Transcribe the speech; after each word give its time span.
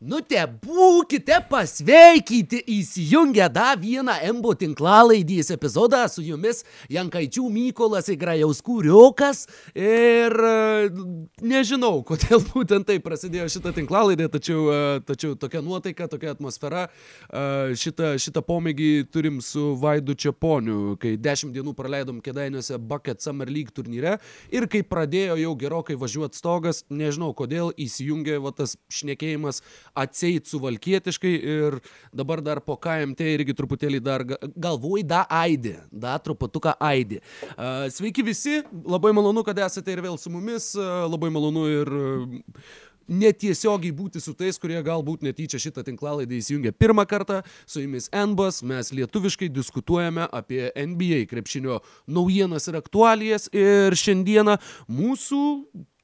Nu 0.00 0.22
te 0.24 0.40
būkite 0.48 1.42
pasveikyti. 1.50 2.62
Įsijungę 2.72 3.50
dar 3.52 3.76
vieną 3.76 4.14
Embo 4.24 4.54
tinklalaidys 4.56 5.50
epizodą 5.52 6.06
su 6.08 6.22
jumis 6.24 6.62
Jankaičių 6.88 7.42
Mykolas 7.52 8.08
Igrajauskų 8.08 8.78
Riokas 8.86 9.42
ir 9.76 10.32
e, 10.32 10.54
nežinau, 11.44 11.98
kodėl 12.08 12.40
būtent 12.46 12.88
taip 12.88 13.04
prasidėjo 13.04 13.50
šitą 13.52 13.74
tinklalaidį, 13.76 14.30
tačiau, 14.32 14.62
e, 14.72 14.78
tačiau 15.04 15.34
tokia 15.36 15.60
nuotaika, 15.66 16.08
tokia 16.08 16.32
atmosfera, 16.32 16.86
e, 17.28 17.76
šitą, 17.76 18.14
šitą 18.24 18.40
pomėgį 18.48 18.88
turim 19.12 19.42
su 19.44 19.74
Vaidu 19.84 20.16
Čiaponiu, 20.16 20.96
kai 21.02 21.18
dešimt 21.20 21.52
dienų 21.58 21.76
praleidom 21.76 22.24
Kedainiuose 22.24 22.80
Bucket 22.80 23.20
Summer 23.20 23.52
League 23.52 23.76
turnyre 23.76 24.16
ir 24.48 24.64
kai 24.64 24.80
pradėjo 24.80 25.36
jau 25.44 25.54
gerokai 25.60 26.00
važiuoti 26.00 26.40
stogas, 26.40 26.86
nežinau 26.88 27.34
kodėl 27.36 27.74
įsijungė 27.76 28.40
va, 28.40 28.56
tas 28.56 28.78
šnekėjimas 28.88 29.60
atseit 29.94 30.46
suvalkietiškai 30.50 31.32
ir 31.54 31.78
dabar 32.12 32.42
dar 32.44 32.60
po 32.64 32.76
KMT 32.80 33.32
irgi 33.36 33.56
truputėlį 33.56 34.00
dar 34.04 34.24
ga- 34.24 34.38
galvoj 34.56 35.02
da 35.06 35.24
aidi, 35.30 35.76
da 35.92 36.18
truputuką 36.18 36.76
aidi. 36.80 37.20
Sveiki 37.90 38.24
visi, 38.26 38.60
labai 38.84 39.12
malonu, 39.16 39.44
kad 39.46 39.58
esate 39.58 39.92
ir 39.92 40.02
vėl 40.04 40.18
su 40.18 40.30
mumis, 40.30 40.72
labai 40.76 41.30
malonu 41.32 41.66
ir 41.70 41.92
netiesiogiai 43.10 43.92
būti 43.96 44.20
su 44.22 44.34
tais, 44.38 44.58
kurie 44.60 44.78
galbūt 44.86 45.24
netyčia 45.26 45.58
šitą 45.58 45.82
tinklalaidą 45.86 46.36
įsijungia 46.38 46.72
pirmą 46.76 47.02
kartą. 47.10 47.40
Su 47.66 47.82
jumis 47.82 48.06
Enbas, 48.14 48.62
mes 48.62 48.92
lietuviškai 48.94 49.50
diskutuojame 49.50 50.28
apie 50.30 50.68
NBA 50.78 51.24
krepšinio 51.30 51.80
naujienas 52.06 52.70
ir 52.70 52.78
aktualijas 52.80 53.48
ir 53.50 53.98
šiandieną 53.98 54.60
mūsų 54.86 55.42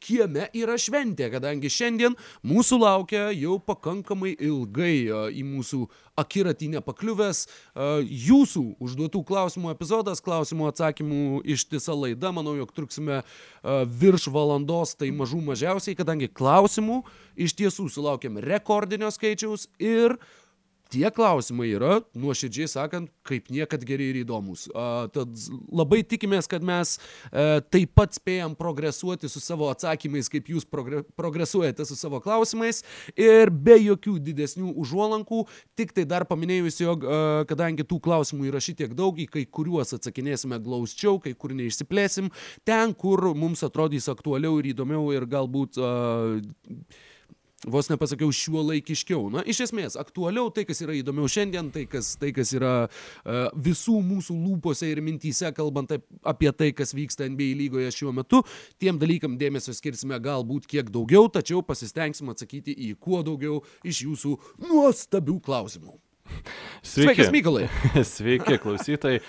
kieme 0.07 0.47
yra 0.57 0.77
šventė, 0.81 1.29
kadangi 1.35 1.71
šiandien 1.73 2.17
mūsų 2.47 2.79
laukia 2.83 3.29
jau 3.35 3.59
pakankamai 3.63 4.35
ilgai 4.37 4.95
a, 5.11 5.27
į 5.35 5.43
mūsų 5.47 5.83
akiratį 6.21 6.71
nepakliuvęs 6.77 7.43
a, 7.47 7.89
jūsų 8.03 8.65
užduotų 8.83 9.23
klausimų 9.27 9.75
epizodas, 9.75 10.23
klausimų 10.25 10.71
atsakymų 10.71 11.43
ištisa 11.57 11.97
laida, 11.97 12.33
manau, 12.35 12.57
jog 12.61 12.73
truksime 12.77 13.21
a, 13.21 13.83
virš 13.85 14.31
valandos, 14.35 14.95
tai 14.99 15.11
mažų 15.15 15.43
mažiausiai, 15.51 15.99
kadangi 15.99 16.31
klausimų 16.31 17.03
iš 17.37 17.57
tiesų 17.59 17.91
sulaukėm 17.93 18.41
rekordinio 18.45 19.11
skaičiaus 19.15 19.69
ir 19.83 20.17
Tie 20.87 21.09
klausimai 21.11 21.67
yra, 21.75 21.97
nuoširdžiai 22.15 22.69
sakant, 22.71 23.11
kaip 23.27 23.49
niekad 23.51 23.83
geri 23.87 24.11
ir 24.13 24.21
įdomus. 24.21 24.69
A, 24.71 25.09
tad 25.11 25.33
labai 25.75 26.05
tikimės, 26.07 26.47
kad 26.51 26.63
mes 26.63 26.93
e, 26.97 27.47
taip 27.75 27.91
pat 27.99 28.15
spėjam 28.15 28.55
progresuoti 28.59 29.27
su 29.31 29.43
savo 29.43 29.67
atsakymais, 29.73 30.31
kaip 30.31 30.47
jūs 30.53 30.67
progre, 30.71 31.03
progresuojate 31.19 31.89
su 31.89 31.99
savo 31.99 32.21
klausimais 32.23 32.85
ir 33.19 33.51
be 33.51 33.75
jokių 33.81 34.15
didesnių 34.29 34.77
užuolankų. 34.85 35.43
Tik 35.79 35.97
tai 35.97 36.07
dar 36.07 36.29
paminėjus, 36.31 36.79
jog 36.85 37.03
e, 37.03 37.19
kadangi 37.51 37.87
tų 37.89 37.99
klausimų 38.07 38.53
yra 38.53 38.63
šitiek 38.63 38.95
daug, 38.95 39.19
į 39.19 39.27
kai 39.33 39.43
kuriuos 39.43 39.97
atsakinėsime 39.99 40.61
glausčiau, 40.63 41.19
kai 41.25 41.35
kur 41.35 41.57
neišsiplėsim, 41.59 42.31
ten, 42.69 42.95
kur 42.95 43.33
mums 43.35 43.67
atrodys 43.67 44.07
aktualiau 44.13 44.63
ir 44.63 44.71
įdomiau 44.71 45.11
ir 45.19 45.27
galbūt 45.35 45.83
e, 45.83 45.91
vos 47.65 47.89
nepasakiau 47.89 48.33
šiuo 48.35 48.63
laikiškiau. 48.69 49.31
Na, 49.33 49.43
iš 49.49 49.63
esmės, 49.67 49.97
aktualiau 50.01 50.51
tai, 50.55 50.67
kas 50.69 50.83
yra 50.85 50.97
įdomiau 50.99 51.31
šiandien, 51.31 51.71
tai, 51.75 51.87
kas, 51.91 52.13
tai, 52.21 52.33
kas 52.37 52.53
yra 52.57 52.75
uh, 52.87 53.47
visų 53.69 53.99
mūsų 54.05 54.37
lūpose 54.37 54.91
ir 54.91 55.01
mintyse, 55.05 55.49
kalbant 55.57 55.97
ap, 55.97 56.05
apie 56.35 56.53
tai, 56.53 56.73
kas 56.77 56.95
vyksta 56.97 57.29
NBA 57.33 57.55
lygoje 57.63 57.93
šiuo 57.97 58.15
metu, 58.17 58.43
tiem 58.83 59.01
dalykam 59.01 59.39
dėmesio 59.41 59.75
skirsime 59.77 60.21
galbūt 60.23 60.69
kiek 60.71 60.93
daugiau, 60.93 61.31
tačiau 61.33 61.65
pasistengsim 61.67 62.33
atsakyti 62.33 62.77
į 62.91 62.95
kuo 63.01 63.23
daugiau 63.27 63.63
iš 63.87 64.05
jūsų 64.07 64.37
nuostabių 64.69 65.41
klausimų. 65.47 65.97
Sveikas, 66.87 67.33
Mykolai. 67.35 67.67
Sveiki, 68.17 68.59
klausytojai. 68.63 69.21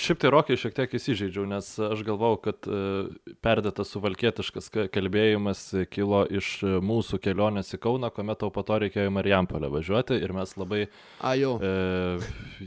Šiaip 0.00 0.20
tai 0.22 0.30
rokiai 0.30 0.56
šiek 0.56 0.72
tiek 0.72 0.92
įsižeidžiau, 0.96 1.42
nes 1.50 1.66
aš 1.82 2.00
galvau, 2.06 2.36
kad 2.40 2.62
e, 2.70 2.76
perdėtas 3.44 3.90
suvalkietiškas 3.92 4.70
ka- 4.72 4.84
kalbėjimas 4.94 5.60
kilo 5.92 6.22
iš 6.30 6.62
mūsų 6.80 7.18
kelionės 7.20 7.74
į 7.76 7.80
Kauną, 7.82 8.08
kuomet 8.14 8.38
tau 8.40 8.52
po 8.54 8.62
to 8.64 8.78
reikėjo 8.84 9.10
į 9.10 9.12
Marijampolę 9.16 9.68
važiuoti 9.74 10.20
ir 10.24 10.32
mes 10.32 10.54
labai 10.56 10.84
Ajo. 11.26 11.56
e, 11.58 11.74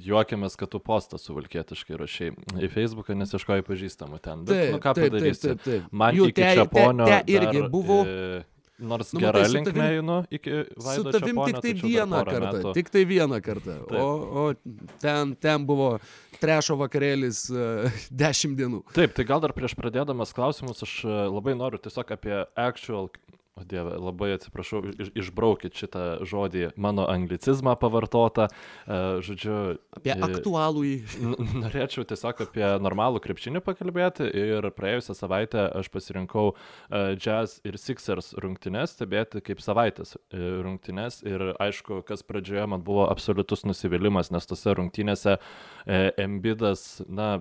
juokiamės, 0.05 0.59
kad 0.59 0.69
tu 0.75 0.83
postą 0.83 1.17
suvalkietiškai 1.21 1.97
rašiai 2.03 2.35
į 2.67 2.69
Facebooką, 2.75 3.15
nes 3.17 3.33
ieškojai 3.33 3.65
pažįstamų 3.65 4.19
ten. 4.21 4.43
Bet, 4.45 4.53
Taip, 4.53 4.75
nu 4.75 4.83
ką 4.83 4.93
taip, 4.93 5.01
taip, 5.07 5.15
padarysi? 5.15 5.47
taip, 5.47 5.63
taip. 5.65 5.89
Man 6.03 6.19
Jų 6.19 6.29
iki 6.29 6.41
te- 6.43 6.53
čia 6.59 6.67
te- 6.67 6.85
te 7.07 7.19
irgi 7.39 7.63
dar, 7.63 7.71
buvo. 7.73 8.03
E, 8.05 8.43
Nors 8.79 9.13
Nu, 9.13 9.19
su 9.19 9.53
linkme 9.55 9.73
tavim- 9.73 9.97
einu 9.97 10.17
iki 10.29 10.51
Su 10.77 10.85
Vaido 10.85 11.11
tavim 11.11 11.27
Čeponio, 11.27 11.61
tik 11.61 11.61
tai 11.61 11.73
dar 11.73 11.89
vieną 11.89 12.19
kartą. 12.25 12.51
metų. 12.61 12.73
Tik 12.77 12.89
tai 12.93 13.05
vieną 13.09 13.39
kartą. 13.41 13.77
Taip. 13.89 13.99
O, 13.99 14.09
o 14.41 14.53
ten, 15.01 15.35
ten 15.35 15.65
buvo 15.65 15.99
trešo 16.39 16.77
vakarėlis 16.77 17.39
uh, 17.49 17.89
dešimt 18.23 18.57
dienų. 18.59 18.83
Taip, 18.93 19.15
tai 19.17 19.25
gal 19.25 19.41
dar 19.41 19.53
prieš 19.57 19.73
pradėdamas 19.79 20.33
klausimus 20.37 20.83
aš 20.85 20.93
e, 21.05 21.09
labai 21.33 21.55
noriu 21.57 21.79
tiesiog 21.81 22.11
apie 22.13 22.45
actual, 22.55 23.09
o 23.57 23.63
dieve, 23.65 23.95
labai 23.97 24.31
atsiprašau, 24.35 24.83
iš, 24.93 25.09
išbraukit 25.17 25.75
šitą 25.77 26.03
žodį, 26.27 26.69
mano 26.79 27.07
anglicizmą 27.09 27.73
pavartotą, 27.81 28.47
e, 28.47 28.99
žodžiu. 29.25 29.57
Apie 29.97 30.13
e, 30.13 30.17
aktualų 30.29 30.83
į... 30.87 30.93
Norėčiau 31.63 32.05
tiesiog 32.07 32.43
apie 32.47 32.65
normalų 32.83 33.21
krepšinį 33.23 33.63
pakalbėti 33.65 34.29
ir 34.29 34.69
praėjusią 34.77 35.17
savaitę 35.17 35.65
aš 35.79 35.89
pasirinkau 35.93 36.53
uh, 36.53 37.13
Jazz 37.17 37.57
ir 37.67 37.79
Sixers 37.81 38.33
rungtynes, 38.37 38.93
stebėti 38.95 39.41
kaip 39.45 39.63
savaitės 39.63 40.15
uh, 40.17 40.47
rungtynes 40.65 41.21
ir 41.25 41.51
aišku, 41.63 42.03
kas 42.07 42.25
pradžioje 42.27 42.67
man 42.69 42.85
buvo 42.85 43.07
absoliutus 43.09 43.65
nusivylimas, 43.67 44.31
nes 44.33 44.49
tose 44.49 44.77
rungtynėse 44.77 45.37
Embidas, 45.87 46.99
na, 47.07 47.37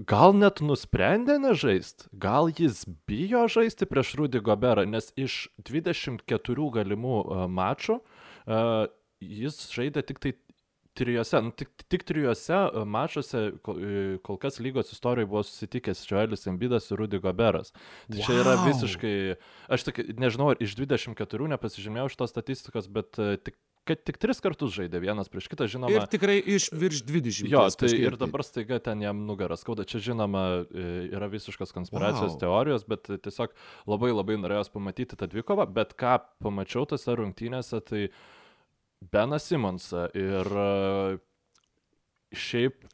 Gal 0.00 0.32
net 0.32 0.62
nusprendė 0.64 1.36
nežaist, 1.36 2.06
gal 2.16 2.48
jis 2.48 2.86
bijo 3.08 3.44
žaisti 3.52 3.84
prieš 3.84 4.14
Rudy 4.16 4.40
Goberą, 4.40 4.86
nes 4.88 5.10
iš 5.20 5.50
24 5.60 6.70
galimų 6.72 7.18
uh, 7.20 7.42
mačų 7.44 7.98
uh, 8.00 8.86
jis 9.20 9.58
žaidė 9.68 10.00
tik 10.08 10.22
tai 10.24 10.32
trijose, 10.96 11.42
nu, 11.44 11.52
tik, 11.52 11.68
tik 11.92 12.06
trijose 12.08 12.56
uh, 12.56 12.86
mačuose, 12.88 13.44
kol, 13.64 13.84
kol 14.24 14.40
kas 14.40 14.56
lygos 14.64 14.94
istorijoje 14.96 15.28
buvo 15.28 15.44
susitikęs 15.44 16.06
Joelis 16.08 16.48
Embidas 16.48 16.88
ir 16.88 17.00
Rudy 17.04 17.20
Goberas. 17.20 17.74
Tai 18.08 18.16
wow. 18.16 18.24
čia 18.24 18.38
yra 18.40 18.56
visiškai, 18.64 19.14
aš 19.76 19.86
tik 19.90 20.00
nežinau, 20.16 20.54
ar 20.54 20.64
iš 20.64 20.72
24 20.80 21.52
nepasižymėjau 21.52 22.08
šitos 22.16 22.32
statistikos, 22.32 22.88
bet 22.88 23.20
tik, 23.44 23.60
kad 23.88 24.02
tik 24.06 24.18
tris 24.22 24.38
kartus 24.42 24.74
žaidė 24.76 25.00
vienas 25.02 25.30
prieš 25.30 25.48
kitą, 25.50 25.66
žinoma. 25.70 25.94
Ir 25.94 26.06
tikrai 26.10 26.36
iš 26.38 26.68
virš 26.70 27.02
20. 27.08 27.50
Jo, 27.50 27.64
tai 27.66 27.88
kažkiek 27.88 28.04
ir 28.06 28.16
dabar 28.20 28.44
staiga 28.46 28.78
ten 28.82 29.02
jam 29.02 29.24
nugarą 29.26 29.58
skauda. 29.58 29.86
Čia 29.88 30.02
žinoma 30.10 30.44
e, 30.62 30.84
yra 31.10 31.26
visiškas 31.32 31.74
konspiracijos 31.74 32.36
wow. 32.36 32.40
teorijos, 32.44 32.86
bet 32.86 33.10
tiesiog 33.26 33.56
labai 33.90 34.12
labai 34.14 34.38
norėjau 34.38 34.68
pamatyti 34.76 35.18
tą 35.18 35.26
dvikovą, 35.32 35.66
bet 35.74 35.96
ką 35.98 36.20
pamačiau 36.44 36.86
tose 36.94 37.18
rungtynėse, 37.18 37.82
tai 37.88 38.06
Benas 39.12 39.48
Simonsą 39.50 40.06
ir 40.14 40.46
e, 40.46 41.18
šiaip 42.38 42.86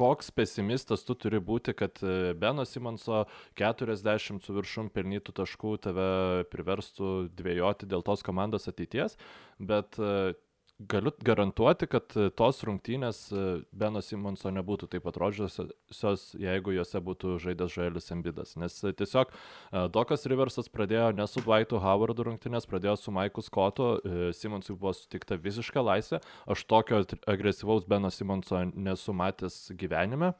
koks 0.00 0.30
pesimistas 0.32 1.04
tu 1.04 1.16
turi 1.18 1.40
būti, 1.44 1.74
kad 1.76 2.00
e, 2.00 2.32
Beno 2.40 2.64
Simonso 2.68 3.26
40 3.60 4.40
su 4.44 4.56
viršum 4.56 4.88
pelnytų 4.94 5.34
taškų 5.42 5.74
tave 5.84 6.10
priverstų 6.52 7.10
dvėjoti 7.36 7.88
dėl 7.90 8.04
tos 8.06 8.24
komandos 8.24 8.70
ateities, 8.70 9.18
bet 9.60 10.00
e, 10.00 10.32
galiu 10.88 11.12
garantuoti, 11.24 11.86
kad 11.90 12.14
e, 12.16 12.28
tos 12.36 12.62
rungtynės 12.64 13.20
e, 13.32 13.44
Beno 13.76 14.00
Simonso 14.04 14.52
nebūtų 14.54 14.88
taip 14.94 15.06
atrodžiusios, 15.10 16.24
jeigu 16.40 16.74
juose 16.76 17.02
būtų 17.04 17.36
žaidęs 17.42 17.74
Žaelis 17.74 18.10
Embidas. 18.14 18.56
Nes 18.60 18.78
e, 18.84 18.94
tiesiog 18.96 19.32
Dokas 19.92 20.26
Riversas 20.30 20.70
pradėjo 20.72 21.10
ne 21.16 21.26
su 21.28 21.44
Dwightu 21.44 21.80
Howardu 21.82 22.26
rungtynės, 22.30 22.68
pradėjo 22.70 22.96
su 23.00 23.14
Maiku 23.14 23.44
Scottu, 23.44 23.90
e, 24.00 24.30
Simonsui 24.36 24.76
buvo 24.76 24.94
sutikta 24.96 25.38
visiška 25.40 25.84
laisvė. 25.84 26.22
Aš 26.50 26.64
tokio 26.70 27.04
agresyvaus 27.28 27.88
Beno 27.88 28.12
Simonso 28.14 28.64
nesu 28.74 29.16
matęs 29.16 29.66
gyvenime. 29.76 30.34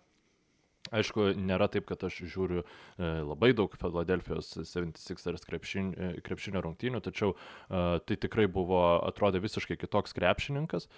Aišku, 0.88 1.34
nėra 1.36 1.68
taip, 1.70 1.84
kad 1.90 2.00
aš 2.08 2.22
žiūriu 2.32 2.62
e, 2.64 3.08
labai 3.22 3.52
daug 3.54 3.74
Filadelfijos 3.78 4.48
76ers 4.64 5.44
krepšin, 5.46 5.90
e, 5.92 6.08
krepšinio 6.24 6.62
rungtynių, 6.64 7.02
tačiau 7.04 7.34
e, 7.36 8.00
tai 8.08 8.16
tikrai 8.24 8.48
buvo, 8.50 8.80
atrodė 9.04 9.42
visiškai 9.44 9.76
kitoks 9.78 10.16
krepšininkas. 10.16 10.88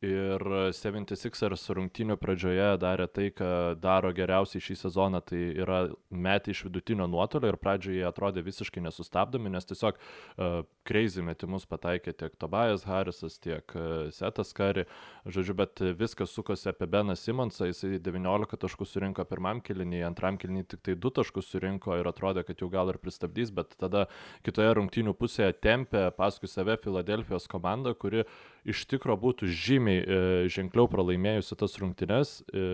Ir 0.00 0.40
76ers 0.72 1.66
rungtynių 1.76 2.14
pradžioje 2.16 2.70
darė 2.80 3.04
tai, 3.12 3.26
ką 3.36 3.76
daro 3.76 4.08
geriausiai 4.16 4.62
šį 4.64 4.76
sezoną, 4.86 5.18
tai 5.20 5.40
yra 5.60 5.80
metį 6.08 6.54
iš 6.54 6.62
vidutinio 6.70 7.04
nuotolio 7.04 7.50
ir 7.50 7.58
pradžioje 7.60 8.06
atrodė 8.08 8.40
visiškai 8.46 8.80
nesustabdomi, 8.86 9.52
nes 9.52 9.68
tiesiog 9.68 9.98
uh, 10.00 10.62
crazy 10.88 11.20
metimus 11.20 11.68
pataikė 11.68 12.14
tiek 12.16 12.38
Tobias 12.40 12.86
Harrisas, 12.88 13.36
tiek 13.44 13.74
uh, 13.76 14.08
Setas 14.16 14.54
Kari. 14.56 14.86
Žodžiu, 15.28 15.56
bet 15.58 15.82
viskas 16.00 16.32
sukosi 16.32 16.70
apie 16.72 16.88
Beną 16.88 17.12
Simonsą, 17.20 17.68
jisai 17.68 18.00
19 18.00 18.56
taškų 18.64 18.88
surinko 18.88 19.28
pirmam 19.28 19.60
kiliniui, 19.60 20.00
antram 20.08 20.40
kiliniui 20.40 20.64
tik 20.64 20.80
tai 20.88 20.96
du 20.96 21.12
taškus 21.12 21.52
surinko 21.52 21.98
ir 22.00 22.08
atrodė, 22.08 22.46
kad 22.48 22.64
jau 22.64 22.70
gal 22.72 22.88
ir 22.88 22.96
pristabdys, 23.04 23.52
bet 23.52 23.76
tada 23.76 24.06
kitoje 24.48 24.72
rungtynių 24.80 25.12
pusėje 25.20 25.52
tempė 25.60 26.08
paskui 26.16 26.48
save 26.48 26.80
Filadelfijos 26.80 27.50
komanda, 27.52 27.92
kuri 27.92 28.24
iš 28.68 28.84
tikro 28.90 29.16
būtų 29.20 29.48
žymiai 29.48 30.00
e, 30.00 30.18
ženkliau 30.52 30.88
pralaimėjusi 30.90 31.58
tas 31.60 31.78
rungtynes, 31.80 32.40
e, 32.52 32.64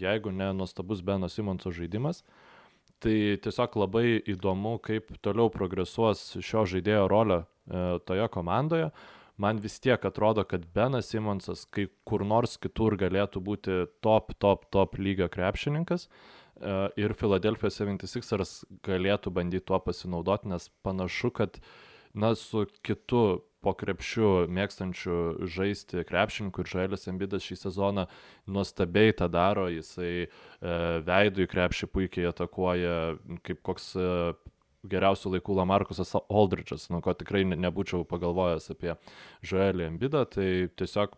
jeigu 0.00 0.32
ne 0.32 0.52
nuostabus 0.56 1.02
Beno 1.04 1.28
Simonso 1.28 1.72
žaidimas. 1.74 2.22
Tai 3.04 3.16
tiesiog 3.44 3.74
labai 3.76 4.06
įdomu, 4.32 4.78
kaip 4.80 5.10
toliau 5.24 5.50
progresuos 5.52 6.38
šio 6.40 6.64
žaidėjo 6.70 7.04
rolė 7.10 7.42
e, 7.42 7.84
toje 8.06 8.30
komandoje 8.32 8.88
man 9.36 9.58
vis 9.58 9.80
tiek 9.80 10.04
atrodo, 10.04 10.44
kad 10.44 10.66
Benas 10.74 11.10
Simonsas 11.10 11.64
kai 11.66 11.88
kur 12.06 12.24
nors 12.26 12.56
kitur 12.60 12.96
galėtų 12.98 13.42
būti 13.42 13.78
top, 14.04 14.34
top, 14.38 14.68
top 14.70 14.98
lygio 14.98 15.28
krepšininkas. 15.32 16.08
Ir 17.00 17.16
Philadelphia 17.18 17.66
76ers 17.72 18.60
galėtų 18.86 19.32
bandyti 19.34 19.66
tuo 19.66 19.80
pasinaudoti, 19.82 20.52
nes 20.52 20.68
panašu, 20.86 21.32
kad 21.34 21.58
na, 22.14 22.30
su 22.38 22.68
kitu 22.86 23.42
po 23.64 23.72
krepšiu 23.80 24.46
mėgstančiu 24.52 25.48
žaisti 25.48 26.04
krepšininkų 26.08 26.64
ir 26.64 26.70
Žaelis 26.74 27.08
Embidas 27.10 27.46
šį 27.46 27.60
sezoną 27.62 28.06
nuostabiai 28.50 29.14
tą 29.16 29.30
daro, 29.32 29.66
jisai 29.72 30.12
e, 30.24 30.28
veidų 31.08 31.46
į 31.46 31.50
krepšį 31.54 31.88
puikiai 31.94 32.28
atakuoja, 32.30 32.98
kaip 33.46 33.62
koks 33.66 33.94
e, 33.96 34.10
geriausių 34.90 35.34
laikų 35.36 35.56
Lamarkusas 35.58 36.12
Aldridge'as, 36.20 36.90
nuo 36.92 37.00
ko 37.04 37.14
tikrai 37.16 37.44
nebūčiau 37.48 38.04
pagalvojęs 38.08 38.70
apie 38.74 38.92
Joelį 39.46 39.88
Embidą, 39.88 40.24
tai 40.28 40.68
tiesiog 40.76 41.16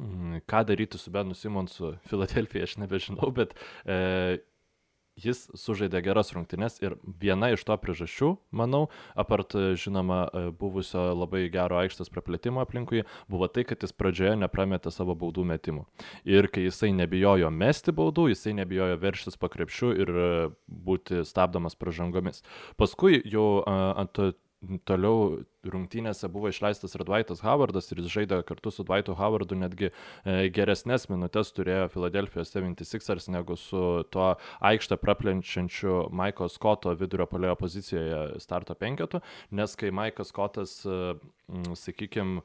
mm, 0.00 0.40
ką 0.48 0.64
daryti 0.70 1.00
su 1.00 1.12
Benu 1.14 1.36
Simonsu 1.36 1.94
Filadelfija, 2.08 2.68
aš 2.68 2.78
nebežinau, 2.82 3.30
bet 3.36 3.56
e, 3.84 4.40
jis 5.20 5.44
sužaidė 5.58 6.02
geras 6.04 6.32
rungtynes 6.34 6.80
ir 6.82 6.96
viena 7.20 7.50
iš 7.54 7.64
to 7.66 7.76
priežasčių, 7.80 8.30
manau, 8.54 8.88
apart 9.18 9.54
žinoma 9.78 10.20
e, 10.26 10.44
buvusio 10.58 11.06
labai 11.14 11.46
gero 11.54 11.78
aikštės 11.80 12.10
praplėtimo 12.12 12.62
aplinkui, 12.64 13.04
buvo 13.30 13.48
tai, 13.48 13.66
kad 13.68 13.84
jis 13.84 13.94
pradžioje 13.94 14.34
neprametė 14.42 14.92
savo 14.94 15.16
baudų 15.18 15.46
metimų. 15.54 15.86
Ir 16.26 16.50
kai 16.52 16.66
jisai 16.66 16.92
nebijojo 16.96 17.50
mesti 17.54 17.94
baudų, 17.94 18.28
jisai 18.32 18.56
nebijojo 18.60 18.98
verštis 19.02 19.38
pakrepšių 19.40 19.92
ir 20.04 20.14
e, 20.14 20.30
būti 20.66 21.22
stabdomas 21.28 21.78
pražangomis. 21.78 22.42
Paskui 22.80 23.20
jau 23.24 23.62
ant 23.64 24.18
toliau 24.88 25.44
rungtynėse 25.64 26.28
buvo 26.32 26.50
išleistas 26.52 26.94
ir 26.96 27.04
Dwightas 27.08 27.42
Howardas 27.44 27.90
ir 27.90 28.02
jis 28.02 28.12
žaidė 28.12 28.40
kartu 28.48 28.72
su 28.74 28.84
Dwightu 28.86 29.16
Howardu 29.18 29.56
netgi 29.58 29.90
e, 29.90 30.50
geresnės 30.54 31.08
minutės 31.12 31.52
turėjo 31.56 31.88
Philadelphia 31.94 32.44
76ers 32.48 33.30
negu 33.32 33.56
su 33.60 34.04
tuo 34.14 34.34
aikštę 34.64 34.98
praplenčiančiu 35.00 36.08
Maiko 36.12 36.50
Scotto 36.52 36.94
vidurio 36.98 37.28
polėjo 37.30 37.56
pozicijoje 37.60 38.42
starto 38.44 38.76
penketu, 38.78 39.22
nes 39.50 39.76
kai 39.80 39.92
Maikas 39.94 40.32
Scottas, 40.34 40.80
e, 40.84 41.16
sakykime, 41.78 42.42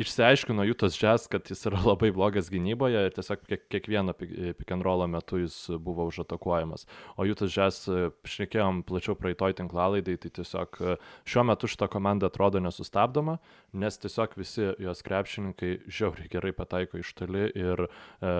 išsiaiškino 0.00 0.64
Jutas 0.64 0.96
Jazz, 0.96 1.26
kad 1.30 1.50
jis 1.50 1.66
yra 1.68 1.80
labai 1.90 2.10
blogas 2.14 2.50
gynyboje 2.52 3.04
ir 3.06 3.14
tiesiog 3.16 3.42
kiek, 3.48 3.66
kiekvieno 3.72 4.14
pick 4.16 4.72
and 4.72 4.84
rollo 4.86 5.06
metu 5.10 5.40
jis 5.40 5.56
buvo 5.78 6.06
užatakuojamas. 6.10 6.86
O 7.16 7.26
Jutas 7.28 7.52
Jazz, 7.56 7.88
šnekėjom 8.24 8.82
plačiau 8.88 9.16
praeitoj 9.18 9.56
tinklalaidai, 9.60 10.16
tai 10.20 10.32
tiesiog 10.40 10.80
šiuo 11.28 11.44
metu 11.50 11.70
šita 11.70 11.90
komanda 11.92 12.30
atrodo 12.30 12.62
nesustabdoma, 12.62 13.38
nes 13.72 14.00
tiesiog 14.00 14.36
visi 14.40 14.70
jos 14.80 15.04
krepšininkai 15.06 15.74
žiauriai 15.86 16.30
gerai 16.32 16.54
pataiko 16.56 17.00
iš 17.00 17.12
toli 17.18 17.46
ir 17.54 17.86
e, 17.86 18.32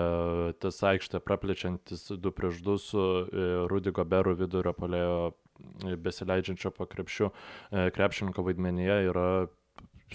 tas 0.61 0.81
aikštė 0.91 1.21
praplečiantis 1.23 2.09
2 2.11 2.35
prieš 2.35 2.61
2 2.65 2.77
su 2.81 3.05
e, 3.05 3.47
Rudy 3.71 3.93
Goberu 3.95 4.35
vidurio 4.39 4.73
polėjo 4.77 5.31
besileidžiančio 6.01 6.71
po 6.75 6.87
krepšiu 6.89 7.29
e, 7.29 7.89
krepšininko 7.93 8.45
vaidmenyje 8.47 8.97
yra 9.11 9.27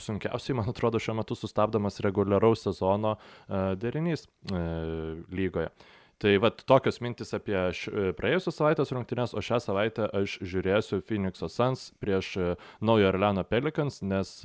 sunkiausiai, 0.01 0.57
man 0.57 0.71
atrodo, 0.71 1.01
šiuo 1.03 1.17
metu 1.21 1.37
sustabdomas 1.39 2.01
reguliaraus 2.05 2.65
sezono 2.67 3.17
e, 3.17 3.63
derinys 3.81 4.27
e, 4.27 4.65
lygoje. 5.33 5.71
Tai 6.23 6.33
vad 6.41 6.63
tokios 6.65 7.03
mintis 7.05 7.35
apie 7.37 7.57
e, 7.57 8.11
praėjusios 8.17 8.57
savaitės 8.57 8.93
rungtynės, 8.97 9.35
o 9.37 9.45
šią 9.45 9.61
savaitę 9.65 10.09
aš 10.17 10.39
žiūrėsiu 10.41 11.03
Phoenix'o 11.05 11.51
Suns 11.53 11.91
prieš 12.01 12.37
Naujo 12.81 13.11
Orleano 13.11 13.45
Pelicans, 13.45 14.01
nes 14.01 14.39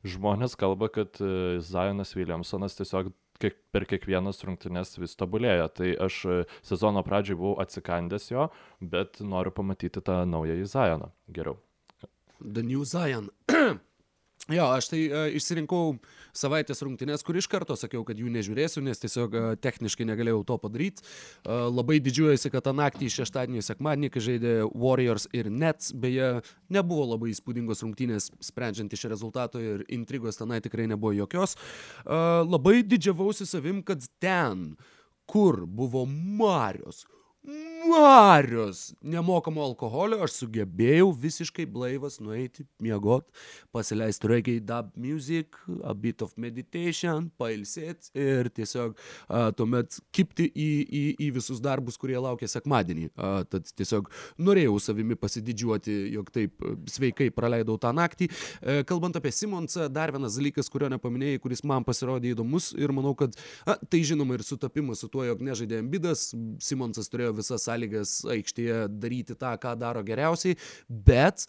žmonės 0.00 0.56
kalba, 0.56 0.88
kad 0.92 1.20
Zionas 1.60 2.14
Williamsonas 2.16 2.78
tiesiog 2.78 3.12
kiek, 3.40 3.58
per 3.72 3.84
kiekvienas 3.88 4.40
rungtynes 4.48 4.96
vis 5.00 5.16
tobulėja. 5.20 5.68
Tai 5.76 5.90
aš 6.08 6.22
sezono 6.64 7.04
pradžiai 7.04 7.36
buvau 7.36 7.58
atsikandęs 7.60 8.30
jo, 8.32 8.48
bet 8.80 9.20
noriu 9.20 9.52
pamatyti 9.52 10.00
tą 10.04 10.22
naująjį 10.28 10.72
Zioną 10.72 11.12
geriau. 11.28 11.60
The 12.40 12.62
New 12.64 12.84
Zion. 12.88 13.28
Jo, 14.48 14.70
aš 14.72 14.88
tai 14.88 15.00
uh, 15.10 15.26
išsirinkau 15.36 15.98
savaitės 16.34 16.80
rungtynės, 16.82 17.22
kur 17.26 17.36
iš 17.36 17.46
karto 17.50 17.76
sakiau, 17.76 18.00
kad 18.08 18.18
jų 18.18 18.30
nežiūrėsiu, 18.32 18.80
nes 18.82 18.98
tiesiog 19.02 19.36
uh, 19.36 19.48
techniškai 19.60 20.06
negalėjau 20.08 20.40
to 20.48 20.56
padaryti. 20.62 21.04
Uh, 21.44 21.68
labai 21.68 21.98
didžiuojasi, 22.00 22.50
kad 22.54 22.64
tą 22.64 22.72
naktį 22.78 23.10
šeštadienį, 23.12 23.62
sekmadienį, 23.66 24.10
kai 24.14 24.24
žaidė 24.24 24.54
Warriors 24.72 25.28
ir 25.36 25.52
Nets, 25.52 25.92
beje, 25.92 26.32
nebuvo 26.72 27.10
labai 27.12 27.34
įspūdingos 27.34 27.84
rungtynės, 27.84 28.30
sprendžiant 28.48 28.96
iš 28.96 29.06
rezultato 29.12 29.60
ir 29.60 29.84
intrigos 29.92 30.40
tenai 30.40 30.62
tikrai 30.64 30.88
nebuvo 30.90 31.12
jokios. 31.18 31.58
Labai 32.06 32.80
didžiavausi 32.88 33.46
savim, 33.46 33.84
kad 33.86 34.02
ten, 34.22 34.70
kur 35.30 35.62
buvo 35.68 36.06
Marios, 36.08 37.04
Marius, 37.42 38.90
nemokamo 39.00 39.62
alkoholio, 39.64 40.18
aš 40.22 40.34
sugebėjau 40.42 41.08
visiškai 41.16 41.64
blaivas 41.72 42.18
nueiti, 42.20 42.66
miegot, 42.82 43.24
pasileisti 43.72 44.28
reggae 44.28 44.58
dub 44.60 44.90
music, 45.00 45.56
a 45.88 45.94
bit 45.96 46.20
of 46.20 46.34
meditation, 46.36 47.30
pailsėti 47.40 48.12
ir 48.20 48.50
tiesiog 48.52 48.92
a, 48.92 49.48
tuomet 49.56 49.96
kipti 50.12 50.50
į, 50.52 50.68
į, 50.84 51.02
į 51.26 51.30
visus 51.38 51.62
darbus, 51.64 51.96
kurie 52.00 52.18
laukia 52.20 52.50
sekmadienį. 52.52 53.08
A, 53.16 53.32
tad 53.48 53.72
tiesiog 53.72 54.12
norėjau 54.38 54.76
savimi 54.84 55.16
pasididžiuoti, 55.16 55.96
jog 56.18 56.28
taip 56.36 56.60
sveikai 56.92 57.30
praleidau 57.34 57.78
tą 57.80 57.94
naktį. 57.96 58.28
E, 58.60 58.76
kalbant 58.88 59.16
apie 59.16 59.32
Simonsą, 59.32 59.88
dar 59.88 60.12
vienas 60.12 60.36
dalykas, 60.36 60.68
kurio 60.68 60.92
nepaminėjai, 60.92 61.40
kuris 61.40 61.64
man 61.64 61.88
pasirodė 61.88 62.34
įdomus 62.36 62.74
ir 62.76 62.92
manau, 62.92 63.16
kad 63.16 63.40
a, 63.64 63.80
tai 63.88 64.04
žinoma 64.04 64.36
ir 64.36 64.44
sutapimas 64.44 65.00
su 65.00 65.08
tuo, 65.08 65.24
jog 65.24 65.40
nežaidė 65.48 65.80
Ambidas, 65.80 66.28
Simonsas 66.60 67.08
turėjo 67.08 67.29
turėjo 67.30 67.38
visas 67.38 67.64
sąlygas 67.64 68.20
aikštėje 68.26 68.88
daryti 69.00 69.38
tą, 69.38 69.56
ką 69.58 69.78
daro 69.78 70.02
geriausiai, 70.02 70.56
bet 70.88 71.46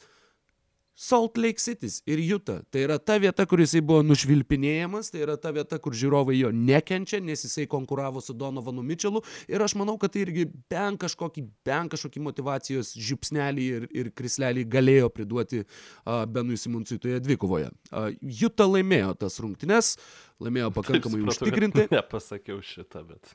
Salt 0.94 1.38
Lake 1.38 1.57
City's 1.57 2.04
ir 2.06 2.19
Juta. 2.19 2.62
Tai 2.69 2.81
yra 2.83 3.00
ta 3.00 3.18
vieta, 3.18 3.45
kur 3.48 3.60
jisai 3.60 3.81
buvo 3.81 4.04
nušvilpinėjamas, 4.04 5.10
tai 5.10 5.24
yra 5.24 5.38
ta 5.39 5.50
vieta, 5.50 5.80
kur 5.80 5.95
žiūrovai 5.98 6.35
jo 6.38 6.52
nekenčia, 6.52 7.19
nes 7.23 7.42
jisai 7.42 7.66
konkuravo 7.66 8.21
su 8.21 8.35
Donovanu 8.38 8.83
Mitchellu 8.83 9.23
ir 9.50 9.64
aš 9.64 9.73
manau, 9.80 9.97
kad 9.97 10.14
tai 10.14 10.26
irgi 10.28 10.45
bent 10.69 11.00
kažkokį, 11.02 11.45
bent 11.66 11.95
kažkokį 11.95 12.21
motivacijos 12.21 12.94
žipsnelį 12.94 13.66
ir, 13.78 13.88
ir 13.90 14.11
krislelį 14.14 14.68
galėjo 14.69 15.09
priduoti 15.16 15.64
uh, 15.64 16.28
Benui 16.28 16.59
Simonsui 16.59 17.00
toje 17.02 17.23
dvikovoje. 17.23 17.71
Uh, 17.90 18.11
Juta 18.21 18.68
laimėjo 18.69 19.16
tas 19.23 19.40
rungtynes, 19.42 19.95
laimėjo 20.42 20.71
pakankamai 20.76 21.21
Taip, 21.21 21.31
užtikrinti. 21.33 21.88
Nepasakiau 21.95 22.60
šitą, 22.66 23.04
bet. 23.07 23.33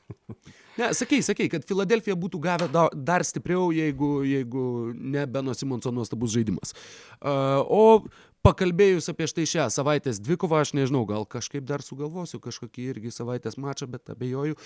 ne, 0.79 0.91
sakei, 0.97 1.23
sakei, 1.25 1.49
kad 1.51 1.65
Filadelfija 1.67 2.17
būtų 2.19 2.41
gavę 2.43 2.69
da, 2.73 2.87
dar 2.93 3.25
stipriau, 3.27 3.69
jeigu, 3.75 4.21
jeigu 4.27 4.63
ne 4.95 5.25
Beno 5.31 5.55
Simonso 5.57 5.93
nuostabus 5.95 6.35
žaidimas. 6.35 6.75
Uh, 7.17 7.63
o 7.63 7.83
pakalbėjus 8.45 9.09
apie 9.11 9.27
štai 9.29 9.47
šią 9.49 9.67
savaitės 9.73 10.21
dvikovą, 10.23 10.63
aš 10.63 10.73
nežinau, 10.77 11.03
gal 11.09 11.27
kažkaip 11.27 11.65
dar 11.67 11.83
sugalvosiu 11.85 12.39
kažkokį 12.43 12.89
irgi 12.93 13.13
savaitės 13.15 13.59
mačą, 13.59 13.89
bet 13.91 14.13
abejoju. 14.13 14.59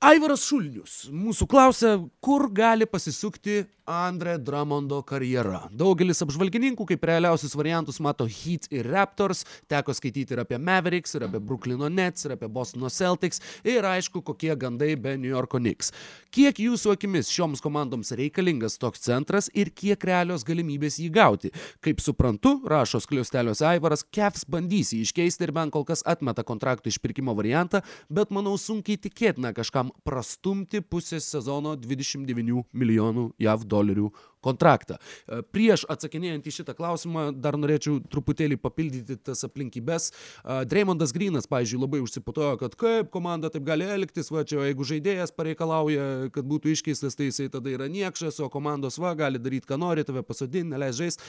Aivaras 0.00 0.46
Šulnius 0.48 0.94
mūsų 1.12 1.44
klausia, 1.44 1.90
kur 2.24 2.46
gali 2.56 2.86
pasisukti 2.88 3.66
Andre 3.90 4.36
Dramondo 4.38 5.00
karjera. 5.04 5.64
Daugelis 5.74 6.22
apžvalgininkų 6.22 6.84
kaip 6.92 7.02
realiausius 7.10 7.56
variantus 7.58 7.98
mato 8.00 8.24
Heat 8.24 8.68
ir 8.72 8.86
Raptors, 8.86 9.42
teko 9.68 9.92
skaityti 9.96 10.36
ir 10.36 10.40
apie 10.44 10.60
Mavericks, 10.62 11.16
ir 11.18 11.26
apie 11.26 11.40
Brooklyno 11.42 11.90
Nets, 11.90 12.24
ir 12.24 12.36
apie 12.36 12.48
Bostono 12.48 12.88
Celtics, 12.88 13.42
ir 13.66 13.84
aišku, 13.84 14.22
kokie 14.24 14.54
gandai 14.56 14.94
be 14.96 15.16
New 15.18 15.32
Yorko 15.32 15.58
Knicks. 15.60 15.90
Kiek 16.30 16.62
jūsų 16.62 16.94
akimis 16.94 17.32
šioms 17.34 17.60
komandoms 17.60 18.14
reikalingas 18.16 18.78
toks 18.80 19.02
centras 19.04 19.50
ir 19.52 19.72
kiek 19.74 20.06
realios 20.06 20.46
galimybės 20.46 21.00
jį 21.02 21.10
gauti? 21.18 21.50
Kaip 21.84 22.00
suprantu, 22.00 22.60
rašo 22.70 23.02
skliausteliuose 23.02 23.66
Aivaras, 23.72 24.06
Kevs 24.06 24.46
bandys 24.48 24.94
jį 24.94 25.02
iškeisti 25.08 25.48
ir 25.48 25.54
bent 25.56 25.74
kol 25.74 25.84
kas 25.88 26.06
atmeta 26.06 26.46
kontraktų 26.46 26.94
išpirkimo 26.94 27.34
variantą, 27.34 27.82
bet 28.08 28.30
manau 28.30 28.54
sunkiai 28.60 29.00
tikėtina 29.02 29.50
kažkam 29.56 29.89
prastumti 30.06 30.80
pusės 30.82 31.28
sezono 31.32 31.76
29 31.76 32.64
milijonų 32.72 33.30
JAV 33.38 33.66
dolerių 33.70 34.10
kontraktą. 34.44 34.96
E, 34.96 35.40
prieš 35.54 35.84
atsakinėjant 35.90 36.46
į 36.48 36.54
šitą 36.60 36.74
klausimą, 36.78 37.30
dar 37.36 37.58
norėčiau 37.60 38.00
truputėlį 38.10 38.58
papildyti 38.60 39.18
tas 39.20 39.44
aplinkybės. 39.46 40.10
E, 40.10 40.58
Dreymondas 40.70 41.14
Grinas, 41.16 41.48
pavyzdžiui, 41.50 41.80
labai 41.84 42.02
užsiputojo, 42.04 42.56
kad 42.62 42.76
kaip 42.80 43.10
komanda 43.14 43.52
taip 43.52 43.66
gali 43.68 43.88
elgtis, 43.88 44.32
va 44.32 44.44
čia 44.48 44.64
jeigu 44.68 44.86
žaidėjas 44.88 45.34
pareikalauja, 45.36 46.30
kad 46.34 46.48
būtų 46.48 46.74
iškeistas, 46.74 47.18
tai 47.18 47.30
jisai 47.30 47.50
tada 47.52 47.72
yra 47.72 47.88
niekšas, 47.92 48.40
o 48.44 48.50
komandos 48.52 48.98
va 49.02 49.14
gali 49.18 49.40
daryti, 49.42 49.68
ką 49.70 49.80
nori, 49.80 50.04
tave 50.08 50.24
pasodinti, 50.26 50.72
neleis 50.72 50.98
žaisti. 50.98 51.24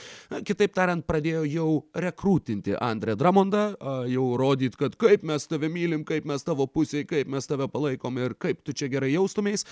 Kitaip 0.48 0.74
tariant, 0.76 1.04
pradėjo 1.06 1.44
jau 1.48 1.68
rekrūtinti 1.98 2.76
Andrė 2.80 3.16
Dramondą, 3.20 3.64
jau 4.10 4.26
rodyti, 4.40 4.78
kad 4.80 4.96
kaip 5.00 5.26
mes 5.28 5.46
tave 5.50 5.70
mylim, 5.72 6.06
kaip 6.08 6.26
mes 6.28 6.44
tavo 6.46 6.66
pusėje, 6.70 7.06
kaip 7.10 7.30
mes 7.32 7.48
tave 7.48 7.68
palaikom 7.72 8.20
ir 8.22 8.36
kaip 8.40 8.62
tu 8.66 8.74
čia 8.76 8.88
gerai 8.92 9.12
jaustumės. 9.14 9.66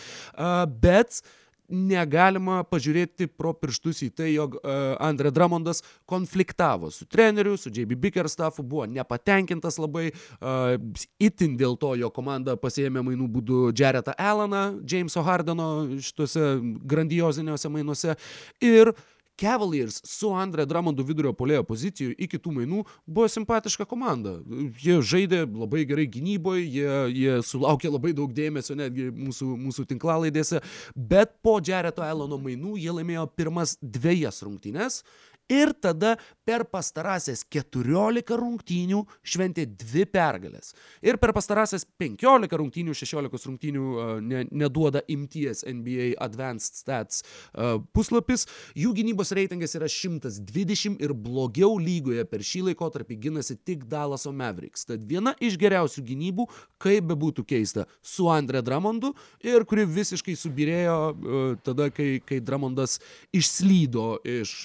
Bet 0.82 1.22
negalima 1.70 2.60
pažiūrėti 2.68 3.28
pro 3.30 3.52
pirštus 3.56 4.02
į 4.06 4.10
tai, 4.16 4.30
jog 4.34 4.56
uh, 4.58 4.96
Andre 5.02 5.32
Dramondas 5.34 5.82
konfliktavo 6.10 6.90
su 6.94 7.06
treneriu, 7.06 7.56
su 7.60 7.72
JB 7.72 7.98
Bickerstaffu, 8.06 8.64
buvo 8.66 8.86
nepatenkintas 8.90 9.78
labai, 9.80 10.10
uh, 10.10 10.74
itin 11.22 11.56
dėl 11.60 11.78
to 11.80 11.94
jo 12.00 12.10
komanda 12.14 12.56
pasėmė 12.60 13.04
mainų 13.06 13.30
būdų 13.36 13.62
Jaretą 13.76 14.16
Allaną, 14.18 14.64
Jameso 14.90 15.24
Hardeno 15.26 15.70
šituose 16.02 16.52
grandioziniuose 16.90 17.72
mainuose. 17.72 18.18
Ir 18.64 18.92
uh, 18.92 19.08
Cavaliers 19.40 20.00
su 20.04 20.30
Andre 20.36 20.66
Drummondu 20.68 21.04
vidurio 21.06 21.32
polėjo 21.36 21.64
pozicijoje 21.68 22.16
iki 22.26 22.40
tų 22.42 22.52
mainų 22.58 22.84
buvo 23.06 23.28
simpatiška 23.32 23.86
komanda. 23.88 24.36
Jie 24.82 24.98
žaidė 25.00 25.44
labai 25.46 25.86
gerai 25.88 26.06
gynyboje, 26.12 26.66
jie, 26.68 26.90
jie 27.16 27.38
sulaukė 27.46 27.92
labai 27.92 28.12
daug 28.16 28.34
dėmesio 28.36 28.76
netgi 28.78 29.08
mūsų, 29.14 29.48
mūsų 29.64 29.86
tinklalaidėse, 29.94 30.60
bet 30.94 31.38
po 31.44 31.56
Jareto 31.64 32.04
Elono 32.04 32.40
mainų 32.40 32.76
jie 32.80 32.92
laimėjo 33.00 33.26
pirmas 33.36 33.78
dviejas 33.80 34.42
rungtynes 34.44 35.00
ir 35.50 35.74
tada 35.74 36.14
per 36.46 36.64
pastarąsias 36.70 37.44
14 37.50 38.36
rungtynių 38.38 39.02
šventė 39.22 39.66
dvi 39.66 40.06
pergalės. 40.10 40.72
Ir 41.02 41.18
per 41.22 41.34
pastarąsias 41.36 41.84
15 42.00 42.58
rungtynių, 42.58 42.94
16 42.96 43.50
rungtynių 43.50 43.84
ne, 44.24 44.44
neduoda 44.50 45.02
imties 45.10 45.64
NBA 45.66 46.12
Advanced 46.22 46.80
Stats 46.80 47.24
puslapis. 47.94 48.46
Jų 48.78 48.94
gynybos 48.98 49.34
reitingas 49.36 49.76
yra 49.78 49.90
120 49.90 51.02
ir 51.02 51.14
blogiau 51.14 51.76
lygoje 51.80 52.24
per 52.30 52.44
šį 52.46 52.70
laikotarpį 52.70 53.18
ginasi 53.26 53.58
tik 53.58 53.86
Dallaso 53.90 54.32
Mavericks. 54.34 54.86
Tad 54.88 55.04
viena 55.06 55.34
iš 55.42 55.58
geriausių 55.60 56.06
gynybų, 56.10 56.48
kaip 56.82 57.10
be 57.10 57.18
būtų 57.18 57.46
keista, 57.48 57.86
su 58.02 58.30
Andre 58.30 58.62
Dramondu 58.64 59.12
ir 59.46 59.66
kuri 59.68 59.86
visiškai 59.88 60.36
subirėjo 60.38 60.98
tada, 61.66 61.90
kai, 61.94 62.18
kai 62.24 62.40
Dramondas 62.44 62.98
išslydo 63.36 64.20
iš, 64.26 64.56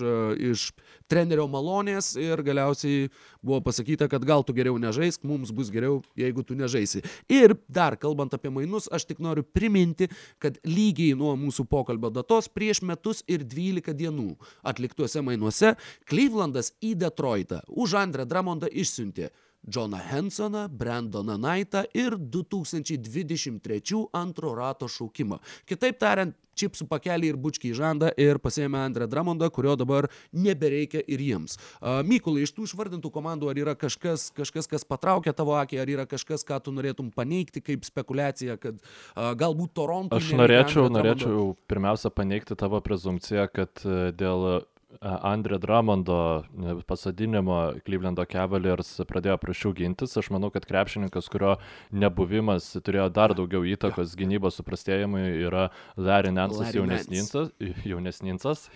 iš 0.53 0.69
trenerio 1.11 1.45
malonės 1.51 2.13
ir 2.19 2.41
galiausiai 2.45 3.09
buvo 3.45 3.61
pasakyta, 3.65 4.07
kad 4.11 4.25
gal 4.25 4.43
tu 4.45 4.55
geriau 4.57 4.77
nežaisk, 4.81 5.23
mums 5.27 5.53
bus 5.55 5.71
geriau, 5.73 6.01
jeigu 6.17 6.43
tu 6.45 6.57
nežaisi. 6.57 7.03
Ir 7.31 7.55
dar 7.69 7.97
kalbant 8.01 8.33
apie 8.35 8.51
mainus, 8.53 8.89
aš 8.91 9.07
tik 9.09 9.21
noriu 9.23 9.45
priminti, 9.45 10.09
kad 10.41 10.57
lygiai 10.65 11.17
nuo 11.17 11.35
mūsų 11.39 11.67
pokalbio 11.69 12.11
datos 12.13 12.49
prieš 12.51 12.81
metus 12.85 13.23
ir 13.27 13.45
12 13.45 13.95
dienų 13.95 14.31
atliktuose 14.65 15.23
mainuose 15.25 15.75
Clevelandas 16.09 16.73
į 16.83 16.95
Detroitą 17.05 17.61
už 17.69 17.97
Andrę 18.01 18.25
Dramondą 18.29 18.69
išsiuntė 18.71 19.31
Džoną 19.69 19.97
Hensoną, 19.97 20.67
Brandoną 20.69 21.37
Naitą 21.37 21.83
ir 21.93 22.17
2023 22.17 23.81
antro 24.13 24.55
rato 24.55 24.87
šaukimą. 24.87 25.39
Kitaip 25.65 25.97
tariant, 25.99 26.35
čipsų 26.55 26.87
pakelį 26.89 27.33
ir 27.33 27.39
bučkį 27.41 27.71
į 27.71 27.77
žandą 27.77 28.11
ir 28.21 28.39
pasėmė 28.43 28.79
Andrę 28.85 29.07
Dramondą, 29.11 29.49
kurio 29.53 29.75
dabar 29.79 30.07
nebereikia 30.31 31.03
ir 31.03 31.23
jiems. 31.23 31.57
Uh, 31.81 32.01
Mykolai, 32.07 32.45
iš 32.45 32.55
tų 32.55 32.67
išvardintų 32.69 33.11
komandų, 33.13 33.49
ar 33.51 33.61
yra 33.61 33.75
kažkas, 33.79 34.29
kažkas, 34.35 34.69
kas 34.71 34.87
patraukia 34.87 35.35
tavo 35.35 35.57
akį, 35.59 35.81
ar 35.83 35.91
yra 35.97 36.07
kažkas, 36.09 36.45
ką 36.47 36.61
tu 36.63 36.73
norėtum 36.75 37.11
paneigti 37.15 37.63
kaip 37.65 37.85
spekulacija, 37.87 38.57
kad 38.61 38.79
uh, 38.79 39.33
galbūt 39.37 39.75
Toronto... 39.75 40.19
Aš 40.19 40.31
norėčiau, 40.39 40.87
norėčiau 40.93 41.51
pirmiausia 41.69 42.13
paneigti 42.13 42.57
tavo 42.59 42.79
prezumciją, 42.85 43.49
kad 43.51 43.83
dėl 44.15 44.63
Andre 45.01 45.57
Dramondo 45.59 46.43
pasadinimo 46.87 47.57
Clevelando 47.85 48.25
Cavaliers 48.29 48.89
pradėjo 49.09 49.37
prašiau 49.41 49.73
gintis. 49.75 50.15
Aš 50.19 50.29
manau, 50.33 50.51
kad 50.53 50.67
krepšininkas, 50.69 51.27
kurio 51.31 51.55
nebuvimas 51.91 52.67
turėjo 52.79 53.09
dar 53.13 53.35
daugiau 53.37 53.65
įtakos 53.67 54.15
gynybos 54.19 54.59
suprastėjimui, 54.61 55.23
yra 55.47 55.67
Larry 55.97 56.31
Nansas 56.35 56.73
jaunesninsas. 56.75 57.51
Jaunesninsas. 57.85 58.67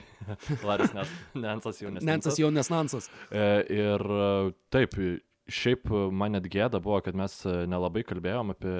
Laris 0.65 0.93
Nansas 0.93 1.81
jaunesninsas. 1.81 2.09
Nansas 2.11 2.39
jaunesnansas. 2.41 3.09
Ir 3.31 4.05
taip, 4.73 4.99
šiaip 5.49 5.89
man 6.11 6.37
net 6.37 6.49
gėda 6.51 6.81
buvo, 6.83 7.01
kad 7.05 7.17
mes 7.17 7.41
nelabai 7.47 8.05
kalbėjom 8.07 8.55
apie 8.55 8.77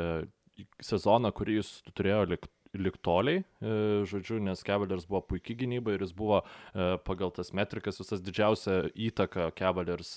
sezoną, 0.83 1.31
kurį 1.35 1.61
jis 1.61 1.75
turėjo 1.95 2.23
likti 2.33 2.51
liktoliai, 2.77 3.41
e, 3.41 3.75
žodžiu, 4.09 4.37
nes 4.43 4.61
Cavaliers 4.65 5.07
buvo 5.09 5.23
puikiai 5.31 5.57
gynyba 5.63 5.95
ir 5.95 6.03
jis 6.05 6.13
buvo 6.13 6.41
e, 6.43 6.97
pagal 7.05 7.31
tas 7.33 7.49
metrikas 7.55 7.97
visas 8.01 8.21
didžiausia 8.21 8.91
įtaka 8.93 9.49
Cavaliers 9.57 10.11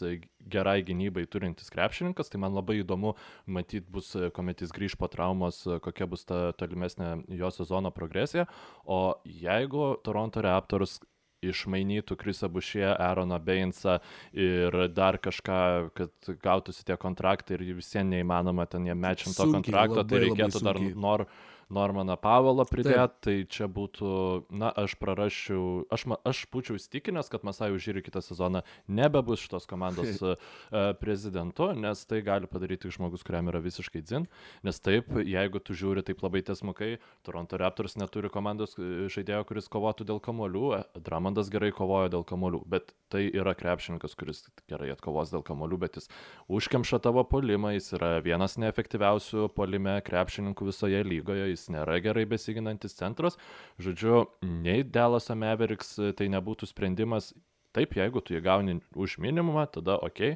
gerai 0.52 0.82
gynybai 0.85 1.25
turintis 1.32 1.73
krepšininkas, 1.73 2.32
tai 2.32 2.42
man 2.42 2.56
labai 2.56 2.82
įdomu 2.82 3.14
matyti 3.47 3.87
bus, 3.88 4.12
kuomet 4.37 4.64
jis 4.64 4.75
grįž 4.75 4.99
po 5.00 5.09
traumos, 5.12 5.62
kokia 5.85 6.09
bus 6.11 6.26
ta 6.28 6.50
tolimesnė 6.59 7.23
jo 7.38 7.52
sezono 7.54 7.92
progresija, 7.94 8.49
o 8.85 9.16
jeigu 9.25 9.94
Toronto 10.04 10.44
Raptors 10.44 11.00
išmainytų 11.42 12.16
Krisą 12.21 12.49
Bušė, 12.52 12.85
Aaroną 12.92 13.38
Beinsą 13.42 13.99
ir 14.30 14.76
dar 14.94 15.18
kažką, 15.23 15.62
kad 15.97 16.30
gautųsi 16.44 16.85
tie 16.87 16.97
kontraktai 17.00 17.56
ir 17.59 17.64
visiems 17.80 18.12
neįmanoma 18.12 18.68
ten 18.71 18.87
jie 18.87 18.94
mečinto 18.94 19.42
to 19.42 19.56
kontrakto, 19.56 20.04
tai 20.06 20.23
reikėtų 20.26 20.62
dar 20.62 20.78
nor 20.94 21.26
Normaną 21.73 22.19
Pavelą 22.21 22.69
pridėti, 22.69 23.19
tai 23.25 23.37
čia 23.49 23.71
būtų, 23.73 24.12
na, 24.52 24.69
aš 24.85 24.99
prarasčiau, 25.00 25.87
aš, 25.93 26.07
aš 26.29 26.45
būčiau 26.52 26.76
įstikinęs, 26.76 27.33
kad 27.33 27.47
Masai 27.49 27.73
Užyri 27.73 28.05
kitą 28.05 28.21
sezoną 28.25 28.61
nebebus 28.87 29.41
šitos 29.47 29.64
komandos 29.71 30.21
uh, 30.21 30.37
prezidentu, 31.02 31.73
nes 31.73 32.05
tai 32.09 32.21
gali 32.26 32.50
padaryti 32.50 32.83
tik 32.83 32.97
žmogus, 32.97 33.23
kuriam 33.23 33.49
yra 33.50 33.61
visiškai 33.62 34.02
dzin, 34.02 34.26
nes 34.67 34.81
taip, 34.83 35.11
jeigu 35.23 35.61
tu 35.62 35.76
žiūri 35.79 36.02
taip 36.07 36.23
labai 36.25 36.43
tiesmukai, 36.47 36.97
Toronto 37.26 37.59
Raptors 37.61 37.95
neturi 38.00 38.31
komandos 38.33 38.75
e, 38.79 39.07
žaidėjo, 39.12 39.45
kuris 39.47 39.71
kovotų 39.73 40.07
dėl 40.09 40.19
kamolių, 40.25 40.64
e, 40.79 41.02
Dramondas 41.07 41.50
gerai 41.52 41.71
kovojo 41.75 42.11
dėl 42.12 42.26
kamolių, 42.26 42.62
bet 42.73 42.91
tai 43.12 43.29
yra 43.31 43.55
krepšininkas, 43.59 44.17
kuris 44.19 44.43
gerai 44.71 44.91
atkovos 44.95 45.31
dėl 45.35 45.45
kamolių, 45.47 45.79
bet 45.85 46.00
jis 46.00 46.11
užkemša 46.52 47.02
tavo 47.05 47.25
polimą, 47.29 47.75
jis 47.76 47.93
yra 47.99 48.17
vienas 48.25 48.59
neefektyviausių 48.62 49.50
polime 49.55 49.99
krepšininkų 50.05 50.71
visoje 50.73 51.05
lygoje, 51.07 51.50
jis 51.52 51.62
jis 51.62 51.71
nėra 51.73 52.00
gerai 52.02 52.26
besiginantis 52.28 52.99
centras. 52.99 53.38
Žodžiu, 53.78 54.26
nei 54.42 54.83
Dallas 54.83 55.31
Mavericks 55.31 55.95
e, 56.02 56.12
tai 56.19 56.28
nebūtų 56.35 56.69
sprendimas. 56.69 57.31
Taip, 57.73 57.95
jeigu 57.97 58.21
tu 58.21 58.35
jį 58.35 58.42
gauni 58.45 58.81
už 59.00 59.16
minimumą, 59.23 59.64
tada 59.73 59.95
ok, 60.04 60.35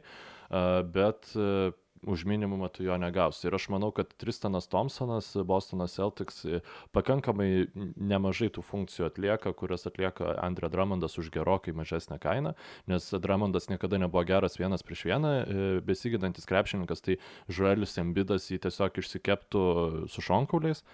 bet 0.95 1.35
e, 1.37 1.75
už 2.03 2.25
minimumą 2.29 2.69
tu 2.69 2.85
jo 2.85 2.97
negausi. 2.99 3.47
Ir 3.49 3.57
aš 3.57 3.69
manau, 3.73 3.93
kad 3.95 4.11
Tristanas 4.19 4.69
Thompsonas, 4.69 5.33
Bostonas 5.47 5.97
Celtics 5.97 6.45
pakankamai 6.97 7.69
nemažai 7.97 8.49
tų 8.53 8.65
funkcijų 8.67 9.09
atlieka, 9.09 9.53
kurias 9.57 9.87
atlieka 9.89 10.35
Andrė 10.43 10.71
Dramondas 10.73 11.19
už 11.21 11.31
gerokai 11.35 11.75
mažesnę 11.77 12.19
kainą, 12.23 12.55
nes 12.91 13.09
Dramondas 13.23 13.71
niekada 13.73 14.01
nebuvo 14.03 14.25
geras 14.29 14.59
vienas 14.61 14.85
prieš 14.87 15.07
vieną, 15.11 15.33
e, 15.33 15.69
besigydantis 15.87 16.49
krepšininkas, 16.49 17.05
tai 17.05 17.19
Žuelis 17.49 17.97
Embidas 18.03 18.51
jį 18.51 18.61
tiesiog 18.67 19.01
išsikeptų 19.03 19.63
su 20.13 20.25
šonkauliais 20.25 20.83
e, 20.83 20.85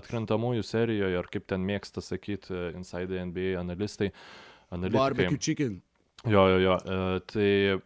atkrintamųjų 0.00 0.66
serijoje, 0.66 1.20
ar 1.20 1.30
kaip 1.30 1.46
ten 1.50 1.64
mėgsta 1.66 2.02
sakyti 2.04 2.72
Inside 2.74 3.24
NBA 3.30 3.54
analistai. 3.60 4.10
Barbecue 4.70 5.38
chicken. 5.38 5.80
Jo, 6.28 6.48
jo, 6.48 6.58
jo. 6.60 6.74
E, 6.84 7.20
tai 7.32 7.80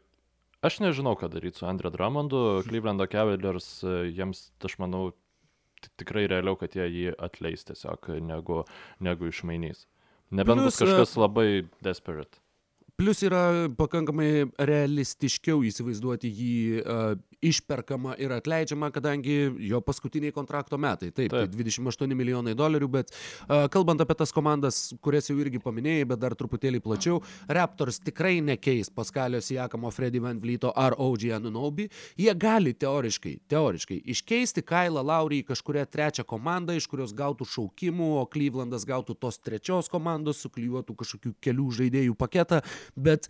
Aš 0.65 0.79
nežinau, 0.81 1.13
ką 1.21 1.29
daryti 1.29 1.61
su 1.61 1.67
Andrė 1.69 1.91
Dramondu. 1.93 2.39
Clevelando 2.65 3.05
Cavaliers, 3.11 3.67
e, 3.85 3.97
jiems, 4.17 4.47
aš 4.65 4.79
manau, 4.81 5.11
tikrai 6.01 6.25
realiau, 6.31 6.57
kad 6.57 6.73
jie 6.73 6.87
jį 6.89 7.11
atleis 7.21 7.67
tiesiog, 7.69 8.09
negu, 8.25 8.63
negu 9.05 9.29
išmainys. 9.29 9.85
Nebent 10.33 10.63
Plus, 10.63 10.71
bus 10.71 10.81
kažkas 10.81 11.13
e, 11.13 11.21
labai 11.21 11.49
desperate. 11.85 12.41
Plus 12.97 13.21
yra 13.27 13.69
pakankamai 13.77 14.47
realistiškiau 14.71 15.65
įsivaizduoti 15.69 16.31
jį 16.31 16.57
uh, 16.81 17.15
išperkamą 17.51 18.17
ir 18.23 18.35
atleidžiamą, 18.37 18.91
kadangi 18.95 19.37
jo 19.69 19.81
paskutiniai 19.85 20.35
kontrakto 20.35 20.79
metai. 20.81 21.11
Taip, 21.15 21.33
Taip. 21.33 21.53
tai 21.53 21.65
28 21.65 22.17
milijonai 22.17 22.55
dolerių, 22.59 22.89
bet 22.97 23.13
uh, 23.13 23.67
kalbant 23.73 24.03
apie 24.03 24.17
tas 24.19 24.33
komandas, 24.35 24.81
kurias 25.05 25.31
jau 25.31 25.37
irgi 25.41 25.61
paminėjai, 25.63 26.09
bet 26.13 26.23
dar 26.23 26.37
truputėlį 26.39 26.81
plačiau, 26.85 27.21
Raptors 27.49 28.01
tikrai 28.05 28.39
nekeis 28.45 28.91
Paskalio 28.95 29.41
Sijakamo, 29.45 29.93
Freddy 29.95 30.23
Van 30.23 30.41
Vlyto 30.43 30.73
ar 30.75 30.97
OG 30.99 31.29
Anunobi. 31.39 31.89
Jie 32.21 32.35
gali 32.39 32.75
teoriškai, 32.79 33.37
teoriškai 33.51 34.01
iškeisti 34.15 34.65
Kailą 34.67 35.05
Laurį 35.05 35.43
į 35.43 35.49
kažkuria 35.53 35.87
trečią 35.91 36.27
komandą, 36.29 36.77
iš 36.77 36.89
kurios 36.91 37.15
gautų 37.17 37.49
šaukimų, 37.49 38.11
o 38.21 38.27
Clevelandas 38.31 38.87
gautų 38.89 39.19
tos 39.21 39.41
trečios 39.43 39.91
komandos, 39.93 40.43
suklyjuotų 40.45 40.97
kažkokių 41.03 41.35
kelių 41.45 41.71
žaidėjų 41.81 42.17
paketą, 42.19 42.63
bet 42.97 43.29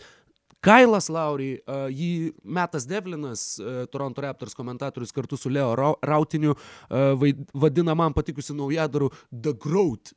Kailas 0.65 1.11
Laurį, 1.13 1.51
uh, 1.69 1.87
jį 1.93 2.33
Metas 2.45 2.87
Devlinas, 2.89 3.47
uh, 3.61 3.85
Toronto 3.93 4.25
Raptors 4.25 4.57
komentatorius 4.57 5.13
kartu 5.15 5.37
su 5.37 5.53
Leo 5.53 5.75
Rautiniu, 6.03 6.55
uh, 6.55 7.25
vadina 7.55 7.95
man 7.95 8.17
patikusi 8.17 8.57
naujadaru 8.57 9.11
The 9.31 9.53
Growth. 9.53 10.15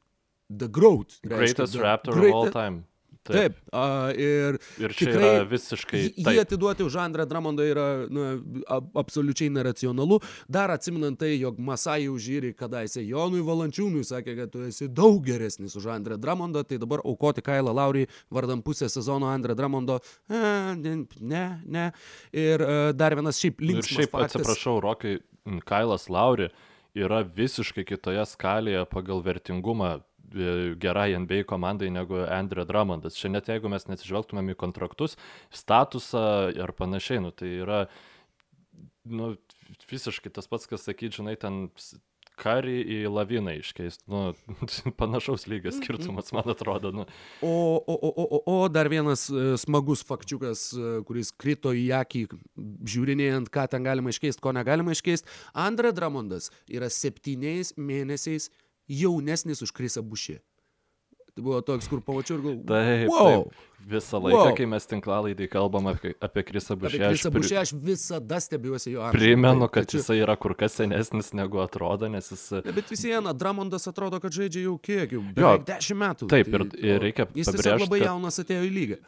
The 0.48 0.70
Growth. 0.72 1.20
Greatest 1.24 1.76
reiškia, 1.76 1.84
Raptor 1.84 2.16
great, 2.16 2.34
of 2.34 2.46
all 2.46 2.52
time. 2.52 2.86
Taip. 3.28 3.58
taip 3.58 3.76
a, 3.76 4.12
ir, 4.16 4.58
ir 4.80 4.94
čia 4.96 5.10
tikrai, 5.12 5.32
yra 5.36 5.48
visiškai. 5.50 6.02
Jį 6.24 6.36
atiduoti 6.42 6.86
už 6.86 6.98
Andrę 7.04 7.28
Dramondą 7.30 7.66
yra 7.68 7.88
na, 8.12 8.30
absoliučiai 8.98 9.52
neracionalu. 9.54 10.20
Dar 10.52 10.72
atsiminant 10.74 11.20
tai, 11.20 11.34
jog 11.42 11.60
Masai 11.60 12.08
užžyri 12.12 12.54
kadaise 12.58 13.04
Jonui 13.06 13.44
Valančiūnui 13.46 14.06
sakė, 14.08 14.38
kad 14.42 14.54
tu 14.54 14.64
esi 14.68 14.88
daug 14.88 15.20
geresnis 15.26 15.76
už 15.80 15.90
Andrę 15.98 16.20
Dramondą, 16.22 16.64
tai 16.68 16.80
dabar 16.82 17.04
aukoti 17.04 17.44
Kailą 17.46 17.76
Laurį 17.76 18.08
vardam 18.34 18.64
pusę 18.66 18.90
sezono 18.92 19.30
Andrę 19.32 19.56
Dramondo. 19.58 20.00
E, 20.30 20.76
ne, 20.76 21.46
ne. 21.66 21.90
Ir 22.36 22.64
e, 22.64 22.78
dar 22.98 23.18
vienas 23.18 23.42
šiaip 23.42 23.62
linksmas. 23.62 23.92
Ir 23.92 24.02
šiaip 24.02 24.16
faktas. 24.16 24.40
atsiprašau, 24.40 24.80
Rokai, 24.84 25.18
Kailas 25.68 26.10
Lauri 26.12 26.50
yra 26.98 27.22
visiškai 27.24 27.86
kitoje 27.88 28.24
skalėje 28.28 28.84
pagal 28.92 29.22
vertingumą 29.26 29.98
gerai 30.82 31.14
NBA 31.18 31.44
komandai 31.48 31.90
negu 31.94 32.20
Andrew 32.26 32.66
Drummondas. 32.68 33.18
Čia 33.20 33.32
net 33.32 33.48
jeigu 33.52 33.72
mes 33.72 33.88
nesižvelgtumėm 33.88 34.54
į 34.54 34.60
kontraktus, 34.60 35.18
statusą 35.54 36.52
ir 36.56 36.74
panašiai, 36.78 37.24
nu, 37.24 37.32
tai 37.32 37.54
yra 37.62 37.86
nu, 39.08 39.36
visiškai 39.90 40.34
tas 40.36 40.50
pats, 40.52 40.68
kas 40.68 40.84
sakyti, 40.88 41.22
žinai, 41.22 41.38
ten 41.40 41.68
karį 42.38 42.76
į 42.86 42.98
laviną 43.10 43.56
iškeist. 43.58 44.04
Nu, 44.10 44.36
panašaus 45.02 45.48
lygio 45.50 45.74
skirtumas, 45.74 46.30
man 46.36 46.52
atrodo. 46.54 46.92
Nu. 46.94 47.08
O, 47.42 47.52
o, 47.80 47.96
o, 47.96 48.12
o, 48.12 48.42
o 48.54 48.58
dar 48.70 48.90
vienas 48.94 49.28
e, 49.32 49.56
smagus 49.58 50.04
fakčiukas, 50.06 50.68
e, 50.78 50.94
kuris 51.08 51.34
krito 51.34 51.74
į 51.74 51.88
akį, 51.98 52.28
žiūrinėjant, 52.94 53.50
ką 53.54 53.66
ten 53.74 53.88
galima 53.88 54.14
iškeisti, 54.14 54.44
ko 54.44 54.54
negalima 54.56 54.94
iškeisti. 54.94 55.34
Andrė 55.66 55.94
Dramondas 55.98 56.52
yra 56.70 56.92
septyniais 56.94 57.74
mėnesiais 57.78 58.52
jaunesnis 58.88 59.64
už 59.66 59.74
Krisą 59.76 60.04
Bušį. 60.06 60.38
Tai 61.38 61.44
buvo 61.46 61.60
toks, 61.62 61.86
kur 61.86 62.00
pamačiau 62.02 62.40
ir 62.40 62.42
galvoju. 62.42 62.62
Taip, 62.66 63.10
wow. 63.14 63.44
taip. 63.46 63.66
Visą 63.88 64.20
laiką, 64.20 64.40
wow. 64.40 64.56
kai 64.58 64.66
mes 64.68 64.88
tinklalaidai 64.90 65.48
kalbam 65.52 65.86
apie, 65.92 66.16
apie 66.26 66.44
Krisą 66.48 66.76
Bušį. 66.82 66.98
Apie 66.98 67.12
Krisą 67.14 67.32
Bušį 67.36 67.60
aš 67.62 67.74
visada 67.78 68.40
stebiuosi 68.42 68.96
jo 68.96 69.04
amžių. 69.06 69.20
Primenu, 69.20 69.68
kad 69.70 69.86
tačiau... 69.86 70.02
jisai 70.02 70.18
yra 70.24 70.34
kur 70.42 70.56
kas 70.58 70.80
senesnis 70.80 71.30
negu 71.38 71.62
atrodo, 71.62 72.10
nes 72.10 72.32
jis... 72.34 72.48
Ne, 72.66 72.74
bet 72.74 72.90
vis 72.90 73.06
viena, 73.06 73.36
Dramondas 73.38 73.86
atrodo, 73.92 74.18
kad 74.24 74.34
žaidžia 74.34 74.66
jau 74.66 74.80
kiek, 74.82 75.14
jau 75.14 75.22
beveik 75.22 75.46
jo, 75.46 75.54
dešimt 75.70 76.02
metų. 76.02 76.32
Taip, 76.34 76.50
tai, 76.50 76.66
ir, 76.66 76.90
ir 76.90 77.06
reikia 77.06 77.30
pabrėžti. 77.30 77.44
Jis 77.46 77.54
tiesiog 77.54 77.86
labai 77.86 78.02
jaunas 78.02 78.44
atėjo 78.44 78.66
į 78.66 78.74
lygą 78.80 79.00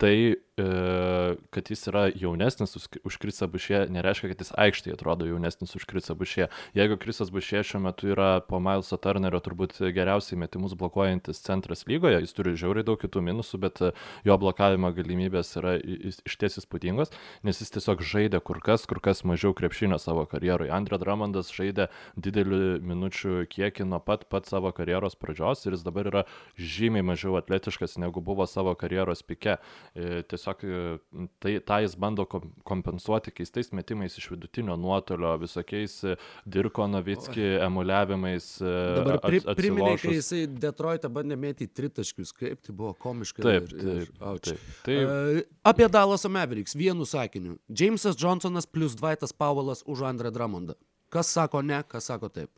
tai, 0.00 0.36
kad 0.56 1.70
jis 1.70 1.82
yra 1.90 2.06
jaunesnis 2.16 2.78
už 3.04 3.18
Krisą 3.20 3.44
Bušė, 3.52 3.82
nereiškia, 3.92 4.30
kad 4.32 4.40
jis 4.40 4.52
aikštėje 4.56 4.94
atrodo 4.96 5.26
jaunesnis 5.28 5.76
už 5.76 5.84
Krisą 5.84 6.14
Bušė. 6.16 6.46
Jeigu 6.72 6.96
Krisas 6.96 7.28
Bušė 7.28 7.60
šiuo 7.60 7.82
metu 7.84 8.08
yra 8.14 8.40
po 8.40 8.56
Mileso 8.64 8.96
Turnerio 8.96 9.42
turbūt 9.44 9.76
geriausiai 9.92 10.38
metimus 10.40 10.72
blokuojantis 10.72 11.42
centras 11.44 11.84
lygoje, 11.84 12.22
jis 12.24 12.32
turi 12.32 12.54
žiauriai 12.56 12.86
daug 12.88 12.96
kitų 13.02 13.20
minusų, 13.26 13.60
bet 13.66 13.82
jo 14.24 14.38
blokavimo 14.40 14.94
galimybės 14.96 15.52
yra 15.60 15.74
iš 15.76 16.38
ties 16.40 16.56
įspūdingos, 16.62 17.12
nes 17.44 17.60
jis 17.60 17.76
tiesiog 17.76 18.00
žaidė 18.00 18.40
kur 18.40 18.62
kas, 18.64 18.88
kur 18.88 19.02
kas 19.04 19.26
mažiau 19.28 19.52
krepšinio 19.56 20.00
savo 20.00 20.24
karjeroje. 20.30 20.72
Andrė 20.72 20.96
Dramondas 21.02 21.52
žaidė 21.52 21.90
didelį 22.16 22.80
minučių 22.80 23.44
kiekį 23.52 23.90
nuo 23.92 24.00
pat 24.00 24.24
pat 24.32 24.48
savo 24.48 24.72
karjeros 24.72 25.20
pradžios 25.20 25.66
ir 25.66 25.76
jis 25.76 25.84
dabar 25.84 26.08
yra 26.08 26.24
žymiai 26.56 27.04
mažiau 27.04 27.36
atletiškas 27.36 27.98
negu 28.00 28.24
buvo 28.24 28.48
savo 28.48 28.72
karjeros 28.78 29.20
pike. 29.26 29.58
E, 29.92 30.24
tiesiog 30.46 30.64
e, 30.64 31.28
tai, 31.38 31.60
tą 31.60 31.80
jis 31.82 31.96
bando 31.96 32.26
kompensuoti 32.64 33.32
keistais 33.34 33.72
metimais 33.72 34.16
iš 34.18 34.30
vidutinio 34.30 34.76
nuotolio, 34.76 35.36
visokiais 35.38 36.04
e, 36.04 36.16
Dirko 36.44 36.86
Novitski 36.86 37.42
emuliavimais. 37.64 38.48
Dabar 38.62 39.20
pri, 39.24 39.40
priminė, 39.58 39.96
kai 40.00 40.16
jisai 40.16 40.44
Detroitą 40.46 41.10
bandė 41.12 41.36
mėtyti 41.36 41.72
tritaškius, 41.74 42.32
kaip 42.36 42.62
tai 42.62 42.74
buvo 42.76 42.94
komiška. 42.94 43.42
Taip, 43.42 43.70
ir, 43.72 44.02
ir, 44.02 44.12
taip, 44.18 44.42
taip, 44.42 44.68
taip. 44.86 45.06
Uh, 45.06 45.40
apie 45.66 45.88
Dallaso 45.88 46.30
Mavericks 46.32 46.76
vienu 46.76 47.06
sakiniu. 47.06 47.58
Jamesas 47.68 48.18
Johnsonas 48.18 48.66
plus 48.66 48.96
Dvaitas 48.98 49.32
Paulas 49.32 49.82
už 49.86 50.06
Andrę 50.06 50.30
Dramondą. 50.34 50.78
Kas 51.12 51.30
sako 51.30 51.62
ne, 51.62 51.82
kas 51.88 52.08
sako 52.10 52.30
taip? 52.32 52.50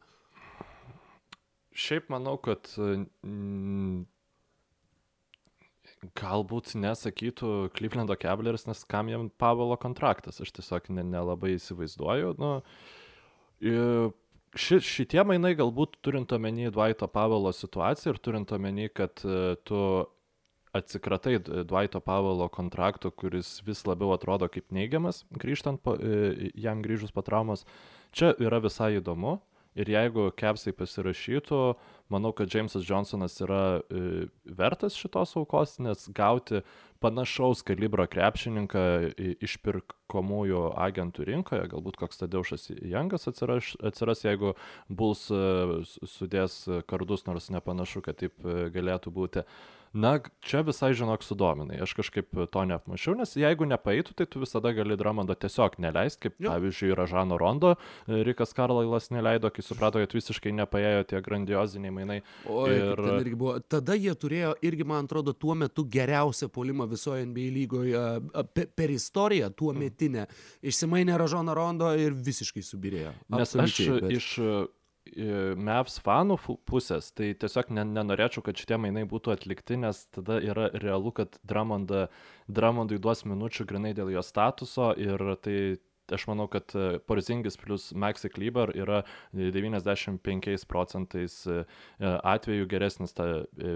Šiaip 1.79 2.09
manau, 2.11 2.35
kad 2.43 2.67
mm, 2.77 4.03
Galbūt 6.19 6.77
nesakytų 6.79 7.71
Clevelando 7.75 8.15
Cavaliers, 8.21 8.69
nes 8.69 8.85
kam 8.87 9.09
jam 9.11 9.27
Pavelo 9.41 9.75
kontraktas, 9.81 10.39
aš 10.43 10.53
tiesiog 10.59 10.91
ne, 10.95 11.03
nelabai 11.07 11.57
įsivaizduoju. 11.57 12.37
Nu, 12.39 12.53
ši, 14.55 14.79
šitie 14.85 15.25
mainai 15.27 15.55
galbūt 15.59 15.99
turint 16.05 16.33
omeny 16.37 16.71
Dvaito 16.75 17.09
Pavelo 17.11 17.51
situaciją 17.55 18.15
ir 18.15 18.23
turint 18.23 18.55
omeny, 18.55 18.87
kad 18.95 19.25
uh, 19.27 19.57
tu 19.67 19.81
atsikratai 20.79 21.39
Dvaito 21.43 22.01
Pavelo 22.05 22.47
kontrakto, 22.53 23.11
kuris 23.11 23.57
vis 23.67 23.83
labiau 23.89 24.15
atrodo 24.15 24.47
kaip 24.53 24.71
neigiamas, 24.75 25.25
grįžtant 25.35 25.83
po, 25.83 25.97
uh, 25.99 26.49
jam 26.55 26.85
grįžus 26.85 27.15
po 27.15 27.27
traumos, 27.27 27.67
čia 28.15 28.35
yra 28.39 28.63
visai 28.63 28.95
įdomu. 29.01 29.41
Ir 29.79 29.91
jeigu 29.93 30.29
Kepsai 30.35 30.73
pasirašytų, 30.75 31.61
manau, 32.11 32.33
kad 32.35 32.51
Jamesas 32.51 32.87
Johnsonas 32.89 33.37
yra 33.45 33.79
e, 33.79 34.27
vertas 34.59 34.97
šitos 34.99 35.37
aukos, 35.39 35.77
nes 35.85 36.09
gauti 36.17 36.65
panašaus 36.99 37.63
kalibro 37.63 38.09
krepšininką 38.11 38.83
išpirkomųjų 39.47 40.65
agentų 40.83 41.29
rinkoje, 41.31 41.69
galbūt 41.71 42.01
koks 42.01 42.19
Tadeušas 42.25 42.73
Jangas 42.91 43.31
atsiras, 43.31 43.77
atsiras 43.79 44.25
jeigu 44.27 44.57
Bulls 44.91 45.29
e, 45.31 45.43
sudės 46.11 46.65
kardus, 46.91 47.29
nors 47.31 47.51
nepanašu, 47.55 48.03
kad 48.09 48.19
taip 48.19 48.35
e, 48.43 48.67
galėtų 48.75 49.15
būti. 49.15 49.47
E, 49.47 49.78
na, 49.93 50.19
čia 50.45 50.63
visai 50.67 50.93
žinok 50.97 51.25
sudominai. 51.25 51.81
Aš 51.83 51.95
kažkaip 51.99 52.31
to 52.53 52.65
neapmašiau, 52.69 53.17
nes 53.19 53.35
jeigu 53.39 53.69
nepaeitų, 53.69 54.15
tai 54.19 54.27
tu 54.31 54.43
visada 54.43 54.73
gali 54.77 54.97
Dramondo 54.99 55.37
tiesiog 55.39 55.79
neleisti, 55.83 56.27
kaip 56.27 56.37
jo. 56.39 56.53
pavyzdžiui 56.53 56.97
Ražano 56.99 57.39
Rondo, 57.41 57.75
Rikas 58.07 58.55
Karlailas 58.57 59.11
neleido, 59.15 59.51
kai 59.55 59.65
suprato, 59.65 60.03
kad 60.03 60.15
visiškai 60.17 60.53
nepaėjo 60.61 61.07
tie 61.13 61.23
grandioziniai 61.25 61.95
mainai. 61.95 62.19
O, 62.47 62.67
ir... 62.71 63.05
irgi 63.19 63.37
buvo. 63.39 63.59
Tada 63.65 63.97
jie 63.99 64.15
turėjo 64.19 64.55
irgi, 64.65 64.87
man 64.89 65.09
atrodo, 65.09 65.35
tuo 65.37 65.57
metu 65.59 65.87
geriausią 65.89 66.51
polimą 66.53 66.89
visoje 66.91 67.27
NBA 67.29 67.53
lygoje 67.57 68.05
per 68.55 68.95
istoriją, 68.95 69.53
tuo 69.57 69.73
mm. 69.75 69.85
metinę. 69.85 70.27
Išsimainė 70.63 71.19
Ražano 71.21 71.55
Rondo 71.57 71.93
ir 71.99 72.17
visiškai 72.17 72.65
subirėjo. 72.65 73.15
Nes 73.35 73.57
aš 73.57 73.79
bet... 73.99 74.11
iš 74.19 74.35
Mavs 75.59 75.99
fanų 76.05 76.39
pusės, 76.69 77.11
tai 77.17 77.33
tiesiog 77.39 77.73
ne, 77.75 77.85
nenorėčiau, 77.89 78.45
kad 78.47 78.59
šitie 78.61 78.79
mainai 78.81 79.05
būtų 79.09 79.35
atlikti, 79.35 79.79
nes 79.81 80.05
tada 80.15 80.39
yra 80.45 80.69
realu, 80.77 81.13
kad 81.17 81.39
Dramonda, 81.47 82.07
Dramondui 82.49 83.01
duos 83.03 83.25
minučių 83.29 83.67
grinai 83.69 83.95
dėl 83.97 84.13
jo 84.15 84.25
statuso 84.25 84.93
ir 84.99 85.23
tai 85.45 85.59
aš 86.15 86.25
manau, 86.31 86.49
kad 86.49 86.73
Porzingis 87.07 87.59
plus 87.61 87.91
Maxi 87.93 88.31
Kleber 88.33 88.73
yra 88.77 89.03
95 89.37 90.65
procentais 90.69 91.43
e, 91.47 91.65
atveju 92.01 92.69
geresnis 92.71 93.13
ta, 93.13 93.27
e, 93.45 93.75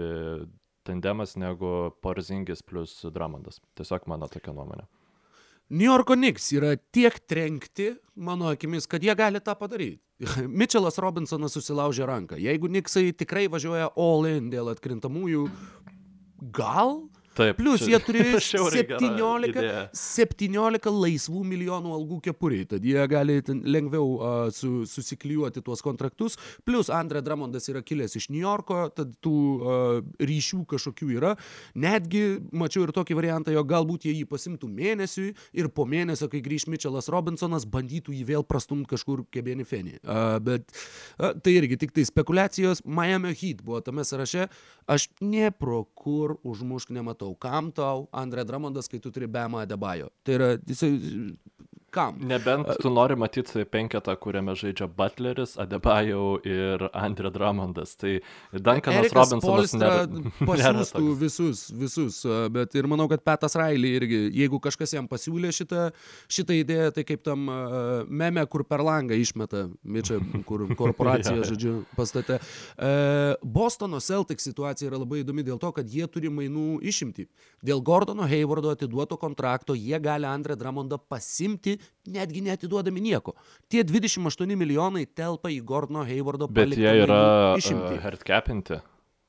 tandemas 0.83 1.37
negu 1.37 1.93
Porzingis 2.01 2.65
plus 2.65 3.03
Dramondas. 3.13 3.61
Tiesiog 3.77 4.09
mano 4.09 4.29
tokia 4.31 4.55
nuomonė. 4.55 4.87
New 5.71 5.87
Yorko 5.87 6.17
Knicks 6.17 6.49
yra 6.53 6.75
tiek 6.93 7.15
trenkti, 7.29 7.93
mano 8.15 8.49
akimis, 8.51 8.87
kad 8.89 9.03
jie 9.03 9.15
gali 9.15 9.39
tą 9.41 9.55
padaryti. 9.57 10.01
Mitčelas 10.59 10.99
Robinsonas 11.01 11.55
susilaužė 11.55 12.07
ranką. 12.07 12.37
Jeigu 12.39 12.69
Niksai 12.71 13.13
tikrai 13.17 13.47
važiuoja 13.51 13.91
all 13.99 14.27
in 14.29 14.51
dėl 14.53 14.69
atkrintamųjų, 14.73 15.47
gal 16.55 16.97
Taip, 17.33 17.57
Plus 17.57 17.81
čia- 17.81 17.97
jie 17.97 17.99
gera 18.13 18.39
17, 18.43 19.49
idėja. 19.49 19.83
17 19.97 20.91
laisvų 20.93 21.41
milijonų 21.49 21.93
algų 21.97 22.19
kepuriai, 22.27 22.67
tad 22.69 22.85
jie 22.85 23.01
gali 23.09 23.39
lengviau 23.49 24.05
uh, 24.13 24.33
su, 24.53 24.83
susiklijuoti 24.89 25.63
tuos 25.65 25.81
kontraktus. 25.85 26.37
Plus 26.67 26.91
Andre 26.93 27.23
Dramondas 27.25 27.65
yra 27.71 27.81
kilęs 27.81 28.17
iš 28.19 28.29
New 28.29 28.43
Yorko, 28.43 28.83
tad 28.93 29.15
tų 29.23 29.33
uh, 29.33 30.01
ryšių 30.21 30.61
kažkokių 30.73 31.09
yra. 31.17 31.33
Netgi 31.79 32.23
mačiau 32.53 32.85
ir 32.85 32.93
tokį 32.95 33.17
variantą, 33.17 33.53
jog 33.55 33.69
galbūt 33.71 34.05
jie 34.07 34.13
jį 34.19 34.27
pasimtų 34.29 34.69
mėnesiui 34.69 35.31
ir 35.57 35.71
po 35.73 35.87
mėnesio, 35.89 36.29
kai 36.31 36.43
grįž 36.45 36.67
Mitchellas 36.69 37.09
Robinsonas, 37.13 37.65
bandytų 37.65 38.13
jį 38.19 38.27
vėl 38.29 38.45
prastumti 38.45 38.91
kažkur 38.93 39.25
kebenį 39.33 39.65
fenį. 39.69 39.95
Uh, 40.03 40.37
bet 40.43 40.69
uh, 41.17 41.31
tai 41.33 41.57
irgi 41.57 41.79
tik 41.85 41.95
tai 41.97 42.05
spekulacijos. 42.09 42.83
Miami 42.85 43.33
Heat 43.33 43.65
buvo 43.65 43.81
tame 43.81 44.05
sąraše. 44.05 44.49
Aš 44.91 45.09
ne 45.23 45.49
pro 45.55 45.83
kur 45.97 46.37
užmušk 46.43 46.91
nematau. 46.93 47.22
Kam 47.39 47.71
tau 47.71 48.11
Andre 48.11 48.43
Dramondas, 48.43 48.91
kai 48.91 48.99
tu 48.99 49.07
turi 49.07 49.29
Bema 49.31 49.63
Adebayo? 49.63 50.11
Tai 50.27 50.35
yra, 50.35 50.49
jisai, 50.59 50.91
kam? 51.93 52.17
Nebent 52.29 52.71
tu 52.81 52.89
nori 52.93 53.15
matyti 53.19 53.63
penketą, 53.69 54.15
kuriame 54.21 54.55
žaidžia 54.57 54.87
Butleris, 54.89 55.55
Adebayo 55.61 56.39
ir 56.47 56.87
Andre 56.93 57.31
Drummondas. 57.33 57.95
Tai 58.01 58.15
Duncanas 58.53 59.05
Erikas 59.05 59.31
Robinsonas 59.31 59.75
nėra, 59.77 60.07
pasiūstų 60.49 61.13
visus, 61.21 61.63
visus, 61.77 62.19
bet 62.53 62.73
ir 62.79 62.89
manau, 62.91 63.07
kad 63.11 63.23
Petas 63.25 63.57
Railį 63.59 63.93
irgi, 63.99 64.21
jeigu 64.41 64.59
kažkas 64.63 64.95
jam 64.97 65.07
pasiūlė 65.11 65.53
šitą, 65.55 65.87
šitą 66.33 66.57
idėją, 66.63 66.89
tai 66.97 67.05
kaip 67.07 67.23
tam 67.25 67.45
meme, 68.09 68.43
kur 68.51 68.65
per 68.67 68.83
langą 68.85 69.17
išmeta, 69.21 69.67
Mičia, 69.83 70.19
kur 70.49 70.65
korporacija, 70.79 71.33
Jo, 71.33 71.41
jo. 71.43 71.49
žodžiu, 71.53 71.73
pastate. 71.97 72.39
Bostono 73.43 73.99
Celtics 74.03 74.45
situacija 74.49 74.89
yra 74.89 74.99
labai 75.01 75.21
įdomi 75.23 75.45
dėl 75.45 75.59
to, 75.61 75.71
kad 75.75 75.87
jie 75.89 76.05
turi 76.11 76.29
mainų 76.33 76.79
išimti. 76.89 77.25
Dėl 77.65 77.81
Gordono 77.85 78.27
Haywardo 78.29 78.73
atiduoto 78.73 79.17
kontrakto 79.21 79.75
jie 79.77 79.99
gali 80.03 80.27
Andre 80.29 80.57
Dramondą 80.59 80.99
pasimti, 81.09 81.77
netgi 82.07 82.41
neatiduodami 82.45 83.03
nieko. 83.03 83.35
Tie 83.71 83.83
28 83.83 84.57
milijonai 84.59 85.05
telpa 85.05 85.51
į 85.53 85.61
Gordono 85.67 86.05
Haywardo 86.07 86.49
Bet 86.49 86.65
paliktą 86.65 86.81
jie 86.83 87.05
yra 87.05 87.19
mainų 87.19 87.53
uh, 87.53 87.61
išimtį. 87.61 88.01
hardcapinti. 88.03 88.81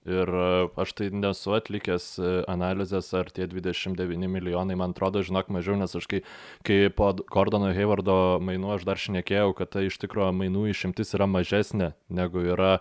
Ir 0.04 0.28
uh, 0.28 0.68
aš 0.76 0.90
tai 0.98 1.06
nesu 1.16 1.54
atlikęs 1.56 2.06
uh, 2.20 2.32
analizės, 2.52 3.08
ar 3.16 3.30
tie 3.32 3.46
29 3.48 4.28
milijonai, 4.28 4.76
man 4.76 4.92
atrodo, 4.92 5.22
žinok, 5.24 5.48
mažiau, 5.54 5.78
nes 5.80 5.96
aš 5.96 6.08
kai, 6.10 6.20
kai 6.68 6.90
po 6.92 7.08
Gordono 7.32 7.70
Haywardo 7.72 8.36
mainų 8.44 8.74
aš 8.76 8.84
dar 8.84 9.00
šnekėjau, 9.00 9.54
kad 9.56 9.72
tai 9.72 9.86
iš 9.88 9.96
tikrųjų 10.02 10.34
mainų 10.36 10.66
išimtis 10.74 11.16
yra 11.16 11.24
mažesnė 11.30 11.94
negu 12.12 12.44
yra 12.44 12.74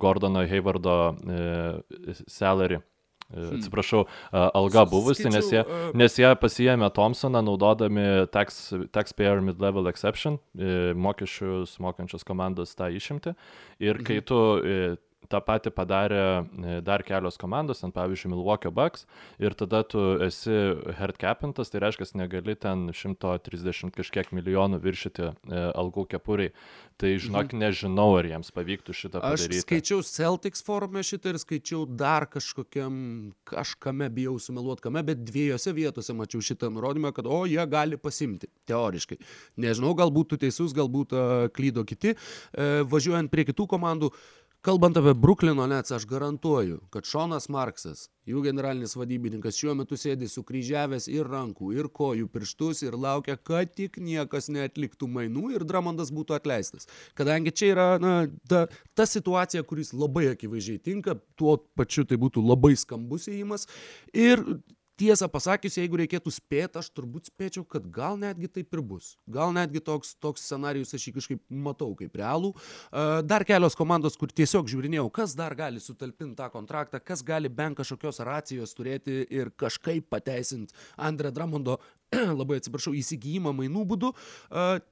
Gordono 0.00 0.46
Haywardo 0.48 0.96
uh, 1.12 2.22
salary. 2.24 2.80
Uh, 3.30 3.52
Atsiprašau, 3.56 4.04
alga 4.32 4.84
buvusi, 4.90 5.28
nes 5.30 5.50
jie, 5.52 5.62
nes 5.94 6.16
jie 6.18 6.30
pasijėmė 6.40 6.88
Thompsoną 6.96 7.42
naudodami 7.46 8.06
tax, 8.34 8.72
taxpayer 8.94 9.42
mid-level 9.44 9.86
exception, 9.90 10.40
mokesčius 10.98 11.76
mokančios 11.82 12.26
komandos 12.26 12.74
tą 12.78 12.90
išimti. 12.90 13.36
Ir 13.80 14.02
kai 14.06 14.20
tu 14.26 14.38
e, 14.58 14.96
tą 15.28 15.40
patį 15.44 15.72
padarė 15.74 16.20
e, 16.20 16.76
dar 16.84 17.04
kelios 17.06 17.38
komandos, 17.40 17.82
ten 17.82 17.92
pavyzdžiui 17.94 18.32
Milwaukee 18.32 18.72
Bucks, 18.72 19.06
ir 19.42 19.54
tada 19.58 19.82
tu 19.84 20.00
esi 20.24 20.54
hardcapintas, 20.98 21.72
tai 21.72 21.82
reiškia, 21.84 22.08
negali 22.20 22.56
ten 22.58 22.88
130 22.94 23.92
kažkiek 23.96 24.32
milijonų 24.36 24.80
viršyti 24.82 25.26
e, 25.28 25.64
algų 25.74 26.06
kepuriai. 26.14 26.54
Tai 27.00 27.14
žinok, 27.16 27.54
nežinau, 27.56 28.10
ar 28.18 28.26
jiems 28.28 28.50
pavyktų 28.52 28.92
šitą 28.96 29.22
Aš 29.24 29.46
padaryti. 29.46 29.62
skaičiau 29.64 30.02
Celtics 30.04 30.60
forume 30.66 31.00
šitą 31.06 31.32
ir 31.32 31.38
skaičiau 31.40 31.86
dar 31.88 32.26
kažkokiam, 32.28 32.94
kažkame 33.48 34.10
bijau 34.12 34.34
sumeluoti 34.42 34.84
kame, 34.84 35.00
bet 35.08 35.22
dviejose 35.24 35.72
vietose 35.76 36.12
mačiau 36.16 36.44
šitą 36.44 36.68
nurodymą, 36.74 37.14
kad 37.16 37.24
o, 37.24 37.38
jie 37.48 37.64
gali 37.72 37.96
pasimti, 38.00 38.50
teoriškai. 38.68 39.16
Nežinau, 39.64 39.94
galbūt 39.96 40.34
tu 40.34 40.40
teisus, 40.44 40.76
galbūt 40.76 41.16
uh, 41.16 41.48
klydo 41.56 41.86
kiti. 41.88 42.12
Uh, 42.12 42.82
važiuojant 42.90 43.32
prie 43.32 43.46
kitų 43.48 43.64
komandų, 43.72 44.12
kalbant 44.60 44.96
apie 44.96 45.14
Bruklino 45.14 45.66
Nets, 45.66 45.92
aš 45.92 46.04
garantuoju, 46.08 46.80
kad 46.92 47.06
Šonas 47.08 47.48
Marksas, 47.52 48.08
jų 48.28 48.42
generalinis 48.44 48.96
vadybininkas, 48.98 49.56
šiuo 49.56 49.74
metu 49.78 49.96
sėdi 50.00 50.28
sukryžiavęs 50.30 51.08
ir 51.12 51.28
rankų, 51.30 51.72
ir 51.78 51.88
kojų 51.94 52.28
pirštus 52.32 52.84
ir 52.84 52.96
laukia, 53.00 53.36
kad 53.36 53.72
tik 53.76 53.96
niekas 54.02 54.50
neatliktų 54.52 55.08
mainų 55.10 55.54
ir 55.56 55.64
Dramondas 55.68 56.12
būtų 56.14 56.36
atleistas. 56.36 56.88
Kadangi 57.18 57.54
čia 57.56 57.70
yra 57.74 57.86
na, 58.02 58.14
ta, 58.50 58.66
ta 58.94 59.08
situacija, 59.08 59.64
kuris 59.64 59.94
labai 59.96 60.28
akivaizdžiai 60.34 60.82
tinka, 60.90 61.16
tuo 61.40 61.56
pačiu 61.78 62.04
tai 62.04 62.20
būtų 62.20 62.44
labai 62.44 62.76
skambus 62.78 63.30
įėjimas. 63.32 63.66
Ir 64.12 64.44
tiesą 65.00 65.28
pasakius, 65.32 65.78
jeigu 65.80 66.00
reikėtų 66.02 66.32
spėti, 66.34 66.80
aš 66.80 66.90
turbūt 66.96 67.30
spėčiau, 67.30 67.64
kad 67.68 67.86
gal 67.92 68.18
netgi 68.20 68.50
taip 68.52 68.76
ir 68.76 68.82
bus. 68.84 69.14
Gal 69.30 69.54
netgi 69.56 69.82
toks, 69.84 70.12
toks 70.20 70.44
scenarius 70.44 70.92
aš 70.96 71.08
jį 71.08 71.14
kažkaip 71.16 71.42
matau 71.48 71.90
kaip 71.98 72.18
realų. 72.20 72.52
Uh, 72.54 73.20
dar 73.24 73.46
kelios 73.48 73.78
komandos, 73.78 74.18
kur 74.20 74.32
tiesiog 74.32 74.68
žiūrinėjau, 74.70 75.08
kas 75.20 75.36
dar 75.38 75.56
gali 75.58 75.80
sutalpinti 75.82 76.36
tą 76.40 76.50
kontraktą, 76.52 77.00
kas 77.00 77.24
gali 77.26 77.48
bent 77.48 77.78
kažkokios 77.80 78.20
racijos 78.26 78.76
turėti 78.76 79.22
ir 79.32 79.52
kažkaip 79.60 80.10
pateisinti 80.12 80.76
Andre 81.00 81.32
Dramondo 81.34 81.78
labai 82.40 82.58
atsiprašau, 82.58 82.92
įsigijimą 82.98 83.52
mainų 83.54 83.84
būdu, 83.92 84.08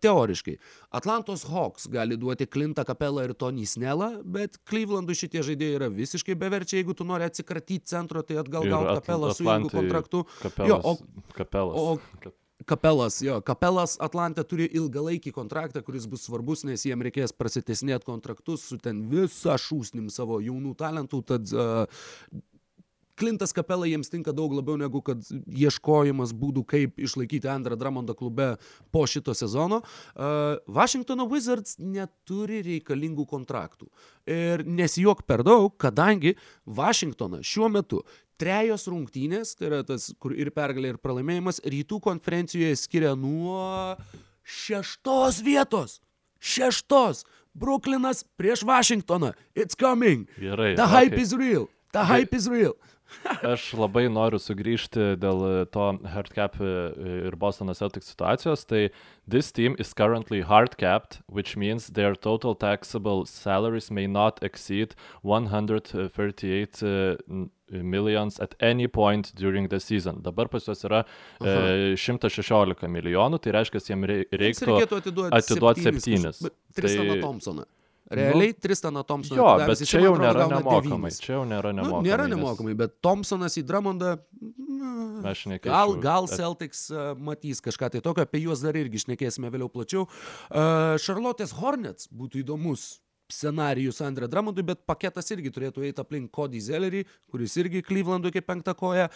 teoriškai. 0.05 0.57
Atlantos 0.95 1.43
Hawks 1.51 1.89
gali 1.91 2.17
duoti 2.21 2.47
Klintą 2.47 2.85
Kapelą 2.87 3.25
ir 3.27 3.35
Tony 3.35 3.67
Snellą, 3.67 4.11
bet 4.23 4.59
Clevelandui 4.71 5.17
šitie 5.19 5.43
žaidėjai 5.47 5.79
yra 5.81 5.89
visiškai 5.91 6.37
beverčiai, 6.39 6.83
jeigu 6.83 6.95
tu 6.99 7.07
nori 7.09 7.27
atsikratyti 7.27 7.91
centro, 7.91 8.23
tai 8.23 8.39
atgal 8.43 8.69
At- 8.69 9.01
Kapelą 9.03 9.33
su 9.35 9.45
ilgu 9.49 9.73
kontraktu. 9.75 10.25
Kapelas. 10.43 10.69
Jo, 10.71 10.79
o- 10.85 11.33
kapelas. 11.35 11.75
o- 11.77 11.99
Kap- 12.23 12.37
Kapelas, 12.69 13.21
jo, 13.23 13.37
Kapelas 13.41 13.95
Atlantė 14.03 14.43
turi 14.45 14.67
ilgalaikį 14.77 15.31
kontraktą, 15.33 15.81
kuris 15.87 16.07
bus 16.11 16.25
svarbus, 16.27 16.65
nes 16.69 16.83
jiem 16.85 17.01
reikės 17.07 17.33
prasitesnėti 17.33 18.05
kontraktus 18.05 18.67
su 18.69 18.77
ten 18.83 19.05
visą 19.09 19.55
šūsnim 19.63 20.11
savo 20.13 20.41
jaunų 20.43 20.75
talentų, 20.77 21.21
tad 21.25 21.53
uh, 21.55 21.87
Klintas 23.19 23.55
Kapela 23.57 23.89
jiems 23.89 24.11
tinka 24.13 24.33
daug 24.37 24.55
labiau 24.57 24.79
negu 24.81 25.03
kad 25.05 25.25
ieškojimas 25.47 26.33
būdų, 26.39 26.65
kaip 26.69 27.03
išlaikyti 27.03 27.51
Andrą 27.51 27.79
Dramondą 27.79 28.15
klube 28.19 28.53
po 28.95 29.05
šito 29.11 29.35
sezono. 29.37 29.83
Washingtono 30.79 31.27
Wizards 31.31 31.77
neturi 31.83 32.63
reikalingų 32.67 33.27
kontraktų. 33.29 33.91
Ir 34.29 34.65
nesijuok 34.67 35.25
per 35.29 35.45
daug, 35.47 35.75
kadangi 35.81 36.37
Washingtoną 36.67 37.43
šiuo 37.43 37.71
metu 37.73 38.03
trejos 38.39 38.87
rungtynės, 38.91 39.57
tai 39.59 39.71
yra 39.73 39.83
tas, 39.87 40.13
kur 40.23 40.35
ir 40.37 40.53
pergalė, 40.55 40.95
ir 40.95 41.01
pralaimėjimas, 41.03 41.59
rytų 41.67 41.99
konferencijoje 42.05 42.77
skiria 42.79 43.17
nuo 43.19 43.97
šeštos 44.47 45.43
vietos. 45.45 45.99
Šeštos. 46.39 47.25
Bruklinas 47.59 48.23
prieš 48.39 48.63
Vašingtoną. 48.63 49.33
It's 49.55 49.75
coming. 49.75 50.29
Gerai. 50.39 50.77
The 50.77 50.87
hype 50.87 51.17
okei. 51.17 51.23
is 51.23 51.33
real. 51.35 51.67
The 51.93 52.05
hype 52.05 52.37
is 52.37 52.47
real. 52.47 52.77
Aš 53.53 53.71
labai 53.79 54.05
noriu 54.13 54.37
sugrįžti 54.41 55.15
dėl 55.23 55.39
e, 55.49 55.53
to 55.73 55.85
hardcap 56.13 56.59
e, 56.61 56.73
ir 57.29 57.37
Bostono 57.41 57.73
Celtics 57.75 58.11
situacijos. 58.13 58.67
Tai 58.69 58.89
this 59.29 59.51
team 59.53 59.77
is 59.79 59.95
currently 59.97 60.43
hardcapped, 60.45 61.21
which 61.27 61.57
means 61.57 61.89
their 61.97 62.15
total 62.15 62.55
taxable 62.55 63.25
salaries 63.27 63.91
may 63.91 64.07
not 64.07 64.43
exceed 64.43 64.95
138 65.23 66.83
uh, 66.83 67.17
n- 67.31 67.51
millions 67.71 68.39
at 68.41 68.55
any 68.61 68.87
point 68.89 69.33
during 69.37 69.69
the 69.69 69.81
season. 69.81 70.23
Dabar 70.23 70.49
pas 70.49 70.65
juos 70.65 70.85
yra 70.89 71.03
e, 71.41 71.97
116 71.97 72.89
milijonų, 72.89 73.41
tai 73.45 73.53
reiškia, 73.59 73.83
jiems 73.91 74.09
rei- 74.09 74.25
Jiems 74.25 74.41
reiktų... 74.65 74.79
atiduoti, 74.85 75.33
atiduot 75.37 75.81
septynis 75.83 76.05
septynis. 76.05 76.41
kažkur- 76.41 76.49
bet 76.49 76.81
Tristaną 76.81 77.13
Tai- 77.17 77.23
Thompsoną. 77.27 77.67
Realiai 78.11 78.55
Tristaną 78.57 79.03
Thompsoną. 79.05 79.37
Jo, 79.37 79.67
bet 79.69 79.83
čia 79.85 80.01
jau 80.01 80.15
nėra 80.17 80.47
nemokamai. 80.49 81.11
Čia 81.13 81.33
jau 81.37 81.45
nėra 81.45 81.73
Nu, 81.75 81.83
nemokamai. 81.83 82.07
nėra 82.09 82.25
nes 82.29 82.37
nemokamai, 82.37 82.75
bet 82.79 82.95
Thompsonas 83.05 83.59
į 83.61 83.65
Dramondą. 83.69 84.15
Aš 85.29 85.45
Gal, 85.45 85.53
nekeičiau. 85.59 86.01
gal 86.01 86.25
Et- 86.25 86.37
Celtics 86.39 86.91
uh, 86.91 87.15
matys 87.19 87.61
kažką 87.61 87.91
tai 87.91 88.01
tokio, 88.01 88.23
apie 88.23 88.41
juos 88.45 88.63
dar 88.63 88.73
irgi 88.79 89.03
šnekėsime 89.05 89.51
vėliau 89.51 89.69
plačiau. 89.69 90.07
Uh, 90.49 90.97
Charlotte's 91.03 91.53
Hornets 91.59 92.09
būtų 92.09 92.45
įdomus 92.45 93.01
scenarijus 93.33 94.01
Andre 94.01 94.29
Dramondui, 94.29 94.65
bet 94.67 94.81
paketas 94.89 95.29
irgi 95.35 95.53
turėtų 95.53 95.85
eiti 95.87 96.03
aplink 96.03 96.31
Cody 96.35 96.61
Zellerį, 96.65 97.05
kuris 97.31 97.57
irgi 97.61 97.83
Clevelandui 97.85 98.33
kaip 98.35 98.49
penktą 98.49 98.75
koją. 98.79 99.09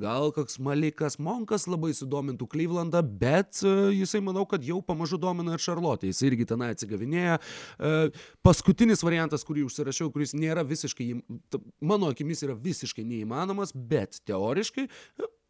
Gal 0.00 0.34
koks 0.34 0.58
Malikas 0.62 1.18
Monkas 1.22 1.68
labai 1.70 1.92
sudomintų 1.96 2.48
Clevelandą, 2.50 3.02
bet 3.02 3.62
uh, 3.64 3.88
jisai 3.94 4.22
manau, 4.26 4.44
kad 4.50 4.64
jau 4.66 4.80
pamažu 4.84 5.20
domina 5.22 5.54
ir 5.56 5.62
Charlotte. 5.62 6.10
Jis 6.10 6.22
irgi 6.26 6.48
tenai 6.50 6.72
atsigavinėja. 6.74 7.40
Uh, 7.78 8.22
paskutinis 8.46 9.04
variantas, 9.06 9.46
kurį 9.46 9.68
užsirašiau, 9.68 10.10
kuris 10.14 10.34
nėra 10.36 10.66
visiškai, 10.66 11.12
mano 11.80 12.10
akimis 12.10 12.42
yra 12.46 12.58
visiškai 12.58 13.06
neįmanomas, 13.06 13.74
bet 13.74 14.22
teoriškai 14.28 14.88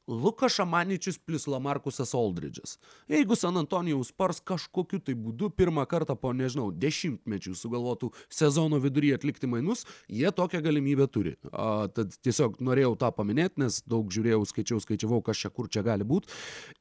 Lukas 0.07 0.53
Šamaničius 0.53 1.19
plus 1.19 1.47
Lamarkusas 1.47 2.15
Aldridge'as. 2.15 2.79
Jeigu 3.09 3.37
San 3.37 3.57
Antonijaus 3.57 4.11
Spars 4.11 4.41
kažkokiu 4.41 4.99
tai 5.05 5.15
būdu 5.15 5.51
pirmą 5.55 5.85
kartą 5.91 6.17
po, 6.19 6.33
nežinau, 6.37 6.71
dešimtmečių 6.73 7.55
sugalvotų 7.59 8.11
sezono 8.33 8.81
viduryje 8.83 9.21
atlikti 9.21 9.51
mainus, 9.51 9.85
jie 10.09 10.33
tokią 10.35 10.63
galimybę 10.65 11.07
turi. 11.13 11.37
A, 11.53 11.87
tad 11.95 12.17
tiesiog 12.25 12.59
norėjau 12.65 12.97
tą 13.01 13.13
paminėti, 13.15 13.63
nes 13.63 13.83
daug 13.87 14.11
žiūrėjau, 14.11 14.43
skaičiau, 14.51 14.83
skaičiavau, 14.83 15.23
kas 15.27 15.45
čia 15.45 15.53
kur 15.55 15.71
čia 15.71 15.85
gali 15.87 16.07
būti. 16.07 16.33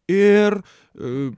Ir 0.09 0.59
e, 0.59 1.29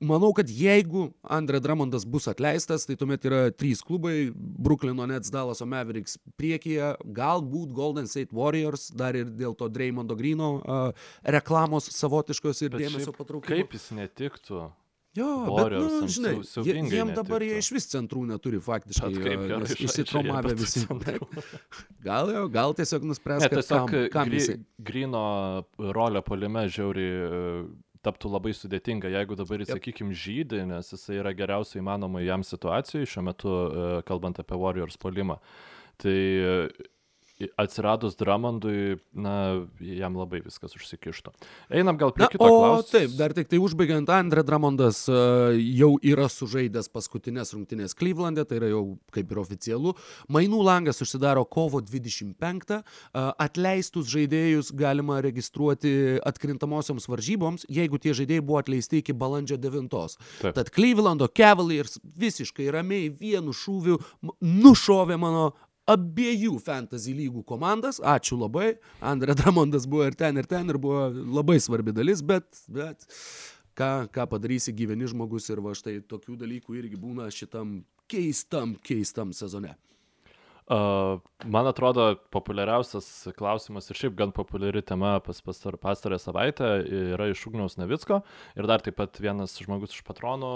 manau, 0.00 0.32
kad 0.36 0.48
jeigu 0.48 1.10
Andre 1.22 1.60
Dramondas 1.60 2.06
bus 2.08 2.26
atleistas, 2.30 2.86
tai 2.88 2.96
tuomet 2.96 3.24
yra 3.28 3.40
trys 3.52 3.82
klubai- 3.84 4.32
Brooklyno 4.64 5.06
Nets, 5.08 5.30
Dallaso 5.32 5.66
Mavericks 5.68 6.16
priekyje, 6.40 6.94
galbūt 7.04 7.72
Golden 7.76 8.08
State 8.10 8.32
Warriors, 8.36 8.88
dar 8.90 9.14
ir 9.16 9.30
dėl 9.30 9.56
to 9.56 9.68
Dreymondo 9.68 10.16
Grino 10.16 10.52
uh, 10.60 10.92
reklamos 11.24 11.90
savotiškos 11.94 12.62
ir 12.66 12.70
Bet 12.74 12.86
dėmesio 12.86 13.12
patraukimo. 13.16 13.52
Kaip 13.54 13.76
jis 13.76 13.90
netiktų? 13.96 14.70
Jo, 15.18 15.26
bet, 15.56 15.72
nu, 15.74 16.06
žinai, 16.06 16.36
siau- 16.46 16.62
jie, 16.62 16.76
jiem 16.86 17.08
dabar 17.16 17.42
jie 17.42 17.56
iš 17.58 17.72
vis 17.74 17.88
centrų 17.90 18.20
neturi 18.30 18.60
faktiškai, 18.62 19.10
nes 19.58 19.72
išsitraumavę 19.74 20.54
visi. 20.54 20.84
Gal 22.06 22.30
jau, 22.30 22.44
gal 22.48 22.76
tiesiog 22.78 23.02
nuspręs, 23.10 23.42
Ne, 23.42 23.48
kad 23.50 23.58
tiesiog 23.58 23.90
kam, 23.90 24.06
kam 24.14 24.30
gry, 24.30 24.38
jisai. 24.38 24.60
Grino 24.78 25.24
rolė 25.76 26.22
polime 26.22 26.62
žiauriai 26.70 27.66
taptų 28.06 28.32
labai 28.32 28.52
sudėtinga, 28.56 29.10
jeigu 29.12 29.36
dabar 29.38 29.60
jis, 29.62 29.70
Jep. 29.72 29.80
sakykime, 29.80 30.16
žydė, 30.16 30.62
nes 30.68 30.92
jisai 30.94 31.18
yra 31.20 31.34
geriausiai 31.36 31.82
įmanoma 31.82 32.22
jam 32.24 32.44
situacijoje 32.46 33.10
šiuo 33.12 33.26
metu, 33.26 33.50
e, 33.50 33.90
kalbant 34.08 34.40
apie 34.40 34.58
Warriors 34.60 34.96
polimą. 35.00 35.40
Tai 36.00 36.16
atsiradus 37.56 38.16
Dramondui, 38.16 38.98
na, 39.12 39.66
jam 39.80 40.16
labai 40.18 40.42
viskas 40.44 40.74
užsikišto. 40.76 41.32
Einam 41.72 41.98
gal 42.00 42.12
prie 42.12 42.26
Na, 42.26 42.30
kito 42.32 42.44
klausimo. 42.44 42.90
taip, 42.92 43.14
dar 43.18 43.34
tik 43.36 43.48
tai 43.50 43.60
užbaigiant, 43.62 44.10
Andre 44.12 44.42
Dramondas 44.46 45.02
uh, 45.08 45.54
jau 45.56 45.94
yra 46.04 46.28
sužaidęs 46.30 46.90
paskutinės 46.92 47.54
rungtynės 47.56 47.96
Klyvlandė, 47.98 48.44
tai 48.48 48.60
yra 48.60 48.70
jau 48.72 48.82
kaip 49.14 49.32
ir 49.32 49.40
oficialu. 49.42 49.94
Mainų 50.32 50.60
langas 50.66 51.00
užsidaro 51.04 51.44
kovo 51.48 51.80
25. 51.84 52.76
Uh, 52.76 53.30
atleistus 53.40 54.10
žaidėjus 54.12 54.72
galima 54.76 55.20
registruoti 55.24 56.20
atkrintamosioms 56.26 57.08
varžyboms, 57.10 57.66
jeigu 57.72 58.00
tie 58.02 58.14
žaidėjai 58.16 58.44
buvo 58.44 58.60
atleisti 58.60 59.00
iki 59.00 59.16
balandžio 59.16 59.58
9. 59.60 59.88
Taip. 59.90 60.54
Tad 60.56 60.70
Clevelando 60.74 61.28
Cavaliers 61.28 61.98
visiškai 62.02 62.68
ramiai 62.74 63.08
vienu 63.10 63.54
šūviu 63.56 63.98
nušovė 64.40 65.18
mano 65.20 65.50
abiejų 65.92 66.58
fantasy 66.62 67.14
lygų 67.16 67.44
komandas. 67.48 68.00
Ačiū 68.00 68.38
labai. 68.40 68.74
Andrė 69.00 69.36
Dramondas 69.38 69.88
buvo 69.90 70.08
ir 70.08 70.16
ten, 70.18 70.38
ir 70.40 70.48
ten, 70.50 70.68
ir 70.70 70.78
buvo 70.80 71.08
labai 71.10 71.58
svarbi 71.62 71.94
dalis, 71.96 72.22
bet, 72.26 72.46
bet 72.70 73.06
ką, 73.78 74.08
ką 74.14 74.26
padarysi 74.30 74.74
gyveni 74.76 75.08
žmogus 75.10 75.50
ir 75.50 75.62
va 75.64 75.74
štai 75.76 76.00
tokių 76.10 76.38
dalykų 76.44 76.80
irgi 76.82 77.00
būna 77.00 77.30
šitam 77.34 77.80
keistam, 78.10 78.76
keistam 78.86 79.34
sezone. 79.36 79.76
Man 80.70 81.66
atrodo, 81.66 82.12
populiariausias 82.30 83.06
klausimas 83.34 83.88
ir 83.90 83.98
šiaip 83.98 84.14
gan 84.14 84.30
populiari 84.30 84.84
tema 84.86 85.16
pas 85.24 85.40
pastar, 85.42 85.74
pastarąją 85.82 86.22
savaitę 86.22 86.68
yra 87.16 87.26
iš 87.32 87.42
Ugniaus 87.50 87.74
Navicko 87.80 88.20
ir 88.54 88.68
dar 88.70 88.84
taip 88.84 88.94
pat 89.00 89.18
vienas 89.18 89.56
žmogus 89.58 89.96
iš 89.96 90.04
patronų 90.06 90.52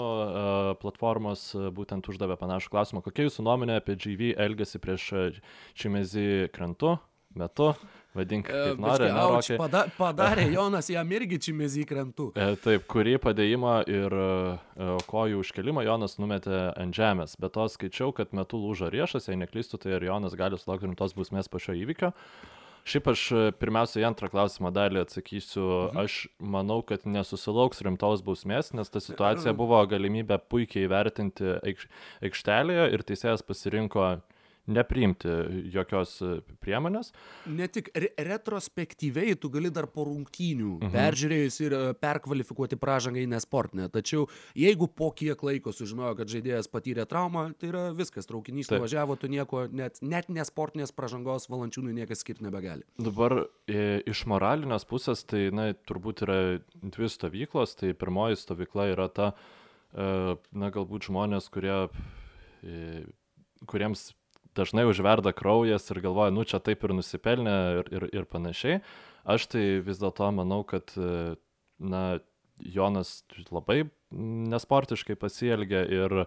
platformos 0.79 1.49
būtent 1.75 2.07
uždavė 2.07 2.39
panašų 2.39 2.71
klausimą. 2.71 3.03
Kokia 3.03 3.27
jūsų 3.27 3.43
nuomonė 3.43 3.81
apie 3.81 3.97
GV 3.99 4.31
elgesį 4.45 4.83
prieš 4.85 5.09
Čimezį 5.75 6.47
krantu, 6.55 6.95
metu, 7.35 7.73
vadink 8.15 8.49
kaip 8.49 8.81
nori, 8.81 9.09
ne, 9.11 9.21
Auč, 9.25 9.51
pada, 9.59 9.85
padarė 9.97 10.47
Jonas 10.55 10.89
jam 10.91 11.11
irgi 11.15 11.39
čimezį 11.49 11.85
krantų. 11.89 12.29
E, 12.35 12.49
Taip, 12.63 12.87
kurį 12.91 13.17
padėjimą 13.23 13.75
ir 13.91 14.17
e, 14.19 14.89
kojų 15.11 15.43
užkelimą 15.43 15.85
Jonas 15.87 16.17
numetė 16.21 16.67
ant 16.73 16.95
žemės. 16.95 17.37
Bet 17.41 17.55
to 17.57 17.67
skaičiau, 17.71 18.13
kad 18.15 18.35
metu 18.37 18.59
lūžo 18.61 18.91
riešas, 18.93 19.29
jei 19.29 19.39
neklystu, 19.39 19.81
tai 19.81 19.97
ir 19.97 20.07
Jonas 20.09 20.37
gali 20.39 20.59
sulaukti 20.59 20.89
rimtos 20.89 21.17
bausmės 21.17 21.51
po 21.51 21.61
šio 21.61 21.77
įvykio. 21.83 22.13
Šiaip 22.85 23.07
aš 23.09 23.21
e, 23.33 23.43
pirmiausia 23.57 24.03
į 24.03 24.05
antrą 24.11 24.29
klausimą 24.29 24.69
dalį 24.73 25.01
atsakysiu. 25.01 25.65
Mhm. 25.65 26.03
Aš 26.03 26.19
manau, 26.37 26.83
kad 26.85 27.07
nesusilauks 27.09 27.81
rimtos 27.85 28.21
bausmės, 28.25 28.69
nes 28.77 28.93
ta 28.93 29.01
situacija 29.01 29.55
buvo 29.61 29.79
galimybė 29.89 30.37
puikiai 30.51 30.85
įvertinti 30.85 31.57
aikš- 31.65 31.89
aikštelėje 32.29 32.91
ir 32.93 33.05
teisėjas 33.09 33.45
pasirinko 33.47 34.05
nepriimti 34.67 35.29
jokios 35.73 36.15
e, 36.25 36.39
priemonės. 36.63 37.11
Ne 37.45 37.67
tik 37.69 37.91
re 37.93 38.09
retrospektyviai, 38.17 39.35
tu 39.39 39.49
gali 39.53 39.69
dar 39.73 39.85
po 39.87 40.05
rungtynių 40.07 40.71
Mhm. 40.81 40.91
peržiūrėjus 40.95 41.57
ir 41.65 41.73
e, 41.77 41.81
perkvalifikuoti 42.01 42.77
pražangą 42.81 43.21
į 43.21 43.27
nesportinę. 43.35 43.89
Tačiau 43.93 44.27
jeigu 44.57 44.87
po 44.87 45.11
kiek 45.11 45.41
laiko 45.43 45.71
sužinojo, 45.73 46.15
kad 46.17 46.27
žaidėjas 46.31 46.67
patyrė 46.71 47.05
traumą, 47.05 47.53
tai 47.59 47.69
yra 47.69 47.83
viskas, 47.93 48.25
traukinys 48.25 48.67
Taip. 48.67 48.79
nuvažiavo, 48.79 49.17
tu 49.21 49.27
nieko, 49.27 49.67
net, 49.71 50.01
net 50.01 50.29
nesportinės 50.29 50.91
pražangos 50.95 51.47
valančiūnų 51.51 51.93
niekas 51.93 52.23
skirti 52.25 52.43
nebegali. 52.47 52.83
Dabar 52.97 53.45
e, 53.67 54.01
iš 54.05 54.25
moralinės 54.25 54.85
pusės, 54.89 55.25
tai, 55.25 55.49
na, 55.53 55.71
turbūt 55.73 56.25
yra 56.25 56.39
dvi 56.81 57.09
stovyklos. 57.09 57.75
Tai 57.75 57.93
pirmoji 57.93 58.35
stovykla 58.41 58.89
yra 58.93 59.07
ta, 59.09 59.31
e, 59.93 60.35
na, 60.51 60.71
galbūt 60.73 61.09
žmonės, 61.09 61.49
kurie, 61.53 61.75
kuriems 63.69 64.09
dažnai 64.57 64.85
užverda 64.89 65.33
kraujas 65.35 65.89
ir 65.91 66.01
galvoja, 66.03 66.33
nu, 66.33 66.45
čia 66.47 66.61
taip 66.63 66.83
ir 66.83 66.95
nusipelnė 66.97 67.57
ir, 67.79 67.91
ir, 67.97 68.07
ir 68.21 68.29
panašiai. 68.29 68.79
Aš 69.25 69.49
tai 69.53 69.65
vis 69.85 69.99
dėlto 70.01 70.29
manau, 70.35 70.61
kad, 70.67 70.93
na, 71.79 72.03
Jonas 72.59 73.23
labai 73.51 73.83
nesportiškai 74.15 75.17
pasielgia 75.19 75.83
ir 75.91 76.23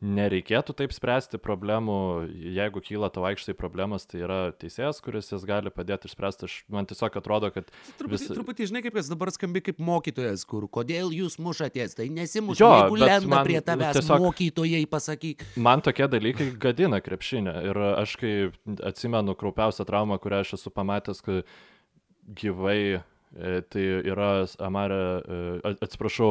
nereikėtų 0.00 0.74
taip 0.78 0.92
spręsti 0.94 1.40
problemų. 1.42 1.94
Jeigu 2.54 2.80
kyla 2.84 3.08
tavo 3.10 3.26
aikštai 3.30 3.54
problemas, 3.58 4.04
tai 4.06 4.20
yra 4.22 4.38
teisėjas, 4.54 5.00
kuris 5.02 5.32
jas 5.32 5.42
gali 5.48 5.72
padėti 5.74 6.06
išspręsti. 6.06 6.46
Aš, 6.46 6.54
man 6.70 6.86
tiesiog 6.86 7.16
atrodo, 7.18 7.50
kad 7.54 7.72
Truputį, 7.98 8.28
truputį 8.38 8.68
žinai, 8.70 8.82
kaip 8.86 8.94
kas 8.94 9.10
dabar 9.10 9.32
skambi 9.34 9.62
kaip 9.66 9.80
mokytojas, 9.82 10.44
kur 10.48 10.68
kodėl 10.70 11.10
jūs 11.16 11.38
mušatės, 11.42 11.96
tai 11.98 12.06
nesimuš, 12.14 12.60
Jo, 12.62 12.70
jeigu 12.84 13.00
lenda 13.02 13.42
prie 13.42 13.58
tavęs 13.60 13.98
tiesiog- 13.98 14.22
mokytojai, 14.28 14.84
pasakyk. 14.86 15.42
man 15.56 15.82
tokie 15.82 16.06
dalykai 16.08 16.52
gadina 16.58 17.00
krepšinę. 17.02 17.56
Ir 17.66 17.76
aš 17.98 18.16
kai 18.22 18.34
atsimenu 18.86 19.34
kraupiausią 19.34 19.84
traumą, 19.84 20.18
kurią 20.22 20.40
aš 20.46 20.54
esu 20.60 20.70
pamatęs, 20.70 21.22
kai 21.26 21.42
gyvai, 22.28 23.02
tai 23.70 23.82
yra 24.08 24.46
Amarė, 24.58 25.00
e, 25.62 25.72
atsiprašau, 25.84 26.30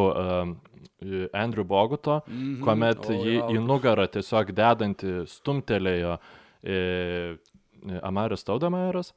e, 1.04 1.28
Andrew 1.34 1.64
Boguto, 1.64 2.22
Mhm. 2.28 2.64
kuomet 2.64 3.06
O, 3.06 3.14
jį 3.14 3.36
jo. 3.38 3.48
į 3.54 3.62
nugarą 3.68 4.08
tiesiog 4.10 4.52
dedantį 4.58 5.28
stumtelėjo 5.30 6.18
e, 6.64 7.38
Amaris 8.02 8.44
Taudamaras. 8.44 9.14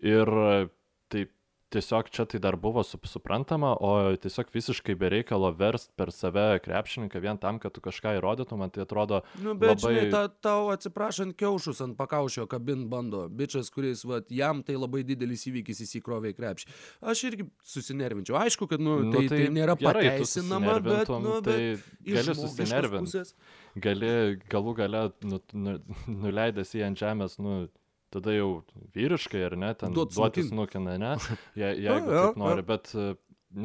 Ir 0.00 0.26
e, 0.26 0.68
tai 1.10 1.26
tiesiog 1.74 2.08
čia 2.14 2.24
tai 2.24 2.38
dar 2.40 2.56
buvo 2.56 2.80
sup- 2.86 3.06
suprantama, 3.08 3.74
o 3.80 4.14
tiesiog 4.16 4.48
visiškai 4.54 4.94
bereikalo 4.98 5.50
verst 5.56 5.90
per 5.96 6.12
save 6.12 6.58
krepšininką 6.64 7.20
vien 7.20 7.38
tam, 7.38 7.58
kad 7.62 7.74
tu 7.76 7.82
kažką 7.84 8.14
įrodytum, 8.18 8.58
man 8.62 8.70
tai 8.72 8.82
atrodo 8.86 9.22
Nu, 9.42 9.52
bet 9.54 9.74
labai... 9.76 9.94
žinai, 9.98 10.10
ta, 10.14 10.22
tau 10.28 10.70
atsiprašant 10.74 11.36
kiaušus 11.38 11.82
ant 11.84 11.96
pakaušio 11.98 12.46
kabint 12.50 12.88
bando. 12.88 13.26
Bičias, 13.28 13.68
kuris, 13.74 14.04
va, 14.08 14.20
jam 14.32 14.62
tai 14.64 14.78
labai 14.80 15.04
didelis 15.04 15.44
įvykis 15.50 15.84
įsikrovė 15.84 16.32
į 16.32 16.38
krepšį. 16.40 16.72
Aš 17.12 17.24
irgi 17.30 17.48
susinervinčiau. 17.64 18.38
Aišku, 18.40 18.68
kad, 18.70 18.80
nu, 18.80 18.98
Nu, 19.08 19.12
tai, 19.14 19.26
tai, 19.28 19.42
tai 19.44 19.52
nėra 19.54 19.76
gerai, 19.78 20.06
pateisinama, 20.08 20.78
bet, 20.82 21.08
nu, 21.22 21.34
tai 21.44 21.58
bet 21.76 22.08
iš 22.08 22.32
gali 22.72 22.88
pusės- 22.98 23.34
gali 23.78 24.10
galų 24.50 24.72
gale 24.80 25.02
nu, 25.22 25.38
nu, 25.52 25.76
nuleidęs 26.08 26.72
jį 26.74 26.82
ant 26.88 26.98
žemės, 26.98 27.36
nu, 27.38 27.68
tada 28.14 28.34
jau 28.34 28.50
vyriškai 28.94 29.44
ar 29.46 29.56
ne, 29.60 29.72
ten 29.78 29.94
Duot 29.96 30.14
snukina, 30.14 30.98
ne, 31.00 31.14
je, 31.60 31.72
jeigu 31.84 32.12
jo, 32.12 32.26
taip 32.28 32.38
nori, 32.40 32.64
bet 32.66 32.92
e, 32.96 33.08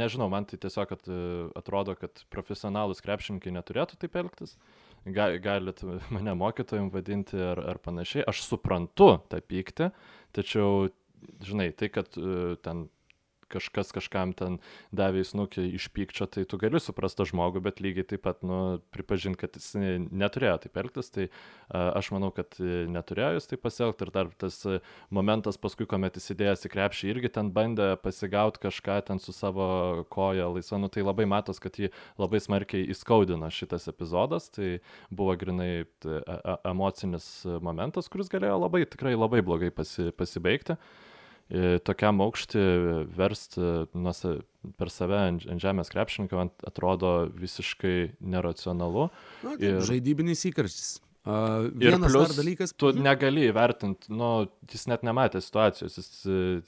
nežinau, 0.01 0.29
man 0.31 0.47
tai 0.49 0.59
tiesiog 0.63 0.89
kad, 0.93 1.05
e, 1.07 1.19
atrodo, 1.59 1.95
kad 1.99 2.23
profesionalus 2.33 3.03
krepšininkai 3.05 3.53
neturėtų 3.55 3.99
taip 4.01 4.17
elgtis. 4.21 4.57
Ga, 5.03 5.33
galit 5.43 5.83
mane 6.15 6.35
mokytojim 6.39 6.91
vadinti 6.93 7.39
ar, 7.51 7.61
ar 7.73 7.81
panašiai. 7.83 8.25
Aš 8.29 8.45
suprantu 8.47 9.17
tą 9.31 9.41
pyktį, 9.43 9.91
tačiau, 10.35 10.89
žinai, 11.43 11.71
tai, 11.77 11.91
kad 11.93 12.19
e, 12.19 12.55
ten 12.63 12.87
kažkas 13.53 13.93
kažkam 13.95 14.33
ten 14.37 14.59
davė 14.95 15.23
į 15.23 15.29
snukį 15.31 15.65
iš 15.77 15.89
pykčio, 15.93 16.27
tai 16.31 16.45
tu 16.49 16.59
gali 16.61 16.81
suprasti 16.81 17.21
tą 17.21 17.27
žmogų, 17.29 17.61
bet 17.65 17.81
lygiai 17.83 18.07
taip 18.13 18.23
pat, 18.25 18.41
nu, 18.45 18.79
pripažinti, 18.95 19.39
kad 19.43 19.57
jis 19.59 19.73
ne- 19.79 20.07
neturėjo 20.23 20.57
taip 20.65 20.79
elgtis, 20.81 21.11
tai 21.13 21.27
a, 21.29 21.93
aš 21.99 22.11
manau, 22.15 22.31
kad 22.35 22.57
e, 22.59 22.85
neturėjo 22.91 23.37
jis 23.37 23.49
taip 23.51 23.63
pasielgti 23.65 24.07
ir 24.07 24.13
dar 24.15 24.31
tas 24.39 24.59
e, 24.69 24.79
momentas 25.13 25.59
paskui, 25.61 25.87
kuomet 25.89 26.17
įsidėjęs 26.19 26.67
į 26.67 26.73
krepšį, 26.73 27.11
irgi 27.13 27.33
ten 27.37 27.51
bandė 27.55 27.93
pasigauti 28.03 28.63
kažką 28.65 28.99
ten 29.09 29.21
su 29.23 29.35
savo 29.35 30.03
koja 30.13 30.49
laisva, 30.51 30.81
nu, 30.81 30.89
tai 30.93 31.05
labai 31.05 31.27
matos, 31.29 31.61
kad 31.63 31.77
jį 31.79 31.91
labai 32.21 32.41
smarkiai 32.43 32.89
įskaudino 32.93 33.49
šitas 33.53 33.89
epizodas, 33.91 34.49
tai 34.53 34.77
buvo 35.13 35.35
grinai 35.39 35.71
e- 35.83 36.59
emocinis 36.69 37.29
momentas, 37.63 38.09
kuris 38.11 38.31
galėjo 38.31 38.59
labai, 38.65 38.85
tikrai 38.89 39.15
labai 39.17 39.43
blogai 39.45 39.71
pasi, 39.73 40.11
pasibaigti. 40.17 40.77
E, 41.53 41.77
tokiam 41.85 42.17
aukštį 42.25 42.63
versti 43.15 43.61
nuo 43.93 44.13
sa- 44.17 44.39
per 44.79 44.89
save 44.89 45.17
ant 45.19 45.45
ant 45.51 45.61
žemės 45.61 45.91
krepšininką 45.93 46.39
man 46.39 46.49
atrodo 46.65 47.29
visiškai 47.37 48.15
neracionalu. 48.21 49.09
Na, 49.43 49.53
Ir- 49.59 49.81
žaidybinis 49.85 50.43
įkarštis. 50.51 50.99
Uh, 51.25 51.69
Ir 51.79 51.91
dar 51.95 52.35
dalykas. 52.35 52.73
Tu 52.75 52.89
Mhm. 52.91 53.03
negali 53.05 53.45
įvertinti, 53.51 54.09
nu, 54.11 54.49
jis 54.69 54.87
net 54.87 55.03
nematė 55.07 55.39
situacijos. 55.39 55.95
Jis, 55.95 56.25
e, 56.27 56.61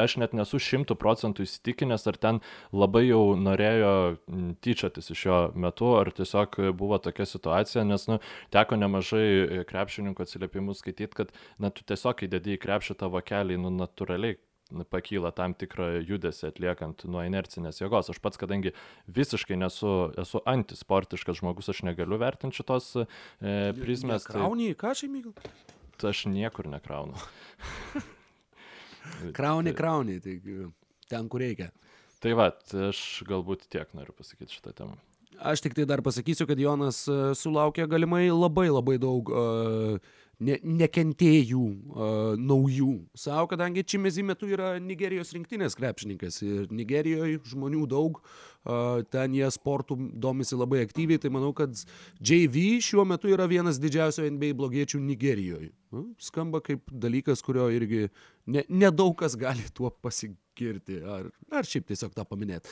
aš 0.00 0.16
net 0.22 0.34
nesu 0.36 0.60
šimtų 0.62 0.96
procentų 0.98 1.46
įsitikinęs, 1.46 2.06
ar 2.10 2.18
ten 2.20 2.40
labai 2.74 3.06
jau 3.08 3.22
norėjo 3.38 3.92
tyčiotis 4.64 5.12
iš 5.14 5.24
jo 5.28 5.38
metu, 5.58 5.92
ar 6.00 6.10
tiesiog 6.14 6.58
buvo 6.78 6.98
tokia 7.02 7.28
situacija, 7.28 7.86
nes, 7.88 8.08
nu, 8.10 8.18
teko 8.54 8.80
nemažai 8.80 9.64
krepšininkų 9.68 10.26
atsiliepimų 10.26 10.76
skaityti, 10.78 11.14
kad, 11.22 11.32
na, 11.62 11.72
tu 11.74 11.86
tiesiog 11.88 12.26
įdedi 12.28 12.56
į 12.56 12.62
krepšį 12.66 12.98
tavo 13.04 13.22
kelią, 13.24 13.60
nu, 13.62 13.72
natūraliai 13.78 14.38
pakyla 14.92 15.30
tam 15.32 15.54
tikrą 15.56 16.02
judesį 16.04 16.50
atliekant 16.50 17.06
nuo 17.08 17.22
inercinės 17.24 17.80
jėgos. 17.80 18.10
Aš 18.12 18.20
pats, 18.20 18.36
kadangi 18.40 18.74
visiškai 19.08 19.56
nesu, 19.56 20.12
esu 20.20 20.42
antisportiškas 20.44 21.40
žmogus, 21.40 21.70
aš 21.72 21.86
negaliu 21.88 22.20
vertinti 22.20 22.60
šitos 22.60 22.90
e, 23.00 23.06
prizmės. 23.78 24.28
Tai, 24.28 24.36
Krauni, 24.36 24.74
ką 24.76 24.92
čia 24.98 25.08
mygal? 25.08 25.32
tai 25.98 26.12
aš 26.12 26.26
niekur 26.30 26.68
nekraunu. 26.70 27.18
Krauni, 29.36 29.74
krauni, 29.76 30.18
tai 30.24 30.38
ten, 31.08 31.28
kur 31.28 31.42
reikia. 31.44 31.70
Tai 32.22 32.34
va, 32.38 32.48
aš 32.88 33.02
galbūt 33.28 33.68
tiek 33.70 33.90
noriu 33.94 34.14
pasakyti 34.16 34.58
šitą 34.58 34.74
temą. 34.76 34.98
Aš 35.38 35.62
tik 35.62 35.76
tai 35.76 35.84
dar 35.86 36.02
pasakysiu, 36.02 36.48
kad 36.50 36.58
Jonas 36.58 37.04
e, 37.06 37.18
sulaukė 37.38 37.86
galimai 37.90 38.24
labai 38.32 38.66
labai 38.72 38.96
daug 38.98 39.30
uh, 39.30 40.16
ne, 40.44 40.58
nekentėjų 40.62 41.62
uh, 41.62 42.12
naujų 42.38 42.92
savo, 43.18 43.46
kadangi 43.50 43.84
Čimezi 43.86 44.24
metu 44.26 44.48
yra 44.50 44.76
Nigerijos 44.82 45.32
rinktinės 45.36 45.76
krepšininkas 45.78 46.40
ir 46.46 46.68
Nigerijoje 46.74 47.40
žmonių 47.52 47.86
daug, 47.90 48.20
uh, 48.22 49.02
ten 49.12 49.34
jie 49.36 49.48
sportų 49.54 49.98
domisi 50.20 50.58
labai 50.58 50.84
aktyviai, 50.86 51.20
tai 51.22 51.32
manau, 51.34 51.52
kad 51.56 51.74
JV 52.20 52.78
šiuo 52.84 53.06
metu 53.08 53.32
yra 53.34 53.48
vienas 53.50 53.80
didžiausių 53.82 54.28
NBA 54.36 54.54
blogiečių 54.58 55.02
Nigerijoje. 55.02 55.72
Nu, 55.94 56.04
skamba 56.20 56.60
kaip 56.64 56.84
dalykas, 56.92 57.42
kurio 57.44 57.70
irgi 57.72 58.08
ne- 58.46 58.66
nedaug 58.68 59.16
ne 59.16 59.20
kas 59.22 59.38
gali 59.40 59.64
tuo 59.74 59.90
pasigirti, 60.58 61.02
ar, 61.04 61.28
ar 61.50 61.66
šiaip 61.66 61.86
tiesiog 61.88 62.14
tą 62.14 62.24
paminėti. 62.26 62.68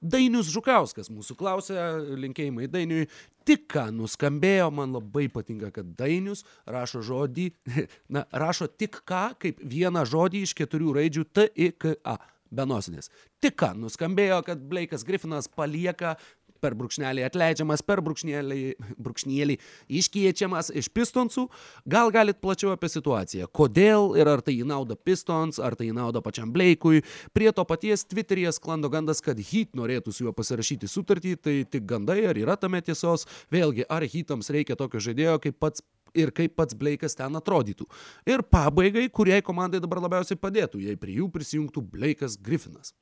Dainius 0.00 0.50
Žukauskas 0.52 1.10
mūsų 1.10 1.36
klausė, 1.38 1.76
linkėjimai 2.20 2.68
Dainiui, 2.68 3.08
tik 3.44 3.68
ką 3.70 3.90
nuskambėjo, 3.92 4.70
man 4.70 4.92
labai 4.92 5.28
patinka, 5.28 5.70
kad 5.70 5.94
Dainius 5.96 6.44
rašo 6.66 7.02
žodį, 7.02 7.50
na, 8.14 8.26
rašo 8.32 8.68
tik 8.68 9.02
ką, 9.04 9.34
kaip 9.40 9.60
vieną 9.62 10.04
žodį 10.04 10.44
iš 10.44 10.54
keturių 10.54 10.94
raidžių 11.00 11.24
T, 11.32 11.48
I, 11.56 11.72
K, 11.72 11.96
A. 12.04 12.18
Benosinės. 12.50 13.12
Tik 13.38 13.54
ką 13.62 13.68
nuskambėjo, 13.78 14.40
kad 14.42 14.58
Blaikas 14.66 15.04
Griffinas 15.06 15.46
palieka 15.46 16.16
per 16.62 16.76
brūkšnelį 16.78 17.24
atleidžiamas, 17.26 17.82
per 17.86 18.02
brūkšnelį, 18.04 18.60
brūkšnėlį 19.00 19.56
iškiečiamas 20.00 20.72
iš 20.76 20.90
pistonsų. 20.94 21.46
Gal 21.90 22.12
galit 22.14 22.40
plačiau 22.42 22.72
apie 22.74 22.90
situaciją? 22.92 23.48
Kodėl 23.56 24.14
ir 24.20 24.30
ar 24.30 24.44
tai 24.44 24.56
į 24.60 24.66
naudą 24.70 24.96
pistons, 24.96 25.60
ar 25.62 25.76
tai 25.78 25.90
į 25.90 25.96
naudą 25.96 26.22
pačiam 26.24 26.52
Blake'ui? 26.54 27.04
Prie 27.36 27.50
to 27.56 27.64
paties 27.68 28.04
Twitter'yje 28.10 28.54
sklando 28.56 28.90
gandas, 28.92 29.22
kad 29.24 29.40
Heat 29.40 29.74
norėtų 29.78 30.14
su 30.14 30.26
juo 30.26 30.34
pasirašyti 30.36 30.90
sutartį, 30.90 31.36
tai 31.40 31.56
tik 31.68 31.88
gandai, 31.90 32.22
ar 32.30 32.38
yra 32.38 32.58
tame 32.60 32.82
tiesos? 32.84 33.26
Vėlgi, 33.52 33.88
ar 33.88 34.04
Heatams 34.04 34.52
reikia 34.52 34.78
tokio 34.78 35.02
žaidėjo, 35.02 35.38
kaip 35.46 35.58
pats 35.62 35.84
ir 36.14 36.32
kaip 36.34 36.56
pats 36.58 36.74
Blake'as 36.74 37.16
ten 37.18 37.38
atrodytų. 37.38 37.86
Ir 38.28 38.42
pabaigai, 38.42 39.06
kuriai 39.14 39.44
komandai 39.46 39.80
dabar 39.82 40.02
labiausiai 40.02 40.40
padėtų, 40.40 40.82
jei 40.86 40.98
prie 40.98 41.20
jų 41.20 41.30
prisijungtų 41.34 41.84
Blake'as 41.92 42.36
Griffinas. 42.40 42.94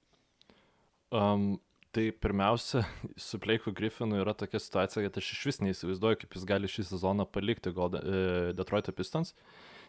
Um, 1.09 1.57
tai 1.93 2.11
pirmiausia, 2.13 2.85
su 3.29 3.39
Bleiku 3.39 3.73
Griffinu 3.73 4.21
yra 4.23 4.35
tokia 4.37 4.61
situacija, 4.61 5.05
kad 5.07 5.19
aš 5.21 5.33
iš 5.33 5.47
vis 5.49 5.61
neįsivaizduoju, 5.65 6.21
kaip 6.23 6.37
jis 6.39 6.47
gali 6.49 6.71
šį 6.71 6.87
sezoną 6.93 7.27
palikti 7.33 7.73
Golden, 7.75 8.05
e, 8.05 8.53
Detroito 8.59 8.93
Pistons, 8.93 9.35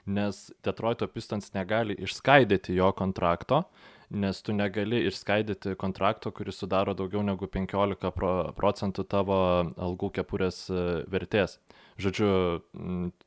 nes 0.10 0.48
Detroito 0.66 1.08
Pistons 1.12 1.52
negali 1.54 1.98
išskaidyti 2.00 2.78
jo 2.78 2.92
kontrakto, 2.98 3.64
nes 4.10 4.40
tu 4.42 4.56
negali 4.56 5.04
išskaidyti 5.10 5.76
kontrakto, 5.78 6.32
kuris 6.34 6.58
sudaro 6.64 6.96
daugiau 6.98 7.22
negu 7.26 7.48
15 7.48 8.14
pro, 8.16 8.32
procentų 8.58 9.06
tavo 9.10 9.42
algų 9.78 10.14
kepurės 10.20 10.64
e, 10.72 10.86
vertės. 11.12 11.60
Žodžiu, 12.00 12.30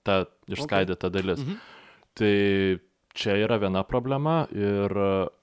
ta 0.03 0.25
išskaidyta 0.49 1.11
okay. 1.11 1.15
dalis. 1.15 1.45
Mhm. 1.45 1.61
Tai 2.17 2.35
čia 3.15 3.37
yra 3.45 3.59
viena 3.63 3.83
problema 3.87 4.43
ir 4.53 4.93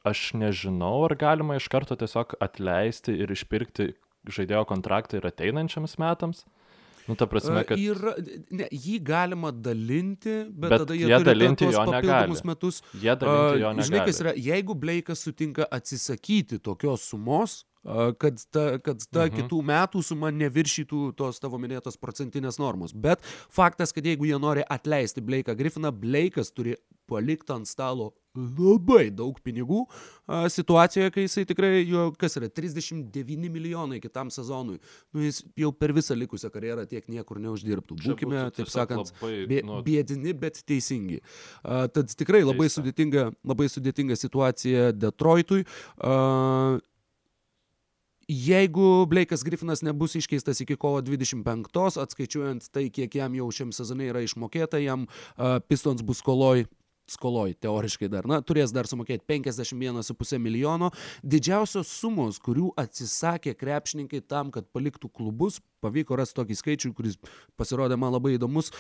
aš 0.08 0.34
nežinau, 0.40 1.06
ar 1.08 1.16
galima 1.20 1.58
iš 1.60 1.68
karto 1.72 1.98
tiesiog 2.00 2.38
atleisti 2.44 3.16
ir 3.24 3.32
išpirkti 3.36 3.92
žaidėjo 4.30 4.66
kontraktą 4.70 5.20
ir 5.20 5.28
ateinančiams 5.30 5.98
metams. 6.02 6.46
Nu, 7.10 7.16
ta 7.18 7.26
prasme, 7.26 7.64
kad... 7.66 7.80
Yra, 7.82 8.12
ne, 8.54 8.68
jį 8.70 9.00
galima 9.02 9.50
dalinti, 9.50 10.44
bet, 10.46 10.68
Bet 10.70 10.84
tada 10.84 10.98
jie, 10.98 11.08
jie 11.10 11.18
dalinti 11.26 11.70
jo 11.74 11.86
negali. 11.90 12.36
metus. 12.46 12.84
Jie 12.94 13.16
dalinti 13.18 13.64
jo 13.64 13.72
A, 13.72 13.86
Žinai, 13.88 14.04
kas 14.06 14.20
negali. 14.20 14.26
yra, 14.28 14.34
jeigu 14.52 14.76
Bleikas 14.78 15.24
sutinka 15.26 15.66
atsisakyti 15.74 16.60
tokios 16.62 17.08
sumos, 17.10 17.64
a, 17.86 18.12
kad 18.18 18.40
ta, 18.52 18.78
kad 18.84 19.00
ta 19.12 19.26
Mhm. 19.28 19.36
kitų 19.42 19.62
metų 19.64 20.04
suma 20.04 20.32
neviršytų 20.32 21.16
tos 21.16 21.40
tavo 21.40 21.58
minėtos 21.58 21.98
procentinės 21.98 22.60
normos. 22.60 22.94
Bet 22.94 23.22
faktas, 23.50 23.94
kad 23.94 24.04
jeigu 24.04 24.26
jie 24.26 24.40
nori 24.40 24.64
atleisti 24.70 25.22
Bleiką 25.22 25.56
Griffiną, 25.56 25.92
Bleikas 25.92 26.52
turi 26.52 26.76
palikti 27.10 27.52
ant 27.56 27.66
stalo 27.66 28.12
labai 28.38 29.10
daug 29.10 29.40
pinigų 29.42 29.80
a, 30.30 30.44
situacijoje, 30.54 31.10
kai 31.12 31.24
jisai 31.26 31.46
tikrai, 31.50 31.82
jo, 31.90 32.12
kas 32.16 32.38
yra, 32.38 32.48
39 32.54 33.50
milijonai 33.50 33.98
kitam 34.00 34.30
sezonui. 34.30 34.78
Nu, 35.12 35.24
jis 35.26 35.42
jau 35.58 35.72
per 35.74 35.92
visą 35.98 36.14
likusią 36.16 36.52
karjerą 36.54 36.86
tiek 36.88 37.08
niekur 37.10 37.40
neuždirbtų. 37.42 37.98
Būkime, 38.06 38.44
taip 38.54 38.70
sakant, 38.70 39.10
Bė, 39.50 39.64
nu, 39.66 39.80
bėdini, 39.84 40.36
bet 40.38 40.62
teisingi. 40.70 41.18
Uh, 41.64 41.88
tad 41.90 42.14
tikrai 42.16 42.44
labai 42.46 42.70
sudėtinga, 42.70 43.32
labai 43.44 43.66
sudėtinga 43.74 44.16
situacija 44.16 44.92
Detroitui. 44.94 45.66
Uh, 45.98 46.78
Jeigu 48.30 49.08
Blake'as 49.10 49.42
Griffinas 49.44 49.82
nebus 49.82 50.14
iškeistas 50.16 50.62
iki 50.62 50.76
kovo 50.78 51.02
25, 51.02 51.98
atskaičiuojant 52.04 52.68
tai, 52.70 52.84
kiek 52.94 53.16
jam 53.18 53.34
jau 53.34 53.48
šiam 53.50 53.72
sezonai 53.74 54.12
yra 54.12 54.22
išmokėta, 54.22 54.78
jam 54.84 55.08
uh, 55.10 55.58
Pistons 55.66 56.06
bus 56.06 56.22
skoloj 56.22 56.68
skoloj, 57.10 57.56
teoriškai 57.62 58.10
dar, 58.12 58.28
na, 58.30 58.40
turės 58.46 58.74
dar 58.74 58.88
sumokėti 58.90 59.26
51,5 59.30 60.38
milijono. 60.42 60.92
Didžiausios 61.26 61.90
sumos, 61.90 62.40
kurių 62.44 62.70
atsisakė 62.80 63.56
krepšininkai 63.58 64.22
tam, 64.30 64.54
kad 64.54 64.70
paliktų 64.74 65.10
klubus, 65.10 65.60
pavyko 65.82 66.18
rasti 66.20 66.38
tokį 66.40 66.58
skaičių, 66.60 66.92
kuris 66.98 67.18
pasirodė 67.60 67.98
man 68.00 68.14
labai 68.16 68.36
įdomus. 68.38 68.72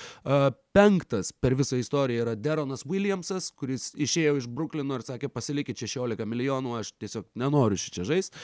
Penktas 0.75 1.31
per 1.33 1.55
visą 1.59 1.79
istoriją 1.81 2.25
yra 2.25 2.35
Deronas 2.38 2.85
Williamsas, 2.88 3.49
kuris 3.57 3.89
išėjo 3.97 4.38
iš 4.39 4.49
Bruklino 4.51 4.99
ir 4.99 5.05
sakė, 5.07 5.31
pasilikit 5.33 5.79
16 5.81 6.27
milijonų, 6.29 6.75
aš 6.79 6.93
tiesiog 7.01 7.27
nenoriu 7.39 7.79
šį 7.79 7.93
čia 7.97 8.07
žaisti. 8.07 8.43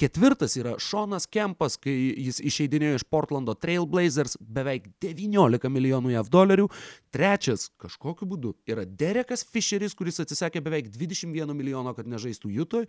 Ketvirtas 0.00 0.56
yra 0.60 0.76
Šonas 0.80 1.28
Kempas, 1.30 1.76
kai 1.80 1.94
jis 2.14 2.40
išeidinėjo 2.50 3.00
iš 3.00 3.06
Portlando 3.10 3.54
Trailblazers, 3.58 4.38
beveik 4.40 4.88
19 5.04 5.70
milijonų 5.70 6.14
JAV 6.14 6.32
dolerių. 6.32 6.68
Trečias, 7.14 7.68
kažkokiu 7.80 8.28
būdu, 8.30 8.54
yra 8.70 8.86
Derekas 8.86 9.44
Fisheris, 9.44 9.96
kuris 9.98 10.22
atsisakė 10.22 10.62
beveik 10.64 10.90
21 10.94 11.54
milijono, 11.58 11.92
kad 11.96 12.08
nežaistų 12.10 12.52
Jutoj. 12.54 12.86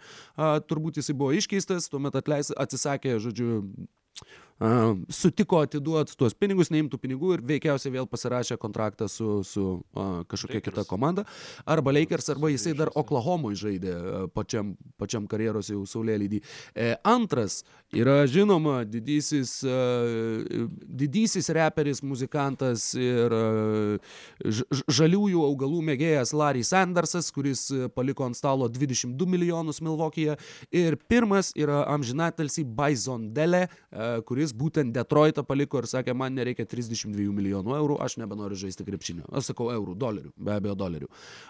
Turbūt 0.70 1.02
jisai 1.02 1.16
buvo 1.18 1.34
iškeistas, 1.36 1.90
tuomet 1.92 2.16
atleis, 2.20 2.54
atsisakė, 2.54 3.18
žodžiu, 3.24 3.64
Uh, 4.62 4.92
sutiko 5.10 5.58
atiduoti 5.66 6.14
tuos 6.14 6.36
pinigus, 6.38 6.70
neimtų 6.70 7.00
pinigų 7.02 7.32
ir 7.34 7.42
veikiausiai 7.50 7.96
vėl 7.96 8.06
pasirašė 8.06 8.60
kontraktą 8.62 9.08
su, 9.10 9.40
su 9.42 9.64
uh, 9.82 10.20
kažkokia 10.30 10.60
kita 10.62 10.84
komanda. 10.86 11.24
Arba 11.66 11.90
Lakers, 11.96 12.30
arba 12.30 12.52
jisai 12.54 12.76
dar. 12.78 12.92
Oklahomoje 13.02 13.58
žaidė 13.58 13.94
pačiam, 14.36 14.76
pačiam 15.02 15.26
karjeros 15.32 15.72
jau 15.72 15.82
saulėlydį. 15.90 16.42
E, 16.76 16.92
antras 17.08 17.64
yra 17.90 18.20
žinoma 18.30 18.84
didysis, 18.86 19.56
uh, 19.66 20.70
didysis 20.86 21.50
reperis, 21.58 22.04
muzikantas 22.06 22.92
ir 23.00 23.34
ž- 24.46 24.84
žaliųjų 24.86 25.42
augalų 25.48 25.82
mėgėjas 25.90 26.36
Larry 26.38 26.62
Sandersas, 26.68 27.32
kuris 27.34 27.66
paliko 27.98 28.30
ant 28.30 28.38
stalo 28.38 28.70
22 28.70 29.26
milijonus 29.26 29.82
Milvokyje. 29.82 30.38
Ir 30.70 31.02
pirmas 31.10 31.50
yra 31.58 31.82
amžinatelsi 31.96 32.68
Bison 32.78 33.32
Dele, 33.34 33.66
kuris 34.30 34.51
kuris 34.52 34.58
būtent 34.58 34.94
Detroitą 34.94 35.44
paliko 35.44 35.80
ir 35.80 35.88
sakė, 35.88 36.14
man 36.14 36.36
nereikia 36.36 36.66
32 36.66 37.32
milijonų 37.32 37.76
eurų, 37.76 37.98
aš 38.02 38.18
nebenoriu 38.18 38.56
žaisti 38.56 38.84
krepšinio. 38.86 39.26
Aš 39.32 39.52
sakau 39.52 39.72
eurų, 39.72 39.96
dolerių, 39.96 40.32
be 40.38 40.52
abejo 40.56 40.76
dolerių. 40.76 41.08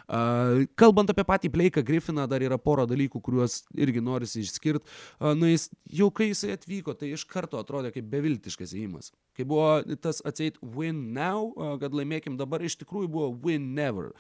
Uh, 0.08 0.66
kalbant 0.76 1.10
apie 1.10 1.24
patį 1.24 1.52
Bleiką 1.52 1.84
Griffiną, 1.84 2.28
dar 2.28 2.42
yra 2.42 2.58
pora 2.58 2.86
dalykų, 2.86 3.22
kuriuos 3.22 3.66
irgi 3.76 4.02
norisi 4.02 4.42
išskirti. 4.42 4.86
Uh, 5.20 5.34
nu, 5.36 5.48
jis, 5.48 5.70
jau 5.92 6.12
kai 6.12 6.32
jisai 6.32 6.56
atvyko, 6.56 6.94
tai 6.94 7.14
iš 7.16 7.26
karto 7.26 7.60
atrodė 7.60 7.92
kaip 7.94 8.10
beviltiškas 8.12 8.74
įėjimas. 8.76 9.12
Kai 9.38 9.46
buvo 9.48 9.96
tas 10.04 10.20
atseit 10.28 10.58
win 10.62 11.14
now, 11.16 11.54
kad 11.80 11.94
laimėkim 11.96 12.36
dabar, 12.40 12.62
iš 12.66 12.76
tikrųjų 12.82 13.08
buvo 13.12 13.30
win 13.46 13.70
never. 13.78 14.12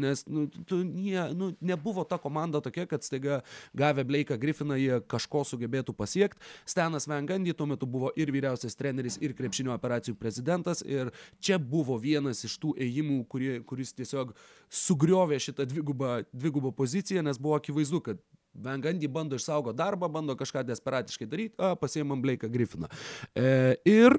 Nes 0.00 0.24
nu, 0.24 0.46
tu, 0.48 0.80
nie, 0.86 1.20
nu, 1.36 1.50
nebuvo 1.60 2.06
ta 2.08 2.16
komanda 2.18 2.62
tokia, 2.64 2.86
kad 2.88 3.04
staiga 3.04 3.42
gavę 3.76 4.06
Bleiką 4.08 4.38
Griffiną 4.40 4.78
jie 4.80 5.02
kažko 5.10 5.44
sugebėtų 5.44 5.92
pasiekti. 5.98 6.40
Stenas 6.64 7.08
Vengandy 7.10 7.52
tuo 7.52 7.68
metu 7.68 7.86
buvo 7.90 8.08
ir 8.16 8.23
vyriausias 8.32 8.76
treneris, 8.78 9.18
ir 9.20 9.34
krepšinio 9.36 9.74
operacijų 9.74 10.16
prezidentas. 10.20 10.84
Ir 10.86 11.10
čia 11.42 11.58
buvo 11.58 11.98
vienas 12.00 12.44
iš 12.46 12.56
tų 12.62 12.74
ėjimų, 12.86 13.18
kurie, 13.28 13.58
kuris 13.66 13.92
tiesiog 13.96 14.32
sugriovė 14.72 15.40
šitą 15.42 15.66
dvigubą, 15.68 16.22
dvigubą 16.32 16.72
poziciją, 16.72 17.24
nes 17.26 17.40
buvo 17.40 17.58
akivaizdu, 17.58 18.00
kad 18.04 18.22
Vengandy 18.54 19.08
bando 19.10 19.34
išsaugo 19.34 19.72
darbą, 19.74 20.08
bando 20.08 20.36
kažką 20.38 20.62
desperatiškai 20.68 21.26
daryti, 21.26 21.56
a, 21.58 21.74
pasiemam 21.74 22.22
Bleiką 22.22 22.48
Griffiną. 22.48 22.86
E, 23.34 23.74
ir 23.88 24.14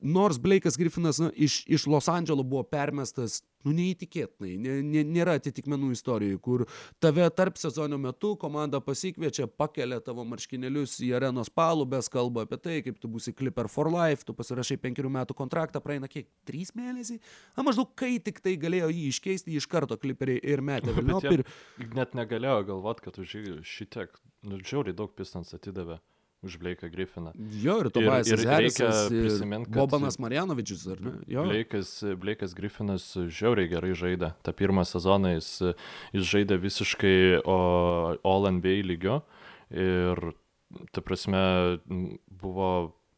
nors 0.00 0.38
Bleikas 0.38 0.76
Griffinas 0.78 1.18
na, 1.18 1.30
iš, 1.34 1.62
iš 1.66 1.86
Los 1.86 2.08
Andželo 2.08 2.42
buvo 2.46 2.62
permestas, 2.68 3.40
nu 3.66 3.72
neįtikėtinai, 3.74 4.54
nė, 4.60 4.74
nė, 4.86 5.02
nėra 5.08 5.34
atitikmenų 5.38 5.90
istorijai, 5.96 6.38
kur 6.42 6.64
tave 7.02 7.26
tarp 7.34 7.58
sezono 7.58 7.98
metu 8.00 8.34
komanda 8.40 8.80
pasikviečia, 8.84 9.48
pakelia 9.50 9.98
tavo 10.04 10.24
marškinėlius 10.28 10.98
į 11.06 11.10
arenos 11.18 11.50
palubės, 11.50 12.10
kalba 12.12 12.46
apie 12.46 12.60
tai, 12.62 12.76
kaip 12.86 13.00
tu 13.02 13.10
būsi 13.10 13.34
Clipper 13.36 13.70
for 13.72 13.90
Life, 13.92 14.26
tu 14.28 14.36
pasirašai 14.38 14.78
penkerių 14.82 15.10
metų 15.18 15.36
kontraktą, 15.38 15.82
praeina 15.84 16.10
kiek, 16.10 16.28
trys 16.48 16.74
mėnesiai, 16.78 17.22
na 17.56 17.66
maždaug 17.66 17.90
kai 17.98 18.16
tik 18.22 18.42
tai 18.44 18.54
galėjo 18.60 18.92
jį 18.94 19.08
iškeisti, 19.14 19.56
iš 19.58 19.66
karto 19.70 19.98
Clipperiai 19.98 20.42
ir 20.42 20.62
metė 20.62 20.94
Vilnių. 20.98 21.18
Ir... 21.32 21.44
Net 21.98 22.14
negalėjo 22.18 22.62
galvot, 22.72 23.02
kad 23.04 23.18
už 23.18 23.34
jį 23.40 23.58
šitiek, 23.66 24.14
nu, 24.46 24.62
žiauriai 24.62 24.96
daug 24.96 25.12
pistons 25.18 25.54
atidavė 25.56 25.98
už 26.42 26.56
Bleiką 26.56 26.88
Griffiną. 26.90 27.32
Jo, 27.62 27.78
ir 27.82 27.90
Tobias 27.90 28.28
ir, 28.30 28.38
ir 28.38 28.44
reikia 28.46 28.54
Harrisas, 28.54 29.10
ir 29.10 29.24
prisimint, 29.26 29.66
kad 29.66 29.80
Bobanas 29.80 30.18
Marjanovičius, 30.22 30.84
ar 30.94 31.00
ne? 31.02 31.14
Jo. 31.26 31.44
Bleikas, 31.48 31.90
Bleikas 32.20 32.54
Griffinas 32.54 33.06
žiauriai 33.16 33.70
gerai 33.70 33.94
žaidė. 33.98 34.32
Ta 34.46 34.54
pirmą 34.54 34.86
sezoną 34.86 35.34
jis, 35.34 35.50
jis 36.14 36.30
žaidė 36.30 36.60
visiškai 36.62 37.16
All 37.42 38.50
NBA 38.54 38.78
lygio 38.86 39.20
ir, 39.74 40.22
ta 40.94 41.02
prasme, 41.02 41.42
buvo, 42.30 42.72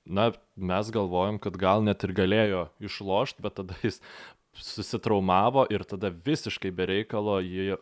na, 0.08 0.30
mes 0.56 0.92
galvojom, 0.94 1.42
kad 1.44 1.60
gal 1.60 1.84
net 1.84 2.06
ir 2.08 2.16
galėjo 2.16 2.66
išlošti, 2.80 3.44
bet 3.44 3.60
tada 3.60 3.76
jis 3.84 4.00
susitraumavo 4.56 5.68
ir 5.70 5.84
tada 5.86 6.10
visiškai 6.10 6.72
bereikalo 6.74 7.38
jį 7.44 7.76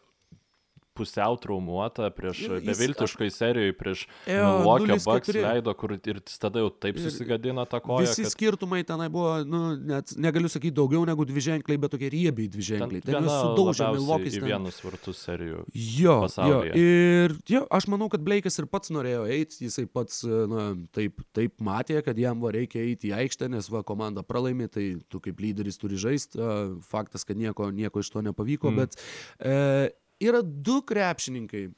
pusiau 0.98 1.38
traumuota 1.40 2.10
prieš 2.14 2.44
Ir 2.46 2.54
beviltiškai 2.66 3.30
serijoje 3.32 3.76
prieš 3.78 4.04
Jo, 4.26 4.44
Milwaukee 4.58 4.98
0-4. 4.98 5.04
Bucks 5.06 5.34
leido, 5.36 5.74
kur 5.78 5.94
ir 5.96 6.20
jis 6.20 6.38
tada 6.42 6.62
jau 6.62 6.70
taip 6.70 6.98
susigadino 7.02 7.64
tą 7.70 7.80
koją. 7.84 8.06
Visi 8.06 8.26
kad- 8.26 8.34
skirtumai 8.34 8.82
tenai 8.86 9.08
buvo, 9.12 9.38
nu, 9.46 9.62
net 9.76 10.14
negaliu 10.18 10.50
sakyti 10.52 10.74
daugiau 10.76 11.04
negu 11.08 11.26
dvi 11.28 11.44
ženkliai, 11.48 11.80
bet 11.80 11.94
tokie 11.94 12.10
riebiai 12.12 12.50
dvi 12.50 12.66
ženkliai. 12.72 13.04
Ten 13.06 13.22
juos 13.22 13.38
sudaužė 13.44 13.92
Milwaukee. 13.94 14.34
į 14.38 14.44
vienus 14.44 14.80
vartus 14.84 15.22
serijų. 15.26 15.64
Jo, 15.72 15.98
jo, 16.02 16.16
pasaulyje. 16.26 16.74
ir 16.76 17.36
jo, 17.48 17.64
aš 17.70 17.88
manau, 17.92 18.10
kad 18.12 18.24
Bleikas 18.24 18.58
ir 18.58 18.66
pats 18.70 18.92
norėjo 18.94 19.24
eiti, 19.30 19.62
jisai 19.68 19.86
pats 19.86 20.22
na, 20.24 20.68
taip, 20.94 21.22
taip 21.36 21.56
matė, 21.64 22.00
kad 22.04 22.18
jam 22.18 22.42
va 22.42 22.52
reikia 22.54 22.82
eiti 22.82 23.12
į 23.12 23.16
aikštę, 23.22 23.50
nes 23.52 23.70
va 23.72 23.82
komanda 23.86 24.24
pralaimi, 24.26 24.68
tai 24.72 24.88
tu 25.08 25.20
kaip 25.22 25.40
lyderis 25.42 25.80
turi 25.80 25.98
žaisti, 26.00 26.40
faktas, 26.88 27.24
kad 27.28 27.38
nieko, 27.38 27.70
nieko 27.74 28.02
iš 28.02 28.12
to 28.14 28.24
nepavyko, 28.24 28.72
mm. 28.72 28.76
bet 28.76 28.98
e, 29.38 29.90
yra 30.20 30.42
du 30.42 30.80
krepšininkai. 30.82 31.68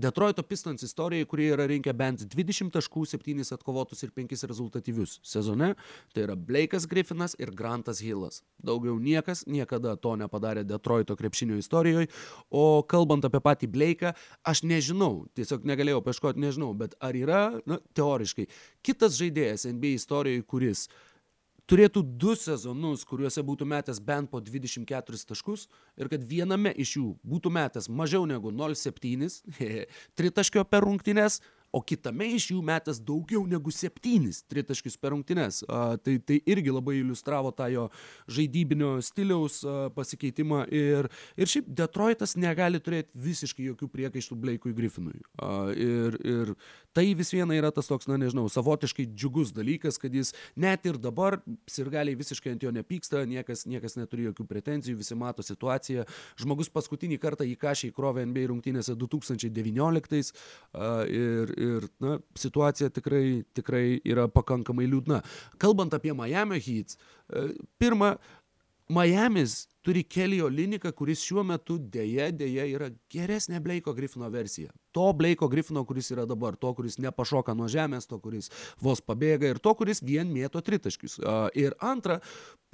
Detroito 0.00 0.42
Pistons 0.46 0.84
istorijai, 0.86 1.26
kurie 1.26 1.48
yra 1.50 1.66
rinkę 1.68 1.92
bent 1.92 2.22
20 2.32 2.70
taškų, 2.72 3.02
7 3.10 3.42
atkovotus 3.56 4.04
ir 4.06 4.12
5 4.14 4.46
rezultatyvius 4.48 5.16
sezone, 5.26 5.74
tai 6.14 6.22
yra 6.24 6.36
Blake'as 6.38 6.86
Griffinas 6.88 7.34
ir 7.42 7.50
Grantas 7.58 8.00
Hillas. 8.00 8.40
Daugiau 8.62 9.00
niekas 9.02 9.42
niekada 9.50 9.96
to 9.98 10.14
nepadarė 10.16 10.62
Detroito 10.64 11.16
krepšinio 11.18 11.58
istorijoje, 11.58 12.08
o 12.48 12.80
kalbant 12.86 13.26
apie 13.26 13.42
patį 13.42 13.68
Blake'ą, 13.74 14.14
aš 14.46 14.62
nežinau, 14.62 15.26
tiesiog 15.34 15.66
negalėjau 15.68 16.04
paieškoti, 16.06 16.46
nežinau, 16.46 16.70
bet 16.78 16.94
ar 17.02 17.18
yra, 17.18 17.42
na, 17.66 17.82
teoriškai, 17.98 18.46
kitas 18.86 19.18
žaidėjas 19.18 19.66
NBA 19.74 19.98
istorijoje, 19.98 20.46
kuris 20.46 20.86
turėtų 21.70 22.02
du 22.02 22.34
sezonus, 22.38 23.04
kuriuose 23.06 23.44
būtų 23.46 23.68
metęs 23.70 24.00
bent 24.02 24.30
po 24.32 24.40
24 24.42 25.22
taškus 25.30 25.68
ir 26.00 26.10
kad 26.10 26.24
viename 26.26 26.72
iš 26.74 26.96
jų 26.98 27.06
būtų 27.22 27.52
metęs 27.54 27.88
mažiau 27.88 28.26
negu 28.26 28.50
0,7 28.50 29.30
tritaškio 30.18 30.66
per 30.66 30.86
rungtynes, 30.86 31.40
o 31.72 31.80
kitame 31.86 32.30
iš 32.34 32.50
jų 32.52 32.60
metęs 32.66 33.00
daugiau 33.06 33.44
negu 33.48 33.72
7 33.74 34.30
tritaškius 34.50 34.98
per 35.00 35.14
rungtynes. 35.14 35.62
A, 35.68 35.96
tai, 36.02 36.18
tai 36.18 36.40
irgi 36.50 36.72
labai 36.74 36.98
iliustravo 37.00 37.52
tą 37.56 37.68
jo 37.70 37.86
žaidybinio 38.30 38.96
stiliaus 39.04 39.60
pasikeitimą 39.94 40.64
ir, 40.74 41.10
ir 41.38 41.50
šiaip 41.50 41.70
Detroitas 41.80 42.36
negali 42.40 42.80
turėti 42.82 43.14
visiškai 43.14 43.68
jokių 43.70 43.90
priekaištų 43.92 44.38
Blake'ui 44.42 44.74
Griffinui. 44.76 45.20
A, 45.38 45.70
ir, 45.74 46.18
ir 46.26 46.54
tai 46.96 47.06
vis 47.18 47.30
viena 47.34 47.54
yra 47.56 47.70
tas 47.74 47.90
toks, 47.90 48.08
na 48.10 48.18
nežinau, 48.20 48.48
savotiškai 48.50 49.06
džiugus 49.14 49.54
dalykas, 49.54 50.00
kad 50.00 50.14
jis 50.14 50.34
net 50.58 50.86
ir 50.90 50.98
dabar 51.00 51.38
sirgaliai 51.70 52.18
visiškai 52.18 52.56
ant 52.56 52.66
jo 52.66 52.74
nepyksta, 52.74 53.22
niekas, 53.30 53.66
niekas 53.70 53.96
neturi 53.98 54.26
jokių 54.30 54.46
pretenzijų, 54.50 54.98
visi 55.00 55.18
mato 55.18 55.44
situaciją. 55.46 56.06
Žmogus 56.40 56.72
paskutinį 56.74 57.20
kartą 57.22 57.46
į 57.46 57.56
kažį 57.60 57.92
įkrovė 57.92 58.26
NBA 58.26 58.48
rungtynėse 58.50 58.96
2019 58.98 60.34
a, 60.74 60.90
ir, 61.06 61.54
ir 61.60 61.88
na, 62.02 62.18
situacija 62.38 62.90
tikrai, 62.96 63.42
tikrai 63.56 63.84
yra 64.08 64.26
pakankamai 64.32 64.88
liūdna. 64.90 65.20
Kalbant 65.62 65.94
apie 65.96 66.14
Miami 66.16 66.60
Heat, 66.64 66.96
e, 67.28 67.50
pirma, 67.80 68.14
Miami's 68.90 69.68
turi 69.82 70.02
Kelio 70.02 70.48
Liniką, 70.48 70.90
kuris 70.92 71.22
šiuo 71.22 71.44
metu 71.46 71.76
dėje, 71.78 72.26
dėje 72.34 72.64
yra 72.74 72.88
geresnė 73.12 73.60
Bleiko 73.62 73.94
Griffino 73.94 74.26
versija. 74.32 74.72
To 74.96 75.04
Bleiko 75.14 75.46
Griffino, 75.48 75.84
kuris 75.86 76.10
yra 76.10 76.24
dabar, 76.28 76.56
to, 76.58 76.72
kuris 76.74 76.98
nepašoka 76.98 77.54
nuo 77.54 77.68
žemės, 77.70 78.08
to, 78.10 78.18
kuris 78.18 78.50
vos 78.82 79.00
pabėga 79.00 79.52
ir 79.52 79.62
to, 79.62 79.76
kuris 79.78 80.02
vien 80.02 80.28
mėto 80.34 80.60
tritaškius. 80.66 81.20
Ir 81.54 81.78
antra, 81.78 82.18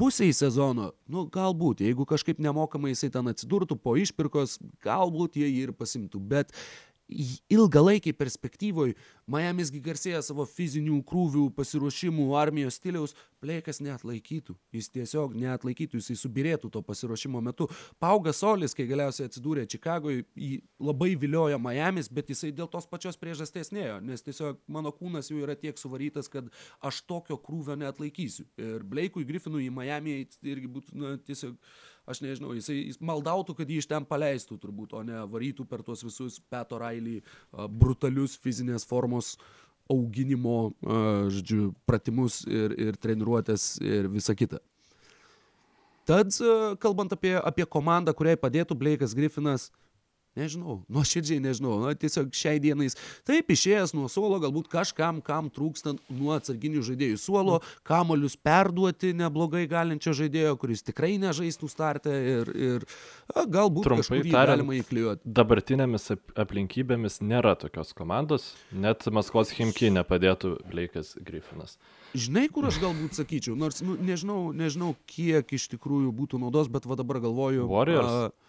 pusiai 0.00 0.32
sezono, 0.36 0.94
nu 1.12 1.26
galbūt, 1.32 1.84
jeigu 1.84 2.08
kažkaip 2.08 2.40
nemokamai 2.42 2.94
jisai 2.94 3.12
ten 3.12 3.28
atsidurtų 3.34 3.76
po 3.76 3.98
išpirkos, 4.00 4.56
galbūt 4.86 5.36
jie 5.42 5.50
jį 5.52 5.68
ir 5.68 5.76
pasimtų, 5.76 6.22
bet 6.32 6.56
ilgalaikiai 7.08 8.16
perspektyvoj 8.16 8.94
Miamisgi 9.30 9.80
garsėja 9.82 10.20
savo 10.22 10.44
fizinių 10.46 11.00
krūvių, 11.06 11.48
pasiruošimų, 11.56 12.28
armijos 12.38 12.76
stiliaus, 12.78 13.14
Bleikas 13.42 13.80
neatlaikytų. 13.84 14.54
Jis 14.74 14.88
tiesiog 14.94 15.34
neatlaikytų, 15.38 16.00
jisai 16.00 16.16
subirėtų 16.18 16.70
to 16.72 16.80
pasiruošimo 16.86 17.42
metu. 17.44 17.66
Paugas 18.02 18.40
Solis, 18.42 18.74
kai 18.74 18.86
galiausiai 18.88 19.28
atsidūrė 19.28 19.66
Čikagoje, 19.70 20.24
jį 20.34 20.60
labai 20.82 21.12
vilioja 21.20 21.58
Miamis, 21.62 22.08
bet 22.10 22.30
jisai 22.32 22.52
dėl 22.56 22.70
tos 22.72 22.88
pačios 22.90 23.18
priežasties 23.20 23.70
neėjo, 23.76 23.98
nes 24.06 24.24
tiesiog 24.26 24.62
mano 24.72 24.94
kūnas 24.94 25.30
jau 25.30 25.42
yra 25.42 25.58
tiek 25.58 25.78
suvarytas, 25.78 26.30
kad 26.32 26.48
aš 26.86 27.02
tokio 27.10 27.38
krūvio 27.42 27.76
neatlaikysiu. 27.82 28.46
Ir 28.62 28.86
Bleikui 28.86 29.26
Griffinui 29.28 29.66
į 29.68 29.74
Miami 29.74 30.22
irgi 30.46 30.72
būtų, 30.78 30.96
na, 31.02 31.14
tiesiog 31.26 31.58
aš 32.06 32.22
nežinau, 32.24 32.54
jisai 32.56 32.78
jis 32.78 33.00
maldautų, 33.02 33.56
kad 33.58 33.70
jį 33.70 33.80
iš 33.82 33.90
ten 33.90 34.06
paleistų 34.08 34.58
turbūt, 34.62 34.94
o 34.96 35.02
ne 35.06 35.24
varytų 35.30 35.66
per 35.68 35.82
tuos 35.86 36.04
visus 36.06 36.38
Peto 36.50 36.78
Railį 36.80 37.18
brutalius 37.68 38.36
fizinės 38.40 38.86
formos 38.88 39.34
auginimo, 39.90 40.72
žodžiu, 41.30 41.70
pratimus 41.86 42.40
ir, 42.46 42.74
ir 42.88 42.96
treniruotės 42.98 43.76
ir 43.84 44.08
visa 44.10 44.34
kita. 44.34 44.58
Tad, 46.06 46.30
kalbant 46.82 47.14
apie, 47.14 47.34
apie 47.38 47.66
komandą, 47.66 48.14
kuriai 48.14 48.38
padėtų 48.38 48.76
Bleikas 48.78 49.14
Griffinas, 49.18 49.70
nežinau, 50.36 50.78
nuoširdžiai 50.92 51.40
nežinau, 51.42 51.78
na, 51.82 51.94
tiesiog 51.98 52.30
šiai 52.36 52.60
dienais, 52.62 52.96
taip 53.26 53.50
išėjęs 53.52 53.94
nuo 53.96 54.10
suolo, 54.12 54.38
galbūt 54.42 54.68
kažkam, 54.72 55.22
kam 55.24 55.50
trūkstant 55.52 56.02
nuo 56.12 56.34
atsarginių 56.36 56.84
žaidėjų 56.86 57.20
suolo, 57.20 57.58
kamolius 57.86 58.36
perduoti 58.36 59.12
neblogai 59.16 59.64
galinčio 59.70 60.14
žaidėjo, 60.16 60.54
kuris 60.60 60.84
tikrai 60.86 61.14
nežaistų 61.22 61.70
startę 61.72 62.14
ir, 62.14 62.52
ir 62.54 62.86
a, 63.34 63.44
galbūt 63.44 63.88
Trumpai 63.88 64.22
galima 64.28 64.78
įklijuoti. 64.78 65.24
Dabartinėmis 65.26 66.10
ap- 66.16 66.36
aplinkybėmis 66.46 67.20
nėra 67.24 67.56
tokios 67.60 67.94
komandos, 67.96 68.52
net 68.72 69.06
Maskvos 69.12 69.52
Himki 69.56 69.92
nepadėtų 69.96 70.56
Bleikas 70.70 71.16
Griffinas. 71.24 71.78
Žinai, 72.16 72.46
kur 72.52 72.64
aš 72.68 72.78
galbūt 72.80 73.18
sakyčiau, 73.18 73.56
nors 73.58 73.82
nu, 73.84 73.96
nežinau, 74.00 74.52
nežinau, 74.56 74.94
kiek 75.10 75.50
iš 75.52 75.66
tikrųjų 75.74 76.12
būtų 76.16 76.40
naudos, 76.40 76.70
bet 76.72 76.86
va 76.88 76.96
dabar 76.96 77.20
galvoju. 77.24 77.66
Warriors? 77.68 78.08
a, 78.08 78.45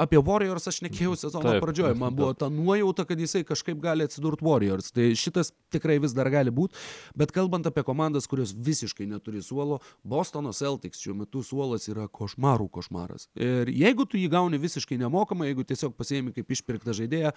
apie 0.00 0.20
Warriors 0.24 0.68
aš 0.70 0.80
nekėjau 0.86 1.14
sezono 1.20 1.52
Taip, 1.52 1.60
pradžioje, 1.64 1.94
man 1.98 2.14
buvo 2.16 2.32
ta 2.38 2.48
nuojauta, 2.52 3.04
kad 3.08 3.20
jisai 3.20 3.42
kažkaip 3.44 3.80
gali 3.82 4.06
atsidurti 4.08 4.44
Warriors. 4.46 4.90
Tai 4.96 5.10
šitas 5.18 5.52
tikrai 5.74 5.98
vis 6.00 6.14
dar 6.16 6.30
gali 6.32 6.52
būti. 6.54 6.78
Bet 7.18 7.34
kalbant 7.36 7.68
apie 7.68 7.84
komandas, 7.86 8.28
kurios 8.30 8.54
visiškai 8.56 9.08
neturi 9.10 9.42
suolo, 9.44 9.80
Bostono 10.02 10.54
Celtics 10.56 11.02
šiuo 11.04 11.18
metu 11.22 11.44
suolas 11.46 11.88
yra 11.92 12.08
košmarų 12.08 12.70
košmaras. 12.72 13.28
Ir 13.36 13.72
jeigu 13.72 14.08
tu 14.08 14.20
jį 14.20 14.30
gauni 14.32 14.60
visiškai 14.60 15.00
nemokamai, 15.00 15.50
jeigu 15.52 15.66
tiesiog 15.68 15.96
pasiemi 15.98 16.32
kaip 16.36 16.56
išpirktą 16.56 16.96
žaidėją, 16.96 17.34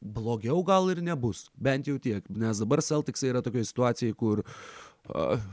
blogiau 0.00 0.62
gal 0.64 0.88
ir 0.90 1.02
nebus. 1.04 1.48
Bent 1.60 1.86
jau 1.86 1.98
tiek. 2.02 2.24
Nes 2.32 2.62
dabar 2.62 2.82
Celtics 2.82 3.22
yra 3.28 3.44
tokioje 3.44 3.68
situacijoje, 3.68 4.16
kur 4.16 4.40
uh, 4.40 4.89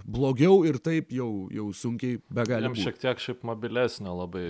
blogiau 0.06 0.62
ir 0.68 0.78
taip 0.84 1.12
jau, 1.16 1.48
jau 1.54 1.68
sunkiai 1.76 2.20
begali 2.34 2.68
Jam 2.68 2.76
šiek 2.78 3.00
tiek 3.02 3.22
šiaip 3.22 3.45
mobilesnio 3.48 4.14
labai, 4.20 4.45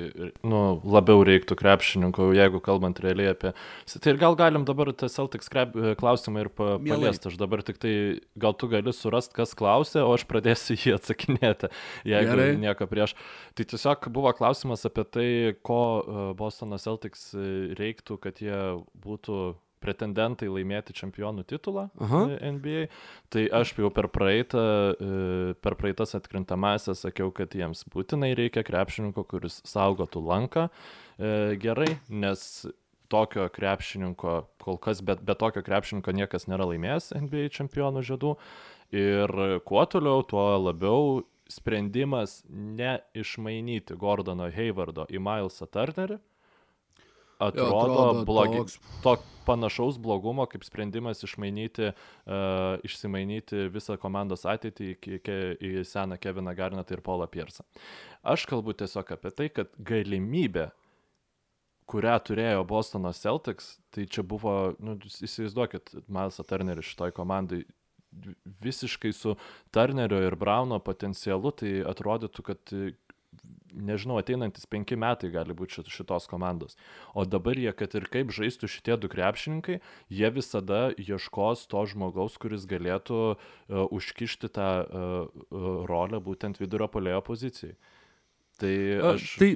nu, 0.48 0.62
labiau 0.84 1.24
reiktų 1.28 1.58
krepšininkų, 1.60 2.30
jeigu 2.38 2.62
kalbant 2.64 3.00
realiai 3.04 3.32
apie... 3.34 3.54
Tai 3.88 4.14
ir 4.14 4.20
gal 4.22 4.38
galim 4.39 4.66
dabar 4.68 4.91
tą 4.98 5.10
Celtics 5.12 5.52
krep, 5.54 5.76
klausimą 6.00 6.43
ir 6.43 6.50
pa, 6.54 6.76
paliesti. 6.82 7.32
Aš 7.32 7.38
dabar 7.39 7.64
tik 7.68 7.80
tai, 7.84 7.93
gal 8.39 8.58
tu 8.58 8.70
gali 8.72 8.93
surasti, 8.95 9.36
kas 9.38 9.56
klausė, 9.58 10.02
o 10.04 10.16
aš 10.16 10.28
pradėsiu 10.30 10.78
jį 10.82 10.98
atsakinėti, 10.98 11.72
jeigu 12.08 12.34
Gerai. 12.34 12.50
Gerai. 12.52 12.64
nieko 12.66 12.89
prieš. 12.89 13.16
Tai 13.58 13.68
tiesiog 13.72 14.10
buvo 14.14 14.34
klausimas 14.38 14.86
apie 14.89 15.06
tai, 15.08 15.30
ko 15.66 15.82
e, 16.02 16.28
Bostono 16.38 16.80
Celtics 16.82 17.30
e, 17.38 17.48
reiktų, 17.80 18.20
kad 18.24 18.43
jie 18.43 18.60
būtų 19.04 19.56
pretendentai 19.84 20.49
laimėti 20.51 20.95
čempionų 20.97 21.45
titulą 21.49 21.88
Aha. 22.03 22.23
e, 22.34 22.51
NBA. 22.57 22.88
Tai 23.34 23.45
aš 23.59 23.75
jau 23.78 23.91
per 23.93 24.09
praeitą, 24.13 24.63
e, 24.93 25.53
per 25.63 25.78
praeitas 25.80 26.15
atkrintamąsias 26.17 27.05
sakiau, 27.05 27.32
kad 27.36 27.55
jiems 27.57 27.86
būtinai 27.93 28.34
reikia 28.38 28.65
krepšininko, 28.67 29.25
kuris 29.30 29.61
saugotų 29.67 30.23
lanką 30.28 30.67
e, 30.67 31.55
gerai, 31.61 31.93
nes 32.09 32.65
tokio 33.11 33.47
krepšininko, 33.53 34.41
kol 34.63 34.80
kas, 34.84 35.01
bet 35.05 35.23
be 35.23 35.36
tokio 35.39 35.63
krepšininko 35.63 36.11
niekas 36.15 36.49
nėra 36.51 36.67
laimėjęs 36.73 37.13
NBA 37.15 37.47
čempionų 37.55 38.03
žiedų. 38.07 38.36
Ir 38.95 39.32
kuo 39.67 39.84
toliau, 39.91 40.23
tuo 40.28 40.43
labiau 40.59 41.21
sprendimas 41.51 42.41
neišmainyti 42.51 43.95
Gordono 43.99 44.49
Hayvardo 44.51 45.07
į 45.11 45.21
Milesą 45.23 45.67
Turnerį 45.71 46.19
atrodo, 47.39 47.79
atrodo 47.79 48.25
blogi, 48.25 48.61
toks- 48.63 48.79
to 49.03 49.15
panašaus 49.47 49.97
blogumo 50.03 50.45
kaip 50.49 50.65
sprendimas 50.67 51.23
išmainyti, 51.23 51.91
uh, 51.93 52.79
išsimainyti 52.88 53.67
visą 53.71 53.95
komandos 54.01 54.43
ateitį 54.49 54.89
į, 54.91 54.97
į, 54.97 55.38
į 55.69 55.85
seną 55.88 56.19
Keviną 56.19 56.55
Garnetą 56.57 56.97
ir 56.97 57.03
Paulą 57.05 57.29
Piersą. 57.31 57.63
Aš 58.27 58.47
kalbu 58.49 58.75
tiesiog 58.77 59.15
apie 59.15 59.31
tai, 59.31 59.47
kad 59.53 59.71
galimybė, 59.79 60.69
kurią 61.88 62.17
turėjo 62.27 62.65
Bostono 62.67 63.13
Celtics, 63.15 63.77
tai 63.95 64.09
čia 64.11 64.25
buvo, 64.27 64.73
nu, 64.83 64.97
įsivaizduokit, 65.07 65.95
Milesą 66.11 66.43
Turnerį 66.43 66.83
šitoj 66.83 67.15
komandai 67.15 67.63
visiškai 68.63 69.13
su 69.13 69.35
Turnerio 69.71 70.19
ir 70.25 70.35
Brauno 70.39 70.79
potencialu, 70.83 71.51
tai 71.55 71.73
atrodytų, 71.88 72.43
kad 72.43 72.73
nežinau, 73.77 74.17
ateinantis 74.21 74.65
penki 74.69 74.97
metai 74.99 75.29
gali 75.33 75.55
būti 75.57 75.77
šit- 75.77 75.91
šitos 75.93 76.27
komandos. 76.29 76.77
O 77.13 77.25
dabar 77.25 77.57
jie, 77.59 77.71
kad 77.77 77.93
ir 77.97 78.07
kaip 78.11 78.33
žaistų 78.33 78.69
šitie 78.71 78.97
du 78.97 79.09
krepšininkai, 79.11 79.79
jie 80.09 80.31
visada 80.33 80.88
ieškos 80.97 81.67
to 81.71 81.85
žmogaus, 81.91 82.38
kuris 82.41 82.65
galėtų 82.69 83.19
uh, 83.35 83.38
užkišti 83.93 84.49
tą 84.57 84.69
uh, 84.83 85.47
rolę 85.89 86.21
būtent 86.23 86.61
vidurio 86.61 86.89
polėjo 86.91 87.21
pozicijai. 87.27 87.77
Tai 88.57 88.75
aš... 89.13 89.35
Tai, 89.38 89.51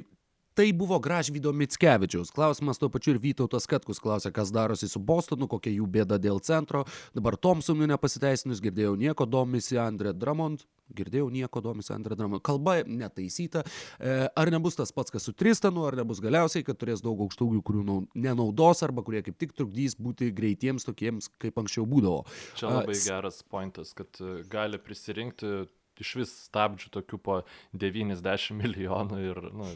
tai 0.54 0.72
buvo 0.76 0.98
Gražvydo 1.02 1.52
Mitskevičiaus. 1.56 2.32
Klausimas 2.34 2.78
tuo 2.80 2.90
pačiu 2.92 3.14
ir 3.14 3.20
Vytautas 3.22 3.66
Katkus 3.70 4.00
klausė, 4.02 4.32
kas 4.34 4.52
darosi 4.54 4.88
su 4.90 5.00
Bostonu, 5.00 5.48
kokia 5.50 5.72
jų 5.74 5.88
bėda 5.90 6.18
dėl 6.22 6.40
centro. 6.44 6.84
Dabar 7.16 7.36
Thompsonui 7.36 7.88
nepasiteisinus, 7.90 8.62
girdėjau 8.64 8.94
nieko, 9.00 9.26
domisi 9.26 9.80
Andrė 9.80 10.14
Dramont. 10.16 10.64
Girdėjau 10.92 11.30
nieko, 11.32 11.62
domisi 11.64 11.94
Andrė 11.94 12.18
Dramont. 12.20 12.42
Kalba 12.44 12.82
netaisyta. 12.84 13.62
E, 13.96 14.16
ar 14.28 14.50
nebus 14.52 14.76
tas 14.76 14.92
pats, 14.92 15.14
kas 15.14 15.24
su 15.24 15.32
Tristanu, 15.32 15.86
ar 15.88 15.96
nebus 15.96 16.20
galiausiai, 16.20 16.66
kad 16.66 16.76
turės 16.80 17.00
daug 17.04 17.22
aukštųjų, 17.24 17.62
kurių 17.64 17.84
nau- 17.88 18.00
nenaudos, 18.12 18.82
arba 18.84 19.04
kurie 19.06 19.22
kaip 19.24 19.38
tik 19.40 19.54
trukdys 19.56 19.96
būti 19.96 20.28
greitiems 20.36 20.84
tokiems, 20.84 21.30
kaip 21.40 21.62
anksčiau 21.62 21.86
būdavo. 21.88 22.26
Čia 22.60 22.74
labai 22.74 22.98
geras 22.98 23.40
pointas, 23.48 23.94
kad 23.96 24.20
e, 24.20 24.42
gali 24.52 24.80
prisirinkti 24.82 25.62
iš 26.02 26.16
vis 26.18 26.32
stabdžių 26.48 26.90
tokių 26.96 27.18
po 27.22 27.38
90 27.78 28.56
milijonų 28.58 29.20
ir, 29.30 29.40
nu, 29.54 29.68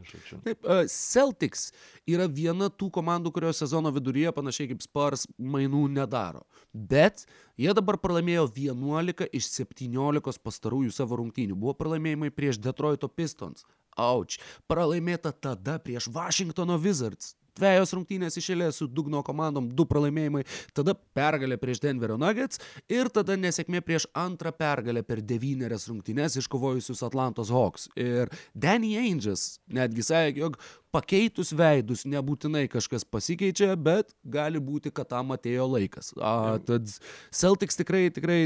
žodžiu. 0.00 0.38
Taip, 0.46 0.64
e, 0.64 0.86
Celtics 0.88 1.70
yra 2.08 2.28
viena 2.30 2.70
tų 2.72 2.88
komandų, 2.96 3.32
kurios 3.34 3.60
sezono 3.62 3.92
viduryje 3.92 4.32
panašiai 4.32 4.70
kaip 4.72 4.84
Spurs 4.84 5.26
mainų 5.36 5.84
nedaro. 5.92 6.46
Bet 6.72 7.26
jie 7.60 7.74
dabar 7.76 7.98
pralaimėjo 8.00 8.48
11 8.56 9.28
iš 9.36 9.50
17 9.52 10.40
pastarųjų 10.42 10.94
savo 10.94 11.20
rungtynių. 11.20 11.58
Buvo 11.58 11.76
pralaimėjimai 11.78 12.32
prieš 12.32 12.60
Detroito 12.62 13.10
Pistons. 13.12 13.66
Auč. 14.00 14.38
Pralaimėta 14.70 15.34
tada 15.36 15.76
prieš 15.82 16.08
Washingtono 16.08 16.78
Wizards. 16.80 17.34
Dvejos 17.58 17.92
rungtynės 17.92 18.38
išėlės 18.40 18.78
su 18.80 18.88
dugno 18.88 19.20
komandom, 19.26 19.68
du 19.76 19.84
pralaimėjimai, 19.88 20.44
tada 20.76 20.94
pergalė 21.16 21.58
prieš 21.60 21.82
Denverio 21.84 22.16
Nuggets 22.20 22.62
ir 22.88 23.10
tada 23.12 23.36
nesėkmė 23.36 23.82
prieš 23.84 24.08
antrą 24.16 24.54
pergalę 24.56 25.02
per 25.04 25.20
devynerias 25.20 25.84
rungtynės 25.90 26.38
iškovojusius 26.40 27.04
Atlantos 27.04 27.52
Hawks. 27.52 27.90
Ir 27.92 28.32
Danny 28.56 28.94
Ainges 29.00 29.58
netgi 29.68 30.06
sakė, 30.06 30.46
jog 30.46 30.56
pakeitus 30.92 31.52
veidus 31.56 32.04
nebūtinai 32.08 32.66
kažkas 32.72 33.04
pasikeičia, 33.08 33.72
bet 33.80 34.12
gali 34.24 34.60
būti, 34.60 34.92
kad 34.92 35.08
tam 35.12 35.32
atėjo 35.36 35.68
laikas. 35.74 36.12
A, 36.20 36.58
tad 36.64 36.88
Celtics 37.32 37.80
tikrai, 37.80 38.06
tikrai 38.12 38.40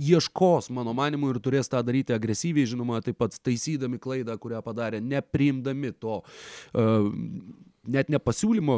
ieškos, 0.00 0.68
mano 0.74 0.92
manimu, 0.96 1.32
ir 1.32 1.40
turės 1.44 1.70
tą 1.72 1.80
daryti 1.84 2.16
agresyviai, 2.16 2.68
žinoma, 2.68 3.00
taip 3.04 3.20
pat 3.20 3.36
taisydami 3.44 4.00
klaidą, 4.02 4.36
kurią 4.40 4.60
padarė, 4.64 5.00
nepriimdami 5.04 5.94
to. 6.00 6.20
Uh, 6.72 7.08
Net 7.88 8.10
ne 8.12 8.18
pasiūlymo, 8.20 8.74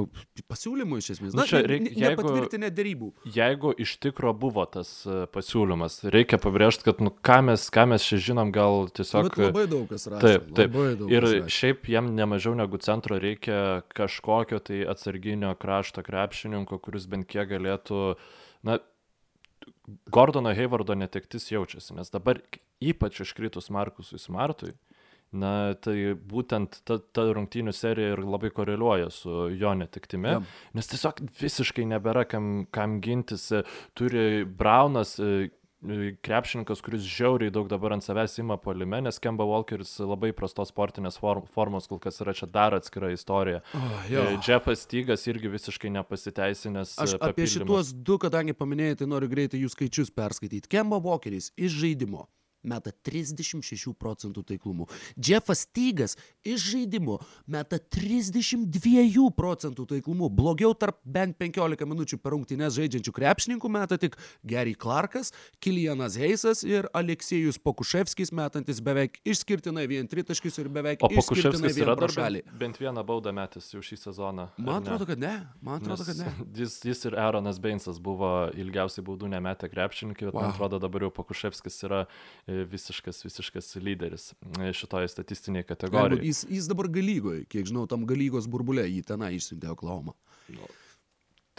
pasiūlymo 0.46 0.98
iš 1.00 1.08
esmės. 1.16 1.32
Nu, 1.34 1.40
Na, 1.42 1.46
čia 1.50 1.58
ne- 1.60 1.68
reik- 1.72 1.82
ne- 1.88 1.90
jeigu- 1.98 2.22
nepatvirtinę 2.22 2.68
dėrybų. 2.76 3.08
Jeigu 3.34 3.72
iš 3.82 3.96
tikro 4.04 4.30
buvo 4.38 4.62
tas 4.70 4.92
e, 5.04 5.24
pasiūlymas, 5.34 5.96
reikia 6.14 6.38
pabrėžti, 6.38 6.86
kad, 6.86 7.00
nu, 7.02 7.10
ką 7.10 7.40
mes, 7.48 7.64
ką 7.74 7.88
mes 7.90 8.06
čia 8.06 8.20
žinom, 8.30 8.52
gal 8.54 8.86
tiesiog... 8.94 9.28
Bet 9.32 9.40
labai 9.50 9.64
daug 9.72 9.88
kas 9.90 10.06
rašė. 10.12 10.22
Taip, 10.22 10.46
taip. 10.54 10.76
labai 10.78 10.94
daug 11.00 11.10
Ir 11.10 11.26
rašė. 11.26 11.42
šiaip 11.58 11.90
jam 11.90 12.12
nemažiau 12.14 12.54
negu 12.54 12.78
centro 12.78 13.18
reikia 13.18 13.82
kažkokio 13.98 14.62
tai 14.62 14.84
atsarginio 14.94 15.56
krašto 15.58 16.06
krepšininko, 16.06 16.78
kuris 16.78 17.08
bent 17.10 17.26
kiek 17.26 17.50
galėtų, 17.50 18.14
na, 18.62 18.78
Gordono 20.14 20.52
Hayvardo 20.54 20.94
netektis 20.94 21.48
jaučiasi, 21.50 21.96
nes 21.98 22.10
dabar 22.14 22.38
ypač 22.80 23.20
iškritus 23.24 23.70
Markusui 23.74 24.20
Smartui, 24.22 24.72
na, 25.32 25.74
tai 25.78 26.14
būtent 26.16 26.80
ta, 26.84 26.96
ta 26.98 27.28
rungtynių 27.30 27.72
serija 27.76 28.16
ir 28.16 28.24
labai 28.26 28.50
koreliuoja 28.50 29.10
su 29.14 29.46
jo 29.54 29.70
netektimi, 29.78 30.32
Jo. 30.38 30.42
nes 30.74 30.90
tiesiog 30.90 31.20
visiškai 31.38 31.84
nebėra 31.86 32.24
kam, 32.26 32.66
kam 32.74 32.98
gintis. 33.04 33.48
Turi 33.94 34.42
Braunas 34.44 35.12
e, 35.22 35.50
e, 35.86 36.16
krepšininkas, 36.26 36.82
kuris 36.82 37.06
žiauriai 37.06 37.52
daug 37.54 37.70
dabar 37.70 37.94
ant 37.94 38.02
savęs 38.04 38.34
ima 38.42 38.56
polime, 38.60 38.98
nes 39.06 39.20
Kemba 39.22 39.46
Walkeris 39.46 39.94
labai 40.02 40.32
prastos 40.36 40.72
sportinės 40.74 41.16
form, 41.22 41.46
formos, 41.54 41.86
kol 41.88 42.02
kas 42.02 42.18
yra 42.24 42.34
čia 42.34 42.50
dar 42.50 42.74
atskira 42.76 43.12
istorija. 43.14 43.62
Oh, 43.78 43.94
E, 44.10 44.26
Jeffas 44.42 44.82
Tygas 44.90 45.28
irgi 45.30 45.48
visiškai 45.54 45.92
nepasiteisinęs. 45.94 46.96
Aš 46.98 47.14
e, 47.14 47.20
apie 47.22 47.30
papildymas. 47.46 47.54
šituos 47.54 47.94
du, 47.94 48.18
kadangi 48.18 48.52
paminėjai, 48.58 48.98
tai 49.04 49.08
noriu 49.14 49.30
greitai 49.30 49.62
jų 49.62 49.70
skaičius 49.76 50.10
perskaityti. 50.10 50.68
Kemba 50.74 50.98
Walkeris 51.00 51.52
iš 51.56 51.78
žaidimo 51.84 52.26
meta 52.66 52.92
36 53.06 53.94
procentų 54.00 54.44
taiklumų. 54.50 54.88
Jeffas 55.16 55.64
Tygas 55.70 56.16
iš 56.44 56.64
žaidimo 56.72 57.18
meta 57.46 57.78
32 57.78 59.28
procentų 59.36 59.86
taiklumų. 59.94 60.30
Blogiau 60.34 60.74
tarp 60.74 60.98
bent 61.04 61.38
15 61.40 61.86
minučių 61.88 62.20
per 62.20 62.34
rungtynes 62.36 62.74
žaidžiančių 62.76 63.14
krepšininkų 63.16 63.70
meta 63.72 63.98
tik 64.00 64.18
Gary 64.42 64.74
Clarkas, 64.74 65.32
Kilianas 65.62 66.18
Heisas 66.20 66.64
ir 66.66 66.88
Aleksėjus 66.96 67.60
Pokuševskis 67.62 68.32
metantis 68.36 68.82
beveik 68.84 69.20
išskirtinai 69.24 69.86
vien 69.90 70.08
tritaškius 70.10 70.60
ir 70.62 70.70
beveik 70.72 71.04
išskirtinai 71.06 71.72
vien 71.72 71.84
yra 71.86 71.96
pro 71.96 72.08
dar 72.08 72.16
šalį. 72.16 72.44
bent- 72.58 72.80
vieną 72.80 73.04
baudą 73.06 73.32
metis 73.36 73.68
jau 73.74 73.82
šį 73.84 73.98
sezoną. 74.00 74.48
Man 74.56 74.80
ne? 74.80 74.80
atrodo, 74.80 75.06
kad 75.06 75.20
ne. 75.20 75.34
Man 75.60 75.80
atrodo, 75.80 76.06
kad 76.08 76.16
ne. 76.16 76.30
Nes 76.30 76.58
Jis, 76.60 76.78
jis 76.84 77.04
ir 77.08 77.16
Aaronas 77.20 77.60
Beinsas 77.62 78.00
buvo 78.02 78.50
ilgiausiai 78.56 79.04
baudų 79.06 79.30
nemetę 79.32 79.68
krepšininkai, 79.72 80.28
bet 80.28 80.34
wow. 80.34 80.46
man 80.46 80.54
atrodo 80.54 80.80
dabar 80.82 81.06
jau 81.06 81.12
Pakuševskis 81.20 81.80
yra 81.88 82.04
visiškas, 82.70 83.22
visiškas 83.24 83.74
lyderis 83.82 84.30
e, 84.58 84.72
šitoje 84.76 85.10
statistinėje 85.12 85.68
kategorijoje. 85.70 86.26
Jis, 86.30 86.44
jis 86.50 86.68
dabar 86.70 86.90
galygoje, 86.92 87.46
kiek 87.50 87.68
žinau, 87.70 87.86
tam 87.90 88.06
galygos 88.08 88.48
burbulė 88.50 88.86
jį 88.88 89.02
tenai 89.08 89.34
išsiuntė 89.38 89.72
Oklahoma. 89.74 90.16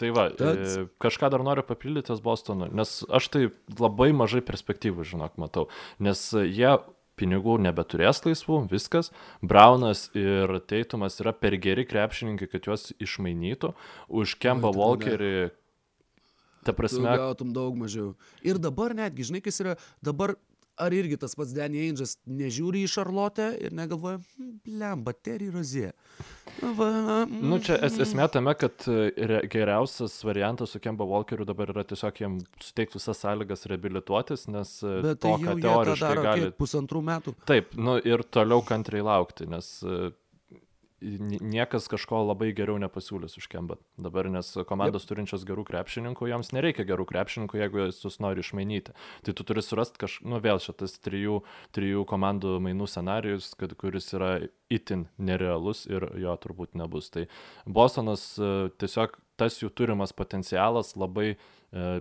Tai 0.00 0.10
va, 0.16 0.26
Tad- 0.34 0.62
e, 0.62 0.86
kažką 1.02 1.30
dar 1.34 1.44
noriu 1.46 1.64
papildyti 1.66 2.10
ties 2.10 2.22
Bostonu, 2.24 2.70
nes 2.72 3.02
aš 3.08 3.30
tai 3.32 3.44
labai 3.78 4.10
mažai 4.16 4.42
perspektyvų, 4.44 5.06
žinok, 5.14 5.38
matau, 5.40 5.68
nes 6.02 6.30
jie 6.32 6.76
pinigų 7.20 7.58
nebeturės 7.62 8.22
laisvų, 8.24 8.62
viskas. 8.72 9.12
Braunas 9.44 10.08
ir 10.16 10.58
Teitumas 10.66 11.20
yra 11.22 11.34
per 11.36 11.56
geri 11.60 11.84
krepšininkai, 11.86 12.48
kad 12.50 12.68
juos 12.70 12.90
išmainytų. 13.02 13.74
Už 14.08 14.34
Kemba 14.42 14.72
Walkerį, 14.74 15.52
ta 16.64 16.72
Tu 16.72 16.78
prasme, 16.78 17.12
gautum 17.20 17.52
daug 17.54 17.76
mažiau. 17.78 18.14
Ir 18.46 18.58
dabar 18.62 18.94
netgi, 18.96 19.28
žinai, 19.28 19.42
kas 19.44 19.60
yra, 19.62 19.76
dabar 20.02 20.36
ar 20.78 20.92
irgi 20.96 21.16
tas 21.20 21.34
pats 21.36 21.52
Danny 21.54 21.78
Ainge'as 21.88 22.16
nežiūri 22.26 22.84
į 22.86 22.90
Šarlotę 22.94 23.50
ir 23.60 23.72
negalvoja, 23.76 24.20
"Hm, 24.36 24.52
blem, 24.64 25.02
baterija 25.04 25.52
rozė. 25.52 25.92
Va, 26.62 27.26
Nu, 27.28 27.58
čia 27.58 27.76
es, 27.82 27.96
mm. 27.96 28.02
esmė 28.02 28.26
tame, 28.32 28.54
kad 28.58 28.84
e, 28.88 29.40
geriausias 29.50 30.18
variantas 30.24 30.70
su 30.74 30.80
Kemba 30.80 31.04
Walkeriu 31.08 31.44
dabar 31.48 31.68
yra 31.72 31.84
tiesiog 31.84 32.20
jam 32.20 32.38
suteikti 32.60 32.98
visas 32.98 33.20
sąlygas 33.22 33.66
reabilituotis, 33.70 34.48
nes 34.48 34.82
e, 34.82 34.96
Bet 35.02 35.20
tai 35.20 35.32
to, 35.36 35.44
jau 35.44 35.56
ką 35.56 35.60
teoriškai 35.62 36.08
daro 36.08 36.22
gali. 36.22 36.50
pusantrų 36.58 37.02
metų. 37.08 37.34
Taip, 37.48 37.74
nu 37.76 37.96
ir 37.98 38.22
toliau 38.30 38.62
kantriai 38.64 39.02
laukti, 39.06 39.46
nes 39.50 39.82
e, 39.82 40.10
niekas 41.02 41.88
kažko 41.90 42.22
labai 42.28 42.52
geriau 42.56 42.78
nepasiūlys 42.82 43.36
už 43.40 43.48
Kembą 43.52 43.78
dabar, 44.00 44.28
nes 44.32 44.48
komandos 44.68 45.06
turinčios 45.08 45.44
gerų 45.48 45.66
krepšininkų, 45.68 46.28
joms 46.30 46.52
nereikia 46.54 46.86
gerų 46.88 47.06
krepšininkų, 47.10 47.60
jeigu 47.60 47.84
jūs 47.88 48.18
nori 48.22 48.44
išmainyti. 48.44 48.94
Tai 49.26 49.34
tu 49.36 49.46
turi 49.48 49.64
surasti 49.64 50.00
kažką, 50.02 50.28
nu 50.32 50.40
vėl 50.44 50.62
šitas 50.62 50.96
trijų, 51.02 51.42
trijų 51.74 52.06
komandų 52.08 52.58
mainų 52.62 52.88
scenarius, 52.90 53.52
kad, 53.58 53.74
kuris 53.78 54.12
yra 54.16 54.32
itin 54.72 55.06
nerealus 55.18 55.84
ir 55.90 56.06
jo 56.20 56.34
turbūt 56.42 56.76
nebus. 56.78 57.10
Tai 57.12 57.26
Bostonas 57.66 58.24
e, 58.38 58.52
tiesiog 58.80 59.18
tas 59.40 59.58
jų 59.60 59.72
turimas 59.76 60.14
potencialas 60.16 60.94
labai 60.98 61.32
e, 61.32 61.36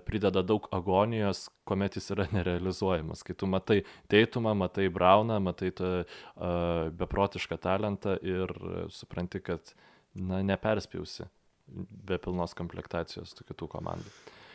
prideda 0.07 0.43
daug 0.45 0.67
agonijos, 0.75 1.47
kuomet 1.67 1.97
jis 1.99 2.11
yra 2.15 2.27
nerealizuojamas. 2.35 3.23
Kai 3.27 3.37
tu 3.37 3.49
matai 3.51 3.81
Teitumą, 4.11 4.55
matai 4.63 4.89
Brauną, 4.93 5.39
matai 5.43 5.71
tą 5.75 5.91
uh, 6.01 6.89
beprotišką 6.97 7.57
talentą 7.61 8.17
ir 8.25 8.51
supranti, 8.93 9.41
kad 9.43 9.73
na, 10.13 10.41
neperspjausi 10.45 11.27
be 11.71 12.17
pilnos 12.19 12.55
komplektacijos 12.57 13.35
tų 13.37 13.51
kitų 13.51 13.69
komandų. 13.77 14.11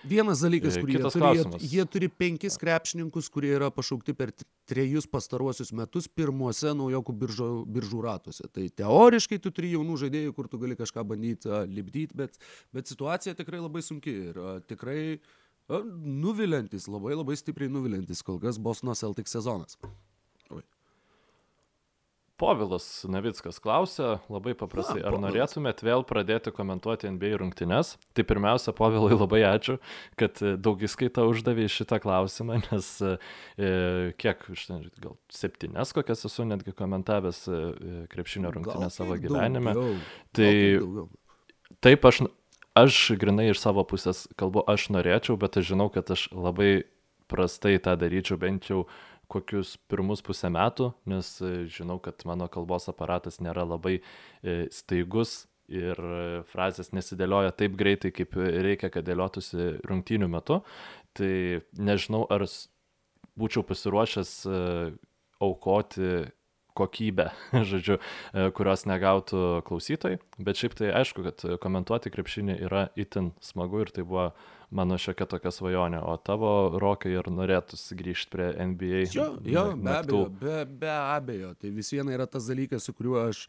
Vienas 0.06 0.42
dalykas, 0.44 0.76
E, 0.76 0.82
kurį 0.82 0.96
jie 0.96 1.10
turi, 1.10 1.30
jie, 1.36 1.70
jie 1.72 1.86
turi 1.90 2.08
penkis 2.08 2.58
krepšininkus, 2.60 3.28
kurie 3.32 3.52
yra 3.56 3.70
pašaukti 3.74 4.14
per 4.16 4.32
trejus 4.68 5.08
pastaruosius 5.10 5.72
metus 5.76 6.08
pirmuose 6.08 6.74
naujokų 6.76 7.14
biržo, 7.22 7.48
biržų 7.76 8.02
ratuose. 8.06 8.46
Tai 8.52 8.66
teoriškai 8.82 9.40
tu 9.42 9.52
turi 9.54 9.72
jaunų 9.74 9.98
žaidėjų, 10.04 10.36
kur 10.36 10.50
tu 10.52 10.60
gali 10.62 10.78
kažką 10.78 11.04
bandyti 11.06 11.50
lipdyti, 11.72 12.16
bet, 12.18 12.38
bet 12.76 12.92
situacija 12.92 13.36
tikrai 13.38 13.62
labai 13.62 13.82
sunki 13.84 14.14
ir 14.30 14.40
a, 14.40 14.56
tikrai 14.64 15.00
a, 15.18 15.82
nuvilintis, 15.82 16.90
labai 16.92 17.16
labai 17.18 17.38
stipriai 17.38 17.72
nuvilintis 17.72 18.22
kol 18.26 18.40
kas 18.42 18.60
Bosno 18.62 18.94
Celtic 18.98 19.30
sezonas. 19.32 19.80
Povilas 22.36 22.84
Navickas 23.08 23.56
klausia 23.64 24.18
labai 24.28 24.52
paprastai, 24.58 25.00
ar 25.08 25.16
norėtumėt 25.22 25.80
vėl 25.86 26.02
pradėti 26.04 26.52
komentuoti 26.52 27.08
NBA 27.14 27.38
rungtynes? 27.40 27.94
Tai 28.12 28.24
pirmiausia, 28.28 28.74
Povilai 28.76 29.16
labai 29.16 29.40
ačiū, 29.48 29.78
kad 30.20 30.36
e, 30.44 30.52
daugiskaita 30.60 31.24
uždavė 31.30 31.64
į 31.64 31.72
šitą 31.78 31.98
klausimą, 32.04 32.58
nes 32.68 32.90
e, 33.00 33.14
e, 33.56 33.70
kiek, 34.20 34.44
nežinau, 34.52 34.82
gal 35.00 35.16
septynes 35.32 35.94
kokias 35.96 36.26
esu 36.28 36.44
netgi 36.48 36.76
komentavęs 36.76 37.40
e, 37.48 37.56
e, 37.56 38.02
krepšinio 38.12 38.52
rungtynės 38.58 39.00
savo 39.00 39.16
gyvenime. 39.22 39.72
daugiau, 39.72 40.02
Tai- 40.36 40.50
daugiau. 40.82 41.08
Taip, 41.82 42.04
aš, 42.06 42.20
aš 42.78 43.00
grinai 43.18 43.48
iš 43.54 43.58
savo 43.64 43.82
pusės 43.88 44.26
kalbu, 44.38 44.62
aš 44.70 44.90
norėčiau, 44.94 45.38
bet 45.40 45.56
aš 45.56 45.72
žinau, 45.72 45.88
kad 45.92 46.12
aš 46.14 46.28
labai 46.36 46.84
prastai 47.26 47.78
tą 47.82 47.96
daryčiau 47.98 48.38
bent 48.38 48.68
jau 48.70 48.84
kokius 49.30 49.74
pirmus 49.90 50.22
pusę 50.24 50.50
metų, 50.52 50.90
nes 51.10 51.28
e, 51.42 51.66
žinau, 51.72 51.98
kad 52.02 52.22
mano 52.28 52.48
kalbos 52.52 52.88
aparatas 52.92 53.40
nėra 53.42 53.66
labai 53.66 53.98
e, 53.98 54.66
staigus 54.74 55.44
ir 55.66 55.98
e, 55.98 56.22
frazės 56.52 56.92
nesidėlioja 56.94 57.54
taip 57.58 57.76
greitai, 57.78 58.12
kaip 58.14 58.36
reikia, 58.36 58.90
kad 58.92 59.06
dėliotųsi 59.06 59.76
rungtynių 59.86 60.30
metu. 60.30 60.60
Tai 61.16 61.34
nežinau, 61.80 62.24
ar 62.30 62.46
būčiau 63.36 63.64
pasiruošęs 63.66 64.32
aukoti 65.42 66.10
kokybę, 66.76 67.30
žodžiu, 67.70 67.96
kurios 68.56 68.84
negautų 68.88 69.62
klausytojai, 69.66 70.20
bet 70.38 70.60
šiaip 70.60 70.76
tai 70.76 70.92
aišku, 71.00 71.24
kad 71.24 71.46
komentuoti 71.62 72.12
krepšinį 72.12 72.60
yra 72.68 72.86
itin 73.00 73.32
smagu 73.44 73.80
ir 73.84 73.92
tai 73.96 74.04
buvo 74.04 74.30
mano 74.70 74.98
šiokia 74.98 75.28
tokia 75.30 75.52
svajonė, 75.54 76.00
o 76.02 76.16
tavo 76.18 76.50
rokai 76.82 77.14
ir 77.14 77.30
norėtųsi 77.30 77.96
grįžti 77.98 78.32
prie 78.32 78.48
NBA. 78.72 79.06
Jo, 79.14 79.28
jo 79.46 79.64
be 79.76 79.94
abejo, 79.94 80.22
be, 80.42 80.58
be 80.66 80.92
abejo. 80.92 81.54
Tai 81.60 81.72
vis 81.76 81.92
viena 81.94 82.14
yra 82.16 82.26
tas 82.30 82.48
dalykas, 82.50 82.86
su 82.86 82.94
kuriuo 82.96 83.22
aš 83.28 83.46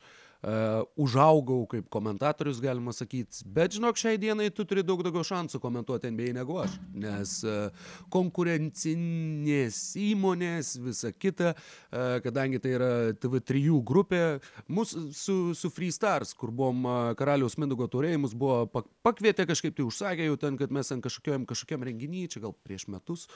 užaugau 0.97 1.65
kaip 1.69 1.88
komentatorius, 1.89 2.61
galima 2.61 2.93
sakyti. 2.93 3.43
Bet 3.45 3.75
žinok, 3.77 3.97
šiai 3.99 4.19
dienai 4.21 4.49
tu 4.53 4.65
turi 4.67 4.83
daug 4.85 5.01
daugiau 5.05 5.25
šansų 5.25 5.59
komentuoti 5.63 6.11
NBA 6.13 6.33
negu 6.38 6.59
aš. 6.61 6.77
Nes 6.97 7.39
uh, 7.47 7.71
konkurencinės 8.13 9.79
įmonės, 10.01 10.75
visa 10.83 11.11
kita, 11.13 11.53
uh, 11.55 12.17
kadangi 12.23 12.61
tai 12.63 12.75
yra 12.77 12.91
TV3 13.17 13.63
grupė, 13.88 14.21
mus 14.67 14.93
su, 15.17 15.38
su 15.57 15.71
Freestars, 15.73 16.33
kur 16.38 16.53
buvom 16.53 16.85
Karaliaus 17.17 17.57
Mindugo 17.59 17.88
turėjai, 17.91 18.21
mus 18.21 18.35
buvo 18.38 18.65
pak- 18.71 18.89
pakvietę 19.05 19.47
kažkaip 19.49 19.77
tai 19.77 19.85
užsakė 19.88 20.29
jau 20.29 20.38
ten, 20.39 20.57
kad 20.59 20.73
mes 20.73 20.91
ant 20.93 21.03
kažkokiam, 21.05 21.47
kažkokiam 21.49 21.85
renginiui, 21.88 22.27
čia 22.31 22.43
gal 22.43 22.55
prieš 22.65 22.88
metus. 22.91 23.27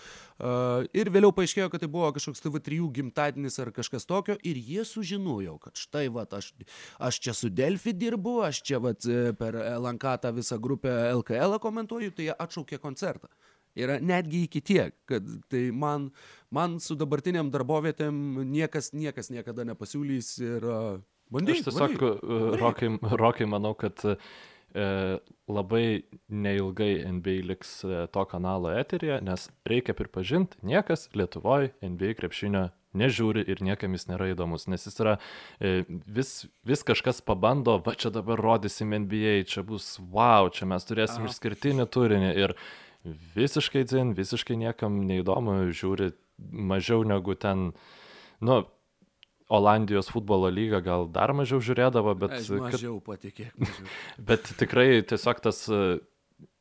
Ir 0.98 1.12
vėliau 1.14 1.34
paaiškėjo, 1.36 1.70
kad 1.72 1.84
tai 1.84 1.90
buvo 1.92 2.10
kažkoks 2.16 2.44
TV3 2.44 2.82
gimtadienis 2.98 3.60
ar 3.64 3.72
kažkas 3.76 4.08
tokio. 4.10 4.38
Ir 4.48 4.60
jie 4.60 4.86
sužinojo, 4.88 5.58
kad 5.64 5.80
štai, 5.80 6.08
va, 6.14 6.26
aš, 6.38 6.52
aš 7.00 7.20
čia 7.24 7.34
su 7.38 7.50
Delfi 7.50 7.94
dirbu, 7.94 8.42
aš 8.48 8.62
čia 8.66 8.82
va, 8.84 8.94
per 9.40 9.58
LNK 9.78 10.18
tą 10.26 10.34
visą 10.36 10.60
grupę 10.62 10.92
LKL 11.14 11.60
komentuoju, 11.62 12.12
tai 12.18 12.30
jie 12.30 12.36
atšaukė 12.36 12.82
koncertą. 12.82 13.32
Yra 13.80 14.02
netgi 14.04 14.44
iki 14.50 14.60
tiek, 14.68 14.96
kad 15.08 15.28
tai 15.48 15.70
man, 15.72 16.10
man 16.52 16.76
su 16.84 16.98
dabartiniam 17.00 17.48
darbovietėm 17.54 18.42
niekas, 18.52 18.92
niekas 18.92 19.32
niekada 19.32 19.64
nepasiūlys 19.70 20.32
ir 20.44 20.68
uh, 20.68 20.98
bandyk. 21.32 21.62
Aš 21.62 21.70
tiesiog, 21.70 22.02
e, 22.04 22.40
rokai, 22.60 22.90
rokai 23.22 23.48
manau, 23.50 23.74
kad 23.80 24.04
e, 24.04 24.18
labai 25.52 25.86
neilgai 26.28 26.92
NBA 27.18 27.38
liks 27.48 27.78
e, 27.88 28.06
to 28.12 28.26
kanalo 28.32 28.74
eterija, 28.76 29.22
nes 29.24 29.48
reikia 29.68 29.96
pripažinti, 29.98 30.60
niekas 30.68 31.08
Lietuvoje 31.16 31.74
NBA 31.82 32.16
krepšinio 32.20 32.70
nežiūri 32.98 33.44
ir 33.48 33.64
niekam 33.64 33.96
jis 33.96 34.08
nėra 34.10 34.32
įdomus, 34.34 34.68
nes 34.72 34.86
jis 34.88 35.00
yra 35.04 35.18
e, 35.60 35.84
vis, 36.06 36.34
vis 36.68 36.84
kažkas 36.88 37.24
pabando, 37.26 37.78
va 37.86 37.96
čia 37.96 38.12
dabar 38.14 38.42
rodysim 38.42 38.96
NBA, 39.06 39.42
čia 39.52 39.64
bus 39.68 39.96
wow, 40.12 40.52
čia 40.54 40.68
mes 40.70 40.88
turėsim 40.88 41.26
Aha. 41.26 41.32
išskirtinį 41.32 41.88
turinį 41.92 42.34
ir 42.44 42.56
visiškai 43.36 43.86
dzin, 43.88 44.14
visiškai 44.18 44.60
niekam 44.60 45.02
neįdomu, 45.08 45.64
žiūri 45.74 46.12
mažiau 46.52 47.06
negu 47.08 47.36
ten, 47.40 47.72
nu, 48.42 48.62
Olandijos 49.52 50.08
futbolo 50.08 50.48
lyga 50.48 50.80
gal 50.80 51.10
dar 51.12 51.34
mažiau 51.36 51.60
žiūrėdavo, 51.60 52.14
bet, 52.16 52.38
Aš 52.38 52.54
kad, 52.54 52.62
mažiau 52.70 53.02
patikėk. 53.04 53.52
Mažiau. 53.60 53.90
bet 54.30 54.48
tikrai 54.62 55.02
tiesiog 55.04 55.42
tas 55.44 55.66
e, 55.68 55.82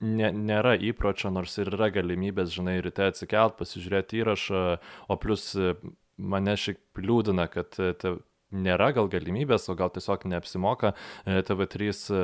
ne, 0.03 0.31
nėra 0.35 0.75
įpročio, 0.91 1.31
nors 1.31 1.55
ir 1.63 1.71
yra 1.71 1.91
galimybės, 1.95 2.51
žinai, 2.57 2.81
ryte 2.83 3.07
atsikelt, 3.07 3.55
pasižiūrėti 3.61 4.25
įrašą, 4.25 4.65
o 5.07 5.19
plus 5.23 5.53
e, 5.55 5.77
mane 6.21 6.57
šiek 6.61 6.81
liūdina, 7.01 7.47
kad 7.53 7.79
e, 7.81 8.15
nėra 8.51 8.91
gal 8.97 9.11
galimybės, 9.13 9.69
o 9.71 9.77
gal 9.79 9.93
tiesiog 9.95 10.27
neapsimoka 10.31 10.93
e, 10.93 11.41
TV3 11.47 11.91
e, 11.91 12.23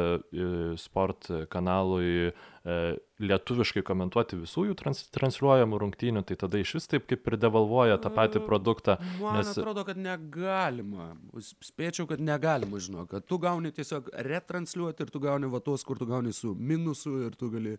sport 0.80 1.30
kanalui 1.53 2.32
lietuviškai 3.22 3.80
komentuoti 3.86 4.36
visų 4.36 4.66
jų 4.68 4.74
trans, 4.76 4.98
transliuojamų 5.14 5.78
rungtynių, 5.80 6.22
tai 6.28 6.36
tada 6.36 6.58
iš 6.60 6.74
vis 6.76 6.86
taip 6.90 7.06
kaip 7.08 7.26
ir 7.30 7.36
devalvuoja 7.40 7.96
tą 8.02 8.10
patį 8.12 8.42
produktą. 8.44 8.98
Man 9.20 9.38
Nes- 9.40 9.52
atrodo, 9.54 9.84
kad 9.88 9.96
negalima. 9.96 11.14
Spėčiau, 11.64 12.04
kad 12.10 12.20
negalima, 12.20 12.76
žinau, 12.82 13.06
kad 13.08 13.24
tu 13.24 13.38
gauni 13.40 13.72
tiesiog 13.72 14.10
retransliuoti 14.28 15.06
ir 15.06 15.10
tu 15.14 15.22
gauni 15.24 15.48
vatos, 15.48 15.84
kur 15.88 15.96
tu 15.98 16.04
gauni 16.10 16.32
su 16.36 16.52
minusu 16.54 17.14
ir 17.30 17.36
tu 17.40 17.48
gali 17.50 17.76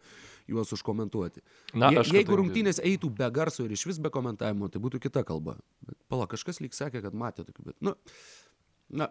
juos 0.49 0.73
užkomentuoti. 0.73 1.41
Na, 1.73 1.91
Je, 1.93 1.99
aš 2.01 2.09
jeigu 2.11 2.31
kadangi- 2.33 2.41
rungtynės 2.41 2.81
eitų 2.81 3.13
be 3.21 3.29
garso 3.31 3.63
ir 3.65 3.71
iš 3.77 3.85
vis 3.91 3.99
be 3.99 4.09
komentavimo, 4.09 4.71
tai 4.73 4.81
būtų 4.81 4.99
kita 5.05 5.23
kalba. 5.23 5.57
Bet 5.85 5.97
pala, 6.09 6.25
kažkas 6.25 6.59
lyg 6.65 6.73
sakė, 6.73 7.01
kad 7.05 7.13
matė 7.13 7.45
tokių, 7.45 7.65
bet, 7.71 7.75
nu, 7.81 7.93
na, 8.89 9.09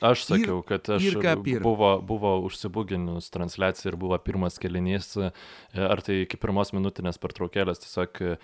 Aš 0.00 0.24
sakiau, 0.30 0.62
kad 0.64 0.88
aš 0.96 1.04
ir 1.10 1.18
ką 1.20 1.34
pir. 1.44 1.60
buvo, 1.64 1.90
buvo 2.00 2.32
užsibuginus 2.46 3.28
transliacija 3.34 3.90
ir 3.92 3.98
buvo 4.00 4.16
pirmas 4.22 4.56
kelinys, 4.62 5.12
e, 5.20 5.30
ar 5.76 6.00
tai 6.06 6.22
iki 6.24 6.38
pirmos 6.40 6.72
minutinės 6.72 7.20
pertraukėlės 7.20 7.82
tiesiog 7.84 8.22
e, 8.24 8.34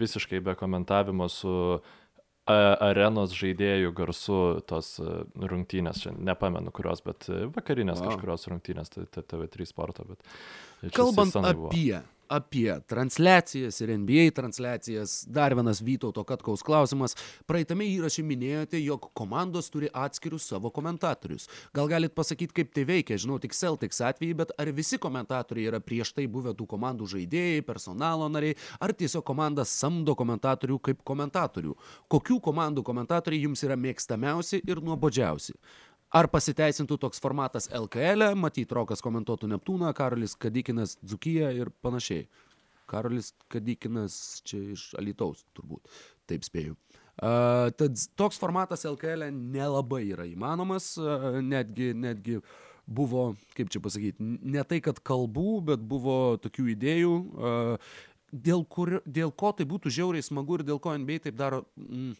visiškai 0.00 0.40
be 0.42 0.56
komentavimo 0.58 1.28
su 1.30 1.54
a- 2.48 2.76
arenos 2.90 3.34
žaidėjų 3.36 3.92
garsu 3.94 4.38
tos 4.66 4.94
e, 4.98 5.16
rungtynės, 5.38 6.02
čia 6.02 6.14
nepamenu 6.16 6.72
kurios, 6.74 7.04
bet 7.06 7.28
e, 7.30 7.44
vakarinės 7.54 8.00
Vau. 8.02 8.10
kažkurios 8.10 8.48
rungtynės, 8.50 8.90
tai 8.94 9.06
tai 9.12 9.22
TV3 9.22 9.68
sporto, 9.70 10.06
bet 10.08 10.92
kalbant 10.96 11.36
apie 11.44 12.00
apie 12.28 12.80
transliacijas 12.86 13.80
ir 13.80 13.92
NBA 13.98 14.30
transliacijas. 14.36 15.24
Dar 15.26 15.54
vienas 15.54 15.80
Vytauto 15.82 16.24
Katkaus 16.24 16.62
klausimas. 16.62 17.16
Praeitame 17.48 17.86
įraše 17.88 18.22
minėjote, 18.26 18.80
jog 18.82 19.08
komandos 19.16 19.70
turi 19.72 19.88
atskirius 19.92 20.48
savo 20.52 20.70
komentatorius. 20.74 21.48
Gal 21.74 21.88
galit 21.90 22.14
pasakyti, 22.16 22.54
kaip 22.60 22.72
tai 22.76 22.84
veikia? 22.88 23.18
Žinau 23.18 23.40
tik 23.42 23.56
Celtics 23.56 24.02
atvejį, 24.04 24.36
bet 24.42 24.54
ar 24.60 24.72
visi 24.76 25.00
komentatoriai 25.00 25.72
yra 25.72 25.82
prieš 25.84 26.14
tai 26.16 26.28
buvę 26.30 26.54
tų 26.58 26.68
komandų 26.74 27.08
žaidėjai, 27.14 27.66
personalo 27.66 28.28
nariai, 28.32 28.58
ar 28.80 28.92
tiesiog 28.92 29.24
komanda 29.26 29.64
samdo 29.68 30.16
komentatorių 30.18 30.78
kaip 30.90 31.04
komentatorių? 31.08 31.76
Kokių 32.12 32.40
komandų 32.44 32.84
komentatoriai 32.86 33.48
jums 33.48 33.64
yra 33.66 33.78
mėgstamiausi 33.80 34.62
ir 34.68 34.84
nuobodžiausi? 34.84 35.56
Ar 36.08 36.24
pasiteisintų 36.32 36.96
toks 37.02 37.20
formatas 37.20 37.66
LKL, 37.68 38.30
e? 38.30 38.36
matyt, 38.40 38.70
Rokas 38.72 39.02
komentuotų 39.04 39.50
Neptūną, 39.52 39.90
Karolis 39.96 40.32
Kadikinas 40.40 40.96
Dzukyje 41.04 41.50
ir 41.58 41.68
panašiai. 41.84 42.24
Karolis 42.88 43.34
Kadikinas 43.52 44.16
čia 44.48 44.62
iš 44.72 44.86
Alitaus, 44.96 45.44
turbūt, 45.52 45.84
taip 46.30 46.48
spėju. 46.48 46.78
Uh, 47.18 47.68
tad 47.76 48.00
toks 48.16 48.40
formatas 48.40 48.86
LKL 48.88 49.26
e 49.26 49.30
nelabai 49.34 50.04
yra 50.06 50.24
įmanomas, 50.30 50.92
uh, 51.02 51.40
netgi, 51.44 51.90
netgi 51.92 52.38
buvo, 52.88 53.32
kaip 53.58 53.68
čia 53.74 53.82
pasakyti, 53.84 54.32
ne 54.48 54.64
tai, 54.64 54.78
kad 54.80 55.02
kalbų, 55.04 55.58
bet 55.74 55.82
buvo 55.84 56.38
tokių 56.40 56.70
idėjų, 56.72 57.16
uh, 57.18 57.96
dėl, 58.32 58.64
kur, 58.64 59.00
dėl 59.04 59.34
ko 59.34 59.52
tai 59.58 59.68
būtų 59.68 59.92
žiauriai 59.92 60.24
smagu 60.24 60.56
ir 60.56 60.64
dėl 60.70 60.80
ko 60.80 60.96
NBA 60.96 61.26
taip 61.26 61.36
daro, 61.36 61.66
mm, 61.76 62.14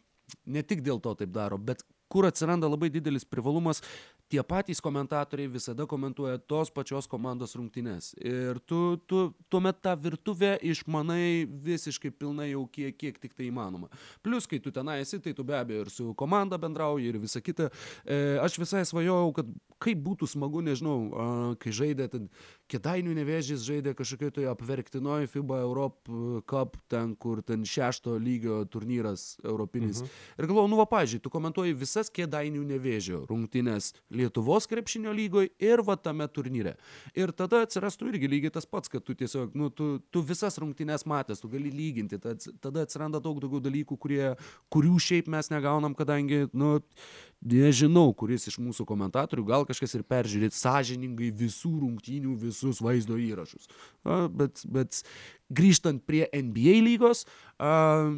ne 0.53 0.65
tik 0.67 0.85
dėl 0.85 1.01
to 1.01 1.15
taip 1.23 1.33
daro, 1.33 1.57
bet 1.57 1.87
kur 2.09 2.27
atsiranda 2.29 2.69
labai 2.69 2.91
didelis 2.93 3.25
privalumas 3.25 3.83
tie 4.29 4.43
patys 4.45 4.81
komentatoriai 4.85 5.49
visada 5.49 5.87
komentuoja 5.89 6.39
tos 6.39 6.71
pačios 6.71 7.09
komandos 7.09 7.55
rungtynes. 7.57 8.13
Ir 8.21 8.61
tu 8.67 8.99
tu 9.09 9.33
tuomet 9.49 9.81
tą 9.83 9.95
virtuvę 9.97 10.59
išmanai 10.63 11.47
visiškai 11.49 12.11
pilnai 12.11 12.51
jau 12.51 12.67
kiek 12.73 12.97
kiek 12.99 13.19
tik 13.19 13.35
tai 13.35 13.49
įmanoma. 13.49 13.89
Plius 14.23 14.47
kai 14.47 14.61
tu 14.61 14.73
tenai 14.75 15.01
esi 15.05 15.21
tai 15.21 15.33
tu 15.33 15.45
be 15.45 15.57
abejo 15.57 15.87
ir 15.87 15.91
su 15.91 16.13
komanda 16.15 16.59
bendrauji 16.59 17.09
ir 17.09 17.19
visa 17.19 17.41
kita. 17.41 17.71
E, 18.05 18.39
aš 18.43 18.59
visai 18.61 18.85
svajojau 18.89 19.33
kad 19.41 19.49
kaip 19.79 19.99
būtų 20.05 20.29
smagu 20.29 20.61
nežinau 20.65 21.57
kai 21.63 21.73
žaidė 21.73 22.09
ten 22.13 22.29
kėdainių 22.71 23.15
nevėžis 23.21 23.65
žaidė 23.67 23.95
kažkokioj 23.99 24.35
toj 24.39 24.51
apverktinoj 24.53 25.29
fiba 25.33 25.63
europ 25.65 26.11
cup 26.51 26.77
ten 26.93 27.15
kur 27.17 27.43
ten 27.43 27.65
šešto 27.69 28.17
lygio 28.23 28.61
turnyras 28.71 29.37
europinis 29.45 30.03
mhm. 30.03 30.17
ir 30.39 30.51
galvojau 30.51 30.73
nu 30.73 30.81
va 30.81 30.89
pavyzdžiui 30.91 31.23
tu 31.25 31.33
komentuoji 31.33 31.77
visas 31.79 32.13
kėdainių 32.15 32.65
nevėžio 32.75 33.25
rungtynes 33.29 33.93
Lietuvos 34.15 34.69
krepšinio 34.71 35.13
lygoj 35.15 35.51
ir 35.63 35.83
va 35.85 35.97
tame 36.01 36.27
turnyre. 36.33 36.75
Ir 37.17 37.33
tada 37.37 37.63
atsirastų 37.67 38.13
irgi 38.13 38.31
lygiai 38.31 38.55
tas 38.55 38.67
pats, 38.69 38.91
kad 38.93 39.05
tu 39.05 39.17
tiesiog, 39.19 39.55
nu, 39.59 39.71
tu, 39.75 39.99
tu 40.13 40.23
visas 40.27 40.59
rungtynės 40.61 41.07
matęs, 41.09 41.43
tu 41.43 41.51
gali 41.53 41.73
lyginti, 41.75 42.19
tada 42.21 42.85
atsiranda 42.85 43.21
daug 43.25 43.41
daugiau 43.43 43.63
dalykų, 43.65 43.99
kurie, 44.01 44.23
kurių 44.73 44.97
šiaip 45.03 45.31
mes 45.33 45.51
negaunam, 45.53 45.97
kadangi, 45.99 46.47
nu, 46.57 46.79
nežinau, 47.45 48.11
kuris 48.19 48.49
iš 48.51 48.59
mūsų 48.63 48.87
komentatorių, 48.89 49.45
gal 49.47 49.67
kažkas 49.69 49.95
ir 49.95 50.05
peržiūrėt 50.09 50.57
sąžiningai 50.57 51.31
visų 51.35 51.73
rungtynių, 51.85 52.35
visus 52.43 52.83
vaizdo 52.83 53.19
įrašus. 53.21 53.69
A, 54.03 54.27
bet, 54.29 54.65
bet 54.67 55.03
grįžtant 55.49 56.03
prie 56.09 56.27
NBA 56.33 56.79
lygos, 56.85 57.25
a, 57.59 58.11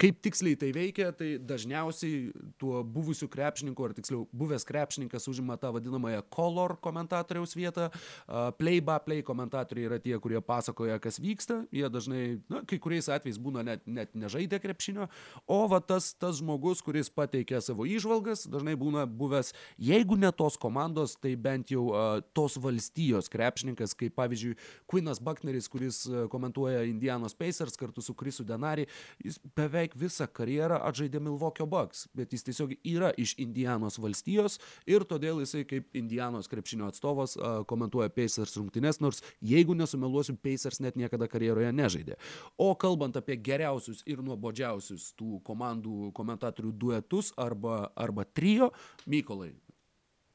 kaip 0.00 0.20
tiksliai 0.24 0.56
tai 0.60 0.70
veikia, 0.76 1.10
tai 1.16 1.36
dažniausiai 1.40 2.30
tuo 2.60 2.82
buvusiu 2.84 3.28
krepšininku, 3.32 3.84
ar 3.84 3.94
tiksliau 3.96 4.26
buvęs 4.36 4.66
krepšininkas 4.68 5.28
užima 5.30 5.56
tą 5.60 5.72
vadinamąją 5.76 6.22
color 6.32 6.76
komentatoriaus 6.84 7.56
vietą. 7.56 7.88
A, 8.26 8.50
play 8.56 8.80
by 8.84 8.98
play 9.04 9.24
komentatoriai 9.24 9.88
yra 9.88 9.98
tie, 10.02 10.16
kurie 10.20 10.40
pasakoja, 10.44 10.98
kas 11.02 11.20
vyksta. 11.22 11.62
Jie 11.74 11.88
dažnai, 11.92 12.22
na, 12.52 12.62
kai 12.68 12.78
kuriais 12.82 13.08
atvejais 13.12 13.40
būna 13.40 13.64
net, 13.66 13.84
net 13.86 14.12
nežaidė 14.16 14.60
krepšinio, 14.62 15.08
o 15.48 15.60
va 15.70 15.80
tas, 15.80 16.12
tas 16.14 16.40
žmogus, 16.40 16.82
kuris 16.84 17.10
pateikia 17.12 17.62
savo 17.64 17.86
įžvalgas, 17.88 18.46
dažnai 18.52 18.76
būna 18.78 19.06
buvęs, 19.08 19.54
jeigu 19.80 20.18
ne 20.20 20.32
tos 20.36 20.58
komandos, 20.60 21.16
tai 21.20 21.34
bent 21.40 21.72
jau 21.72 21.88
uh, 21.90 22.20
tos 22.36 22.58
valstijos 22.60 23.30
krepšininkas, 23.32 23.96
kaip 23.96 24.16
pavyzdžiui 24.18 24.56
Quinas 24.90 25.22
Buckneris, 25.22 25.70
kuris 25.72 26.04
komentuoja 26.32 26.84
Indianos 26.88 27.36
Pacers 27.36 27.78
kartu 27.80 28.04
su 28.04 28.14
Krisu 28.14 28.44
Denari, 28.46 28.86
jis 29.24 29.38
beveik 29.56 29.85
visą 29.94 30.26
karjerą 30.26 30.80
atžaidė 30.88 31.20
Milwaukee 31.20 31.66
Bucks, 31.68 32.06
bet 32.16 32.32
jis 32.34 32.46
tiesiog 32.48 32.74
yra 32.82 33.12
iš 33.16 33.36
Indianos 33.38 34.00
valstijos 34.02 34.58
ir 34.88 35.06
todėl 35.06 35.42
jisai 35.44 35.66
kaip 35.68 35.94
Indianos 35.94 36.50
krepšinio 36.50 36.88
atstovas 36.90 37.36
komentuoja 37.70 38.10
Pacers 38.10 38.56
rungtynes, 38.56 39.00
nors 39.04 39.22
jeigu 39.44 39.76
nesumeluosiu, 39.78 40.38
Pacers 40.42 40.80
net 40.80 40.96
niekada 40.96 41.28
karjeroje 41.30 41.70
nežaidė. 41.76 42.16
O 42.58 42.72
kalbant 42.74 43.16
apie 43.20 43.36
geriausius 43.36 44.02
ir 44.08 44.24
nuobodžiausius 44.24 45.12
tų 45.18 45.42
komandų 45.46 46.10
komentatorių 46.16 46.72
duetus 46.72 47.32
arba, 47.36 47.90
arba 47.94 48.24
tri 48.24 48.46
trio 48.46 48.70
Mykolai. 49.06 49.52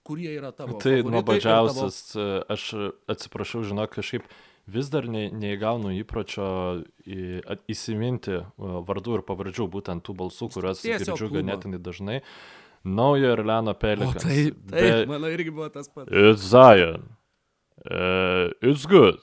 Kurie 0.04 0.32
yra 0.34 0.52
tavo? 0.52 0.80
Tai 0.82 0.96
nuobodžiausias, 1.06 2.00
tavo... 2.14 2.40
aš 2.50 2.64
atsiprašau, 3.12 3.62
žinok, 3.70 3.94
kažkaip 4.00 4.26
vis 4.68 4.90
dar 4.94 5.08
ne, 5.10 5.28
neįgaunu 5.34 5.94
įpročio 6.00 6.48
į, 7.06 7.42
įsiminti 7.72 8.42
vardų 8.58 9.20
ir 9.20 9.26
pavardžių, 9.28 9.68
būtent 9.72 10.06
tų 10.06 10.18
balsų, 10.22 10.50
kuriuos 10.56 10.84
girdžiu 10.86 11.32
ganėtinai 11.34 11.82
dažnai. 11.82 12.20
Naujo 12.84 13.36
Irlano 13.36 13.76
Pelikans. 13.78 14.24
Taip, 14.26 14.58
taip, 14.72 15.06
mano 15.10 15.30
irgi 15.30 15.54
buvo 15.54 15.70
tas 15.70 15.90
pats. 15.90 16.10
It's 16.10 16.48
Zion. 16.50 17.12
Uh, 17.86 18.50
it's 18.62 18.88
good. 18.90 19.20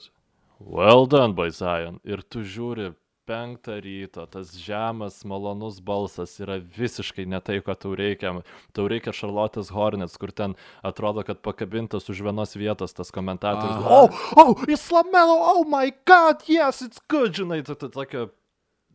Well 0.58 1.06
done 1.06 1.34
by 1.34 1.50
Zion. 1.50 1.98
Ir 2.06 2.22
tu 2.22 2.44
žiūri 2.46 2.92
penktą 3.28 3.76
ryto 3.84 4.24
tas 4.26 4.54
žemas 4.56 5.20
malonus 5.28 5.82
balsas 5.84 6.38
yra 6.40 6.56
visiškai 6.78 7.26
ne 7.28 7.40
tai 7.44 7.60
ko 7.64 7.76
tau 7.76 7.92
reikia. 7.98 8.32
Tau 8.76 8.88
reikia 8.88 9.12
šarlotės 9.12 9.72
hornets 9.74 10.16
kur 10.20 10.32
ten 10.32 10.56
atrodo 10.82 11.24
kad 11.28 11.42
pakabintas 11.44 12.08
už 12.08 12.24
vienos 12.24 12.56
vietos 12.56 12.96
tas 12.96 13.12
komentatorius. 13.12 13.84
Oh 13.84 14.08
oh 14.40 14.56
it's 14.68 14.88
lamelo 14.94 15.36
oh 15.52 15.64
my 15.68 15.92
god 16.08 16.42
yes 16.48 16.82
it's 16.82 17.02
good 17.08 17.36
žinai 17.36 17.60
tu 17.68 17.76
tokia 17.76 18.28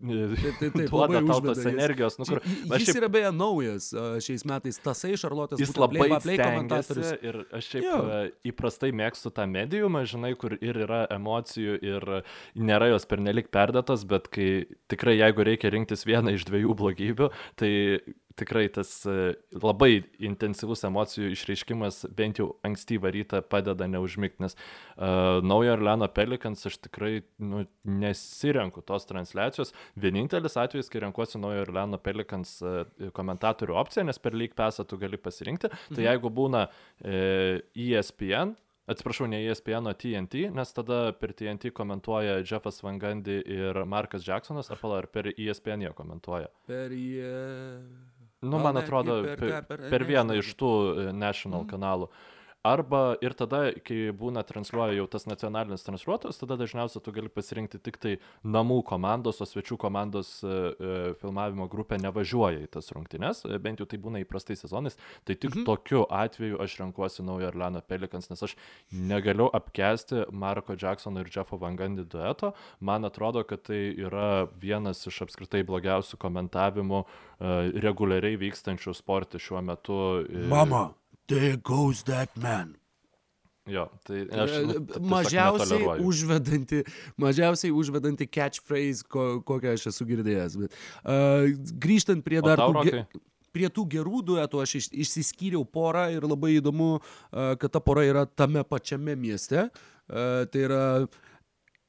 Taip, 0.04 0.58
taip, 0.60 0.74
taip, 0.74 0.90
duoda 0.92 1.22
tau 1.24 1.40
tos 1.46 1.62
energijos. 1.70 2.18
Nu, 2.20 2.28
kur, 2.28 2.42
jis 2.44 2.90
šiaip, 2.90 3.00
yra 3.00 3.10
beje 3.14 3.30
naujas 3.36 3.90
šiais 4.26 4.44
metais, 4.50 4.80
tasai 4.84 5.14
Šarlotės. 5.20 5.62
Jis 5.62 5.74
labai 5.78 6.10
play 6.24 6.40
komentatorius. 6.42 7.14
Ir 7.24 7.40
aš 7.56 7.70
šiaip 7.72 7.86
jo. 7.88 8.00
įprastai 8.52 8.92
mėgstu 8.96 9.32
tą 9.36 9.46
mediumą, 9.50 10.04
žinai, 10.10 10.34
kur 10.40 10.58
ir 10.58 10.82
yra 10.88 11.04
emocijų 11.14 11.78
ir 11.86 12.10
nėra 12.58 12.90
jos 12.92 13.08
pernelik 13.10 13.52
perdėtos, 13.54 14.04
bet 14.10 14.28
kai 14.34 14.50
tikrai 14.92 15.16
jeigu 15.20 15.48
reikia 15.48 15.72
rinktis 15.74 16.04
vieną 16.10 16.36
iš 16.36 16.48
dviejų 16.50 16.76
blogybių, 16.84 17.32
tai 17.60 17.72
tikrai 18.40 18.66
tas 18.74 18.92
e, 19.10 19.34
labai 19.56 20.04
intensyvus 20.24 20.84
emocijų 20.88 21.32
išreiškimas 21.34 22.04
bent 22.18 22.42
jau 22.42 22.50
ankstyvą 22.66 23.12
rytą 23.14 23.42
padeda 23.46 23.88
neužmigti, 23.90 24.42
nes 24.44 24.56
uh, 24.56 25.40
naujo 25.46 25.76
Orleano 25.76 26.08
Pelikans 26.12 26.66
aš 26.70 26.80
tikrai 26.88 27.22
nu, 27.42 27.64
nesirenku 27.84 28.84
tos 28.86 29.08
transliacijos. 29.10 29.74
Vienintelis 30.00 30.58
atvejis, 30.60 30.90
kai 30.92 31.04
renkuosi 31.06 31.42
naujo 31.42 31.64
Orleano 31.68 32.00
Pelikans 32.02 32.58
uh, 32.66 32.84
komentatorių 33.16 33.78
opciją, 33.84 34.08
nes 34.10 34.22
per 34.22 34.38
lyg 34.38 34.58
pesą 34.58 34.88
tu 34.88 35.00
gali 35.02 35.20
pasirinkti, 35.22 35.70
tai 35.70 35.78
mhm. 35.78 35.96
tai 35.98 36.10
jeigu 36.10 36.34
būna 36.34 36.68
uh, 36.68 37.64
ESPN, 37.74 38.58
Atsiprašau, 38.84 39.30
ne 39.32 39.38
ESPN, 39.48 39.88
o 39.88 39.94
TNT, 39.96 40.50
nes 40.52 40.74
tada 40.76 41.14
per 41.16 41.32
TNT 41.32 41.70
komentuoja 41.72 42.42
Jeffas 42.44 42.82
Van 42.84 42.98
Gundy 43.00 43.38
ir 43.48 43.80
Markas 43.88 44.26
Jacksonas, 44.28 44.68
ar 44.74 44.82
pala, 44.82 44.98
ar 45.00 45.08
per 45.08 45.30
ESPN 45.32 45.86
jie 45.86 45.94
komentuoja? 45.96 46.50
Per 46.68 46.92
jie. 46.92 47.30
Nu, 48.44 48.60
man 48.60 48.78
atrodo, 48.78 49.22
per, 49.40 49.64
per, 49.68 49.88
per 49.90 50.06
vieną 50.08 50.38
iš 50.42 50.54
tų 50.60 50.72
e, 50.74 51.08
national 51.16 51.64
mm. 51.64 52.10
Arba 52.64 53.18
ir 53.20 53.34
tada, 53.36 53.74
kai 53.84 54.14
būna 54.16 54.40
transliuoja 54.48 54.96
jau 54.96 55.04
tas 55.12 55.26
nacionalinis 55.28 55.84
transliuotojas, 55.84 56.38
tada 56.40 56.56
dažniausiai 56.62 57.02
tu 57.04 57.12
gali 57.12 57.28
pasirinkti 57.28 57.82
tik 57.84 57.98
tai 58.00 58.14
namų 58.48 58.78
komandos, 58.88 59.42
o 59.44 59.48
svečių 59.50 59.76
komandos 59.82 60.30
e, 60.40 60.48
e, 60.48 60.94
filmavimo 61.20 61.68
grupė 61.68 62.00
nevažiuoja 62.00 62.62
į 62.64 62.70
tas 62.72 62.88
rungtynes, 62.96 63.44
e, 63.50 63.60
bent 63.60 63.84
jau 63.84 63.90
tai 63.92 64.00
būna 64.06 64.24
įprastai 64.24 64.56
sezonais. 64.56 64.96
Tai 65.28 65.36
tik 65.36 65.58
mhm. 65.58 65.66
tokiu 65.68 66.06
atveju 66.08 66.62
aš 66.64 66.78
renkuosi 66.86 67.28
naują 67.28 67.52
Orlando 67.52 67.84
Pelikans, 67.84 68.32
nes 68.32 68.48
aš 68.48 68.56
negaliu 68.96 69.50
apkesti 69.52 70.24
Marko 70.32 70.80
Jacksono 70.80 71.20
ir 71.20 71.36
Jeffo 71.36 71.60
Vangandi 71.60 72.08
dueto. 72.08 72.56
Man 72.80 73.04
atrodo, 73.04 73.44
kad 73.44 73.68
tai 73.68 73.90
yra 73.92 74.48
vienas 74.56 75.04
iš 75.12 75.26
apskritai 75.28 75.66
blogiausių 75.68 76.16
komentavimų 76.16 77.04
reguliariai 77.84 78.40
vykstančių 78.40 78.96
sportį 79.04 79.48
šiuo 79.52 79.68
metu. 79.68 80.04
Mama. 80.48 80.94
There 81.34 81.58
goes 81.58 82.04
that 82.06 82.38
man. 82.38 82.76
Jo, 83.64 83.86
tai 84.04 84.26
aš 84.28 84.56
nu, 84.68 84.80
mažiausiai 85.08 85.86
užvedanti, 86.04 86.82
mažiausiai 87.22 87.72
užvedanti 87.72 88.28
catchphrase, 88.28 89.06
ko, 89.08 89.28
kokią 89.48 89.78
aš 89.78 89.86
esu 89.94 90.08
girdėjęs. 90.10 90.58
Bet, 90.60 90.76
uh, 91.06 91.48
grįžtant 91.86 92.26
prie 92.26 92.42
dar 92.44 92.60
tų, 92.60 92.84
ge, 92.90 93.06
prie 93.56 93.70
tų 93.72 93.86
gerų 93.96 94.20
duetų, 94.34 94.64
aš 94.66 94.76
iš, 94.82 94.90
išsiskyriau 95.06 95.64
porą 95.64 96.10
ir 96.12 96.28
labai 96.28 96.58
įdomu, 96.58 96.98
uh, 97.00 97.54
kad 97.62 97.72
ta 97.72 97.80
pora 97.84 98.04
yra 98.04 98.26
tame 98.28 98.66
pačiame 98.68 99.16
mieste. 99.16 99.70
Uh, 100.12 100.44
tai 100.52 100.66
yra 100.68 100.84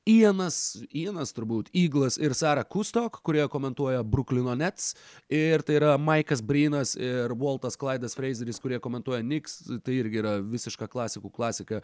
Ianas, 0.05 0.85
Ianas 0.93 1.31
turbūt, 1.33 1.71
Eaglas 1.73 2.19
ir 2.21 2.35
Sara 2.37 2.61
Kustok, 2.69 3.23
kurie 3.25 3.47
komentuoja 3.49 4.03
Bruklino 4.05 4.53
Nets. 4.53 4.91
Ir 5.33 5.63
tai 5.65 5.79
yra 5.79 5.95
Maikas 5.97 6.43
Brinas 6.45 6.93
ir 6.93 7.33
Waltas 7.41 7.79
Klaidas 7.81 8.13
Fraseris, 8.13 8.61
kurie 8.61 8.77
komentuoja 8.85 9.23
Knicks. 9.25 9.63
Tai 9.81 9.95
irgi 9.97 10.21
yra 10.21 10.35
visiška 10.45 10.91
klasikų 10.93 11.31
klasika. 11.33 11.81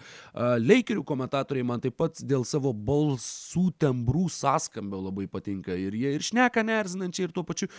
Leikerių 0.60 1.04
komentatoriai 1.08 1.64
man 1.64 1.80
taip 1.80 1.96
pat 1.96 2.20
dėl 2.20 2.44
savo 2.44 2.74
balsų 2.76 3.70
tembrų 3.80 4.26
sąskambio 4.34 5.00
labai 5.06 5.24
patinka. 5.24 5.72
Ir 5.72 5.96
jie 5.96 6.12
ir 6.18 6.28
šneka 6.28 6.66
nerzinančiai, 6.68 7.30
ir 7.30 7.32
tuo 7.32 7.46
pačiu 7.48 7.70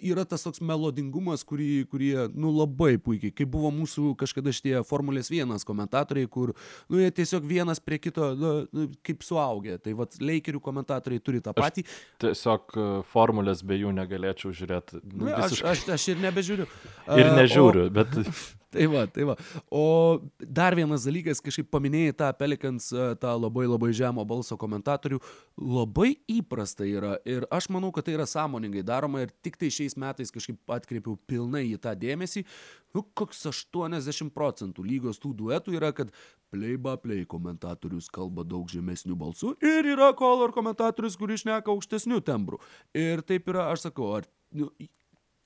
yra 0.00 0.24
tas 0.24 0.48
toks 0.48 0.64
melodingumas, 0.64 1.44
kurį, 1.44 1.68
kurie, 1.92 2.14
nu, 2.32 2.54
labai 2.62 2.94
puikiai. 2.96 3.36
Kaip 3.36 3.52
buvo 3.52 3.68
mūsų 3.76 4.16
kažkada 4.24 4.56
šitie 4.56 4.78
Formulės 4.88 5.28
1 5.28 5.68
komentatoriai, 5.68 6.32
kur, 6.32 6.56
nu, 6.88 7.04
jie 7.04 7.12
tiesiog 7.20 7.44
vienas 7.44 7.84
prie 7.84 8.00
kito, 8.00 8.32
nu, 8.40 8.56
nu, 8.72 8.88
kaip 9.04 9.28
suaugę 9.28 9.81
Tai 9.82 9.94
vad, 9.98 10.16
Leikerių 10.22 10.62
komentatoriai 10.62 11.22
turi 11.24 11.42
tą 11.44 11.54
patį. 11.56 11.84
Aš 11.86 12.24
tiesiog 12.24 12.74
e, 12.78 12.88
formulės 13.12 13.64
be 13.66 13.80
jų 13.80 13.92
negalėčiau 13.96 14.54
žiūrėti. 14.56 15.02
Nu, 15.10 15.28
visiškai... 15.28 15.70
aš, 15.74 15.84
aš, 15.84 15.94
aš 15.98 16.08
ir 16.14 16.22
nebežiūriu. 16.22 16.68
ir 17.18 17.32
nežiūriu, 17.38 17.86
o... 17.88 17.94
bet 18.00 18.18
Tai 18.72 18.86
va, 18.88 19.04
tai 19.12 19.26
va. 19.28 19.36
O 19.68 20.20
dar 20.40 20.76
vienas 20.78 21.04
dalykas, 21.04 21.42
kažkaip 21.44 21.68
paminėjai 21.72 22.14
tą 22.22 22.30
Pelikans, 22.38 22.88
tą 23.20 23.32
labai 23.36 23.66
labai 23.68 23.90
žemo 23.96 24.24
balso 24.28 24.56
komentatorių, 24.60 25.18
labai 25.60 26.14
įprasta 26.32 26.86
yra 26.88 27.18
ir 27.28 27.44
aš 27.52 27.68
manau, 27.74 27.92
kad 27.92 28.06
tai 28.06 28.16
yra 28.16 28.26
sąmoningai 28.28 28.84
daroma 28.88 29.26
ir 29.26 29.34
tik 29.44 29.58
tai 29.60 29.68
šiais 29.72 29.98
metais 30.00 30.32
kažkaip 30.32 30.72
atkreipiau 30.78 31.18
pilnai 31.28 31.66
į 31.68 31.80
tą 31.84 31.92
dėmesį. 31.98 32.46
Nu, 32.96 33.04
koks 33.16 33.44
80 33.48 34.32
procentų 34.32 34.84
lygos 34.88 35.20
tų 35.20 35.34
duetų 35.36 35.76
yra, 35.76 35.92
kad 35.96 36.12
play 36.52 36.76
by 36.80 36.96
play 37.00 37.28
komentatorius 37.28 38.10
kalba 38.12 38.44
daug 38.44 38.68
žemesnių 38.72 39.16
balsų 39.20 39.54
ir 39.64 39.92
yra 39.94 40.12
color 40.16 40.52
komentatorius, 40.52 41.16
kuris 41.20 41.44
šneka 41.44 41.72
aukštesnių 41.72 42.20
tembrų. 42.24 42.60
Ir 42.96 43.24
taip 43.28 43.48
yra, 43.52 43.70
aš 43.72 43.88
sakau, 43.88 44.12
ar 44.18 44.28
nu, 44.52 44.68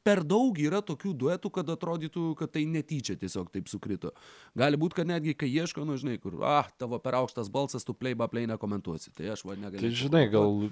per 0.06 0.22
daug 0.26 0.58
yra 0.62 0.80
tokių 0.86 1.12
duetų, 1.18 1.50
kad 1.58 1.70
atrodytų, 1.74 2.26
kad 2.38 2.52
tai 2.54 2.64
netyčia 2.70 3.16
tiesiog 3.18 3.50
taip 3.54 3.70
sukrito. 3.70 4.12
Gali 4.58 4.78
būti, 4.80 5.00
kad 5.00 5.10
netgi 5.10 5.34
kai 5.38 5.50
ieško, 5.50 5.86
nu 5.88 5.98
žinai, 6.00 6.18
kur, 6.22 6.38
ah, 6.46 6.68
tavo 6.78 7.00
per 7.02 7.18
aukštas 7.18 7.50
balsas, 7.52 7.86
tu 7.86 7.94
play 7.96 8.14
by 8.18 8.30
play 8.30 8.46
nekomentuosi. 8.50 9.14
Tai 9.16 9.32
aš 9.34 9.46
va 9.48 9.58
negaliu. 9.58 9.82
Tai 9.82 10.02
žinai, 10.02 10.26
gal 10.32 10.68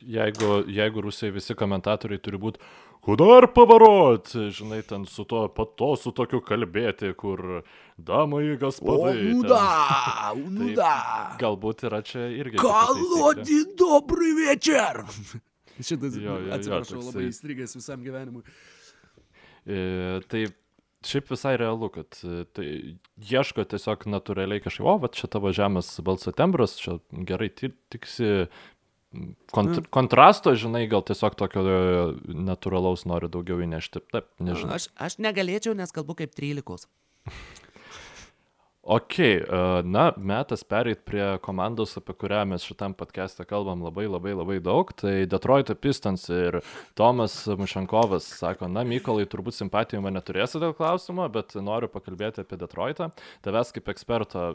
jeigu, 0.00 0.54
jeigu 0.80 1.04
Rusijai 1.04 1.34
visi 1.36 1.58
komentatoriai 1.58 2.22
turi 2.24 2.40
būti, 2.40 2.64
Kudar 3.00 3.46
pavarot, 3.54 4.28
žinai, 4.52 4.82
ten 4.84 5.06
su 5.08 5.24
to, 5.24 5.46
pato 5.56 5.94
su 5.96 6.10
tokiu 6.12 6.42
kalbėti, 6.44 7.14
kur 7.16 7.62
damai 7.96 8.58
gaspadai. 8.60 9.14
O, 9.16 9.38
nuda, 9.38 9.60
nuda. 10.58 10.92
Galbūt 11.40 11.86
yra 11.88 12.02
čia 12.04 12.26
irgi. 12.28 12.60
Kalodi, 12.60 13.62
dobrį 13.80 14.34
večer. 14.42 15.00
Šitas, 15.88 16.16
jo, 16.16 16.38
jo, 16.46 16.54
atsiprašau, 16.56 16.98
jo, 16.98 17.06
labai 17.10 17.28
įstrigęs 17.28 17.76
visam 17.78 18.02
gyvenimui. 18.06 18.42
E, 19.66 19.78
tai 20.30 20.46
šiaip 21.06 21.30
visai 21.32 21.54
realu, 21.60 21.88
kad 21.92 22.18
e, 22.24 22.42
tai 22.56 22.66
ieško 23.30 23.64
tiesiog 23.70 24.04
natūraliai 24.12 24.62
kažkaip, 24.64 24.88
o, 24.88 24.98
va, 25.02 25.12
čia 25.14 25.30
tavo 25.32 25.52
žemės 25.56 25.92
balso 26.04 26.34
tembras, 26.36 26.76
čia 26.80 26.98
gerai 27.28 27.50
tiksi 27.56 28.48
kont 29.50 29.74
mm. 29.74 29.88
kontrasto, 29.94 30.52
žinai, 30.58 30.84
gal 30.90 31.02
tiesiog 31.06 31.36
tokio 31.38 31.64
e, 31.66 31.78
natūralaus 32.50 33.06
nori 33.10 33.30
daugiau 33.32 33.62
įnešti. 33.64 34.04
Taip, 34.12 34.28
nežinau. 34.42 34.76
Aš, 34.76 34.90
aš 35.00 35.18
negalėčiau, 35.22 35.74
nes 35.78 35.92
kalbu 35.94 36.18
kaip 36.22 36.36
13. 36.36 36.86
Ok, 38.82 39.18
e, 39.18 39.44
na, 39.84 40.12
metas 40.16 40.62
pereit 40.64 41.02
prie 41.04 41.24
komandos, 41.44 41.98
apie 42.00 42.14
kurią 42.16 42.46
mes 42.48 42.64
šitam 42.64 42.94
podcast'e 42.96 43.44
kalbam 43.44 43.82
labai 43.84 44.06
labai 44.08 44.32
labai 44.32 44.56
daug. 44.64 44.88
Tai 44.96 45.12
Detroito 45.28 45.76
Pistons 45.76 46.24
ir 46.32 46.62
Tomas 46.96 47.34
Mušankovas 47.60 48.24
sako, 48.38 48.70
na, 48.72 48.80
Mykolai, 48.88 49.26
turbūt 49.28 49.58
simpatijų 49.58 50.00
man 50.00 50.16
neturėsi 50.16 50.62
dėl 50.62 50.72
klausimo, 50.78 51.28
bet 51.28 51.52
noriu 51.60 51.92
pakalbėti 51.92 52.40
apie 52.40 52.56
Detroitą. 52.56 53.10
Tavęs 53.44 53.74
kaip 53.76 53.92
eksperto, 53.92 54.46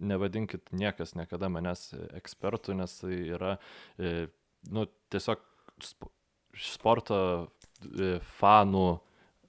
nevadinkit 0.00 0.72
niekas 0.72 1.12
niekada 1.20 1.52
manęs 1.52 1.90
ekspertų, 2.16 2.78
nes 2.80 2.96
tai 3.02 3.20
yra, 3.36 3.58
e, 4.00 4.30
nu, 4.72 4.88
tiesiog 5.12 5.44
sporto 6.72 7.20
e, 7.84 8.16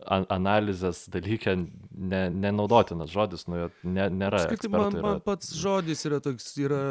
fanų 0.06 0.28
analizės 0.34 1.06
dalykė 1.14 1.56
ne, 1.58 2.22
nenaudotinas 2.30 3.10
žodis, 3.14 3.48
nu, 3.50 3.68
ne, 3.84 4.10
nėra. 4.14 4.44
Skaitai, 4.46 4.70
man, 4.74 5.00
man 5.02 5.24
pats 5.26 5.56
žodis 5.58 6.06
yra 6.10 6.22
toks, 6.24 6.52
yra 6.62 6.82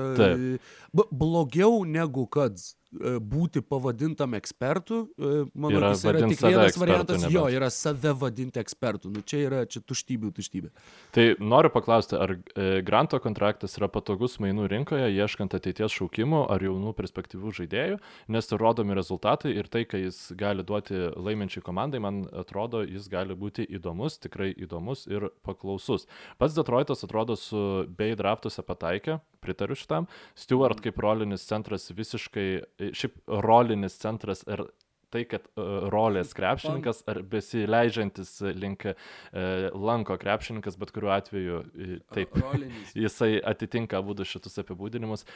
blogiau 0.93 1.85
negu 1.87 2.27
kad 2.27 2.59
E, 2.86 2.86
būti 3.21 3.63
pavadintam 3.65 4.35
ekspertu, 4.39 5.03
e, 5.17 5.33
manau, 5.55 5.81
yra, 5.81 5.91
yra 5.95 6.23
tik 6.31 6.43
vienas 6.43 6.79
variantas, 6.81 7.23
nebent. 7.23 7.35
jo, 7.35 7.45
yra 7.53 7.71
save 7.73 8.13
vadinti 8.21 8.61
ekspertu. 8.63 9.11
Nu, 9.13 9.23
čia 9.27 9.43
yra 9.47 9.63
čia 9.71 9.83
tuštybė, 9.85 10.33
tuštybė. 10.37 10.73
Tai 11.17 11.27
noriu 11.41 11.71
paklausti, 11.75 12.17
ar 12.19 12.37
e, 12.37 12.69
granto 12.87 13.21
kontraktas 13.23 13.77
yra 13.81 13.89
patogus 13.93 14.39
mainų 14.43 14.69
rinkoje, 14.73 15.09
ieškant 15.15 15.57
ateities 15.59 15.95
šaukimų 15.97 16.45
ar 16.53 16.65
jaunų 16.65 16.95
perspektyvių 16.99 17.55
žaidėjų, 17.61 18.01
nes 18.37 18.53
rodomi 18.57 18.97
rezultatai 18.99 19.55
ir 19.57 19.71
tai, 19.73 19.85
ką 19.89 20.01
jis 20.07 20.21
gali 20.39 20.67
duoti 20.67 20.99
laiminčiai 21.17 21.65
komandai, 21.67 22.03
man 22.03 22.25
atrodo, 22.37 22.83
jis 22.87 23.09
gali 23.13 23.37
būti 23.39 23.67
įdomus, 23.79 24.21
tikrai 24.23 24.53
įdomus 24.55 25.07
ir 25.11 25.31
paklausus. 25.47 26.09
Pats 26.41 26.57
Detroitas 26.57 27.05
atrodo 27.05 27.37
su 27.39 27.87
bei 27.99 28.17
draftuose 28.19 28.65
pataikė, 28.67 29.21
pritariu 29.47 29.77
šitam. 29.79 30.09
Stewart 30.39 30.81
kaip 30.85 30.99
rolinis 31.03 31.47
centras 31.47 31.91
visiškai 31.95 32.49
šiaip 32.95 33.19
rolinis 33.47 33.99
centras 34.03 34.45
ir 34.47 34.67
tai, 35.17 35.23
kad 35.29 35.47
uh, 35.55 35.87
rolės 35.93 36.35
krepšininkas 36.37 37.03
ar 37.11 37.21
besileidžiantis 37.31 38.33
link 38.59 38.87
uh, 38.91 38.97
lanko 39.73 40.17
krepšininkas, 40.21 40.77
bet 40.81 40.93
kuriuo 40.95 41.13
atveju 41.15 41.61
uh, 41.63 41.93
taip, 42.15 42.35
Rolinis. 42.43 42.93
jisai 43.07 43.37
atitinka 43.41 44.01
abu 44.01 44.17
šitus 44.27 44.59
apibūdinimus, 44.63 45.27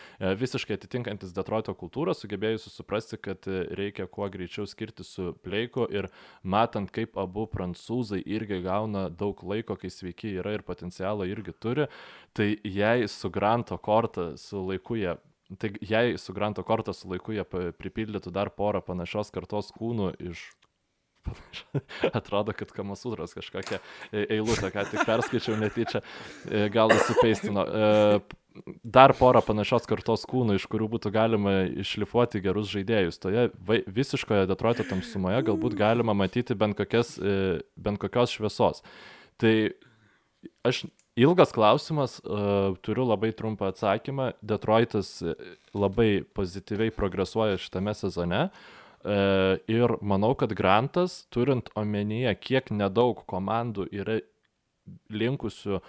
visiškai 0.40 0.76
atitinkantis 0.78 1.34
Detroito 1.36 1.74
kultūrą, 1.78 2.14
sugebėjusi 2.16 2.72
suprasti, 2.72 3.18
kad 3.20 3.46
reikia 3.76 4.06
kuo 4.10 4.28
greičiau 4.32 4.66
skirti 4.68 5.04
su 5.06 5.34
Pleiku 5.44 5.86
ir 5.92 6.08
matant, 6.42 6.90
kaip 6.94 7.18
abu 7.20 7.46
prancūzai 7.50 8.22
irgi 8.24 8.62
gauna 8.64 9.08
daug 9.10 9.42
laiko, 9.46 9.76
kai 9.78 9.92
sveiki 9.92 10.34
yra 10.40 10.56
ir 10.56 10.64
potencialą 10.66 11.28
irgi 11.30 11.54
turi, 11.60 11.90
tai 12.36 12.54
jei 12.64 13.08
su 13.10 13.30
Granto 13.32 13.78
kortą, 13.78 14.32
su 14.40 14.64
laiku 14.66 14.98
jie 14.98 15.14
Tai 15.58 15.72
jei 15.82 16.18
su 16.18 16.34
Granto 16.36 16.62
kortą 16.62 16.94
su 16.94 17.08
laiku 17.10 17.34
jie 17.34 17.44
pripildytų 17.46 18.30
dar 18.30 18.52
porą 18.54 18.82
panašios 18.86 19.32
kartos 19.34 19.72
kūnų 19.74 20.12
iš 20.30 20.44
Atrodo, 22.18 22.54
kad 22.56 22.70
Kamasūros 22.74 23.34
kažkokia 23.36 23.78
e, 24.10 24.24
eilutė, 24.36 24.70
ką 24.72 24.86
tik 24.88 25.02
perskaičiau 25.08 25.56
netyčia, 25.60 26.02
e, 26.48 26.68
gal 26.72 26.92
įsipeistino. 26.94 27.64
E, 27.64 28.70
dar 28.82 29.14
porą 29.18 29.42
panašios 29.46 29.86
kartos 29.88 30.24
kūnų, 30.28 30.56
iš 30.58 30.66
kurių 30.70 30.88
būtų 30.96 31.12
galima 31.14 31.54
išlifuoti 31.84 32.42
gerus 32.44 32.70
žaidėjus. 32.72 33.20
Toje 33.22 33.46
visiškoje 33.86 34.48
Detroito 34.50 34.86
tamsumoje 34.88 35.44
galbūt 35.50 35.76
galima 35.78 36.16
matyti 36.16 36.56
bent, 36.58 36.78
kokias, 36.78 37.14
bent 37.76 38.02
kokios 38.02 38.34
šviesos. 38.34 38.82
Tai 39.40 39.54
aš 40.66 40.82
Ilgas 41.18 41.50
klausimas, 41.52 42.20
uh, 42.22 42.76
turiu 42.86 43.04
labai 43.08 43.32
trumpą 43.34 43.70
atsakymą. 43.72 44.30
Detroitas 44.46 45.16
e, 45.22 45.34
labai 45.74 46.22
pozityviai 46.36 46.92
progresuoja 46.94 47.58
šitame 47.58 47.94
sezone. 47.98 48.44
Uh, 49.00 49.56
ir 49.70 49.96
manau, 50.04 50.34
kad 50.36 50.52
Grantas, 50.54 51.24
turint 51.32 51.70
omenyje, 51.78 52.34
kiek 52.44 52.70
nedaug 52.70 53.24
komandų 53.30 53.88
yra 53.96 54.20
linkusių 55.10 55.80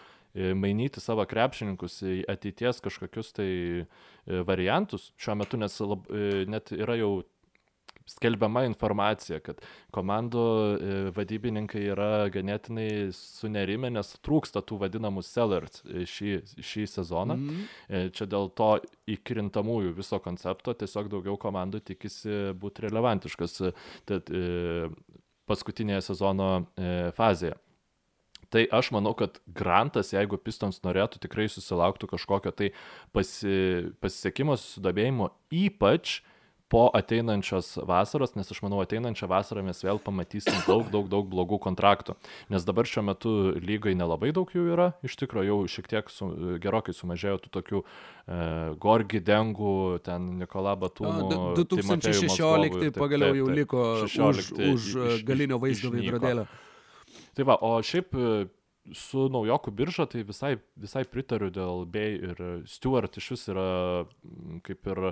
mainyti 0.55 1.01
savo 1.03 1.25
krepšininkus 1.27 1.97
į 2.07 2.13
ateities 2.31 2.77
kažkokius 2.79 3.33
tai 3.35 3.49
variantus 4.47 5.09
šiuo 5.19 5.35
metu, 5.41 5.59
nes 5.59 5.75
lab, 5.83 6.05
net 6.47 6.71
yra 6.71 6.95
jau 6.95 7.09
skelbiama 8.11 8.65
informacija, 8.67 9.39
kad 9.43 9.61
komandų 9.95 10.43
e, 10.43 10.99
vadybininkai 11.15 11.83
yra 11.93 12.11
ganėtinai 12.33 13.09
sunerime, 13.15 13.91
nes 13.93 14.13
trūksta 14.25 14.63
tų 14.65 14.81
vadinamų 14.83 15.23
sellers 15.25 15.81
e, 15.85 16.05
šį, 16.09 16.35
šį 16.59 16.85
sezoną. 16.91 17.39
Mm. 17.39 18.11
Čia 18.15 18.27
dėl 18.29 18.51
to 18.57 18.71
įkrintamųjų 19.11 19.95
viso 19.97 20.21
koncepto 20.23 20.75
tiesiog 20.77 21.11
daugiau 21.11 21.37
komandų 21.41 21.81
tikisi 21.91 22.53
būti 22.57 22.87
relevantiškas 22.87 23.59
tad, 24.09 24.31
paskutinėje 25.49 26.05
sezono 26.11 26.53
fazėje. 27.17 27.57
Tai 28.51 28.65
aš 28.67 28.89
manau, 28.91 29.13
kad 29.15 29.39
Grantas, 29.47 30.11
jeigu 30.11 30.35
Pistons 30.43 30.81
norėtų, 30.83 31.21
tikrai 31.23 31.47
susilauktų 31.47 32.09
kažkokio 32.11 32.51
tai 32.51 32.73
pasi, 33.15 33.93
pasisekimo, 34.03 34.57
susidabėjimo, 34.59 35.29
ypač 35.55 36.19
po 36.71 36.85
ateinančios 36.95 37.73
vasaros, 37.87 38.31
nes 38.37 38.51
aš 38.53 38.61
manau, 38.63 38.79
ateinančią 38.83 39.27
vasarą 39.27 39.63
mes 39.67 39.83
vėl 39.83 39.99
pamatysim 39.99 40.55
daug, 40.63 40.87
daug, 40.93 41.09
daug 41.11 41.27
blogų 41.27 41.59
kontraktų. 41.65 42.15
Nes 42.53 42.63
dabar 42.67 42.87
šiuo 42.87 43.03
metu 43.09 43.33
lygai 43.59 43.91
nelabai 43.99 44.31
daug 44.35 44.51
jų 44.55 44.69
yra, 44.71 44.91
iš 45.03 45.17
tikrųjų 45.19 45.49
jau 45.49 45.59
šiek 45.75 45.91
tiek 45.91 46.13
su, 46.13 46.29
gerokai 46.63 46.95
sumažėjo 46.95 47.41
tų 47.43 47.53
tokių 47.57 47.83
e, 47.83 48.39
Gorgi 48.85 49.19
Dengų, 49.27 49.75
ten 50.05 50.31
Nikola 50.39 50.77
Batūnų. 50.79 51.43
2016 51.59 52.95
pagaliau 52.95 53.35
jau 53.41 53.51
liko 53.51 53.85
16, 54.05 54.55
už, 54.55 54.71
už 54.71 55.15
iš, 55.17 55.27
galinio 55.27 55.59
vaizdo 55.59 55.91
veidrodėlio. 55.91 56.47
Tai 57.35 57.47
va, 57.47 57.59
o 57.63 57.75
šiaip 57.83 58.15
su 58.97 59.27
naujokų 59.31 59.73
birža 59.77 60.07
tai 60.09 60.23
visai, 60.27 60.55
visai 60.79 61.03
pritariu 61.09 61.51
dėl 61.53 61.85
Bay 61.89 62.17
ir 62.17 62.41
Stewart 62.69 63.17
iš 63.17 63.31
vis 63.35 63.47
yra, 63.53 63.69
kaip 64.65 64.89
ir 64.89 65.11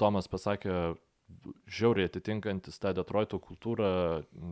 Tomas 0.00 0.28
pasakė, 0.30 0.96
žiauriai 1.70 2.08
atitinkantis 2.10 2.80
tą 2.82 2.94
Detroito 2.96 3.38
kultūrą, 3.42 3.90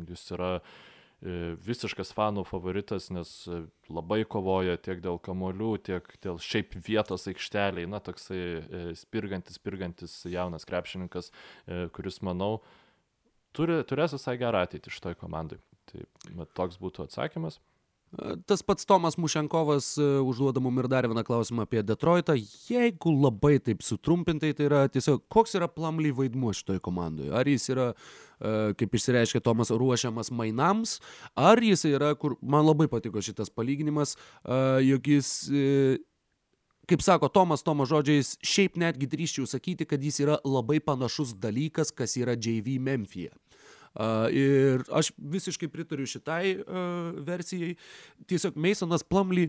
jis 0.09 0.25
yra 0.37 0.51
e, 0.59 1.55
visiškas 1.65 2.13
fanų 2.17 2.45
favoritas, 2.49 3.09
nes 3.15 3.33
labai 3.91 4.21
kovoja 4.29 4.79
tiek 4.81 5.03
dėl 5.05 5.19
kamolių, 5.23 5.73
tiek 5.89 6.11
dėl 6.25 6.41
šiaip 6.43 6.77
vietos 6.87 7.27
aikšteliai, 7.31 7.89
na, 7.91 8.03
toksai 8.05 8.43
e, 8.43 8.83
spirgantis, 8.99 9.59
spirgantis 9.61 10.21
jaunas 10.31 10.69
krepšininkas, 10.69 11.33
e, 11.67 11.87
kuris, 11.95 12.21
manau, 12.27 12.59
turi, 13.57 13.81
turės 13.89 14.15
visai 14.17 14.39
gerą 14.41 14.67
ateitį 14.67 14.95
šitoj 14.95 15.19
komandai. 15.19 15.61
Tai 15.89 16.05
toks 16.55 16.77
būtų 16.81 17.07
atsakymas. 17.09 17.63
Tas 18.47 18.63
pats 18.63 18.87
Tomas 18.89 19.19
Mušenkovas 19.21 19.99
e, 19.99 20.03
užduoda 20.25 20.61
mum 20.65 20.79
ir 20.81 20.89
dar 20.89 21.05
vieną 21.09 21.23
klausimą 21.25 21.67
apie 21.67 21.83
Detroitą. 21.85 22.33
Jeigu 22.71 23.13
labai 23.13 23.59
taip 23.61 23.85
sutrumpintai, 23.85 24.55
tai 24.57 24.65
yra 24.65 24.87
tiesiog, 24.89 25.27
koks 25.29 25.59
yra 25.61 25.69
Plumly 25.69 26.15
vaidmuo 26.17 26.55
šitoje 26.57 26.81
komandoje? 26.81 27.29
Ar 27.37 27.49
jis 27.49 27.69
yra, 27.75 27.91
e, 27.93 28.55
kaip 28.81 28.97
išsireiškia 28.97 29.45
Tomas, 29.45 29.69
ruošiamas 29.69 30.33
mainams, 30.33 30.99
ar 31.37 31.61
jis 31.61 31.85
yra, 31.91 32.15
kur 32.17 32.39
man 32.41 32.65
labai 32.65 32.89
patiko 32.89 33.21
šitas 33.21 33.53
palyginimas, 33.53 34.17
e, 34.17 34.61
jog 34.89 35.13
jis 35.13 35.35
kaip 36.89 37.05
sako 37.05 37.29
Tomas 37.29 37.61
Tomo 37.63 37.85
žodžiais, 37.85 38.39
šiaip 38.41 38.81
netgi 38.81 39.05
drįščiau 39.13 39.45
sakyti, 39.45 39.85
kad 39.85 40.01
jis 40.01 40.23
yra 40.25 40.39
labai 40.49 40.81
panašus 40.81 41.37
dalykas, 41.37 41.93
kas 41.93 42.17
yra 42.17 42.33
JV 42.33 42.79
Memphija. 43.95 44.29
Ir 44.31 44.85
aš 44.93 45.11
visiškai 45.19 45.69
pritariu 45.69 46.07
šitai 46.07 46.59
versijai. 47.27 47.75
Tiesiog 48.29 48.57
Masonas 48.57 49.03
Plumly, 49.03 49.49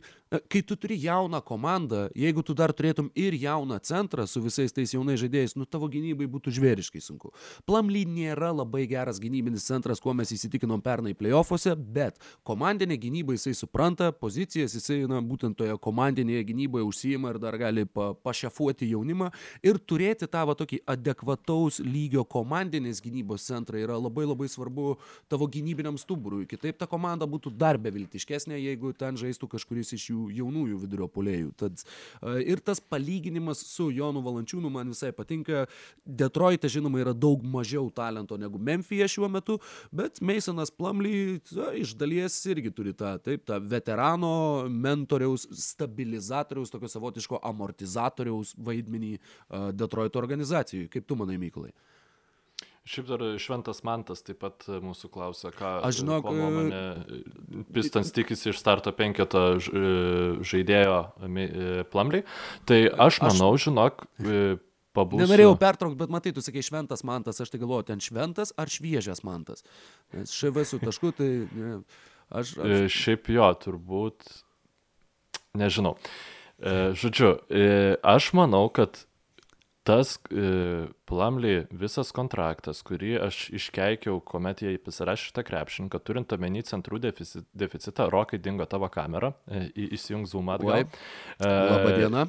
kai 0.50 0.62
tu 0.62 0.76
turi 0.76 0.98
jauną 1.02 1.42
komandą, 1.46 2.08
jeigu 2.16 2.44
tu 2.46 2.54
dar 2.54 2.72
turėtum 2.74 3.10
ir 3.16 3.34
jauną 3.34 3.80
centrą 3.84 4.26
su 4.28 4.42
visais 4.42 4.74
tais 4.74 4.94
jaunais 4.94 5.20
žaidėjais, 5.20 5.56
nu 5.58 5.66
tavo 5.66 5.90
gynybai 5.92 6.28
būtų 6.30 6.54
žvėriškai 6.56 7.02
sunku. 7.02 7.34
Plumly 7.68 8.06
nėra 8.08 8.52
labai 8.56 8.86
geras 8.90 9.20
gynybinis 9.20 9.68
centras, 9.68 10.00
kuo 10.00 10.14
mes 10.18 10.32
įsitikinom 10.34 10.82
pernai 10.82 11.14
playoffuose, 11.18 11.76
bet 11.76 12.18
komandinė 12.48 12.98
gynyba 12.98 13.36
jisai 13.36 13.54
supranta, 13.58 14.12
pozicijas 14.12 14.74
jisai, 14.78 15.04
na, 15.10 15.22
būtent 15.22 15.58
toje 15.60 15.78
komandinėje 15.78 16.48
gynyboje 16.50 16.88
užsijima 16.90 17.36
ir 17.36 17.42
dar 17.42 17.58
gali 17.60 17.86
pa, 17.86 18.14
pašefuoti 18.24 18.90
jaunimą 18.94 19.30
ir 19.66 19.78
turėti 19.78 20.30
tą 20.30 20.46
va 20.50 20.58
tokį 20.58 20.82
adekvataus 20.90 21.82
lygio 21.84 22.26
komandinės 22.26 23.04
gynybos 23.04 23.46
centrą 23.50 23.82
yra 23.82 24.00
labai 24.00 24.29
labai 24.30 24.50
svarbu 24.52 24.96
tavo 25.32 25.48
gynybiniam 25.52 25.98
stuburui. 26.00 26.48
Kitaip 26.50 26.80
ta 26.80 26.88
komanda 26.90 27.28
būtų 27.30 27.52
dar 27.58 27.80
beviltiškesnė, 27.82 28.58
jeigu 28.60 28.94
ten 28.98 29.18
žaistų 29.20 29.50
kažkuris 29.56 29.94
iš 29.98 30.10
jų 30.12 30.30
jaunųjų 30.40 30.80
vidurio 30.86 31.10
polėjų. 31.12 31.52
Tad 31.60 31.84
ir 32.46 32.62
tas 32.64 32.80
palyginimas 32.80 33.64
su 33.68 33.90
Jonu 33.94 34.24
Valančiūnu 34.26 34.72
man 34.74 34.94
visai 34.94 35.12
patinka. 35.16 35.66
Detroite, 36.06 36.70
žinoma, 36.72 37.02
yra 37.04 37.14
daug 37.14 37.44
mažiau 37.44 37.90
talento 37.94 38.38
negu 38.40 38.60
Memphija 38.62 39.08
šiuo 39.10 39.30
metu, 39.32 39.58
bet 39.92 40.22
Masonas 40.26 40.72
Plumly 40.74 41.40
ta, 41.50 41.72
iš 41.78 41.96
dalies 42.00 42.38
irgi 42.50 42.72
turi 42.76 42.94
tą, 42.98 43.16
taip, 43.24 43.46
tą 43.50 43.60
veterano, 43.62 44.32
mentoriaus, 44.70 45.48
stabilizatoriaus, 45.56 46.72
tokio 46.74 46.90
savotiško 46.92 47.42
amortizatoriaus 47.50 48.56
vaidmenį 48.58 49.16
Detroito 49.78 50.22
organizacijai. 50.22 50.90
Kaip 50.92 51.08
tu 51.10 51.18
manai, 51.20 51.40
Mykolai? 51.42 51.74
Šiaip 52.88 53.10
dar 53.10 53.22
Šventas 53.38 53.84
Mantas 53.86 54.24
taip 54.26 54.40
pat 54.42 54.64
mūsų 54.82 55.10
klausia, 55.14 55.52
ką 55.54 55.76
aš 55.86 56.00
žinau, 56.00 56.22
ko 56.26 56.32
nuomonė 56.34 56.80
Pistons 57.76 58.10
tikisi 58.16 58.50
iš 58.50 58.58
starto 58.62 58.94
penketo 58.96 59.60
žaidėjo 59.62 61.00
Plamliai. 61.92 62.24
Tai 62.66 62.80
aš 63.06 63.20
manau, 63.26 63.52
aš... 63.58 63.68
žinok, 63.68 64.08
pabūsiu. 64.98 65.22
Nenorėjau 65.22 65.58
pertraukti, 65.62 66.00
bet 66.00 66.14
matai, 66.16 66.34
tu 66.34 66.42
sakai 66.42 66.64
šventas 66.66 67.06
mantas, 67.06 67.42
aš 67.44 67.52
tai 67.54 67.60
galvoju, 67.62 67.90
ten 67.92 68.02
šventas 68.02 68.56
ar 68.58 68.72
šviežias 68.74 69.22
mantas. 69.28 69.62
Nes 70.16 70.34
šv 70.34 70.64
su 70.66 70.80
tašku, 70.82 71.12
tai 71.20 71.30
aš, 72.32 72.56
aš... 72.58 72.90
Šiaip 72.96 73.30
jo, 73.36 73.52
turbūt, 73.66 74.26
nežinau. 75.62 75.94
Žodžiu, 76.60 77.36
aš 78.02 78.34
manau, 78.36 78.66
kad 78.74 79.06
tas 79.90 80.20
e, 80.30 80.88
Plumly 81.10 81.64
visas 81.74 82.12
kontraktas, 82.14 82.84
kurį 82.86 83.16
aš 83.26 83.40
iškeikiau, 83.58 84.20
kuomet 84.26 84.62
jie 84.62 84.76
pasirašė 84.86 85.32
šitą 85.32 85.44
krepšininką, 85.48 86.02
turint 86.06 86.36
omeny 86.36 86.62
centrų 86.68 87.02
deficit, 87.02 87.48
deficitą, 87.58 88.10
rokai 88.14 88.38
dingo 88.42 88.68
tavo 88.70 88.90
kamerą, 88.94 89.34
e, 89.50 89.66
įsijung 89.90 90.28
zoom 90.30 90.52
atgal. 90.54 90.86
E, 90.86 91.50
Labą 91.50 91.96
dieną. 91.98 92.28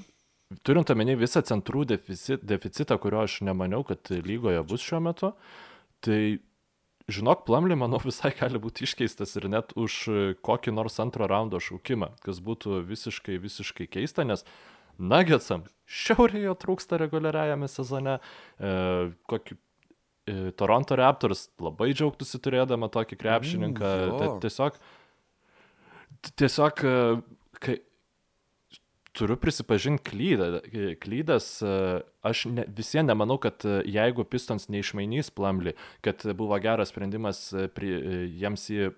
Turint 0.66 0.90
omeny 0.90 1.14
visą 1.20 1.44
centrų 1.46 1.84
deficit, 1.92 2.42
deficitą, 2.42 2.96
kurio 2.98 3.20
aš 3.26 3.42
nemaniau, 3.46 3.84
kad 3.86 4.08
lygoje 4.10 4.64
bus 4.66 4.82
šiuo 4.82 5.02
metu, 5.04 5.34
tai 6.02 6.40
žinok, 7.12 7.44
Plumly, 7.46 7.76
manau, 7.78 8.00
visai 8.02 8.32
gali 8.40 8.58
būti 8.62 8.88
iškeistas 8.88 9.36
ir 9.36 9.50
net 9.52 9.76
už 9.78 10.00
kokį 10.46 10.74
nors 10.74 10.96
antro 11.02 11.28
raundo 11.30 11.60
šaukimą, 11.60 12.14
kas 12.24 12.40
būtų 12.42 12.80
visiškai, 12.88 13.36
visiškai 13.42 13.90
keista, 13.90 14.24
nes 14.24 14.46
Nuggetsam 15.00 15.64
šiauriai 15.90 16.46
jo 16.46 16.54
trūksta 16.58 16.98
reguliariajame 17.00 17.68
sezone. 17.70 18.16
E, 18.60 18.72
kokį, 19.30 19.56
e, 20.30 20.38
Toronto 20.58 20.98
Raptors 20.98 21.48
labai 21.62 21.90
džiaugtųsi 21.92 22.40
turėdama 22.42 22.90
tokį 22.92 23.18
krepšininką. 23.20 23.92
Mm, 24.10 24.38
tiesiog, 24.44 24.78
tiesiog, 26.40 26.84
e, 26.84 26.96
kai, 27.60 27.78
turiu 29.20 29.36
prisipažinti 29.40 30.04
klydą, 30.10 30.48
klydas, 31.02 31.48
e, 31.62 31.74
aš 32.26 32.44
ne, 32.52 32.64
visiems 32.76 33.08
nemanau, 33.08 33.36
kad 33.40 33.64
e, 33.68 33.80
jeigu 33.88 34.24
Pistons 34.28 34.68
neišmainys 34.72 35.30
Plumly, 35.36 35.74
kad 36.04 36.24
buvo 36.36 36.56
geras 36.62 36.92
sprendimas 36.92 37.42
e, 37.52 37.66
pri, 37.72 37.92
jiems 38.40 38.66
jį 38.72 38.88
e, 38.88 38.94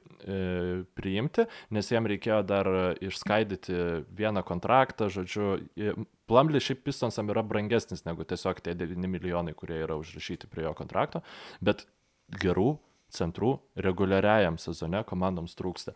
priimti, 0.98 1.46
nes 1.74 1.90
jiem 1.90 2.08
reikėjo 2.12 2.40
dar 2.46 2.70
išskaidyti 3.02 3.78
vieną 4.18 4.44
kontraktą, 4.46 5.10
žodžiu, 5.12 5.56
Plumly 6.30 6.62
šiaip 6.62 6.84
Pistonsam 6.86 7.30
yra 7.34 7.44
brangesnis 7.46 8.06
negu 8.06 8.26
tiesiog 8.28 8.62
tie 8.64 8.76
9 8.78 9.10
milijonai, 9.10 9.56
kurie 9.58 9.82
yra 9.82 9.98
užrašyti 10.00 10.50
prie 10.50 10.66
jo 10.68 10.74
kontrakto, 10.78 11.24
bet 11.60 11.86
gerų 12.42 12.76
centrų 13.12 13.56
reguliariajam 13.84 14.56
sezone 14.60 15.02
komandoms 15.08 15.56
trūksta. 15.58 15.92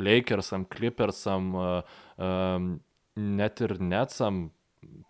Lakersam, 0.00 0.64
Clippersam, 0.72 1.50
um, 1.52 2.70
net 3.16 3.62
ir 3.64 3.76
Netsam 3.80 4.46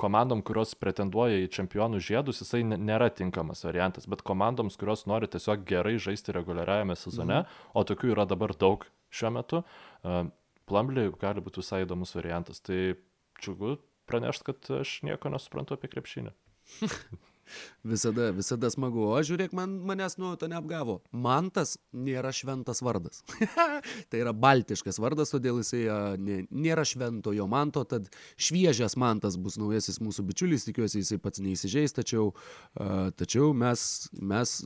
komandom, 0.00 0.42
kurios 0.46 0.74
pretenduoja 0.78 1.40
į 1.42 1.50
čempionų 1.52 2.00
žiedus, 2.04 2.40
jisai 2.42 2.62
nėra 2.64 3.08
tinkamas 3.12 3.64
variantas, 3.66 4.06
bet 4.08 4.22
komandoms, 4.26 4.78
kurios 4.80 5.04
nori 5.10 5.28
tiesiog 5.32 5.64
gerai 5.68 5.96
žaisti 6.02 6.34
reguliariajame 6.36 6.96
sezone, 6.96 7.42
mhm. 7.42 7.70
o 7.76 7.84
tokių 7.88 8.12
yra 8.14 8.26
dabar 8.28 8.54
daug 8.56 8.86
šiuo 9.14 9.32
metu, 9.36 9.62
uh, 9.62 10.26
Plumly 10.66 11.06
gali 11.20 11.42
būti 11.44 11.62
visai 11.62 11.84
įdomus 11.84 12.16
variantas. 12.16 12.58
Tai 12.58 12.96
džiugu 13.38 13.76
pranešti, 14.10 14.48
kad 14.48 14.70
aš 14.80 14.96
nieko 15.06 15.30
nesuprantu 15.30 15.76
apie 15.76 15.92
krepšinį. 15.92 16.32
Visada, 17.86 18.30
visada 18.34 18.70
smagu. 18.72 19.04
O 19.10 19.20
žiūrėk, 19.26 19.54
man, 19.56 19.78
manęs 19.86 20.18
nuojauta 20.20 20.48
neapgavo. 20.50 20.98
Mantas 21.12 21.76
nėra 21.94 22.32
šventas 22.34 22.82
vardas. 22.84 23.22
tai 24.10 24.22
yra 24.22 24.34
baltiškas 24.36 25.00
vardas, 25.02 25.32
todėl 25.34 25.60
jisai 25.62 25.84
nė, 26.20 26.42
nėra 26.50 26.86
šventojo 26.88 27.48
manto, 27.50 27.84
tad 27.88 28.10
šviežias 28.36 28.98
mantas 29.00 29.38
bus 29.40 29.58
naujasis 29.60 30.00
mūsų 30.02 30.26
bičiulis, 30.30 30.66
tikiuosi 30.68 31.02
jisai 31.02 31.20
pats 31.22 31.42
neįsižeis, 31.44 31.96
tačiau, 31.96 32.32
a, 32.74 33.10
tačiau 33.16 33.52
mes, 33.56 33.86
mes 34.20 34.58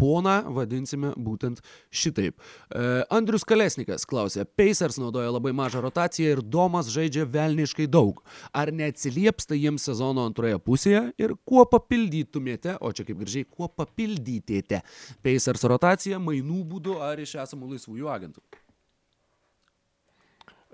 poną 0.00 0.36
vadinsime 0.54 1.12
būtent 1.16 1.62
šitaip. 1.94 2.38
E, 2.38 3.04
Andrius 3.14 3.46
Kalesnikas 3.48 4.06
klausė, 4.08 4.46
Pacers 4.58 4.98
naudoja 5.00 5.32
labai 5.34 5.54
mažą 5.56 5.84
rotaciją 5.84 6.36
ir 6.36 6.42
Domas 6.42 6.90
žaidžia 6.94 7.26
velniškai 7.30 7.86
daug. 7.90 8.22
Ar 8.52 8.72
neatsilieps 8.74 9.50
tai 9.50 9.60
jiems 9.62 9.86
sezono 9.86 10.26
antroje 10.28 10.58
pusėje 10.64 11.06
ir 11.20 11.36
kuo 11.46 11.64
papildytumėte, 11.70 12.78
o 12.80 12.92
čia 12.92 13.06
kaip 13.08 13.22
gražiai, 13.22 13.48
kuo 13.48 13.70
papildytėte 13.70 14.82
Pacers 15.24 15.64
rotaciją 15.70 16.20
mainų 16.22 16.64
būdu 16.74 17.00
ar 17.04 17.22
iš 17.22 17.38
esamų 17.44 17.74
laisvųjų 17.74 18.12
agentų? 18.14 18.44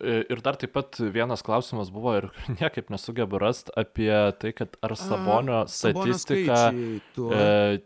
Ir 0.01 0.41
dar 0.41 0.57
taip 0.57 0.73
pat 0.73 0.97
vienas 1.13 1.43
klausimas 1.45 1.91
buvo 1.93 2.15
ir 2.17 2.27
niekaip 2.61 2.89
nesugebu 2.93 3.41
rasti 3.43 3.75
apie 3.77 4.13
tai, 4.41 4.55
kad 4.57 4.79
ar 4.81 4.97
Sabonio 4.97 5.67
statistika 5.69 6.71
e, 6.73 7.83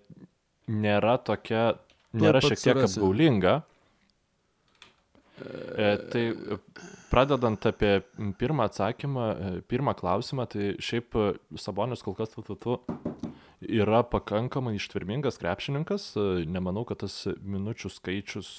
nėra 0.70 1.16
tokia, 1.22 1.74
nėra 2.16 2.42
šiek 2.44 2.58
tiek 2.58 2.78
surasi. 2.78 3.00
apgaulinga. 3.00 3.54
E, 5.44 5.88
tai 6.12 6.24
pradedant 7.10 7.66
apie 7.66 7.96
pirmą 8.38 8.68
atsakymą, 8.68 9.26
e, 9.30 9.54
pirmą 9.70 9.94
klausimą, 9.98 10.46
tai 10.50 10.74
šiaip 10.78 11.18
Sabonius 11.58 12.04
kol 12.06 12.14
kas 12.18 12.32
tu, 12.34 12.44
tu, 12.46 12.54
tu 12.54 12.78
yra 13.64 14.02
pakankamai 14.06 14.76
ištvermingas 14.78 15.40
krepšininkas. 15.42 16.12
E, 16.16 16.46
nemanau, 16.46 16.86
kad 16.88 17.02
tas 17.04 17.24
minučių 17.42 17.90
skaičius 17.92 18.54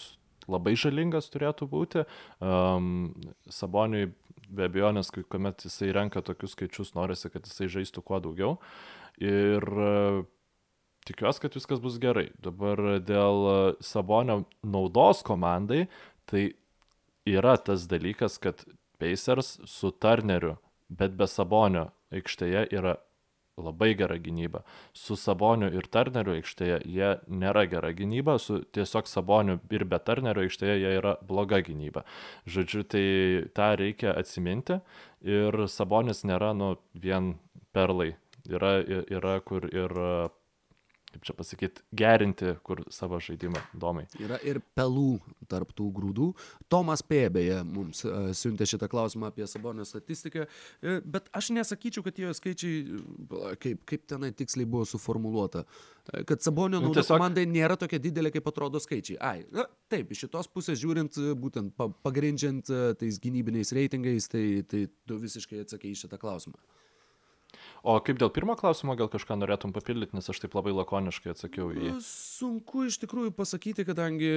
labai 0.51 0.75
žalingas 0.77 1.31
turėtų 1.33 1.67
būti. 1.71 2.05
Um, 2.43 3.15
Saboniui 3.49 4.11
be 4.45 4.67
abejonės, 4.69 5.09
kuomet 5.09 5.65
jisai 5.65 5.89
renka 5.95 6.21
tokius 6.25 6.53
skaičius, 6.53 6.93
norisi, 6.97 7.31
kad 7.33 7.47
jisai 7.49 7.69
žaistų 7.79 8.03
kuo 8.05 8.19
daugiau. 8.21 8.57
Ir 9.23 9.63
uh, 9.63 10.21
tikiuosi, 11.07 11.41
kad 11.45 11.57
viskas 11.57 11.81
bus 11.83 11.97
gerai. 12.01 12.29
Dabar 12.43 12.99
dėl 13.05 13.75
Sabonio 13.83 14.43
naudos 14.65 15.23
komandai, 15.25 15.85
tai 16.29 16.47
yra 17.29 17.55
tas 17.57 17.87
dalykas, 17.91 18.39
kad 18.41 18.65
Pacers 19.01 19.59
su 19.69 19.91
Turneriu, 19.91 20.55
bet 20.89 21.17
be 21.17 21.27
Sabonio 21.27 21.89
aikštėje 22.15 22.69
yra 22.73 22.95
labai 23.57 23.95
gera 23.95 24.17
gynyba. 24.19 24.63
Su 24.93 25.15
Saboniu 25.15 25.69
ir 25.71 25.87
Turneriu 25.91 26.35
aikštėje 26.35 26.81
jie 26.91 27.11
nėra 27.31 27.65
gera 27.71 27.91
gynyba, 27.95 28.37
su 28.39 28.59
tiesiog 28.75 29.07
Saboniu 29.07 29.59
ir 29.71 29.85
be 29.87 29.99
Turnerio 29.99 30.43
aikštėje 30.43 30.75
jie 30.81 30.93
yra 30.99 31.15
bloga 31.23 31.61
gynyba. 31.63 32.03
Žodžiu, 32.47 32.83
tai 32.83 33.05
tą 33.55 33.71
reikia 33.79 34.15
atsiminti 34.15 34.81
ir 35.23 35.65
Sabonis 35.71 36.25
nėra 36.27 36.53
nu 36.57 36.75
vien 36.93 37.35
perlai. 37.75 38.15
Yra, 38.45 38.77
yra 38.85 39.39
kur 39.41 39.65
ir 39.71 39.95
kaip 41.15 41.23
čia 41.23 41.35
pasakyti, 41.37 41.83
gerinti 41.95 42.53
kur 42.65 42.83
savo 42.91 43.19
žaidimą 43.23 43.61
domai. 43.79 44.03
Yra 44.19 44.37
ir 44.43 44.59
pelų 44.75 45.21
tarptų 45.47 45.87
grūdų. 45.95 46.27
Tomas 46.71 47.03
P. 47.05 47.23
beje 47.31 47.61
mums 47.63 48.03
uh, 48.03 48.29
siuntė 48.35 48.67
šitą 48.67 48.89
klausimą 48.91 49.31
apie 49.31 49.47
Sabonio 49.47 49.85
statistiką, 49.87 50.45
uh, 50.45 50.99
bet 51.07 51.29
aš 51.35 51.53
nesakyčiau, 51.55 52.03
kad 52.05 52.17
tie 52.17 52.33
skaičiai, 52.35 52.99
uh, 52.99 53.53
kaip, 53.61 53.85
kaip 53.87 54.07
tenai 54.11 54.33
tiksliai 54.35 54.67
buvo 54.67 54.83
suformuoluota, 54.89 55.63
uh, 55.63 56.23
kad 56.27 56.43
Sabonio 56.43 56.81
nu, 56.81 56.89
nauda 56.89 56.99
tiesiog... 56.99 57.15
komandai 57.15 57.47
nėra 57.49 57.79
tokia 57.79 58.01
didelė, 58.03 58.33
kaip 58.35 58.51
atrodo 58.51 58.81
skaičiai. 58.83 59.19
Ai, 59.23 59.45
na, 59.55 59.69
taip, 59.91 60.11
iš 60.11 60.25
šitos 60.25 60.51
pusės 60.51 60.81
žiūrint, 60.83 61.21
būtent 61.39 61.75
pa, 61.79 61.87
pagrindžiant 62.05 62.73
tais 62.99 63.21
gynybiniais 63.23 63.71
reitingais, 63.77 64.27
tai, 64.31 64.47
tai 64.67 64.87
tu 65.07 65.21
visiškai 65.21 65.63
atsakei 65.63 65.95
į 65.95 66.01
šitą 66.03 66.19
klausimą. 66.19 66.59
O 67.85 67.99
kaip 68.01 68.17
dėl 68.17 68.31
pirmo 68.33 68.55
klausimo, 68.57 68.95
gal 68.97 69.09
kažką 69.13 69.35
norėtum 69.37 69.69
papildyti, 69.75 70.17
nes 70.17 70.25
aš 70.31 70.39
taip 70.41 70.55
labai 70.57 70.73
lakoniškai 70.73 71.35
atsakiau 71.35 71.69
į 71.69 71.83
jį. 71.83 71.91
Sunku 72.01 72.87
iš 72.89 72.97
tikrųjų 73.03 73.33
pasakyti, 73.37 73.85
kadangi, 73.85 74.31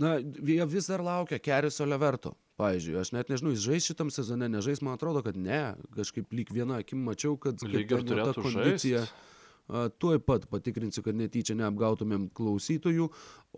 na, 0.00 0.14
jie 0.24 0.64
vis 0.72 0.88
dar 0.88 1.04
laukia 1.04 1.36
Keris 1.44 1.76
Oleverto. 1.84 2.32
Pavyzdžiui, 2.56 2.96
aš 3.02 3.12
net 3.12 3.28
nežinau, 3.28 3.52
jis 3.52 3.66
žais 3.66 3.90
šitam 3.90 4.08
sezone, 4.08 4.48
nežais, 4.48 4.80
man 4.80 4.96
atrodo, 4.96 5.20
kad 5.26 5.36
ne. 5.36 5.74
Kažkaip 5.92 6.32
lyg 6.32 6.54
vieną 6.56 6.80
akim 6.80 7.04
mačiau, 7.04 7.36
kad 7.36 7.60
lyg 7.68 7.92
ir 7.92 8.08
turėtų 8.08 8.46
kondicija. 8.48 9.04
Tuoj 10.00 10.22
pat 10.24 10.46
patikrinsiu, 10.48 11.04
kad 11.04 11.18
netyčia 11.18 11.58
neapgautumėm 11.58 12.30
klausytojų. 12.38 13.10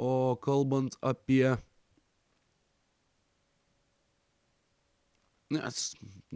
O 0.03 0.13
kalbant 0.43 0.99
apie 0.99 1.55
Nes, 5.49 5.77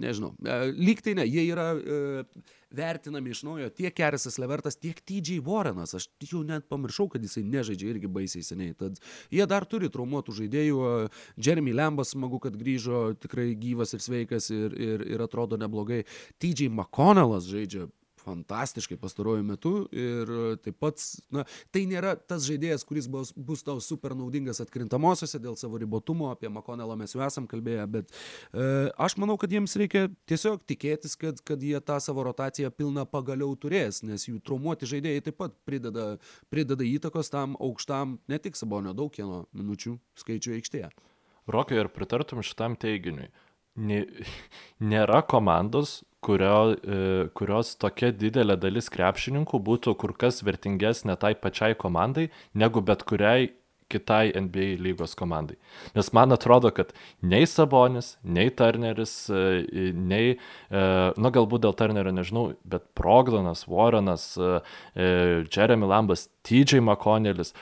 nežinau, 0.01 0.31
e, 0.41 0.55
lyg 0.73 1.03
tai 1.05 1.13
ne, 1.19 1.27
jie 1.29 1.43
yra 1.53 1.67
e, 1.77 2.25
vertinami 2.73 3.35
iš 3.35 3.43
naujo 3.45 3.69
tiek 3.77 3.93
Kerisas 3.93 4.39
Levertas, 4.41 4.79
tiek 4.81 5.03
TJ 5.05 5.43
Warrenas. 5.45 5.93
Aš 5.99 6.07
jau 6.31 6.41
net 6.49 6.65
pamiršau, 6.73 7.11
kad 7.13 7.25
jisai 7.25 7.45
nežaidžia 7.45 7.91
irgi 7.93 8.09
baisiai 8.09 8.47
seniai. 8.47 8.73
Tad 8.79 8.97
jie 9.29 9.45
dar 9.51 9.67
turi 9.69 9.93
traumuotų 9.93 10.37
žaidėjų. 10.41 10.79
Jeremy 11.37 11.77
Lambas 11.77 12.15
smagu, 12.17 12.41
kad 12.41 12.57
grįžo 12.57 13.11
tikrai 13.21 13.51
gyvas 13.61 13.93
ir 13.93 14.05
sveikas 14.05 14.49
ir, 14.55 14.79
ir, 14.81 15.05
ir 15.13 15.27
atrodo 15.29 15.61
neblogai. 15.61 16.07
TJ 16.41 16.73
McConnellas 16.73 17.51
žaidžia 17.53 17.91
fantastiškai 18.23 18.99
pastaruoju 19.01 19.45
metu 19.47 19.73
ir 19.93 20.31
taip 20.65 20.79
pat, 20.83 21.03
na, 21.35 21.45
tai 21.75 21.85
nėra 21.91 22.15
tas 22.17 22.47
žaidėjas, 22.47 22.87
kuris 22.89 23.09
bus, 23.11 23.33
bus 23.37 23.65
tau 23.67 23.81
super 23.85 24.17
naudingas 24.19 24.63
atkrintamosiose 24.65 25.41
dėl 25.43 25.57
savo 25.61 25.81
ribotumo, 25.83 26.31
apie 26.33 26.51
Makonelą 26.53 26.97
mes 27.01 27.15
jau 27.15 27.23
esam 27.27 27.49
kalbėję, 27.51 27.87
bet 27.93 28.13
e, 28.13 28.67
aš 29.07 29.17
manau, 29.21 29.37
kad 29.41 29.53
jiems 29.53 29.77
reikia 29.81 30.07
tiesiog 30.31 30.65
tikėtis, 30.69 31.17
kad, 31.21 31.43
kad 31.47 31.63
jie 31.63 31.79
tą 31.85 31.99
savo 32.03 32.25
rotaciją 32.29 32.73
pilną 32.75 33.07
pagaliau 33.11 33.55
turės, 33.59 34.03
nes 34.07 34.29
jų 34.29 34.41
traumuoti 34.47 34.89
žaidėjai 34.91 35.27
taip 35.29 35.41
pat 35.43 35.57
prideda, 35.69 36.09
prideda 36.53 36.87
įtakos 36.87 37.33
tam 37.33 37.57
aukštam, 37.61 38.19
ne 38.31 38.43
tik 38.43 38.59
sabonio 38.59 38.95
daug 38.97 39.13
kieno 39.15 39.47
minučių 39.57 39.97
skaičių 40.23 40.59
aikštėje. 40.59 40.93
Rokai, 41.51 41.81
ar 41.83 41.89
pritartum 41.91 42.43
šitam 42.47 42.77
teiginiui? 42.79 43.33
Nėra 43.77 45.23
komandos, 45.25 46.03
kurio, 46.23 46.75
e, 46.77 47.29
kurios 47.35 47.75
tokia 47.81 48.13
didelė 48.13 48.59
dalis 48.61 48.91
krepšininkų 48.93 49.59
būtų 49.65 49.97
kur 49.99 50.13
kas 50.19 50.43
vertingesnė 50.45 51.17
tai 51.17 51.33
pačiai 51.35 51.75
komandai, 51.79 52.29
negu 52.55 52.83
bet 52.85 53.03
kuriai 53.09 53.51
kitai 53.93 54.33
NBA 54.33 54.79
lygos 54.81 55.17
komandai. 55.17 55.59
Nes 55.97 56.13
man 56.17 56.33
atrodo, 56.33 56.71
kad 56.73 56.95
nei 57.21 57.49
Sabonis, 57.49 58.15
nei 58.25 58.53
Turneris, 58.53 59.17
e, 59.33 59.89
nei, 59.97 60.37
e, 60.37 60.85
na 61.17 61.33
galbūt 61.33 61.65
dėl 61.65 61.77
Turnerio 61.77 62.13
nežinau, 62.13 62.47
bet 62.65 62.87
Progdonas, 62.99 63.67
Warrenas, 63.69 64.31
Jeremy 64.95 65.89
Lambas, 65.89 66.29
TJ 66.45 66.81
McConnellis, 66.85 67.57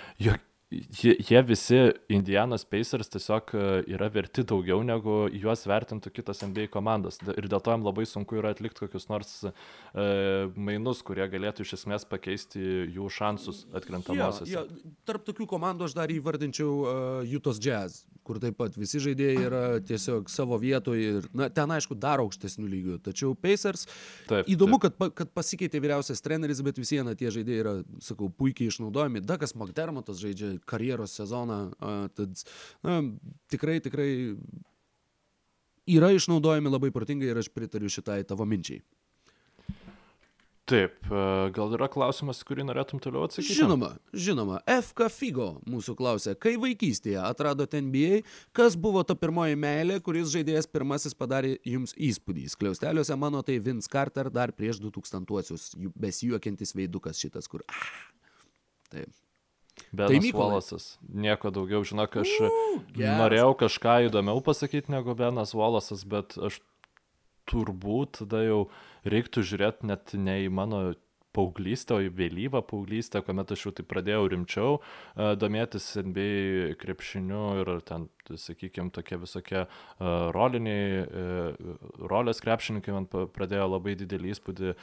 jie, 0.71 1.17
jie 1.29 1.43
visi 1.43 1.79
Indianos 2.09 2.65
Pacers 2.65 3.11
tiesiog 3.11 3.55
e, 3.55 3.65
yra 3.95 4.09
verti 4.13 4.45
daugiau 4.47 4.83
negu 4.87 5.25
juos 5.35 5.65
vertintų 5.69 6.13
kitos 6.15 6.43
NBA 6.47 6.69
komandos. 6.73 7.21
Ir 7.35 7.49
dėl 7.51 7.63
to 7.65 7.75
jam 7.75 7.85
labai 7.87 8.07
sunku 8.09 8.39
yra 8.41 8.53
atlikti 8.55 8.85
kokius 8.85 9.09
nors 9.11 9.33
e, 9.45 9.51
mainus, 10.55 11.03
kurie 11.07 11.27
galėtų 11.33 11.67
iš 11.67 11.75
esmės 11.81 12.07
pakeisti 12.09 12.63
jų 12.95 13.11
šansus 13.11 13.65
atkrintamosios. 13.75 14.51
Ja, 14.51 14.65
ja. 14.65 14.95
Tarp 15.09 15.27
tokių 15.27 15.49
komandų 15.51 15.91
aš 15.91 15.99
dar 15.99 16.13
įvardinčiau 16.15 16.71
uh, 16.71 16.95
Jutos 17.27 17.61
Jazz 17.63 18.05
kur 18.31 18.39
taip 18.39 18.57
pat 18.61 18.77
visi 18.79 19.01
žaidėjai 19.03 19.45
yra 19.49 19.63
tiesiog 19.83 20.29
savo 20.31 20.59
vietoje 20.61 21.17
ir, 21.19 21.27
na, 21.37 21.49
ten 21.53 21.71
aišku, 21.75 21.97
dar 21.99 22.23
aukštesnių 22.23 22.69
lygių. 22.71 22.99
Tačiau 23.03 23.35
Pacers, 23.35 23.87
taip, 24.31 24.49
įdomu, 24.51 24.79
taip. 24.83 24.99
Kad, 25.01 25.17
kad 25.19 25.33
pasikeitė 25.35 25.81
vyriausias 25.83 26.23
treneris, 26.23 26.63
bet 26.65 26.79
vis 26.79 26.93
viena 26.95 27.17
tie 27.19 27.33
žaidėjai 27.35 27.65
yra, 27.65 27.75
sakau, 28.05 28.31
puikiai 28.31 28.71
išnaudojami. 28.71 29.25
Dakas 29.27 29.57
McDermottas 29.57 30.21
žaidžia 30.23 30.53
karjeros 30.69 31.17
sezoną, 31.21 31.61
tad, 32.17 32.45
na, 32.87 33.01
tikrai, 33.53 33.81
tikrai 33.85 34.11
yra 35.91 36.13
išnaudojami 36.15 36.73
labai 36.73 36.93
protingai 36.95 37.33
ir 37.33 37.43
aš 37.43 37.51
pritariu 37.55 37.91
šitai 37.93 38.23
tavo 38.29 38.47
minčiai. 38.49 38.83
Taip, 40.71 41.01
gal 41.51 41.73
yra 41.75 41.89
klausimas, 41.91 42.45
kurį 42.47 42.63
norėtum 42.69 43.01
toliau 43.03 43.25
atsakyti? 43.27 43.57
Žinoma, 43.59 43.89
žinoma. 44.15 44.61
FK 44.71 45.09
Figo 45.11 45.47
mūsų 45.67 45.97
klausė, 45.99 46.37
kai 46.39 46.53
vaikystėje 46.63 47.19
atradote 47.27 47.81
NBA, 47.83 48.21
kas 48.55 48.77
buvo 48.79 49.03
ta 49.03 49.17
pirmoji 49.19 49.59
meilė, 49.59 49.97
kuris 50.07 50.31
žaidėjas 50.31 50.71
pirmasis 50.71 51.17
padarė 51.19 51.57
jums 51.67 51.97
įspūdį? 51.99 52.47
Skliausteliuose 52.55 53.19
mano 53.19 53.43
tai 53.43 53.59
Vince 53.59 53.91
Carter 53.91 54.31
dar 54.31 54.55
prieš 54.55 54.79
2000-uosius, 54.85 55.73
besijuokiantis 55.99 56.77
veidukas 56.79 57.19
šitas, 57.19 57.51
kur... 57.51 57.67
Ah, 57.67 57.91
taip. 58.95 59.11
Benas 59.93 60.23
tai 60.23 60.33
Wallace'as. 60.37 60.87
Nieko 61.03 61.51
daugiau, 61.55 61.83
žinok, 61.87 62.21
aš 62.23 62.35
uh, 62.47 62.53
norėjau 62.95 63.55
kažką 63.65 63.97
įdomiau 64.07 64.43
pasakyti 64.47 64.95
negu 64.95 65.17
Benas 65.19 65.55
Wallace'as, 65.57 66.05
bet 66.07 66.37
aš 66.39 66.61
turbūt 67.51 68.21
tada 68.23 68.45
jau 68.47 68.61
reiktų 69.09 69.43
žiūrėti 69.47 69.89
net 69.91 70.15
ne 70.15 70.37
į 70.45 70.51
mano 70.55 70.83
paauglystę, 71.37 71.97
o 71.97 72.05
į 72.05 72.11
vėlyvą 72.17 72.63
paauglystę, 72.67 73.23
kuomet 73.27 73.53
aš 73.55 73.67
jau 73.67 73.73
tai 73.77 73.85
pradėjau 73.89 74.27
rimčiau 74.33 74.73
uh, 74.79 75.33
domėtis 75.39 75.87
NBA 76.01 76.75
krepšiniu 76.81 77.45
ir 77.63 77.73
ten, 77.87 78.09
sakykime, 78.31 78.93
tokie 78.95 79.19
visokie 79.21 79.61
uh, 79.63 79.71
roliniai, 80.35 81.05
uh, 81.05 81.79
rolės 82.11 82.43
krepšininkai 82.45 82.97
man 82.97 83.09
pradėjo 83.11 83.71
labai 83.75 83.97
didelį 84.01 84.35
įspūdį 84.35 84.75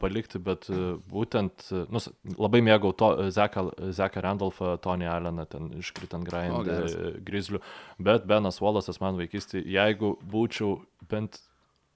palikti, 0.00 0.40
bet 0.42 0.66
būtent, 1.10 1.64
nu, 1.92 2.00
labai 2.36 2.60
mėgau 2.64 2.92
to, 2.96 3.08
Zeką, 3.32 3.64
Zeką 3.94 4.22
Randolfą, 4.24 4.74
Tony 4.82 5.08
Alleną, 5.08 5.46
ten 5.50 5.70
iškritant 5.80 6.26
Grind, 6.28 6.68
uh, 6.68 7.16
Grizzlių, 7.24 7.62
bet 8.02 8.28
Benas 8.28 8.60
Wallace'as 8.62 9.00
man 9.02 9.18
vaikystėje, 9.20 9.64
jeigu 9.72 10.16
būčiau 10.32 10.80
bent 11.10 11.40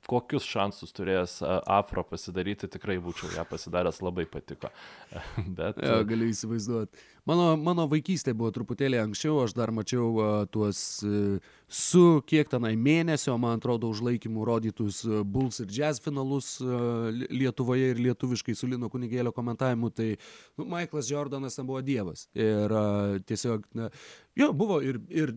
kokius 0.08 0.46
šansus 0.46 0.94
turėjęs 0.96 1.40
Afro 1.44 2.04
pasidaryti, 2.06 2.70
tikrai 2.70 2.96
būčiau 3.02 3.32
ją 3.34 3.44
pasidaręs, 3.48 4.00
labai 4.04 4.26
patiko. 4.30 4.70
Bet... 5.58 5.80
Jo, 5.82 6.00
galiu 6.08 6.30
įsivaizduoti. 6.30 7.04
Mano, 7.26 7.56
mano 7.58 7.88
vaikystė 7.90 8.36
buvo 8.38 8.52
truputėlį 8.54 9.00
anksčiau, 9.02 9.40
aš 9.42 9.56
dar 9.58 9.72
mačiau 9.74 10.10
uh, 10.14 10.34
tuos 10.46 10.78
uh, 11.02 11.40
su 11.66 12.04
kiek 12.30 12.46
tenai 12.52 12.76
mėnesio, 12.78 13.34
man 13.42 13.58
atrodo, 13.58 13.90
užlaikymų 13.90 14.46
rodytus 14.46 15.00
uh, 15.08 15.24
Bulls 15.26 15.58
ir 15.64 15.72
Jazz 15.74 15.98
finalus 16.04 16.52
uh, 16.62 17.10
Lietuvoje 17.10 17.90
ir 17.96 18.02
lietuviškai 18.04 18.54
su 18.54 18.70
Lino 18.70 18.86
kunigėlio 18.92 19.34
komentavimu, 19.34 19.90
tai 19.90 20.12
nu, 20.14 20.68
Michaelas 20.70 21.10
Jordanas 21.10 21.58
ten 21.58 21.66
buvo 21.66 21.82
dievas. 21.82 22.28
Ir 22.38 22.70
uh, 22.70 23.18
tiesiog, 23.26 23.66
na, 23.74 23.90
jo, 24.38 24.52
buvo 24.54 24.78
ir, 24.86 25.02
ir 25.10 25.34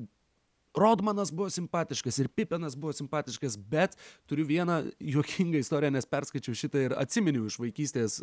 Rodmanas 0.80 1.32
buvo 1.36 1.49
simpatiškas 1.53 2.19
ir 2.23 2.30
Pipenas 2.34 2.77
buvo 2.80 2.93
simpatiškas, 2.95 3.57
bet 3.69 3.97
turiu 4.30 4.45
vieną 4.47 4.80
juokingą 4.99 5.59
istoriją, 5.59 5.93
nes 5.95 6.07
perskaičiau 6.09 6.55
šitą 6.57 6.86
ir 6.88 6.95
atsiminiau 6.99 7.47
iš 7.49 7.59
vaikystės, 7.61 8.19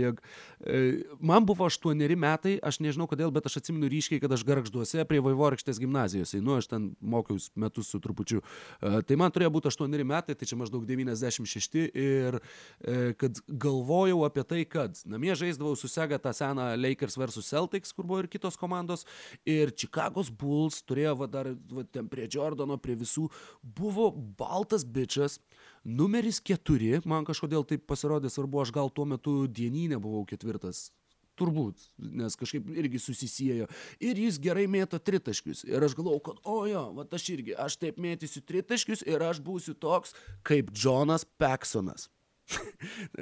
jog 0.00 0.20
uh, 0.22 1.16
man 1.20 1.46
buvo 1.48 1.66
aštuoneri 1.70 2.18
metai, 2.18 2.56
aš 2.62 2.80
nežinau 2.84 3.08
kodėl, 3.10 3.32
bet 3.34 3.48
aš 3.48 3.60
atsimenu 3.62 3.90
ryškiai, 3.92 4.20
kad 4.22 4.32
aš 4.32 4.44
garžduose 4.46 5.04
prie 5.08 5.22
Vaivorykštės 5.24 5.80
gimnazijos, 5.82 6.36
nu 6.42 6.56
aš 6.58 6.70
ten 6.72 6.88
mokiausi 7.00 7.50
metus 7.58 7.90
su 7.92 8.00
trupučiu. 8.02 8.42
Tai 8.80 9.18
man 9.18 9.32
turėjo 9.34 9.52
būti 9.56 9.70
aštuoneri 9.70 10.06
metai, 10.06 10.36
tai 10.38 10.48
čia 10.48 10.58
maždaug 10.60 10.86
96 10.88 11.86
ir 11.90 12.38
uh, 12.38 13.12
kad 13.18 13.40
galvojau 13.48 14.24
apie 14.26 14.44
tai, 14.48 14.62
kad 14.68 14.98
namie 15.08 15.34
žaisdavau 15.38 15.76
su 15.78 15.88
Sega 15.90 16.18
tą 16.22 16.32
seną 16.36 16.68
Lakers 16.78 17.16
vs. 17.18 17.46
Celtics, 17.46 17.92
kur 17.94 18.06
buvo 18.08 18.22
ir 18.22 18.30
kitos 18.30 18.58
komandos, 18.60 19.06
ir 19.48 19.72
Chicago's 19.74 20.30
Bulls 20.30 20.82
turėjo 20.86 21.16
va, 21.22 21.30
dar 21.30 21.52
va, 21.70 21.86
ten 21.96 22.10
prie 22.12 22.28
Jordano, 22.32 22.78
prie 22.82 22.96
visų, 22.98 23.26
buvo 23.62 24.10
baltas 24.38 24.84
bičias, 24.84 25.40
numeris 25.84 26.42
keturi, 26.44 26.94
man 27.08 27.26
kažkodėl 27.28 27.66
taip 27.68 27.86
pasirodė 27.88 28.30
svarbu, 28.32 28.62
aš 28.62 28.74
gal 28.76 28.92
tuo 28.92 29.08
metu 29.08 29.42
dienynė 29.48 30.00
buvau 30.02 30.24
ketvirtas. 30.28 30.90
Turbūt, 31.36 31.82
nes 32.00 32.32
kažkaip 32.40 32.70
irgi 32.80 32.96
susisiejo. 33.02 33.66
Ir 34.00 34.16
jis 34.16 34.38
gerai 34.40 34.64
mėto 34.72 34.96
tritaškius. 34.96 35.66
Ir 35.68 35.84
aš 35.84 35.92
galvojau, 35.98 36.22
kad, 36.30 36.38
o 36.48 36.62
jo, 36.64 36.84
va 36.96 37.04
aš 37.12 37.26
irgi, 37.34 37.52
aš 37.60 37.76
taip 37.82 38.00
mėtysiu 38.00 38.40
tritaškius 38.40 39.04
ir 39.04 39.20
aš 39.20 39.42
būsiu 39.44 39.76
toks 39.76 40.16
kaip 40.48 40.72
Jonas 40.72 41.28
Peksonas. 41.36 42.08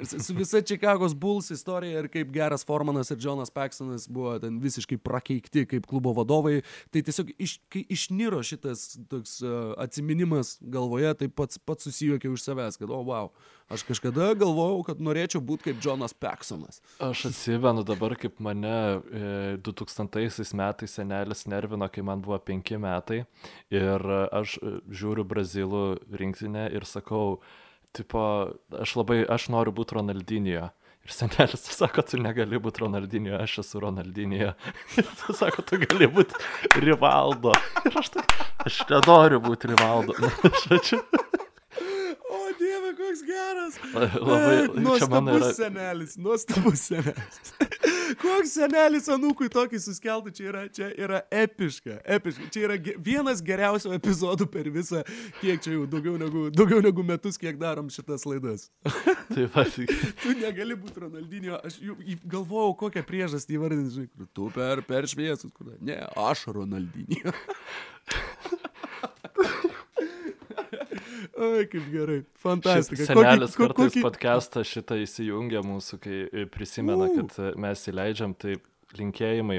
Su 0.03 0.33
visa 0.33 0.61
Čikagos 0.61 1.15
Bulls 1.15 1.49
istorija 1.51 1.99
ir 1.99 2.07
kaip 2.13 2.31
geras 2.33 2.65
Formanas 2.65 3.11
ir 3.11 3.17
Jonas 3.21 3.49
Paxsonas 3.49 4.07
buvo 4.09 4.37
ten 4.39 4.59
visiškai 4.61 4.97
prakeikti 4.97 5.65
kaip 5.65 5.87
klubo 5.89 6.13
vadovai, 6.13 6.61
tai 6.93 7.01
tiesiog 7.01 7.31
iš, 7.37 7.57
kai 7.69 7.85
išniro 7.89 8.43
šitas 8.43 8.99
toks 9.09 9.39
uh, 9.41 9.73
atsiminimas 9.81 10.57
galvoje, 10.61 11.13
tai 11.17 11.29
pats, 11.29 11.57
pats 11.57 11.89
susijuokė 11.89 12.29
už 12.29 12.45
savęs, 12.45 12.77
kad, 12.81 12.91
o, 12.93 13.01
wow, 13.07 13.31
aš 13.71 13.85
kažkada 13.87 14.31
galvojau, 14.37 14.83
kad 14.85 15.01
norėčiau 15.01 15.41
būti 15.41 15.71
kaip 15.71 15.81
Jonas 15.83 16.13
Paxsonas. 16.13 16.81
Aš 17.01 17.27
atsimenu 17.31 17.85
dabar, 17.87 18.17
kaip 18.19 18.39
mane 18.43 18.75
e, 18.75 19.57
2000 19.65 20.53
metais 20.59 20.97
senelis 20.99 21.45
nervino, 21.49 21.89
kai 21.89 22.05
man 22.05 22.21
buvo 22.25 22.37
penki 22.45 22.77
metai 22.81 23.23
ir 23.73 24.09
aš 24.29 24.59
žiūriu 24.89 25.25
Brazilų 25.25 25.85
rinktinę 26.13 26.69
ir 26.75 26.85
sakau, 26.89 27.39
tipo, 27.95 28.21
aš 28.81 28.95
labai, 28.99 29.21
aš 29.37 29.49
noriu 29.53 29.73
būti 29.75 29.97
Ronaldinio. 29.97 30.69
Ir 31.05 31.13
senelis 31.13 31.67
sako, 31.79 32.01
tu 32.01 32.19
negali 32.21 32.59
būti 32.61 32.81
Ronaldinio, 32.85 33.37
aš 33.41 33.59
esu 33.63 33.83
Ronaldinio. 33.83 34.53
Tu 35.21 35.37
sako, 35.37 35.65
tu 35.65 35.79
gali 35.83 36.09
būti 36.09 36.37
Rivaldo. 36.81 37.53
Ir 37.85 37.99
aš 38.01 38.13
tai, 38.15 38.25
aš 38.65 38.81
nenoriu 38.89 39.41
būti 39.43 39.73
Rivaldo. 39.73 40.17
Žodžiu. 40.65 41.01
Koks 43.05 43.21
geras. 43.27 43.75
Labai, 43.93 44.67
man 44.73 44.83
Nuostabus 44.83 45.41
yra. 45.41 45.49
senelis, 45.53 46.15
nuostabus 46.17 46.81
senelis. 46.89 47.51
Koks 48.21 48.53
senelis 48.57 49.09
anūkui 49.13 49.47
tokį 49.53 49.79
suskeltų, 49.81 50.31
čia 50.37 50.45
yra, 50.49 50.61
čia 50.73 50.87
yra 51.05 51.19
epiška, 51.33 51.99
epiška. 52.17 52.47
Čia 52.53 52.63
yra 52.67 52.77
ge 52.81 52.95
vienas 53.05 53.41
geriausių 53.45 53.93
epizodų 53.97 54.47
per 54.53 54.69
visą, 54.73 55.01
kiek 55.41 55.61
čia 55.65 55.75
jau 55.75 55.85
daugiau 55.89 56.17
negu, 56.21 56.47
daugiau 56.53 56.81
negu 56.85 57.05
metus, 57.05 57.37
kiek 57.41 57.57
darom 57.61 57.89
šitas 57.93 58.25
laidas. 58.29 58.67
Tai 58.85 59.47
va, 59.55 59.65
tik- 59.69 59.93
Tu 60.23 60.35
negali 60.41 60.77
būti 60.77 61.05
Ronaldinio, 61.05 61.59
aš 61.65 61.79
galvojau, 62.25 62.75
kokią 62.85 63.05
priežastį 63.09 63.57
įvardinti, 63.59 63.93
žinai, 63.99 64.09
kur 64.13 64.29
tu 64.37 64.49
per, 64.55 64.81
per 64.85 65.09
šviesus, 65.11 65.53
kur, 65.53 65.73
ne, 65.81 66.01
aš 66.27 66.47
Ronaldinio. 66.57 67.33
Oi, 71.35 71.65
kaip 71.67 71.87
gerai, 71.91 72.21
fantastika. 72.39 72.95
Šis 73.01 73.09
Senelis 73.11 73.55
ko- 73.59 73.67
kartais 73.67 73.97
podcastą 74.05 74.61
šitą 74.63 74.95
įsijungia 75.03 75.59
mūsų, 75.67 75.97
kai 75.99 76.19
e, 76.31 76.45
prisimena, 76.47 77.09
U. 77.11 77.15
kad 77.17 77.35
e, 77.43 77.49
mes 77.59 77.81
įleidžiam, 77.91 78.35
tai 78.39 78.55
linkėjimai. 78.95 79.57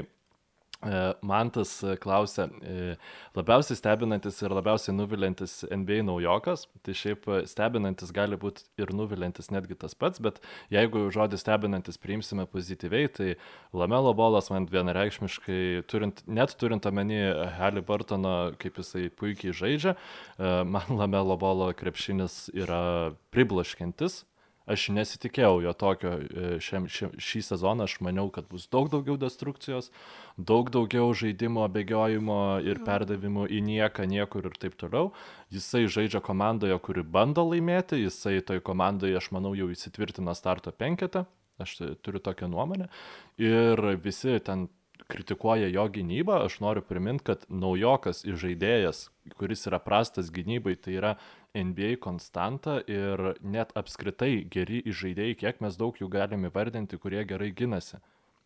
E, 0.85 1.15
Mantas 1.21 1.81
e, 1.83 1.95
klausia, 1.97 2.45
e, 2.61 2.95
labiausiai 3.33 3.79
stebinantis 3.79 4.37
ir 4.45 4.53
labiausiai 4.53 4.93
nuvilintis 4.93 5.63
NBA 5.73 6.03
naujokas, 6.05 6.67
tai 6.85 6.93
šiaip 6.93 7.25
stebinantis 7.49 8.13
gali 8.13 8.37
būti 8.37 8.67
ir 8.77 8.93
nuvilintis 8.93 9.49
netgi 9.49 9.77
tas 9.81 9.97
pats, 9.97 10.21
bet 10.21 10.37
jeigu 10.73 11.07
žodį 11.13 11.41
stebinantis 11.41 11.97
priimsime 11.97 12.45
pozityviai, 12.51 13.09
tai 13.09 13.29
Lamelo 13.73 14.13
bolas 14.17 14.51
man 14.53 14.69
vienareikšmiškai, 14.69 15.59
turint, 15.89 16.21
net 16.29 16.53
turint 16.61 16.85
omeny 16.85 17.25
Halliburtono, 17.57 18.37
kaip 18.61 18.77
jisai 18.77 19.07
puikiai 19.09 19.57
žaidžia, 19.57 19.97
man 20.37 20.93
Lamelo 20.93 21.39
bolo 21.41 21.71
krepšinis 21.73 22.51
yra 22.53 23.15
priblaškintis. 23.33 24.27
Aš 24.67 24.89
nesitikėjau 24.91 25.61
jo 25.63 25.71
tokio 25.79 26.09
e, 26.19 26.47
šiam, 26.63 26.89
šiam, 26.91 27.13
šį 27.23 27.41
sezoną, 27.47 27.85
aš 27.87 27.97
maniau, 28.03 28.27
kad 28.35 28.49
bus 28.51 28.65
daug 28.67 28.89
daugiau 28.91 29.15
destrukcijos, 29.19 29.87
daug 30.35 30.67
daugiau 30.75 31.13
žaidimo, 31.15 31.63
bėgiojimo 31.71 32.39
ir 32.67 32.81
perdavimų 32.83 33.47
į 33.47 33.61
nieką, 33.63 34.03
niekur 34.11 34.49
ir 34.51 34.59
taip 34.59 34.75
toliau. 34.79 35.13
Jisai 35.55 35.85
žaidžia 35.87 36.19
komandoje, 36.25 36.75
kuri 36.83 37.05
bando 37.07 37.47
laimėti, 37.47 38.01
jisai 38.03 38.41
toj 38.43 38.59
komandoje, 38.67 39.15
aš 39.15 39.31
manau, 39.35 39.55
jau 39.55 39.69
įsitvirtina 39.71 40.35
starto 40.35 40.75
penketą, 40.75 41.23
aš 41.63 41.79
e, 41.79 41.93
turiu 42.03 42.19
tokią 42.23 42.51
nuomonę. 42.51 42.91
Ir 43.39 43.87
visi 44.03 44.35
ten 44.43 44.67
kritikuoja 45.07 45.67
jo 45.71 45.85
gynybą, 45.93 46.41
aš 46.45 46.59
noriu 46.63 46.83
priminti, 46.83 47.23
kad 47.31 47.45
naujokas 47.47 48.23
žaidėjas, 48.27 49.07
kuris 49.39 49.63
yra 49.69 49.79
prastas 49.83 50.31
gynybai, 50.33 50.75
tai 50.75 50.97
yra 50.99 51.13
NBA 51.57 51.97
konstanta 52.03 52.77
ir 52.89 53.33
net 53.41 53.73
apskritai 53.79 54.45
geri 54.53 54.83
žaidėjai, 54.85 55.39
kiek 55.39 55.63
mes 55.65 55.79
daug 55.79 55.97
jų 55.97 56.09
galime 56.13 56.51
įvardinti, 56.51 56.99
kurie 57.01 57.23
gerai 57.27 57.49
ginasi. 57.55 57.99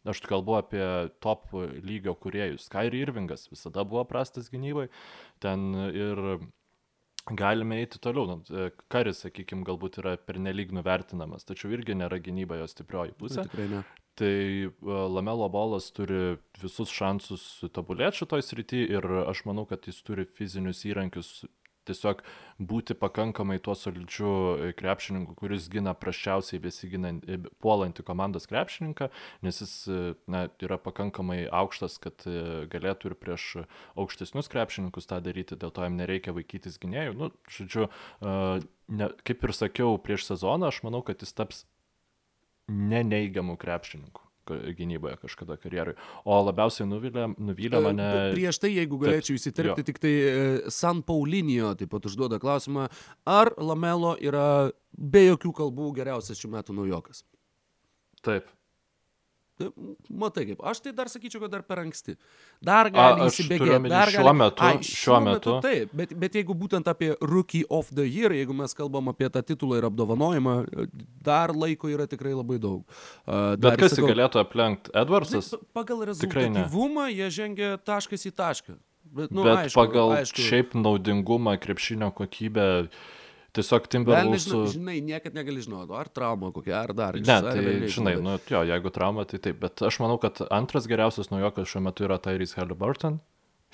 Aš 0.08 0.24
kalbu 0.26 0.56
apie 0.58 0.86
top 1.22 1.52
lygio 1.86 2.16
kuriejus. 2.18 2.66
Kairi 2.74 3.04
Irvingas 3.04 3.46
visada 3.52 3.84
buvo 3.86 4.02
prastas 4.10 4.50
gynybai, 4.50 4.88
ten 5.44 5.70
ir 5.94 6.42
galime 7.30 7.78
eiti 7.82 8.00
toliau. 8.02 8.26
Nu, 8.26 8.38
e, 8.50 8.70
Karis, 8.92 9.22
sakykime, 9.26 9.66
galbūt 9.68 10.00
yra 10.02 10.16
pernelyg 10.18 10.74
nuvertinamas, 10.74 11.46
tačiau 11.46 11.74
irgi 11.76 11.96
nėra 11.98 12.18
gynyba 12.24 12.58
jo 12.62 12.68
stiprioji 12.70 13.14
pusė. 13.20 13.46
Tikrai 13.46 13.68
ne. 13.72 13.84
Tai 14.20 14.34
e, 14.34 14.72
Lamelo 15.16 15.48
bolas 15.54 15.92
turi 15.96 16.38
visus 16.62 16.92
šansus 16.92 17.46
tobulėti 17.74 18.24
šitoj 18.24 18.46
srity 18.46 18.84
ir 18.98 19.08
aš 19.28 19.46
manau, 19.50 19.68
kad 19.70 19.86
jis 19.88 20.02
turi 20.08 20.26
fizinius 20.26 20.84
įrankius 20.90 21.44
tiesiog 21.92 22.24
būti 22.62 22.96
pakankamai 22.98 23.58
tuo 23.64 23.76
solidžiu 23.78 24.32
e, 24.32 24.72
krepšininku, 24.78 25.36
kuris 25.38 25.68
gina 25.72 25.94
praščiausiai 25.98 26.62
besiginant, 26.64 27.26
e, 27.28 27.40
puolantį 27.64 28.06
komandos 28.08 28.48
krepšininką, 28.52 29.10
nes 29.46 29.62
jis 29.64 29.76
e, 29.90 30.00
na, 30.32 30.46
yra 30.64 30.80
pakankamai 30.82 31.44
aukštas, 31.62 31.98
kad 32.02 32.26
galėtų 32.72 33.12
ir 33.12 33.18
prieš 33.20 33.48
aukštesnius 34.00 34.50
krepšininkus 34.52 35.10
tą 35.10 35.22
daryti, 35.24 35.60
dėl 35.60 35.74
to 35.76 35.86
jam 35.86 36.00
nereikia 36.00 36.36
vaikytis 36.38 36.80
gynėjų. 36.82 37.16
Nu, 37.18 37.32
žodžiu, 37.52 37.88
ne, 38.22 39.12
kaip 39.28 39.48
ir 39.48 39.56
sakiau 39.58 40.02
prieš 40.02 40.30
sezoną, 40.32 40.72
aš 40.72 40.84
manau, 40.88 41.04
kad 41.06 41.24
jis 41.24 41.34
taps 41.38 41.64
neneigiamų 42.72 43.58
krepšininkų 43.62 44.31
gynyboje 44.50 45.18
kažkada 45.22 45.58
karjerai. 45.62 45.96
O 46.26 46.38
labiausiai 46.46 46.88
nuvylė, 46.90 47.28
nuvylė 47.38 47.82
mane... 47.84 48.08
E, 48.08 48.32
Prieš 48.36 48.62
tai, 48.64 48.74
jeigu 48.76 49.00
galėčiau 49.02 49.38
įsiterpti, 49.38 49.84
jo. 49.84 49.88
tik 49.92 50.02
tai 50.04 50.14
e, 50.14 50.46
San 50.74 51.04
Paulinio 51.06 51.74
taip 51.80 51.92
pat 51.94 52.08
užduoda 52.10 52.40
klausimą, 52.42 52.88
ar 53.30 53.54
Lamelo 53.62 54.16
yra 54.20 54.72
be 54.92 55.28
jokių 55.28 55.54
kalbų 55.62 55.92
geriausias 56.02 56.42
šių 56.42 56.56
metų 56.58 56.78
naujokas. 56.80 57.24
Taip. 58.26 58.50
Tai, 59.62 59.96
Matai 60.22 60.44
kaip, 60.50 60.62
aš 60.72 60.80
tai 60.82 60.92
dar 60.98 61.06
sakyčiau, 61.12 61.42
kad 61.44 61.52
dar 61.54 61.62
per 61.64 61.80
anksti. 61.84 62.16
Dar 62.62 62.90
gali 62.94 63.28
įsibėgėti. 63.30 63.90
dar 63.92 64.10
šiuo 64.12 64.24
gali- 64.26 64.40
metu- 64.42 64.66
Ai, 64.68 64.78
šiuo 64.88 65.20
metu. 65.26 65.56
Taip, 65.62 65.94
bet, 65.94 66.14
bet 66.18 66.34
jeigu 66.40 66.56
būtent 66.58 66.88
apie 66.92 67.16
Rookie 67.22 67.64
of 67.70 67.90
the 67.94 68.06
Year, 68.08 68.32
jeigu 68.32 68.54
mes 68.54 68.74
kalbam 68.74 69.08
apie 69.14 69.30
tą 69.30 69.42
titulą 69.44 69.78
ir 69.82 69.90
apdovanojimą, 69.90 70.56
dar 71.24 71.54
laiko 71.54 71.88
yra 71.94 72.08
tikrai 72.08 72.34
labai 72.34 72.60
daug. 72.60 72.84
Dar 73.26 73.58
Bet 73.58 73.80
kas 73.80 73.94
sakau- 73.98 74.10
galėtų 74.12 74.42
aplenkti? 74.44 74.92
Edvardsas? 74.94 75.52
Žinai, 75.52 75.60
pa- 75.74 75.82
Pagal 75.82 76.06
rezultatyvumą 76.12 77.08
jie 77.14 77.28
žengia 77.30 77.78
taškas 77.84 78.26
į 78.26 78.32
tašką. 78.32 78.78
Bet, 79.14 79.32
nu, 79.32 79.44
Bet 79.44 79.66
aišku, 79.68 79.76
pagal 79.76 80.14
aišku. 80.22 80.40
šiaip 80.40 80.72
naudingumą, 80.74 81.58
krepšinio 81.60 82.14
kokybę, 82.16 82.88
tiesiog 83.56 83.88
Velniai, 83.88 83.92
Timberwolves 83.96 84.76
žinai, 84.76 84.98
niekad 85.04 85.36
negali 85.36 85.64
žinoti, 85.64 85.96
ar 85.98 86.10
trauma 86.14 86.52
kokia, 86.56 86.78
ar 86.82 86.94
dar. 86.96 87.18
Ne, 87.20 87.38
ar 87.38 87.50
tai 87.50 87.60
velniai 87.60 87.92
žinai, 87.92 88.16
žino, 88.20 88.38
nu 88.38 88.54
jo, 88.54 88.62
jeigu 88.70 88.94
trauma, 88.96 89.26
tai 89.28 89.42
taip, 89.44 89.60
bet 89.64 89.84
aš 89.88 90.00
manau, 90.04 90.20
kad 90.22 90.40
antras 90.50 90.88
geriausias 90.92 91.32
naujokas 91.34 91.70
šiuo 91.72 91.84
metu 91.88 92.08
yra 92.08 92.20
Tyrese 92.24 92.62
Halliburton 92.62 93.20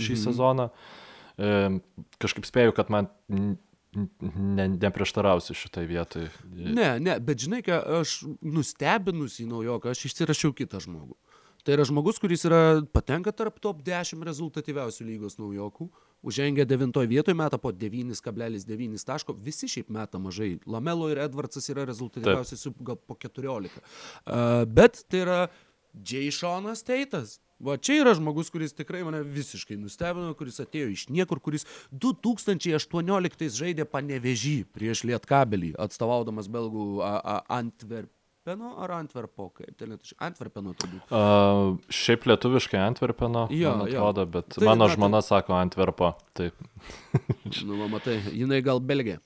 šį 0.01 0.13
mhm. 0.13 0.23
sezoną. 0.23 0.67
E, 1.37 1.53
kažkaip 2.21 2.49
spėju, 2.49 2.73
kad 2.77 2.89
man 2.93 3.11
ne, 3.93 4.67
neprieštarausi 4.73 5.55
šitai 5.57 5.85
vietai. 5.89 6.27
Ne, 6.51 6.97
ne, 7.01 7.17
bet 7.23 7.45
žinai, 7.45 7.61
ką 7.65 7.79
aš 8.01 8.19
nustebinus 8.41 9.39
į 9.43 9.47
naujoką, 9.51 9.93
aš 9.93 10.07
išsirašiau 10.09 10.55
kitą 10.57 10.81
žmogų. 10.83 11.17
Tai 11.67 11.73
yra 11.75 11.83
žmogus, 11.83 12.15
kuris 12.23 12.45
yra 12.47 12.79
patenka 12.95 13.33
tarp 13.35 13.57
top 13.59 13.81
10 13.83 14.21
rezultatyviausių 14.23 15.03
lygos 15.03 15.33
naujokų, 15.35 15.89
užžengia 16.23 16.63
9 16.63 17.01
vietoje, 17.11 17.35
meta 17.35 17.59
po 17.59 17.73
9,9 17.75 19.03
taško, 19.09 19.35
visi 19.43 19.67
šiaip 19.73 19.91
meta 19.91 20.15
mažai. 20.15 20.61
Lamelo 20.63 21.09
ir 21.11 21.19
Edvardsas 21.25 21.67
yra 21.67 21.83
rezultatyviausi 21.89 22.55
su 22.55 22.71
gal 22.79 22.95
po 22.95 23.19
14. 23.19 23.83
Uh, 23.83 24.63
bet 24.63 25.03
tai 25.11 25.25
yra 25.25 25.41
Seanas 26.31 26.87
Teitas. 26.87 27.41
Va 27.59 27.75
čia 27.75 27.99
yra 27.99 28.15
žmogus, 28.15 28.47
kuris 28.53 28.71
tikrai 28.71 29.03
mane 29.03 29.25
visiškai 29.27 29.75
nustebino, 29.81 30.31
kuris 30.39 30.61
atėjo 30.63 30.93
iš 30.93 31.07
niekur, 31.11 31.43
kuris 31.43 31.67
2018 31.91 33.49
žaidė 33.59 33.83
panevežį 33.91 34.59
prieš 34.71 35.03
Lietkabelį, 35.09 35.73
atstovaudamas 35.83 36.47
belgų 36.47 37.01
a, 37.03 37.17
a, 37.17 37.39
Antverpeno 38.47 38.77
ar 38.79 38.91
Antverpo, 38.95 39.49
kaip 39.51 39.75
ten 39.77 39.89
lietuviškai, 39.91 40.17
Antverpeno 40.23 40.71
turbūt. 40.79 41.11
Uh, 41.11 41.77
šiaip 41.91 42.23
lietuviškai 42.31 42.79
Antverpeno, 42.79 43.47
Jo, 43.51 43.73
man 43.75 43.87
jo. 43.91 43.99
atrodo, 43.99 44.25
bet 44.31 44.47
Tai, 44.55 44.65
mano 44.65 44.85
na, 44.85 44.87
tai- 44.87 44.95
žmona 44.95 45.21
sako 45.21 45.53
Antverpo. 45.57 46.13
Taip. 46.33 46.53
Nu, 47.65 47.75
va, 47.81 47.87
matai, 47.91 48.21
jinai 48.31 48.61
gal 48.63 48.79
belgė. 48.79 49.17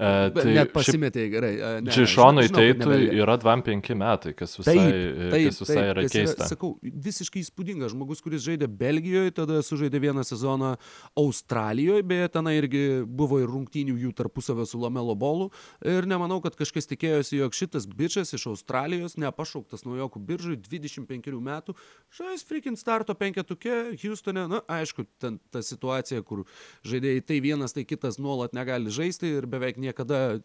Bet 0.00 0.38
tai 0.40 0.52
net 0.56 0.72
pasimetė 0.72 1.26
gerai. 1.32 1.50
Džišonui 1.84 2.46
Teitui 2.48 2.88
belgė. 2.88 3.18
yra 3.20 3.36
25 3.40 3.96
metai, 4.00 4.32
kas 4.38 4.56
visai, 4.56 4.76
Taip, 4.78 5.48
kas 5.50 5.60
visai 5.60 5.84
yra 5.90 6.04
kas 6.06 6.14
keista. 6.14 6.48
sakau, 6.48 6.70
visiškai 6.80 7.42
įspūdingas 7.44 7.92
žmogus, 7.92 8.22
kuris 8.24 8.44
žaidė 8.46 8.68
Belgijoje, 8.80 9.34
tada 9.36 9.60
sužaidė 9.66 10.00
vieną 10.06 10.24
sezoną 10.24 10.72
Australijoje, 11.20 12.06
beje, 12.06 12.30
ten 12.32 12.48
irgi 12.54 12.84
buvo 13.04 13.42
ir 13.42 13.50
rungtynių 13.50 13.98
jų 14.06 14.14
tarpusavio 14.16 14.64
su 14.68 14.80
Lamelo 14.80 15.16
bolu. 15.18 15.50
Ir 15.84 16.08
nemanau, 16.08 16.40
kad 16.44 16.56
kažkas 16.56 16.88
tikėjosi, 16.90 17.36
jog 17.42 17.56
šitas 17.56 17.88
bičias 17.90 18.32
iš 18.36 18.48
Australijos, 18.54 19.18
nepašauktas 19.20 19.84
naujokų 19.84 20.24
biržai, 20.24 20.56
25 20.64 21.36
metų, 21.44 21.76
žais 22.16 22.44
freaking 22.46 22.80
starto 22.80 23.14
penketuke 23.18 23.98
Houstone. 24.00 24.46
Na, 24.50 24.62
aišku, 24.70 25.04
ten 25.20 25.38
ta 25.52 25.60
situacija, 25.64 26.24
kur 26.24 26.46
žaidėjai 26.88 27.26
tai 27.26 27.40
vienas, 27.44 27.76
tai 27.76 27.84
kitas 27.88 28.16
nuolat 28.22 28.56
negali 28.56 28.92
žaisti 28.92 29.34
ir 29.36 29.48
beveik 29.50 29.76
niekada 29.90 30.40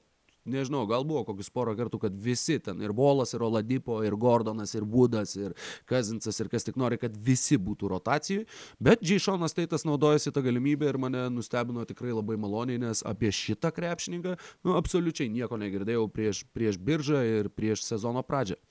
nežinau, 0.45 0.85
gal 0.87 1.03
buvo 1.07 1.23
kokius 1.25 1.49
porą 1.53 1.73
kartų, 1.77 1.99
kad 2.05 2.17
visi 2.21 2.57
ten 2.63 2.81
ir 2.85 2.93
Bolas, 2.95 3.33
ir 3.33 3.43
Oladipo, 3.45 3.97
ir 4.05 4.15
Gordonas, 4.19 4.75
ir 4.77 4.85
Būdas, 4.87 5.35
ir 5.39 5.55
Kazinsas, 5.89 6.39
ir 6.39 6.49
kas 6.53 6.67
tik 6.67 6.77
nori, 6.79 6.99
kad 7.01 7.15
visi 7.17 7.57
būtų 7.61 7.89
rotacijai. 7.95 8.45
Bet 8.79 9.03
Džišonas 9.03 9.57
Teitas 9.57 9.87
naudojasi 9.87 10.33
tą 10.35 10.45
galimybę 10.45 10.89
ir 10.89 11.01
mane 11.01 11.25
nustebino 11.33 11.85
tikrai 11.89 12.13
labai 12.13 12.37
maloniai, 12.41 12.81
nes 12.85 13.01
apie 13.05 13.33
šitą 13.33 13.73
krepšininką, 13.75 14.37
nu, 14.67 14.77
absoliučiai 14.77 15.31
nieko 15.33 15.59
negirdėjau 15.61 16.07
prieš, 16.13 16.45
prieš 16.53 16.79
biržą 16.81 17.25
ir 17.25 17.51
prieš 17.53 17.85
sezono 17.89 18.23
pradžią. 18.25 18.61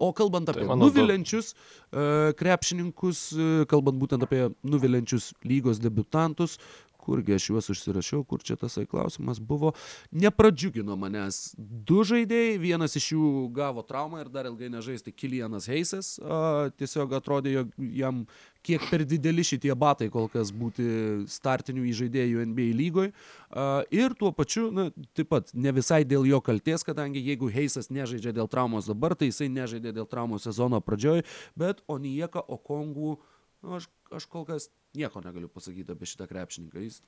O 0.00 0.14
kalbant 0.16 0.48
apie 0.48 0.64
manau, 0.64 0.86
daug- 0.88 0.94
nuvilenčius 0.96 1.50
uh, 1.52 2.30
krepšininkus, 2.32 3.18
uh, 3.36 3.48
kalbant 3.68 3.98
būtent 4.00 4.24
apie 4.24 4.46
nuvilenčius 4.64 5.34
lygos 5.44 5.82
debutantus, 5.82 6.56
kurgi 7.00 7.36
aš 7.36 7.48
juos 7.50 7.70
užsirašiau, 7.72 8.24
kur 8.28 8.44
čia 8.44 8.58
tasai 8.60 8.86
klausimas 8.90 9.40
buvo, 9.40 9.72
nepradžiugino 10.12 10.96
manęs 11.00 11.54
du 11.58 12.04
žaidėjai, 12.06 12.58
vienas 12.62 12.96
iš 13.00 13.12
jų 13.14 13.32
gavo 13.56 13.84
traumą 13.86 14.22
ir 14.24 14.30
dar 14.32 14.48
ilgai 14.50 14.70
nežaisti 14.72 15.14
Kilianas 15.14 15.68
Heisas, 15.70 16.14
uh, 16.20 16.68
tiesiog 16.78 17.16
atrodė, 17.20 17.56
jog 17.58 17.74
jam 17.96 18.24
kiek 18.66 18.84
per 18.90 19.04
dideli 19.08 19.44
šitie 19.46 19.72
batai 19.78 20.10
kol 20.12 20.28
kas 20.32 20.52
būti 20.52 20.84
startinių 21.32 21.86
įžaidėjų 21.90 22.44
NBA 22.50 22.68
lygoje. 22.76 23.12
Uh, 23.48 23.80
ir 23.94 24.14
tuo 24.18 24.32
pačiu, 24.36 24.68
na, 24.74 24.90
taip 25.16 25.30
pat 25.32 25.54
ne 25.54 25.72
visai 25.74 26.02
dėl 26.08 26.28
jo 26.28 26.42
kalties, 26.44 26.84
kadangi 26.86 27.22
jeigu 27.24 27.50
Heisas 27.52 27.90
nežaidžia 27.90 28.34
dėl 28.36 28.50
traumos 28.52 28.90
dabar, 28.90 29.16
tai 29.16 29.30
jisai 29.30 29.48
nežaidė 29.52 29.94
dėl 29.96 30.08
traumos 30.10 30.44
sezono 30.46 30.82
pradžioje, 30.84 31.24
bet 31.58 31.80
Onijeka 31.88 32.44
Okongų, 32.46 33.16
nu, 33.62 33.76
aš, 33.78 33.88
aš 34.14 34.26
kol 34.30 34.44
kas 34.48 34.68
nieko 34.96 35.22
negaliu 35.22 35.48
pasakyti 35.52 35.94
apie 35.94 36.08
šitą 36.10 36.26
krepšininką. 36.30 36.82
Jis 36.82 37.00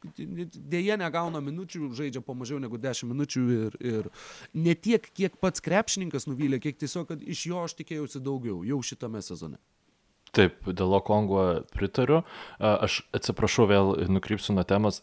dėje 0.55 0.97
negauna 1.01 1.43
minučių, 1.43 1.91
žaidžia 1.99 2.23
po 2.24 2.37
mažiau 2.39 2.61
negu 2.62 2.79
10 2.81 3.11
minučių 3.11 3.45
ir, 3.57 3.79
ir 3.81 4.11
ne 4.55 4.74
tiek, 4.79 5.09
kiek 5.16 5.39
pats 5.43 5.65
krepšininkas 5.65 6.29
nuvylė, 6.31 6.61
kiek 6.62 6.79
tiesiog, 6.79 7.09
kad 7.11 7.23
iš 7.23 7.47
jo 7.51 7.65
aš 7.66 7.77
tikėjausi 7.81 8.23
daugiau 8.23 8.62
jau 8.69 8.81
šitame 8.87 9.23
sezone. 9.24 9.59
Taip, 10.33 10.62
dėl 10.65 10.95
Okongo 10.97 11.43
pritariu. 11.74 12.23
Aš 12.57 13.03
atsiprašau, 13.12 13.66
vėl 13.69 13.91
nukrypsiu 14.09 14.55
nuo 14.57 14.65
temos. 14.65 15.03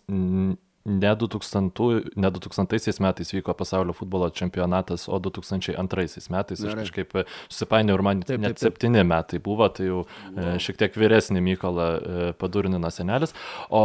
Ne 0.85 1.11
2000, 1.15 2.14
ne 2.15 2.30
2000 2.31 3.01
metais 3.03 3.34
vyko 3.34 3.53
pasaulio 3.53 3.93
futbolo 3.93 4.30
čempionatas, 4.31 5.10
o 5.11 5.19
2002 5.19 6.30
metais. 6.31 6.64
Aš 6.64 6.77
kažkaip 6.80 7.15
e, 7.19 7.26
susipainiau 7.51 7.97
ir 7.99 8.03
man 8.06 8.22
Taip, 8.23 8.30
taip, 8.31 8.41
net 8.45 8.56
taip. 8.56 8.64
septyni 8.64 9.03
metai 9.03 9.41
buvo, 9.43 9.68
tai 9.76 9.89
jau 9.89 10.06
wow. 10.06 10.56
šiek 10.64 10.80
tiek 10.80 10.95
vyresnį 10.95 11.43
Mykolą 11.43 11.88
e, 11.99 12.31
padurnina 12.39 12.89
senelis. 12.95 13.35
O 13.69 13.84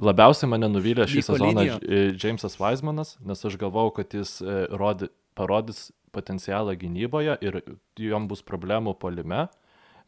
labiausiai 0.00 0.48
mane 0.50 0.72
nuvylė 0.72 1.06
šį 1.10 1.26
sezoną 1.28 1.52
Mykolinio. 1.52 1.78
Ž- 1.78 1.84
e, 1.84 2.16
Jamesas 2.16 2.56
Weismanas, 2.60 3.14
nes 3.20 3.44
aš 3.44 3.60
galvau, 3.60 3.90
kad 3.94 4.16
jis 4.16 4.38
e, 4.40 4.64
rodi, 4.72 5.12
parodys 5.38 5.90
potencialą 6.16 6.74
gynyboje 6.80 7.36
ir 7.44 7.60
jom 8.00 8.26
bus 8.32 8.40
problemų 8.42 8.96
polime, 8.98 9.46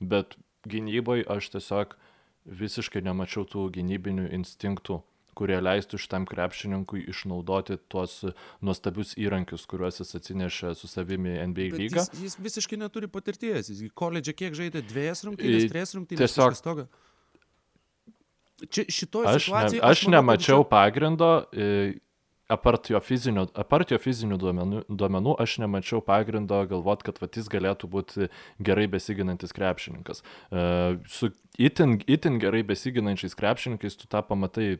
bet 0.00 0.34
gynyboje 0.66 1.28
aš 1.30 1.52
tiesiog 1.54 1.94
visiškai 2.48 3.04
nemačiau 3.06 3.44
tų 3.46 3.68
gynybinių 3.76 4.32
instinktų, 4.34 5.02
kurie 5.34 5.56
leistų 5.64 5.98
šitam 5.98 6.26
krepšininkui 6.28 7.04
išnaudoti 7.12 7.78
tuos 7.88 8.18
nuostabius 8.60 9.14
įrankius, 9.16 9.64
kuriuos 9.70 10.00
jis 10.02 10.14
atsinešė 10.20 10.74
su 10.76 10.90
savimi 10.90 11.38
NBA 11.48 11.70
Bet 11.72 11.78
lygą. 11.80 12.04
Jis, 12.04 12.10
jis 12.22 12.36
visiškai 12.48 12.78
neturi 12.82 13.08
patirties. 13.08 13.70
Jis 13.72 13.80
į 13.86 13.90
koledžą 13.96 14.34
kiek 14.36 14.54
žaidė 14.58 14.82
dviejas 14.84 15.24
rungtynės, 15.24 15.68
trys 15.72 15.94
rungtynės. 15.96 16.22
tiesiog- 16.26 16.62
tokio. 16.62 16.86
Čia 18.70 18.84
šitoje 18.88 19.26
Aš, 19.26 19.34
ne, 19.34 19.40
situacijoje. 19.46 19.82
aš 19.82 20.02
manau, 20.06 20.10
kad 20.10 20.12
nemačiau 20.22 20.60
čia- 20.62 20.68
pagrindo, 20.70 21.30
e, 21.52 21.94
apart 22.52 22.90
jo 22.92 23.00
fizinių, 23.00 23.46
apart 23.58 23.90
jo 23.90 23.98
fizinių 23.98 24.36
duomenų, 24.38 24.82
duomenų, 24.86 25.32
aš 25.40 25.56
nemačiau 25.64 26.02
pagrindo 26.04 26.60
galvot, 26.70 27.02
kad 27.02 27.18
vat, 27.18 27.32
jis 27.34 27.48
galėtų 27.48 27.88
būti 27.90 28.28
gerai 28.62 28.86
besiginantis 28.86 29.52
krepšininkas. 29.56 30.22
E, 30.52 30.98
Su 31.08 31.32
itin, 31.58 31.98
itin 32.06 32.38
gerai 32.38 32.62
besiginančiais 32.62 33.34
krepšininkais 33.34 33.96
tu 33.98 34.06
tą 34.06 34.22
pamatai 34.22 34.78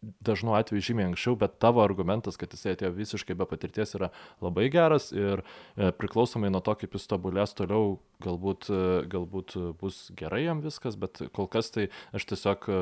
dažnu 0.00 0.54
atveju 0.56 0.82
žymiai 0.90 1.10
anksčiau, 1.10 1.36
bet 1.36 1.58
tavo 1.60 1.82
argumentas, 1.84 2.38
kad 2.40 2.52
jisai 2.54 2.72
atėjo 2.74 2.92
visiškai 2.96 3.36
be 3.36 3.46
patirties 3.48 3.92
yra 3.98 4.08
labai 4.40 4.68
geras 4.72 5.10
ir 5.12 5.42
e, 5.42 5.90
priklausomai 5.92 6.50
nuo 6.52 6.62
to, 6.64 6.74
kaip 6.80 6.96
jis 6.96 7.08
tobulės 7.10 7.52
toliau, 7.58 7.98
galbūt, 8.24 8.70
e, 8.72 8.80
galbūt 9.12 9.56
bus 9.80 10.06
gerai 10.16 10.46
jam 10.46 10.62
viskas, 10.64 10.96
bet 11.00 11.20
kol 11.36 11.50
kas 11.52 11.68
tai 11.74 11.90
aš 12.16 12.28
tiesiog 12.32 12.68
e, 12.72 12.80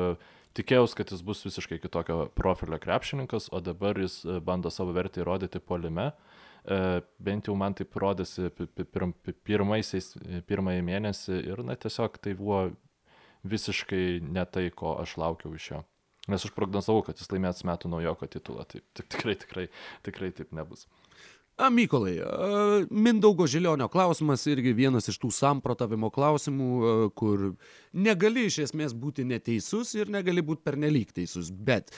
tikėjausi, 0.59 0.97
kad 1.01 1.11
jis 1.13 1.23
bus 1.27 1.43
visiškai 1.47 1.81
kitokio 1.83 2.21
profilio 2.39 2.79
krepšininkas, 2.81 3.51
o 3.51 3.59
dabar 3.63 3.99
jis 3.99 4.21
bando 4.45 4.71
savo 4.71 4.95
vertę 4.95 5.23
įrodyti 5.25 5.59
polime. 5.59 6.13
E, 6.63 7.01
Bent 7.19 7.51
jau 7.51 7.55
man 7.59 7.75
taip 7.75 7.99
rodėsi 7.99 8.47
pi- 8.55 8.71
pi- 8.71 8.87
pirm- 8.87 9.15
pi- 9.25 9.35
pirmaisiais, 9.51 10.13
pirmąjį 10.47 10.87
mėnesį 10.87 11.43
ir 11.51 11.67
na 11.67 11.75
tiesiog 11.75 12.15
tai 12.23 12.35
buvo 12.39 12.69
visiškai 13.47 14.19
ne 14.23 14.43
tai, 14.47 14.69
ko 14.71 14.95
aš 15.03 15.19
laukiau 15.19 15.55
iš 15.55 15.71
jo. 15.75 15.83
Nes 16.29 16.45
aš 16.45 16.53
prognozavau, 16.55 17.03
kad 17.07 17.17
jis 17.17 17.31
laimės 17.33 17.65
metų 17.65 17.91
naujoko 17.91 18.29
titulą. 18.29 18.67
Tai 18.69 18.83
tik, 18.93 19.07
tikrai, 19.15 19.35
tikrai, 19.43 19.67
tikrai 20.05 20.33
taip 20.37 20.53
nebus. 20.55 20.85
Mykolai, 21.59 22.21
Mindaugo 22.89 23.47
Žilionio 23.47 23.89
klausimas 23.91 24.45
irgi 24.47 24.71
vienas 24.71 25.09
iš 25.11 25.17
tų 25.19 25.27
samprotavimo 25.35 26.07
klausimų, 26.15 26.69
kur 27.19 27.49
negali 27.91 28.45
iš 28.47 28.61
esmės 28.69 28.95
būti 28.95 29.25
neteisus 29.27 29.91
ir 29.97 30.07
negali 30.07 30.39
būti 30.45 30.63
pernelyg 30.63 31.11
teisus. 31.11 31.51
Bet 31.51 31.91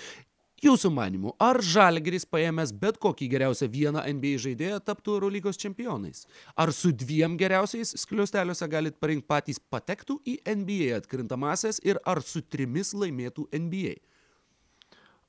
jūsų 0.66 0.90
manimu, 0.95 1.36
ar 1.38 1.62
Žalgeris 1.62 2.26
paėmęs 2.26 2.74
bet 2.82 2.98
kokį 3.02 3.30
geriausią 3.36 3.70
vieną 3.70 4.02
NBA 4.10 4.41
žaidėją 4.48 4.82
taptų 4.82 5.20
Eurolygos 5.20 5.62
čempionais? 5.62 6.26
Ar 6.58 6.74
su 6.74 6.90
dviem 6.90 7.38
geriausiais 7.38 7.94
skliusteliuose 8.02 8.66
galit 8.66 8.98
parinkti 8.98 9.30
patys 9.30 9.62
patektų 9.62 10.24
į 10.26 10.40
NBA 10.58 10.95
atkrintamasias 10.98 11.84
ir 11.86 12.02
ar 12.02 12.26
su 12.26 12.41
trimis 12.41 12.95
laimėtų 12.98 13.45
NBA? 13.53 13.99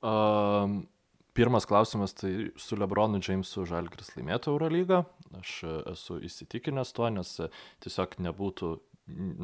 Um, 0.03 0.81
pirmas 1.33 1.65
klausimas, 1.65 2.13
tai 2.13 2.51
su 2.59 2.75
Lebronu 2.77 3.21
Jamesu 3.23 3.63
Žalgris 3.69 4.11
laimėtų 4.17 4.51
Eurolygą. 4.53 5.03
Aš 5.39 5.53
e, 5.65 5.75
esu 5.93 6.17
įsitikinęs 6.27 6.91
tuo, 6.93 7.07
nes 7.09 7.31
e, 7.41 7.47
tiesiog 7.85 8.17
nebūtų, 8.27 8.71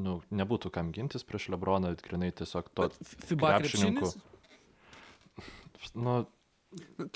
nu, 0.03 0.17
nebūtų 0.29 0.69
kam 0.75 0.91
gintis 0.95 1.23
prieš 1.25 1.47
Lebroną, 1.55 1.95
grinai 2.03 2.29
tiesiog 2.35 2.67
to 2.77 2.89
krepšininkų. 2.91 4.11
krepšinis? 4.11 5.95
Nu, 5.95 6.25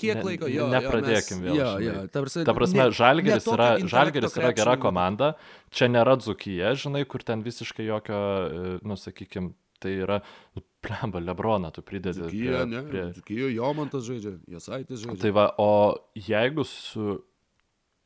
Kiek 0.00 0.16
Ne- 0.18 0.22
laiko 0.26 0.48
jo. 0.50 0.64
nepradėkim 0.66 1.44
jo, 1.44 1.52
mes, 1.52 1.52
vėl, 1.52 1.58
Jo, 1.60 1.66
žinai. 1.78 1.84
jo, 1.86 2.06
ta 2.10 2.22
prasme, 2.24 2.42
Ta 2.48 2.54
prasme, 2.56 2.80
ne- 2.80 2.90
Žalgeris, 2.98 3.44
ne 3.46 3.52
yra, 3.54 3.68
Žalgeris 3.92 4.34
yra 4.40 4.48
gera 4.58 4.74
komanda, 4.82 5.28
čia 5.70 5.86
nėra 5.86 6.16
Dzukija, 6.18 6.72
žinai, 6.74 7.04
kur 7.06 7.22
ten 7.22 7.44
visiškai 7.46 7.86
jokio, 7.86 8.18
e, 8.18 8.72
nu, 8.82 8.96
sakykime, 8.98 9.52
tai 9.78 9.92
yra, 10.02 10.18
nu, 10.56 10.64
plemba, 10.84 11.22
Lebroną 11.24 11.72
tu 11.74 11.84
pridedi. 11.86 12.20
Dzūkija, 12.22 12.64
ne, 12.70 12.82
prie, 12.88 13.04
Dzūkija, 13.16 13.52
Jomantas 13.56 14.06
žaidžia, 14.08 14.36
Jasaitis 14.56 15.04
žaidžia. 15.04 15.22
Tai 15.24 15.32
va, 15.36 15.46
o 15.58 15.70
jeigu 16.14 16.66
su 16.68 17.22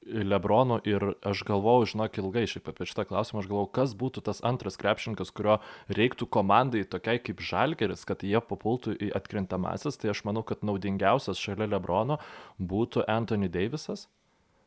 Lebronu 0.09 0.79
ir 0.89 1.03
aš 1.27 1.43
galvojau, 1.45 1.89
žinok, 1.93 2.19
ilgai 2.23 2.47
šiaip 2.49 2.71
apie 2.71 2.87
šitą 2.89 3.05
klausimą, 3.11 3.43
aš 3.43 3.49
galvojau, 3.51 3.71
kas 3.77 3.95
būtų 3.99 4.23
tas 4.25 4.41
antras 4.47 4.79
krepšininkas, 4.81 5.33
kurio 5.37 5.59
reiktų 5.93 6.29
komandai 6.33 6.85
tokiai 6.89 7.21
kaip 7.21 7.43
Žalgeris, 7.45 8.07
kad 8.09 8.25
jie 8.25 8.41
papultų 8.41 8.95
į 8.97 9.11
atkrintamasis, 9.19 10.01
tai 10.01 10.15
aš 10.15 10.23
manau, 10.29 10.45
kad 10.47 10.65
naudingiausias 10.65 11.41
šalia 11.43 11.69
Lebrono 11.75 12.21
būtų 12.57 13.05
Anthony 13.11 13.51
Davisas 13.53 14.07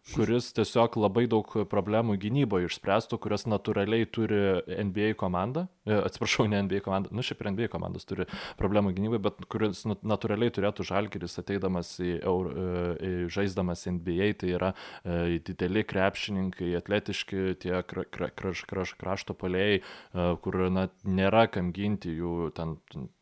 kuris 0.10 0.49
tiesiog 0.57 0.95
labai 0.98 1.28
daug 1.30 1.45
problemų 1.69 2.15
gynyboje 2.22 2.69
išspręstų, 2.69 3.19
kurias 3.22 3.45
natūraliai 3.49 4.07
turi 4.10 4.40
NBA 4.65 5.14
komanda. 5.19 5.68
E, 5.86 5.94
Atsiprašau, 6.07 6.48
ne 6.49 6.61
NBA 6.65 6.82
komanda, 6.86 7.11
nu 7.14 7.23
šiaip 7.26 7.44
ir 7.44 7.52
NBA 7.53 7.69
komandos 7.73 8.07
turi 8.10 8.26
problemų 8.60 8.95
gynyboje, 8.98 9.22
bet 9.28 9.45
kuris 9.52 9.84
natūraliai 9.88 10.53
turėtų 10.53 10.86
žalgeris 10.90 11.38
ateidamas 11.41 11.94
į, 12.02 12.15
Eur- 12.19 12.52
e, 12.52 12.68
į 12.98 13.14
žaisdamas 13.38 13.86
NBA, 13.94 14.32
tai 14.41 14.53
yra 14.57 14.73
e, 14.73 15.40
dideli 15.45 15.86
krepšininkai, 15.88 16.73
atletiški, 16.82 17.45
tie 17.61 17.78
kra, 17.86 18.06
kra, 18.10 18.32
kraš, 18.34 18.65
kraš, 18.69 18.95
krašto 18.99 19.38
polėjai, 19.38 19.82
e, 19.82 20.30
kur 20.41 20.61
na, 20.73 20.90
nėra 21.06 21.45
kam 21.52 21.72
ginti 21.78 22.18
jų 22.18 22.52
ten 22.57 22.80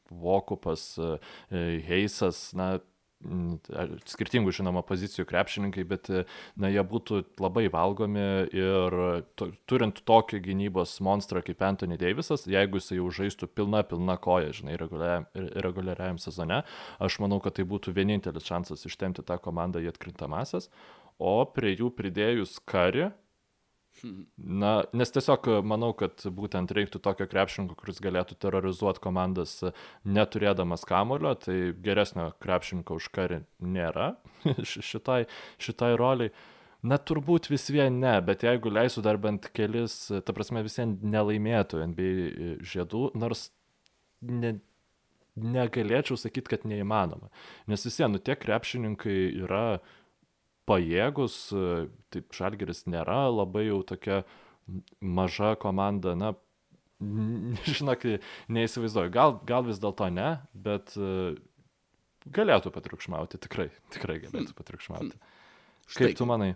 Vokupas, 0.10 0.96
Heisas, 1.54 2.40
na, 2.58 2.80
skirtingų, 3.20 4.54
žinoma, 4.56 4.80
pozicijų 4.88 5.26
krepšininkai, 5.28 5.84
bet 5.88 6.10
e, 6.10 6.24
na, 6.56 6.70
jie 6.72 6.84
būtų 6.88 7.22
labai 7.42 7.66
valgomi 7.72 8.26
ir 8.56 8.96
tu, 9.36 9.50
turint 9.68 10.00
tokį 10.08 10.40
gynybos 10.46 10.96
monstrą 11.04 11.44
kaip 11.44 11.62
Anthony 11.68 12.00
Davisas, 12.00 12.48
jeigu 12.48 12.80
jis 12.80 12.94
jau 12.96 13.10
žaistų 13.20 13.50
pilna, 13.52 13.84
pilna 13.84 14.16
koja, 14.22 14.54
žinai, 14.56 14.78
reguliariam 14.80 16.20
sezone, 16.22 16.64
aš 17.00 17.20
manau, 17.20 17.42
kad 17.44 17.60
tai 17.60 17.68
būtų 17.68 17.94
vienintelis 17.98 18.48
šansas 18.48 18.88
ištemti 18.88 19.26
tą 19.28 19.40
komandą 19.44 19.84
į 19.84 19.92
atkrintamasias, 19.92 20.70
o 21.20 21.44
prie 21.52 21.76
jų 21.76 21.92
pridėjus 21.98 22.56
karį, 22.70 23.10
Na, 24.38 24.72
nes 24.96 25.12
tiesiog 25.16 25.48
e, 25.50 25.58
manau, 25.66 25.92
kad 25.98 26.24
būtent 26.36 26.72
reiktų 26.76 27.02
tokio 27.04 27.28
krepšininko, 27.30 27.76
kuris 27.80 28.00
galėtų 28.04 28.38
terrorizuoti 28.40 29.02
komandas 29.04 29.58
e, 29.64 29.74
neturėdamas 30.08 30.86
kamulio, 30.88 31.34
tai 31.40 31.74
geresnio 31.86 32.30
krepšininko 32.44 33.00
už 33.00 33.10
karį 33.16 33.42
nėra 33.60 34.14
ši- 34.72 34.86
šitai, 34.94 35.20
šitai 35.62 35.94
roliai. 36.00 36.34
Na, 36.86 36.96
turbūt 36.96 37.50
vis 37.52 37.68
vien 37.76 37.98
ne, 38.00 38.14
bet 38.24 38.46
jeigu 38.48 38.72
leisiu 38.72 39.04
dar 39.04 39.20
bent 39.20 39.50
kelis, 39.56 40.06
e, 40.14 40.22
ta 40.24 40.36
prasme, 40.36 40.64
vis 40.64 40.80
vien 40.80 40.96
nelaimėtų 41.04 41.84
NBA 41.92 42.56
žiedų, 42.64 43.10
nors 43.20 43.50
ne, 44.24 44.56
negalėčiau 45.40 46.18
sakyti, 46.20 46.56
kad 46.56 46.68
neįmanoma. 46.68 47.32
Nes 47.72 47.84
vis 47.88 48.00
vien, 48.00 48.14
nu, 48.16 48.22
tie 48.24 48.36
krepšininkai 48.40 49.18
yra 49.44 49.66
pajėgus, 50.70 51.40
taip 52.14 52.38
Žalgeris 52.38 52.86
nėra 52.90 53.26
labai 53.34 53.66
jau 53.68 53.82
tokia 53.88 54.22
maža 55.02 55.56
komanda, 55.60 56.16
na, 56.20 56.34
žinok, 57.80 58.06
neįsivaizduoju, 58.54 59.14
gal, 59.16 59.38
gal 59.50 59.66
vis 59.68 59.82
dėlto 59.82 60.10
ne, 60.14 60.32
bet 60.54 60.94
galėtų 62.30 62.74
patriukšmauti, 62.76 63.42
tikrai, 63.42 63.70
tikrai 63.94 64.20
galėtų 64.26 64.56
patriukšmauti. 64.58 65.16
Štai 65.90 66.12
Kaip 66.12 66.20
tu 66.20 66.28
manai? 66.30 66.54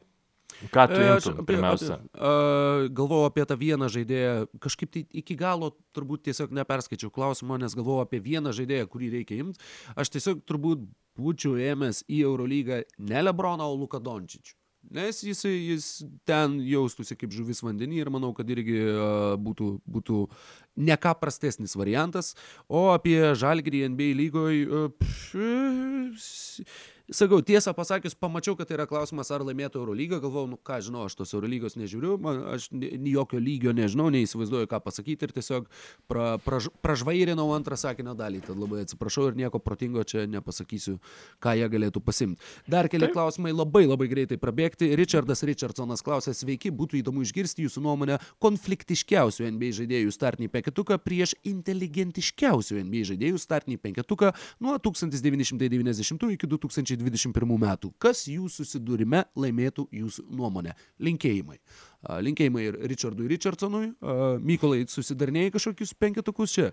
Ką 0.74 0.88
tu 0.88 1.00
E, 1.02 1.10
aš 1.18 1.26
imtum 1.28 1.40
apie- 1.44 1.46
pirmiausia? 1.54 1.98
apie- 2.00 2.90
Galvojau 2.94 3.26
apie 3.30 3.46
tą 3.46 3.58
vieną 3.58 3.88
žaidėją. 3.90 4.48
Kažkaip 4.60 4.92
tai 4.92 5.06
iki 5.14 5.36
galo 5.36 5.72
turbūt 5.96 6.24
tiesiog 6.30 6.52
neperskaičiau 6.52 7.12
klausimo, 7.12 7.58
nes 7.60 7.76
galvojau 7.76 8.02
apie 8.06 8.20
vieną 8.20 8.52
žaidėją, 8.54 8.88
kurį 8.88 9.12
reikia 9.20 9.40
imti. 9.44 9.60
Aš 9.96 10.10
tiesiog 10.10 10.44
turbūt 10.46 10.88
būčiau 11.18 11.56
ėmęs 11.60 12.04
į 12.10 12.24
Eurolygą 12.26 12.84
ne 13.00 13.22
Lebroną, 13.24 13.64
o 13.70 13.76
Luką 13.78 14.00
Dončičių. 14.02 14.56
Nes 14.92 15.22
jis, 15.24 15.40
jis 15.48 15.86
ten 16.28 16.58
jaustųsi 16.60 17.16
kaip 17.16 17.32
žuvis 17.32 17.62
vandenį 17.64 18.02
ir 18.02 18.10
manau, 18.12 18.34
kad 18.36 18.46
irgi 18.52 18.82
būtų, 19.40 19.80
būtų 19.88 20.18
ne 20.76 20.98
ką 20.98 21.14
prastesnis 21.22 21.74
variantas. 21.80 22.34
O 22.68 22.90
apie 22.92 23.16
Žalgirį 23.34 23.86
NBA 23.96 24.12
lygoje, 24.20 24.92
sakau, 27.12 27.42
tiesą 27.44 27.74
pasakius, 27.76 28.16
pamačiau, 28.16 28.56
kad 28.56 28.70
tai 28.70 28.78
yra 28.78 28.86
klausimas, 28.88 29.32
ar 29.34 29.44
laimėtų 29.44 29.82
Eurolygą. 29.82 30.22
Galvojau, 30.24 30.48
nu 30.54 30.58
ką 30.58 30.80
žinau, 30.86 31.04
aš 31.10 31.18
tos 31.20 31.34
Eurolygos 31.36 31.76
nežiūriu, 31.76 32.16
man, 32.22 32.40
aš 32.54 32.70
jokio 32.72 33.42
lygio 33.44 33.74
nežinau, 33.76 34.08
neįsivaizduoju, 34.14 34.70
ką 34.72 34.80
pasakyti 34.86 35.28
ir 35.28 35.34
tiesiog 35.36 35.68
pra, 36.08 36.38
praž, 36.44 36.70
pražvairinau 36.86 37.50
antrą 37.56 37.76
sakinio 37.80 38.16
dalį. 38.16 38.44
Tad 38.48 38.60
labai 38.60 38.84
atsiprašau 38.86 39.28
ir 39.32 39.40
nieko 39.42 39.60
protingo 39.60 40.04
čia 40.08 40.24
nepasakysiu, 40.32 40.96
ką 41.44 41.56
jie 41.60 41.68
galėtų 41.74 42.04
pasimti. 42.04 42.40
Dar 42.72 42.88
keli 42.92 43.10
Taip. 43.10 43.18
klausimai 43.18 43.52
labai 43.52 43.84
labai 43.84 44.08
greitai 44.12 44.40
prabėgti. 44.40 44.94
Richardas 45.00 45.44
Richardsonas 45.44 46.04
klausė, 46.06 46.32
sveiki, 46.38 46.72
būtų 46.72 47.02
įdomu 47.02 47.26
išgirsti 47.28 47.68
jūsų 47.68 47.84
nuomonę 47.84 48.20
konfliktiškiausių 48.44 49.50
NBA 49.52 49.74
žaidėjų 49.82 50.16
startinį 50.16 50.50
penketuką 50.56 51.00
prieš 51.04 51.36
inteligentiškiausių 51.52 52.80
NBA 52.88 53.04
žaidėjų 53.12 53.44
startinį 53.44 53.80
penketuką 53.84 54.32
nuo 54.64 54.78
1990 54.80 56.32
iki 56.34 56.50
2021 57.00 57.58
metų. 57.66 57.94
Kas 58.02 58.26
jūsų 58.28 58.64
susidūrime 58.66 59.24
laimėtų 59.36 59.88
jūsų 59.92 60.26
nuomonę? 60.30 60.76
Linkėjimai. 61.00 61.60
A, 62.04 62.20
Linkėjimai 62.24 62.66
ir 62.70 62.80
Richardui 62.92 63.28
Richardsonui. 63.32 63.94
Mykolai, 64.44 64.84
susidarnėjai 64.92 65.54
kažkokius 65.58 65.94
penketukus 66.00 66.54
čia? 66.56 66.72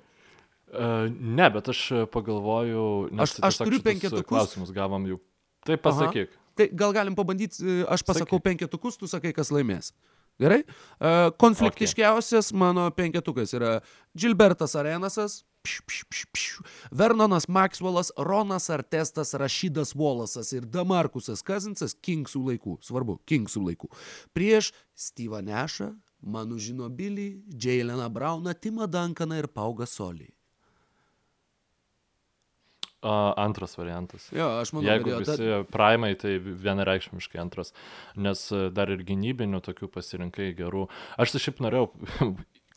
Ne, 0.70 1.48
bet 1.50 1.68
aš 1.72 2.06
pagalvojau, 2.14 3.10
nes 3.10 3.34
Aš- 3.34 3.40
aš 3.42 3.58
turiu 3.64 3.80
penketukus. 3.82 4.28
Klausimus 4.28 4.70
gavom 4.70 5.06
jau. 5.08 5.18
Tai 5.66 5.76
pasakyk. 5.76 6.30
Tai 6.56 6.68
gal 6.76 6.92
galim 6.92 7.14
pabandyti, 7.16 7.60
e, 7.64 7.84
aš 7.88 8.02
pasakau 8.04 8.40
penketukus, 8.42 8.96
tu 8.98 9.06
sakai, 9.06 9.32
kas 9.32 9.50
laimės. 9.50 9.92
Gerai? 10.40 10.62
E, 11.00 11.30
Konfliktiškiausias 11.40 12.52
mano 12.52 12.90
penketukas 12.90 13.52
yra 13.54 13.80
Gilbertas 14.16 14.74
Arenasas, 14.76 15.44
pš, 15.62 15.80
pš, 15.86 16.04
pš, 16.10 16.26
pš, 16.32 16.66
Vernonas 16.90 17.48
Maxwellas, 17.48 18.10
Ronas 18.16 18.70
Artestas, 18.70 19.34
Rašydas 19.34 19.94
Volasas 19.94 20.52
ir 20.56 20.66
Damarkusas 20.66 21.44
Kazinsas 21.46 21.94
Kingsų 21.94 22.42
laikų. 22.50 22.78
Svarbu, 22.86 23.20
Kingsų 23.28 23.64
laikų. 23.68 23.90
Prieš 24.36 24.72
Steve'ą 24.96 25.42
Nešą, 25.46 25.92
Manu 26.20 26.58
Žinobilį, 26.60 27.30
Jaileną 27.56 28.10
Brauną, 28.12 28.54
Timą 28.54 28.90
Dankaną 28.90 29.40
ir 29.40 29.48
Paugą 29.48 29.88
Solį. 29.88 30.28
Uh, 33.00 33.32
antras 33.40 33.78
variantas. 33.78 34.26
Jo, 34.28 34.50
aš 34.60 34.74
manau, 34.76 34.90
Jeigu 34.90 35.14
visi 35.22 35.46
primai, 35.72 36.10
tai 36.20 36.34
vienareikšmiškai 36.36 37.40
antras, 37.40 37.72
nes 38.12 38.42
e, 38.52 38.66
dar 38.76 38.92
ir 38.92 39.00
gynybinių 39.08 39.62
tokių 39.64 39.88
pasirinkai 39.94 40.50
gerų. 40.58 40.82
Aš 41.16 41.32
tai 41.32 41.40
šiaip 41.46 41.62
norėjau, 41.64 41.86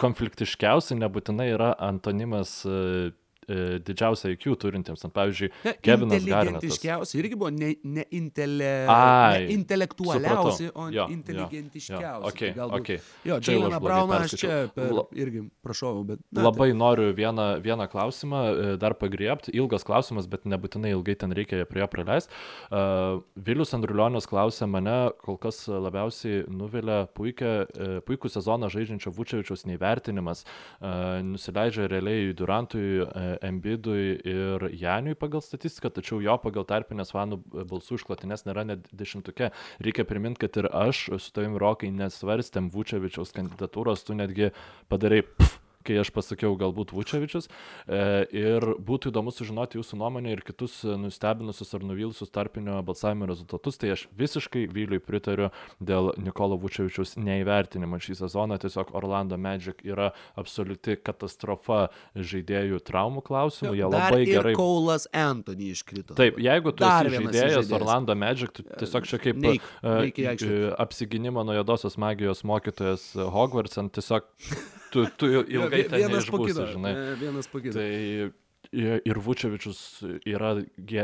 konfliktiškiausi 0.02 0.98
nebūtinai 1.00 1.50
yra 1.54 1.74
antonimas 1.82 2.62
e, 2.66 3.12
didžiausią 3.48 4.30
IQ 4.36 4.56
turintiems. 4.60 5.04
Ant, 5.06 5.14
pavyzdžiui, 5.14 5.50
Ne, 5.66 5.74
Kevinas 5.82 6.26
Garnetas. 6.26 6.64
inteligentiškiausi 6.64 7.20
irgi 7.20 7.36
buvo 7.36 7.50
ne, 7.52 7.74
ne, 7.84 8.06
intele, 8.12 8.72
Ai, 8.90 9.46
ne 9.46 9.54
intelektualiausi, 9.54 10.68
supratau. 10.70 10.84
o 10.84 10.90
Jo, 10.90 11.04
jo, 11.04 11.08
inteligentiškiausi. 11.14 12.24
jo, 12.24 12.30
okei, 12.30 12.54
Tai 12.54 12.60
galbūt- 12.62 12.80
okei. 12.80 13.00
Jo, 13.26 13.40
Čia 13.40 13.58
blogai 13.60 13.80
Brauną 13.84 14.14
aš 14.24 14.36
čia 14.40 14.68
per, 14.76 14.92
irgi 15.14 15.44
prašau, 15.64 16.04
bet... 16.06 16.20
na, 16.32 16.44
Labai 16.44 16.74
noriu 16.74 17.14
vieną, 17.14 17.62
vieną 17.62 17.88
klausimą 17.92 18.42
e, 18.74 18.78
dar 18.78 18.94
pagriebti. 18.94 19.52
Ilgas 19.54 19.84
klausimas, 19.84 20.28
bet 20.28 20.44
nebūtinai 20.46 20.92
ilgai 20.96 21.16
ten 21.16 21.32
reikia 21.32 21.66
prie 21.66 21.82
jo 21.84 21.88
praleisti. 21.88 22.32
Uh, 22.72 23.22
Vilius 23.36 23.74
Andriulionis 23.74 24.26
klausė 24.30 24.68
mane, 24.70 25.12
kol 25.24 25.38
kas 25.38 25.68
labiausiai 25.68 26.46
nuvilia 26.48 27.08
puikia, 27.14 27.66
uh, 27.68 28.00
puikų 28.08 28.30
sezoną 28.32 28.70
žaidžiančio 28.72 29.12
Vučevičiaus 29.14 29.66
neįvertinimas. 29.70 30.44
Uh, 30.80 31.22
nusileidžia 31.26 31.88
realiai 31.92 32.34
Durantui, 32.34 33.02
uh, 33.04 33.33
Embidui 33.42 34.18
ir 34.28 34.68
Janiui 34.78 35.18
pagal 35.20 35.44
statistiką, 35.46 35.92
tačiau 35.94 36.22
jo 36.24 36.38
pagal 36.44 36.68
tarpinės 36.70 37.14
fanų 37.16 37.40
balsų 37.72 38.00
išklotinės 38.00 38.46
nėra 38.48 38.66
net 38.68 38.88
dešimtuke. 38.94 39.52
Reikia 39.84 40.08
priminti, 40.10 40.44
kad 40.46 40.62
ir 40.62 40.70
aš 40.70 41.06
su 41.18 41.34
tavim 41.36 41.58
Rokai 41.62 41.92
nesvarstėm 41.96 42.70
Vučevičiaus 42.74 43.34
kandidatūros, 43.36 44.06
tu 44.08 44.18
netgi 44.18 44.52
padarai 44.92 45.24
pf, 45.26 45.63
kai 45.86 46.00
aš 46.02 46.12
pasakiau 46.16 46.56
galbūt 46.60 46.94
Vučevičius. 46.96 47.50
E, 47.88 48.02
ir 48.36 48.66
būtų 48.84 49.12
įdomu 49.12 49.34
sužinoti 49.36 49.80
jūsų 49.80 50.00
nuomonę 50.02 50.34
ir 50.34 50.44
kitus 50.46 50.82
nustebinusius 50.84 51.74
ar 51.76 51.86
nuvylusius 51.88 52.34
tarpinio 52.34 52.80
balsavimo 52.86 53.28
rezultatus. 53.30 53.80
Tai 53.82 53.94
aš 53.96 54.08
visiškai 54.18 54.66
Vyliui 54.74 55.02
pritariu 55.04 55.52
dėl 55.84 56.14
Nikolo 56.22 56.58
Vučevičius 56.62 57.16
neįvertinimo 57.20 58.00
šį 58.02 58.18
sezoną. 58.24 58.60
Tiesiog 58.64 58.94
Orlando 58.98 59.38
Magic 59.38 59.84
yra 59.86 60.12
absoliuti 60.40 60.98
katastrofa 61.04 61.88
žaidėjų 62.16 62.82
traumų 62.88 63.24
klausimų. 63.26 63.74
Jie 63.78 63.90
labai 63.90 64.22
gerai. 64.30 64.56
Kaulas 64.58 65.08
Anthony 65.14 65.72
iškrito. 65.74 66.18
Taip, 66.18 66.40
jeigu 66.42 66.74
tu 66.74 66.86
Dar 66.86 67.10
esi 67.10 67.18
žaidėjas 67.18 67.58
žaidėjas. 67.60 67.74
Orlando 67.80 68.16
Magic, 68.18 68.54
tu 68.56 68.66
tiesiog 68.68 69.10
čia 69.10 69.20
kaip 69.22 69.42
Neik, 69.44 69.66
e, 69.82 70.14
e, 70.24 70.62
apsigynimo 70.80 71.44
nuo 71.46 71.58
juodosios 71.58 71.98
magijos 72.02 72.44
mokytojas 72.48 73.10
Hogwarts, 73.34 73.80
ant 73.82 73.94
tiesiog 73.98 74.28
tu, 74.94 75.06
tu 75.18 75.26
ilgai 75.58 75.84
ten 75.90 76.00
kito, 76.46 76.66
žinai. 76.70 76.94
e, 76.94 77.16
Vienas 77.22 77.50
po 77.50 77.60
kito. 77.64 77.76
Tai 77.80 77.90
ir 78.74 79.20
Vučevičius 79.26 79.82
yra 80.30 80.56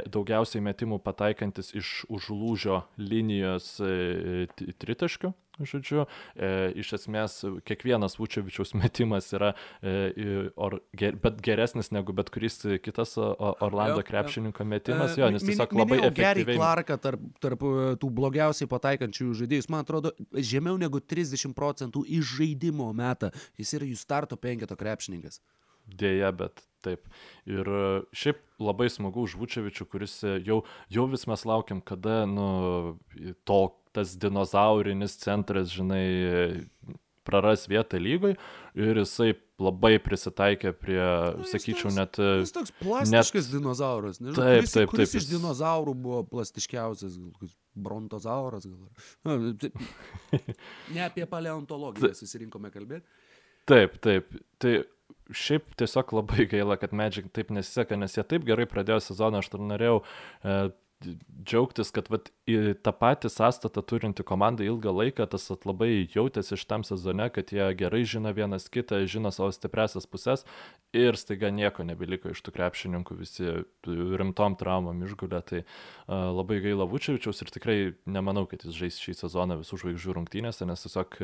daugiausiai 0.10 0.64
metimų 0.66 1.00
pataikantis 1.06 1.74
iš 1.78 2.04
užlūžio 2.10 2.82
linijos 2.98 3.76
e, 3.84 4.48
tritaškių. 4.82 5.34
Žodžiu, 5.60 6.06
e, 6.40 6.50
iš 6.80 6.94
esmės 6.96 7.34
kiekvienas 7.68 8.16
Vučevičiaus 8.20 8.74
metimas 8.80 9.28
yra, 9.36 9.52
e, 9.84 10.48
or, 10.56 10.80
ger, 10.96 11.18
bet 11.20 11.42
geresnis 11.44 11.92
negu 11.96 12.16
bet 12.16 12.32
kuris 12.32 12.62
kitas 12.84 13.18
Orlando 13.20 14.04
krepšininko 14.06 14.64
metimas, 14.64 15.18
E, 15.18 15.22
jo, 15.22 15.30
nes 15.34 15.44
tiesiog 15.44 15.76
labai 15.76 16.00
efektyviai. 16.08 16.56
Clarką 16.60 17.00
tarp, 17.04 17.28
tarp 17.44 17.64
e, 17.68 17.94
tų 18.00 18.12
blogiausiai 18.22 18.72
pataikančių 18.72 19.34
žaidėjus, 19.42 19.70
man 19.74 19.84
atrodo, 19.84 20.14
žemiau 20.32 20.80
negu 20.80 21.02
30 21.04 21.56
procentų 21.58 22.06
iš 22.08 22.38
žaidimo 22.40 22.92
metą. 22.96 23.34
Jis 23.60 23.76
yra 23.80 23.90
jų 23.90 24.00
starto 24.00 24.40
penketo 24.40 24.80
krepšininkas. 24.80 25.42
Dėja, 25.98 26.30
bet 26.36 26.62
taip. 26.86 27.08
Ir 27.50 27.68
e, 27.68 27.84
šiaip 28.16 28.40
labai 28.64 28.88
smagu 28.92 29.26
už 29.28 29.34
Vučevičių, 29.40 29.86
kuris 29.92 30.18
e, 30.24 30.38
jau, 30.48 30.62
jau 30.94 31.06
vis 31.12 31.26
mes 31.28 31.44
laukiam, 31.50 31.82
kada, 31.82 32.22
nu, 32.30 32.98
to, 33.48 33.60
tas 33.96 34.14
dinozaurinis 34.22 35.18
centras, 35.20 35.72
žinai, 35.74 36.68
praras 37.28 37.68
vietą 37.70 38.00
lygoj 38.02 38.36
ir 38.80 39.00
jisai 39.02 39.34
labai 39.60 39.98
prisitaikė 40.02 40.72
prie, 40.80 41.02
jis 41.42 41.52
sakyčiau, 41.52 41.90
toks- 41.90 41.98
net... 42.00 42.20
e, 42.24 42.30
Jis 42.46 42.54
toks 42.56 42.72
plastiškas 42.80 43.50
dinozauras. 43.52 44.22
Nežinau, 44.24 44.38
Taip, 44.40 44.62
kuris, 44.62 44.74
taip, 44.78 44.90
kuris 44.94 45.12
taip, 45.12 45.20
iš 45.20 45.26
jis- 45.28 45.34
dinozaurų 45.36 45.94
buvo 46.06 46.22
plastiškiausias. 46.32 47.18
Brontozauras 47.80 48.66
gal. 48.66 48.88
Na, 49.28 49.36
tai- 49.60 49.74
Ne 50.96 51.04
apie 51.06 51.28
paleontologiją 51.30 52.14
susirinkome 52.18 52.72
kalbėti. 52.74 53.06
Taip, 53.70 54.00
taip. 54.04 54.32
Tai 54.60 54.74
šiaip 55.30 55.74
tiesiog 55.80 56.14
labai 56.20 56.48
gaila, 56.50 56.78
kad 56.82 56.94
Magic 56.96 57.32
taip 57.36 57.54
nesiseka, 57.54 57.98
nes 58.00 58.18
jie 58.18 58.26
taip 58.28 58.46
gerai 58.48 58.68
pradėjo 58.70 59.02
sezoną, 59.12 59.44
aš 59.44 59.52
dar 59.54 59.66
norėjau 59.72 59.98
e, 60.00 60.60
džiaugtis, 61.48 61.92
kad 61.96 62.10
vat, 62.12 62.28
į 62.50 62.74
tą 62.84 62.92
patį 63.00 63.30
sąstatą 63.32 63.82
turinti 63.88 64.24
komanda 64.28 64.66
ilgą 64.66 64.92
laiką, 64.92 65.28
tas 65.32 65.48
vat, 65.52 65.64
labai 65.70 66.10
jautėsi 66.12 66.58
šitam 66.60 66.84
sezone, 66.88 67.30
kad 67.32 67.54
jie 67.56 67.70
gerai 67.80 68.02
žino 68.10 68.34
vienas 68.36 68.68
kitą, 68.72 69.00
žino 69.08 69.32
savo 69.32 69.54
stipresias 69.56 70.10
pusės 70.10 70.44
ir 70.96 71.16
staiga 71.20 71.54
nieko 71.56 71.86
nebeliko 71.88 72.34
iš 72.34 72.44
tų 72.44 72.54
krepšininkų, 72.58 73.20
visi 73.22 73.56
rimtom 73.88 74.60
traumom 74.60 75.06
išgulė, 75.08 75.42
tai 75.48 75.64
uh, 75.64 76.30
labai 76.36 76.60
gaila 76.66 76.90
Vučevičiaus 76.90 77.46
ir 77.46 77.54
tikrai 77.56 77.80
nemanau, 78.04 78.44
kad 78.50 78.68
jis 78.68 78.76
žais 78.76 79.00
šį 79.00 79.16
sezoną 79.24 79.62
visų 79.62 79.80
žvaigždžių 79.86 80.20
rungtynėse, 80.20 80.68
nes 80.68 80.84
tiesiog 80.84 81.22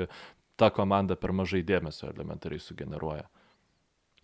ta 0.55 0.71
komanda 0.71 1.19
per 1.19 1.35
mažai 1.35 1.65
dėmesio 1.67 2.07
elementariai 2.13 2.63
sugeneruoja. 2.63 3.27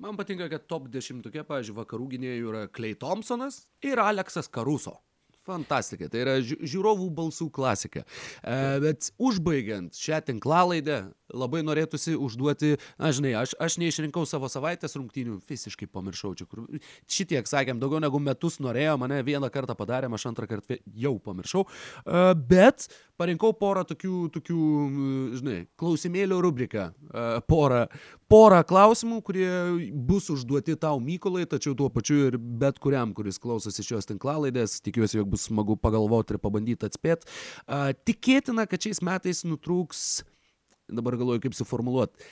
Man 0.01 0.17
patinka, 0.17 0.47
kad 0.49 0.65
top 0.69 0.87
dešimtukė, 0.89 1.43
pavyzdžiui, 1.45 1.77
vakarų 1.77 2.07
gynėjų 2.15 2.49
yra 2.51 2.65
Clay 2.73 2.95
Thompsonas 2.97 3.63
ir 3.85 4.01
Aleksas 4.01 4.49
Karuso. 4.49 4.97
Fantastika, 5.41 6.05
tai 6.05 6.19
yra 6.21 6.33
ži- 6.45 6.59
žiūrovų 6.69 7.07
balsų 7.17 7.47
klasika. 7.53 8.03
E, 8.45 8.57
bet 8.83 9.07
užbaigiant 9.17 9.97
šią 9.97 10.19
tinklalaidę, 10.27 10.99
labai 11.33 11.63
norėtųsi 11.65 12.13
užduoti, 12.13 12.75
na 13.01 13.09
žinai, 13.15 13.31
aš, 13.39 13.55
aš 13.57 13.77
neišrinkau 13.81 14.21
savo 14.29 14.49
savaitės 14.53 14.93
rungtynių, 14.99 15.39
visiškai 15.49 15.87
pamiršau 15.89 16.35
čia, 16.37 16.45
kur 16.45 16.67
šitiek 17.09 17.49
sakėm, 17.49 17.81
daugiau 17.81 18.03
negu 18.03 18.21
metus 18.21 18.59
norėjo, 18.61 18.93
mane 19.01 19.17
vieną 19.25 19.49
kartą 19.53 19.73
padarėm, 19.79 20.13
aš 20.13 20.27
antrą 20.29 20.45
kartą 20.51 20.77
jau 20.93 21.15
pamiršau, 21.25 21.65
e, 21.65 22.23
bet 22.37 22.85
parinkau 23.21 23.53
porą 23.57 23.83
tokių, 23.87 24.15
tokių, 24.33 24.61
m, 24.87 25.05
žinai, 25.37 25.59
klausimėlio 25.79 26.41
rubriką, 26.43 26.87
e, 26.91 27.25
porą, 27.51 27.85
porą 28.31 28.61
klausimų, 28.67 29.21
kurie 29.27 29.51
bus 29.93 30.31
užduoti 30.33 30.77
tau 30.81 30.99
Mykolai, 31.03 31.45
tačiau 31.49 31.75
tuo 31.77 31.91
pačiu 31.93 32.17
ir 32.31 32.39
bet 32.41 32.81
kuriam, 32.81 33.13
kuris 33.17 33.39
klausosi 33.41 33.85
šios 33.85 34.09
tinklalaidės, 34.09 34.79
tikiuosi, 34.85 35.19
jog 35.21 35.31
bus 35.35 35.47
smagu 35.49 35.77
pagalvoti 35.77 36.35
ir 36.35 36.41
pabandyti 36.41 36.89
atspėti. 36.89 37.29
Tikėtina, 38.09 38.67
kad 38.69 38.81
šiais 38.81 39.03
metais 39.05 39.45
nutrūks, 39.47 40.23
dabar 40.91 41.19
galvoju, 41.19 41.45
kaip 41.45 41.57
suformuoluoti. 41.57 42.31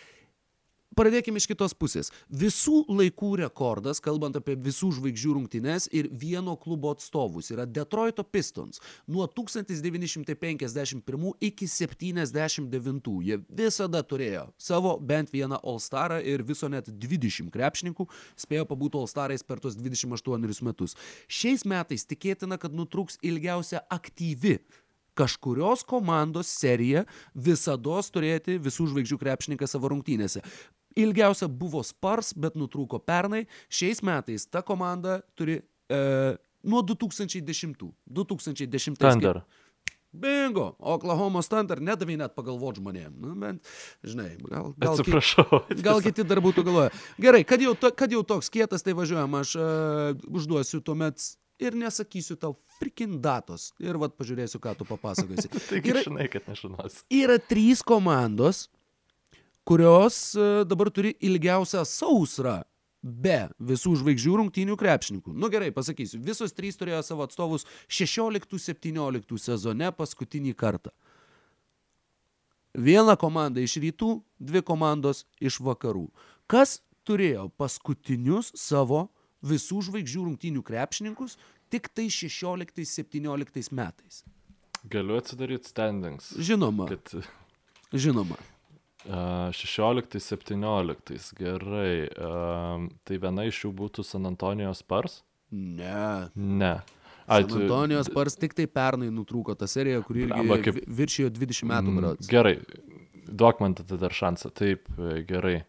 Pradėkime 0.97 1.37
iš 1.37 1.45
kitos 1.51 1.75
pusės. 1.77 2.07
Visų 2.33 2.79
laikų 2.89 3.35
rekordas, 3.43 3.99
kalbant 4.01 4.33
apie 4.39 4.55
visų 4.57 4.89
žvaigždžių 4.97 5.33
rungtynes 5.37 5.85
ir 5.93 6.09
vieno 6.09 6.55
klubo 6.57 6.89
atstovus, 6.95 7.51
yra 7.53 7.67
Detroito 7.69 8.25
Pistons. 8.25 8.81
Nuo 9.05 9.27
1951 9.29 11.29
iki 11.45 11.69
79 11.69 13.13
jie 13.27 13.37
visada 13.61 14.01
turėjo 14.01 14.49
savo 14.57 14.97
bent 14.97 15.29
vieną 15.33 15.61
All-Starą 15.61 16.23
ir 16.25 16.43
viso 16.43 16.69
net 16.73 16.89
20 16.89 17.53
krepšininkų 17.53 18.09
spėjo 18.33 18.65
pabūti 18.73 18.97
All-Starais 18.97 19.45
per 19.45 19.61
tos 19.61 19.77
28 19.77 20.65
metus. 20.65 20.97
Šiais 21.29 21.69
metais 21.69 22.01
tikėtina, 22.09 22.57
kad 22.57 22.73
nutrūks 22.73 23.21
ilgiausia 23.21 23.85
aktyvi 23.93 24.57
kažkurios 25.19 25.83
komandos 25.83 26.47
serija 26.47 27.03
visada 27.35 27.99
turėti 28.13 28.55
visų 28.63 28.87
žvaigždžių 28.93 29.17
krepšininką 29.19 29.67
savo 29.67 29.91
rungtynėse. 29.91 30.39
Ilgiausia 30.99 31.47
buvo 31.47 31.83
Spars, 31.85 32.33
bet 32.35 32.57
nutrūko 32.59 32.99
pernai. 33.03 33.45
Šiais 33.71 34.03
metais 34.05 34.45
ta 34.49 34.61
komanda 34.65 35.19
turi 35.39 35.59
e, 35.61 36.01
nuo 36.63 36.83
2010. 36.85 37.89
2010 38.09 38.99
Thunder. 38.99 39.41
Bingo, 40.09 40.71
Oklahoma 40.81 41.43
Thunder 41.45 41.77
nedavė 41.85 42.15
net 42.17 42.33
pagalvoti 42.33 42.81
žmonėm. 42.81 43.11
Nu, 43.21 43.35
bent, 43.37 43.61
žinai, 44.01 44.31
gal, 44.41 44.71
gal, 44.81 44.95
Atsiprašau. 44.97 45.59
gal 45.85 46.01
kiti 46.01 46.25
dar 46.25 46.41
būtų 46.41 46.63
galvoję. 46.65 46.89
Gerai, 47.21 47.43
kad 47.45 47.61
jau, 47.61 47.75
to, 47.77 47.91
kad 47.93 48.09
jau 48.15 48.23
toks 48.25 48.49
kietas, 48.49 48.81
tai 48.85 48.95
važiuojam, 48.97 49.37
aš 49.37 49.53
uh, 49.61 50.25
užduosiu 50.33 50.81
tuomet 50.81 51.21
ir 51.61 51.77
nesakysiu 51.77 52.39
tau 52.41 52.55
frikin 52.79 53.19
datos. 53.21 53.69
Ir 53.77 53.99
vad 54.01 54.17
pažiūrėsiu, 54.17 54.57
ką 54.63 54.73
tu 54.79 54.87
papasakosi. 54.89 55.51
Taigi 55.69 55.93
Yra, 55.93 56.03
žinai, 56.07 56.25
kad 56.33 56.49
nežinosi. 56.49 57.03
yra 57.13 57.37
trys 57.37 57.85
komandos, 57.85 58.65
kurios 59.69 60.19
uh, 60.33 60.63
dabar 60.65 60.89
turi 60.93 61.13
ilgiausią 61.21 61.85
sausrą 61.85 62.59
be 63.03 63.47
visų 63.63 63.93
žvaigždžių 64.01 64.33
rungtynių 64.41 64.75
krepšininkų. 64.79 65.31
Nu 65.31 65.49
gerai, 65.51 65.69
pasakysiu, 65.75 66.19
visos 66.23 66.51
trys 66.55 66.75
turėjo 66.79 66.99
savo 67.05 67.23
atstovus 67.23 67.65
16-17 67.87 69.39
sezone 69.39 69.91
paskutinį 69.95 70.55
kartą. 70.59 70.91
Viena 72.75 73.15
komanda 73.17 73.63
iš 73.63 73.79
rytų, 73.81 74.19
dvi 74.39 74.61
komandos 74.65 75.23
iš 75.41 75.57
vakarų. 75.63 76.09
Kas 76.49 76.79
turėjo 77.07 77.47
paskutinius 77.57 78.51
savo 78.59 79.07
visų 79.45 79.81
žvaigždžių 79.87 80.27
rungtynių 80.27 80.65
krepšininkus 80.67 81.39
tik 81.73 81.89
tai 81.95 82.09
16-17 82.13 83.73
metais? 83.73 84.21
Galiu 84.89 85.17
atsidaryti 85.19 85.71
standings. 85.71 86.33
Žinoma, 86.37 86.87
Kad 86.91 87.23
žinoma. 87.91 88.37
Uh, 89.07 89.49
16-17, 89.55 91.33
gerai. 91.39 92.07
Tai 93.05 93.17
viena 93.23 93.45
iš 93.47 93.63
jų 93.65 93.71
būtų 93.79 94.03
San 94.05 94.25
Antonijos 94.29 94.81
Spars? 94.83 95.21
Ne. 95.51 96.29
Ne. 96.35 96.73
San 97.29 97.45
Antonijos 97.45 98.09
Spars 98.09 98.35
tik 98.41 98.53
tai 98.57 98.65
pernai 98.67 99.09
nutrūko 99.13 99.55
tą 99.57 99.67
seriją, 99.69 100.03
kuri 100.03 100.25
irgi 100.27 100.61
kaip- 100.65 100.79
vi- 100.79 100.85
viršijo 101.01 101.29
20 101.29 101.67
metų 101.69 101.89
Mm, 101.91 101.99
berods. 102.01 102.27
Gerai, 102.29 102.55
duok 103.29 103.59
man 103.61 103.73
tada 103.77 103.97
dar 103.97 104.09
šansą. 104.11 104.49
Taip, 104.53 104.89
e, 104.97 105.23
gerai. 105.23 105.63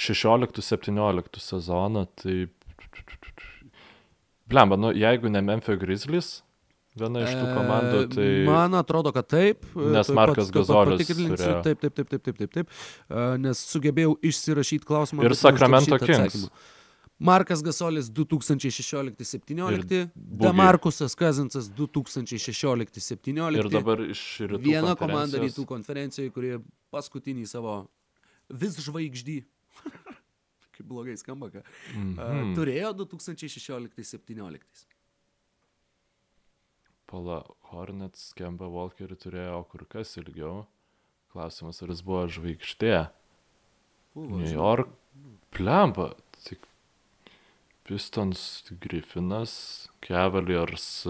16-17 0.00 1.40
sezoną, 1.40 2.06
tai... 2.16 2.48
Blemba, 4.50 4.76
nu 4.76 4.90
jeigu 4.92 5.28
ne 5.30 5.40
Memphis 5.40 5.78
Grizzlies, 5.78 6.42
viena 6.98 7.22
iš 7.24 7.36
tų 7.36 7.46
komandų, 7.54 8.00
tai... 8.14 8.26
E, 8.40 8.48
Man 8.48 8.74
atrodo, 8.78 9.12
kad 9.14 9.28
taip. 9.30 9.64
e, 9.76 9.92
Nes 9.94 10.10
tuoj 10.10 10.18
Markas 10.18 10.50
Gazolis. 10.54 11.06
Taip, 11.06 11.16
taip, 11.64 11.94
taip, 11.94 12.10
taip, 12.10 12.26
taip, 12.26 12.36
taip, 12.42 12.52
taip. 12.58 12.74
E, 13.06 13.24
Nes 13.44 13.62
sugebėjau 13.70 14.16
išsirašyti 14.32 14.88
klausimą. 14.88 15.24
Ir 15.28 15.36
Sacramento 15.38 15.98
Kings. 16.02 16.18
atsakymą. 16.18 16.50
Markas 17.20 17.60
Gasolis 17.60 18.08
2016-17, 18.16 20.08
Bugi. 20.14 20.40
Demarkusas 20.40 21.12
Kazinsas 21.14 21.68
2016-17. 21.76 23.58
Ir 23.60 23.68
dabar 23.68 24.00
iš 24.06 24.22
rytų. 24.46 24.62
Viena 24.64 24.96
komanda 24.96 25.42
rytų 25.42 25.66
konferencijoje, 25.68 26.32
kurie 26.32 26.54
paskutinį 26.94 27.44
savo 27.50 27.82
vis 28.48 28.80
žvaigždį 28.80 29.42
Kaip 30.80 30.88
blogai 30.88 31.16
skamba, 31.20 31.50
ką. 31.52 31.60
Mhm. 31.92 32.14
Uh, 32.16 32.54
turėjo 32.56 32.94
2016-17. 33.02 34.86
Pala, 37.10 37.42
Hornets, 37.72 38.30
Kemba 38.38 38.68
Walkerį 38.70 39.16
turėjo 39.18 39.64
kur 39.72 39.82
kas 39.90 40.14
ilgiau. 40.20 40.64
Klausimas, 41.34 41.82
ar 41.82 41.90
jis 41.90 42.02
buvo 42.06 42.24
žvaigždė. 42.30 42.96
New. 44.14 44.46
York. 44.46 44.90
Plemba. 45.54 46.12
Tik 46.46 46.66
Pistons, 47.86 48.62
Griffinas, 48.82 49.88
Cavaliers. 50.06 51.06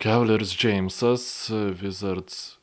Cavaliers 0.00 0.52
Jamesas, 0.56 1.50
Wizards, 1.80 2.56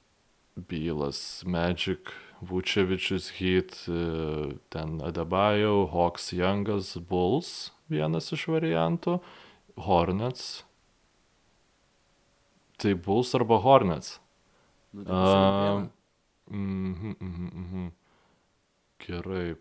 Bylas, 0.57 1.43
Magic, 1.45 2.11
Vučevičius, 2.41 3.29
Heat, 3.37 3.77
ten 4.69 4.97
Adebayo, 5.01 5.85
Hawks, 5.93 6.31
Youngas, 6.33 6.97
Bulls, 6.97 7.71
vienas 7.89 8.33
iš 8.33 8.47
variantų, 8.49 9.19
Hornets. 9.77 10.63
Tai 12.81 12.95
Bulls 12.97 13.35
arba 13.37 13.59
Hornets. 13.61 14.15
Nu, 14.91 15.03
tai 15.03 15.13
vieną. 15.13 15.89
Mhm, 16.51 17.15
mhm, 17.21 17.49
mhm. 17.53 17.91
Gerai. 18.99 19.55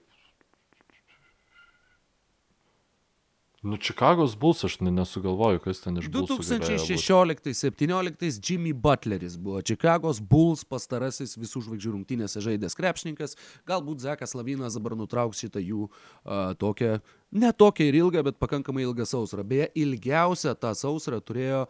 Nu, 3.63 3.77
Čikagos 3.77 4.41
Bulls 4.41 4.65
aš 4.65 4.81
ne- 4.81 4.91
nesugalvoju, 4.91 5.59
kas 5.61 5.81
ten 5.81 5.99
iš 5.99 6.09
Bulls. 6.09 6.31
2016-17 6.31 8.51
Jimmy 8.51 8.73
Butleris 8.73 9.37
buvo 9.37 9.63
Čikagos 9.63 10.21
Bulls 10.21 10.65
pastarasis 10.65 11.37
visų 11.37 11.61
žvaigždžių 11.67 11.93
rungtynėse 11.93 12.41
žaidęs 12.41 12.75
krepšininkas. 12.79 13.37
Galbūt 13.69 14.01
Zekas 14.01 14.35
Lavinas 14.35 14.75
dabar 14.81 14.97
nutrauks 14.97 15.39
šitą 15.45 15.61
jų 15.61 15.91
uh, 15.91 15.93
tokią, 16.57 17.01
ne 17.37 17.53
tokią 17.53 17.85
ir 17.91 17.95
ilgą, 18.01 18.25
bet 18.31 18.39
pakankamai 18.41 18.83
ilgą 18.89 19.05
sausrą. 19.05 19.45
Beje, 19.45 19.69
ilgiausią 19.77 20.57
tą 20.57 20.73
sausrą 20.73 21.21
turėjo 21.21 21.69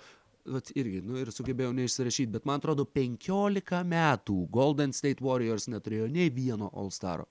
Vat 0.49 0.71
irgi, 0.73 1.03
nu 1.05 1.19
ir 1.21 1.29
sugebėjau 1.35 1.73
neišsirašyti, 1.77 2.33
bet 2.33 2.47
man 2.49 2.63
atrodo 2.63 2.87
15 2.89 3.83
metų 3.85 4.37
Golden 4.53 4.95
State 4.97 5.21
Warriors 5.25 5.69
neturėjo 5.69 6.09
nei 6.09 6.31
vieno 6.33 6.71
All 6.73 6.89
Staro. 6.95 7.29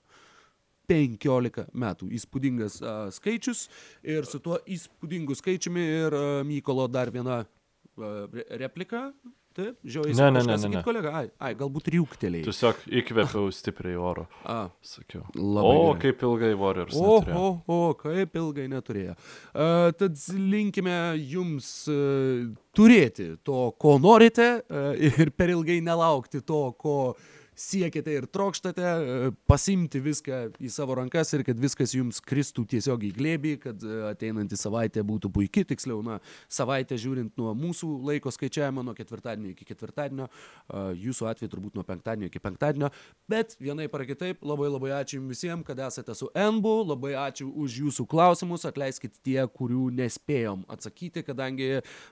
15 0.90 1.66
metų. 1.74 2.10
Įspūdingas 2.18 2.80
uh, 2.82 3.08
skaičius 3.14 3.68
ir 4.02 4.26
su 4.26 4.40
tuo 4.42 4.58
įspūdingu 4.66 5.36
skaičiumi 5.38 5.84
ir 5.86 6.16
uh, 6.16 6.28
Mykolo 6.46 6.88
dar 6.90 7.12
viena 7.14 7.44
re 7.98 8.46
replika. 8.62 9.10
Taip, 9.50 9.74
žiūrėjau, 9.82 10.14
Ne, 10.14 10.26
ne, 10.36 10.42
ne, 10.46 10.54
ne, 10.62 10.68
ne. 10.76 10.80
kolega. 10.86 11.10
Ai, 11.20 11.30
ai 11.42 11.54
galbūt 11.58 11.88
riuktelėjai. 11.90 12.44
Tiesiog 12.46 12.84
įkvėpiau 13.00 13.48
stipriai 13.54 13.96
oro, 13.98 14.28
A, 14.46 14.68
sakiau. 14.86 15.24
Labai 15.34 15.72
o, 15.74 15.80
gerai. 15.88 16.00
kaip 16.04 16.22
ilgai 16.28 16.52
Warriors. 16.60 16.94
O, 16.94 17.16
neturėjo. 17.18 17.40
o, 17.66 17.80
o, 17.90 17.94
kaip 17.98 18.38
ilgai 18.38 18.68
neturėjo. 18.70 19.16
Uh, 19.50 19.90
tad 19.98 20.22
linkime 20.38 20.94
jums 21.18 21.72
uh, 21.90 22.46
turėti 22.78 23.32
to, 23.42 23.64
ko 23.82 23.96
norite 23.98 24.48
uh, 24.62 24.92
ir 24.94 25.34
per 25.34 25.50
ilgai 25.56 25.80
nelaukti 25.82 26.44
to, 26.46 26.62
ko 26.78 26.96
siekite 27.60 28.14
ir 28.16 28.26
trokštate, 28.32 28.84
uh, 28.84 29.34
pasimti 29.50 30.00
viską 30.02 30.40
į 30.60 30.70
savo 30.72 30.96
rankas 30.98 31.32
ir 31.36 31.44
kad 31.46 31.58
viskas 31.60 31.94
jums 31.96 32.20
kristų 32.24 32.64
tiesiog 32.74 33.04
į 33.08 33.12
glėbį, 33.16 33.54
kad 33.64 33.84
uh, 33.86 34.08
ateinanti 34.10 34.58
savaitė 34.58 35.04
būtų 35.06 35.32
puikiai, 35.34 35.66
tiksliau, 35.68 36.00
na, 36.06 36.18
savaitė 36.50 36.98
žiūrint 37.00 37.36
nuo 37.40 37.52
mūsų 37.58 37.90
laiko 38.08 38.32
skaičiavimo, 38.34 38.84
nuo 38.86 38.94
ketvirtadienio 38.96 39.52
iki 39.54 39.68
ketvirtadienio, 39.68 40.28
uh, 40.30 40.90
jūsų 40.96 41.28
atveju 41.30 41.52
turbūt 41.52 41.78
nuo 41.78 41.84
penktadienio 41.86 42.30
iki 42.30 42.42
penktadienio, 42.42 42.90
bet 43.30 43.56
vienai 43.60 43.90
par 43.92 44.06
kitaip, 44.08 44.40
labai 44.46 44.70
labai 44.70 44.94
ačiū 45.00 45.20
jums 45.20 45.34
visiems, 45.34 45.66
kad 45.68 45.80
esate 45.84 46.16
su 46.16 46.30
Enbu, 46.34 46.74
labai 46.92 47.12
ačiū 47.26 47.50
už 47.60 47.80
jūsų 47.84 48.06
klausimus, 48.10 48.64
atleiskit 48.68 49.18
tie, 49.24 49.40
kurių 49.44 49.90
nespėjom 50.00 50.64
atsakyti, 50.70 51.24
kadangi 51.26 51.70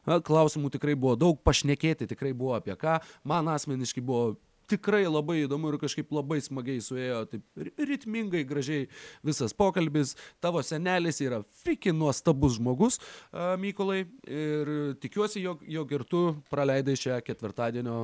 na, 0.08 0.20
klausimų 0.24 0.72
tikrai 0.76 0.96
buvo 0.98 1.16
daug, 1.18 1.40
pašnekėti 1.46 2.08
tikrai 2.10 2.34
buvo 2.36 2.56
apie 2.58 2.76
ką, 2.78 2.98
man 3.28 3.48
asmeniškai 3.54 4.04
buvo 4.04 4.36
tikrai 4.68 5.04
labai 5.08 5.42
įdomu 5.44 5.72
ir 5.72 5.78
kažkaip 5.82 6.12
labai 6.14 6.38
smagiai 6.44 6.82
suėjo, 6.84 7.22
taip 7.32 7.44
ri- 7.58 7.74
ritmingai, 7.90 8.44
gražiai 8.48 8.86
visas 9.26 9.54
pokalbis. 9.56 10.14
Tavo 10.44 10.62
senelis 10.66 11.20
yra 11.24 11.42
fiki 11.64 11.94
nuostabus 11.96 12.58
žmogus, 12.58 13.00
Mykolai, 13.32 14.04
ir 14.28 14.72
tikiuosi, 15.02 15.42
jog, 15.44 15.64
jog 15.68 15.92
ir 15.96 16.04
tu 16.08 16.22
praleidai 16.52 16.96
šią 16.98 17.20
ketvirtadienio 17.26 17.98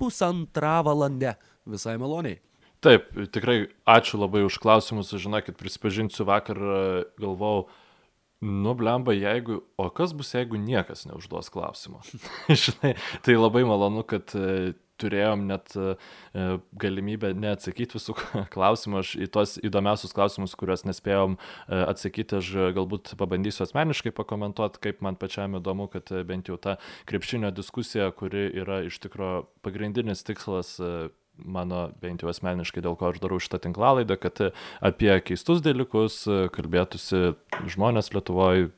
pusantrą 0.00 0.80
valandę 0.86 1.36
visai 1.68 1.98
maloniai. 2.00 2.40
Taip, 2.82 3.12
tikrai 3.30 3.68
ačiū 3.86 4.18
labai 4.18 4.42
už 4.42 4.58
klausimus. 4.58 5.12
Žinokit, 5.14 5.54
prisipažinsiu, 5.54 6.24
vakar 6.26 6.58
galvojau, 7.20 7.68
nu, 8.42 8.72
blemba, 8.74 9.14
jeigu, 9.14 9.60
o 9.78 9.86
kas 9.94 10.10
bus, 10.18 10.32
jeigu 10.34 10.58
niekas 10.58 11.06
neužduos 11.06 11.46
klausimo. 11.54 12.02
Žinai, 12.64 12.96
tai 13.22 13.36
labai 13.38 13.62
malonu, 13.68 14.02
kad 14.02 14.34
turėjom 15.02 15.46
net 15.48 15.74
e, 15.76 15.94
galimybę 16.84 17.32
neatsakyti 17.38 17.98
visų 17.98 18.16
klausimų. 18.54 19.02
Aš 19.02 19.14
į 19.18 19.30
tuos 19.34 19.56
įdomiausius 19.62 20.14
klausimus, 20.16 20.56
kuriuos 20.58 20.86
nespėjom 20.88 21.38
e, 21.38 21.82
atsakyti, 21.84 22.38
aš 22.40 22.52
galbūt 22.78 23.14
pabandysiu 23.20 23.66
asmeniškai 23.66 24.14
pakomentuoti, 24.16 24.82
kaip 24.88 25.02
man 25.04 25.18
pačiam 25.20 25.58
įdomu, 25.60 25.88
kad 25.92 26.14
e, 26.14 26.22
bent 26.28 26.50
jau 26.50 26.58
ta 26.60 26.78
krepšinio 27.10 27.52
diskusija, 27.54 28.10
kuri 28.16 28.48
yra 28.62 28.82
iš 28.88 29.00
tikrųjų 29.02 29.44
pagrindinis 29.62 30.24
tikslas 30.26 30.76
mano 31.36 31.90
bent 32.02 32.22
jau 32.22 32.30
asmeniškai, 32.30 32.82
dėl 32.84 32.96
ko 32.98 33.10
aš 33.10 33.20
darau 33.22 33.40
šitą 33.42 33.60
tinklalaidą, 33.64 34.18
kad 34.20 34.40
apie 34.84 35.12
keistus 35.24 35.62
dalykus 35.64 36.22
e, 36.26 36.44
kalbėtųsi 36.52 37.34
žmonės 37.72 38.12
Lietuvoje, 38.14 38.68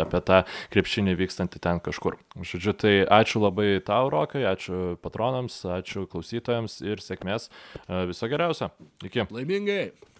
apie 0.00 0.22
tą 0.24 0.40
krepšinį 0.74 1.16
vykstantį 1.20 1.60
ten 1.62 1.82
kažkur. 1.84 2.18
Žodžiu, 2.40 2.74
tai 2.78 2.94
ačiū 3.04 3.44
labai 3.44 3.76
tau, 3.84 4.08
Rokai, 4.12 4.46
ačiū 4.48 4.96
patronams, 5.04 5.60
ačiū 5.78 6.08
klausytojams 6.10 6.80
ir 6.86 7.04
sėkmės. 7.04 7.50
E, 7.84 8.04
Viso 8.10 8.30
geriausio. 8.30 8.72
Iki. 9.04 9.28
Laimingai! 9.34 10.13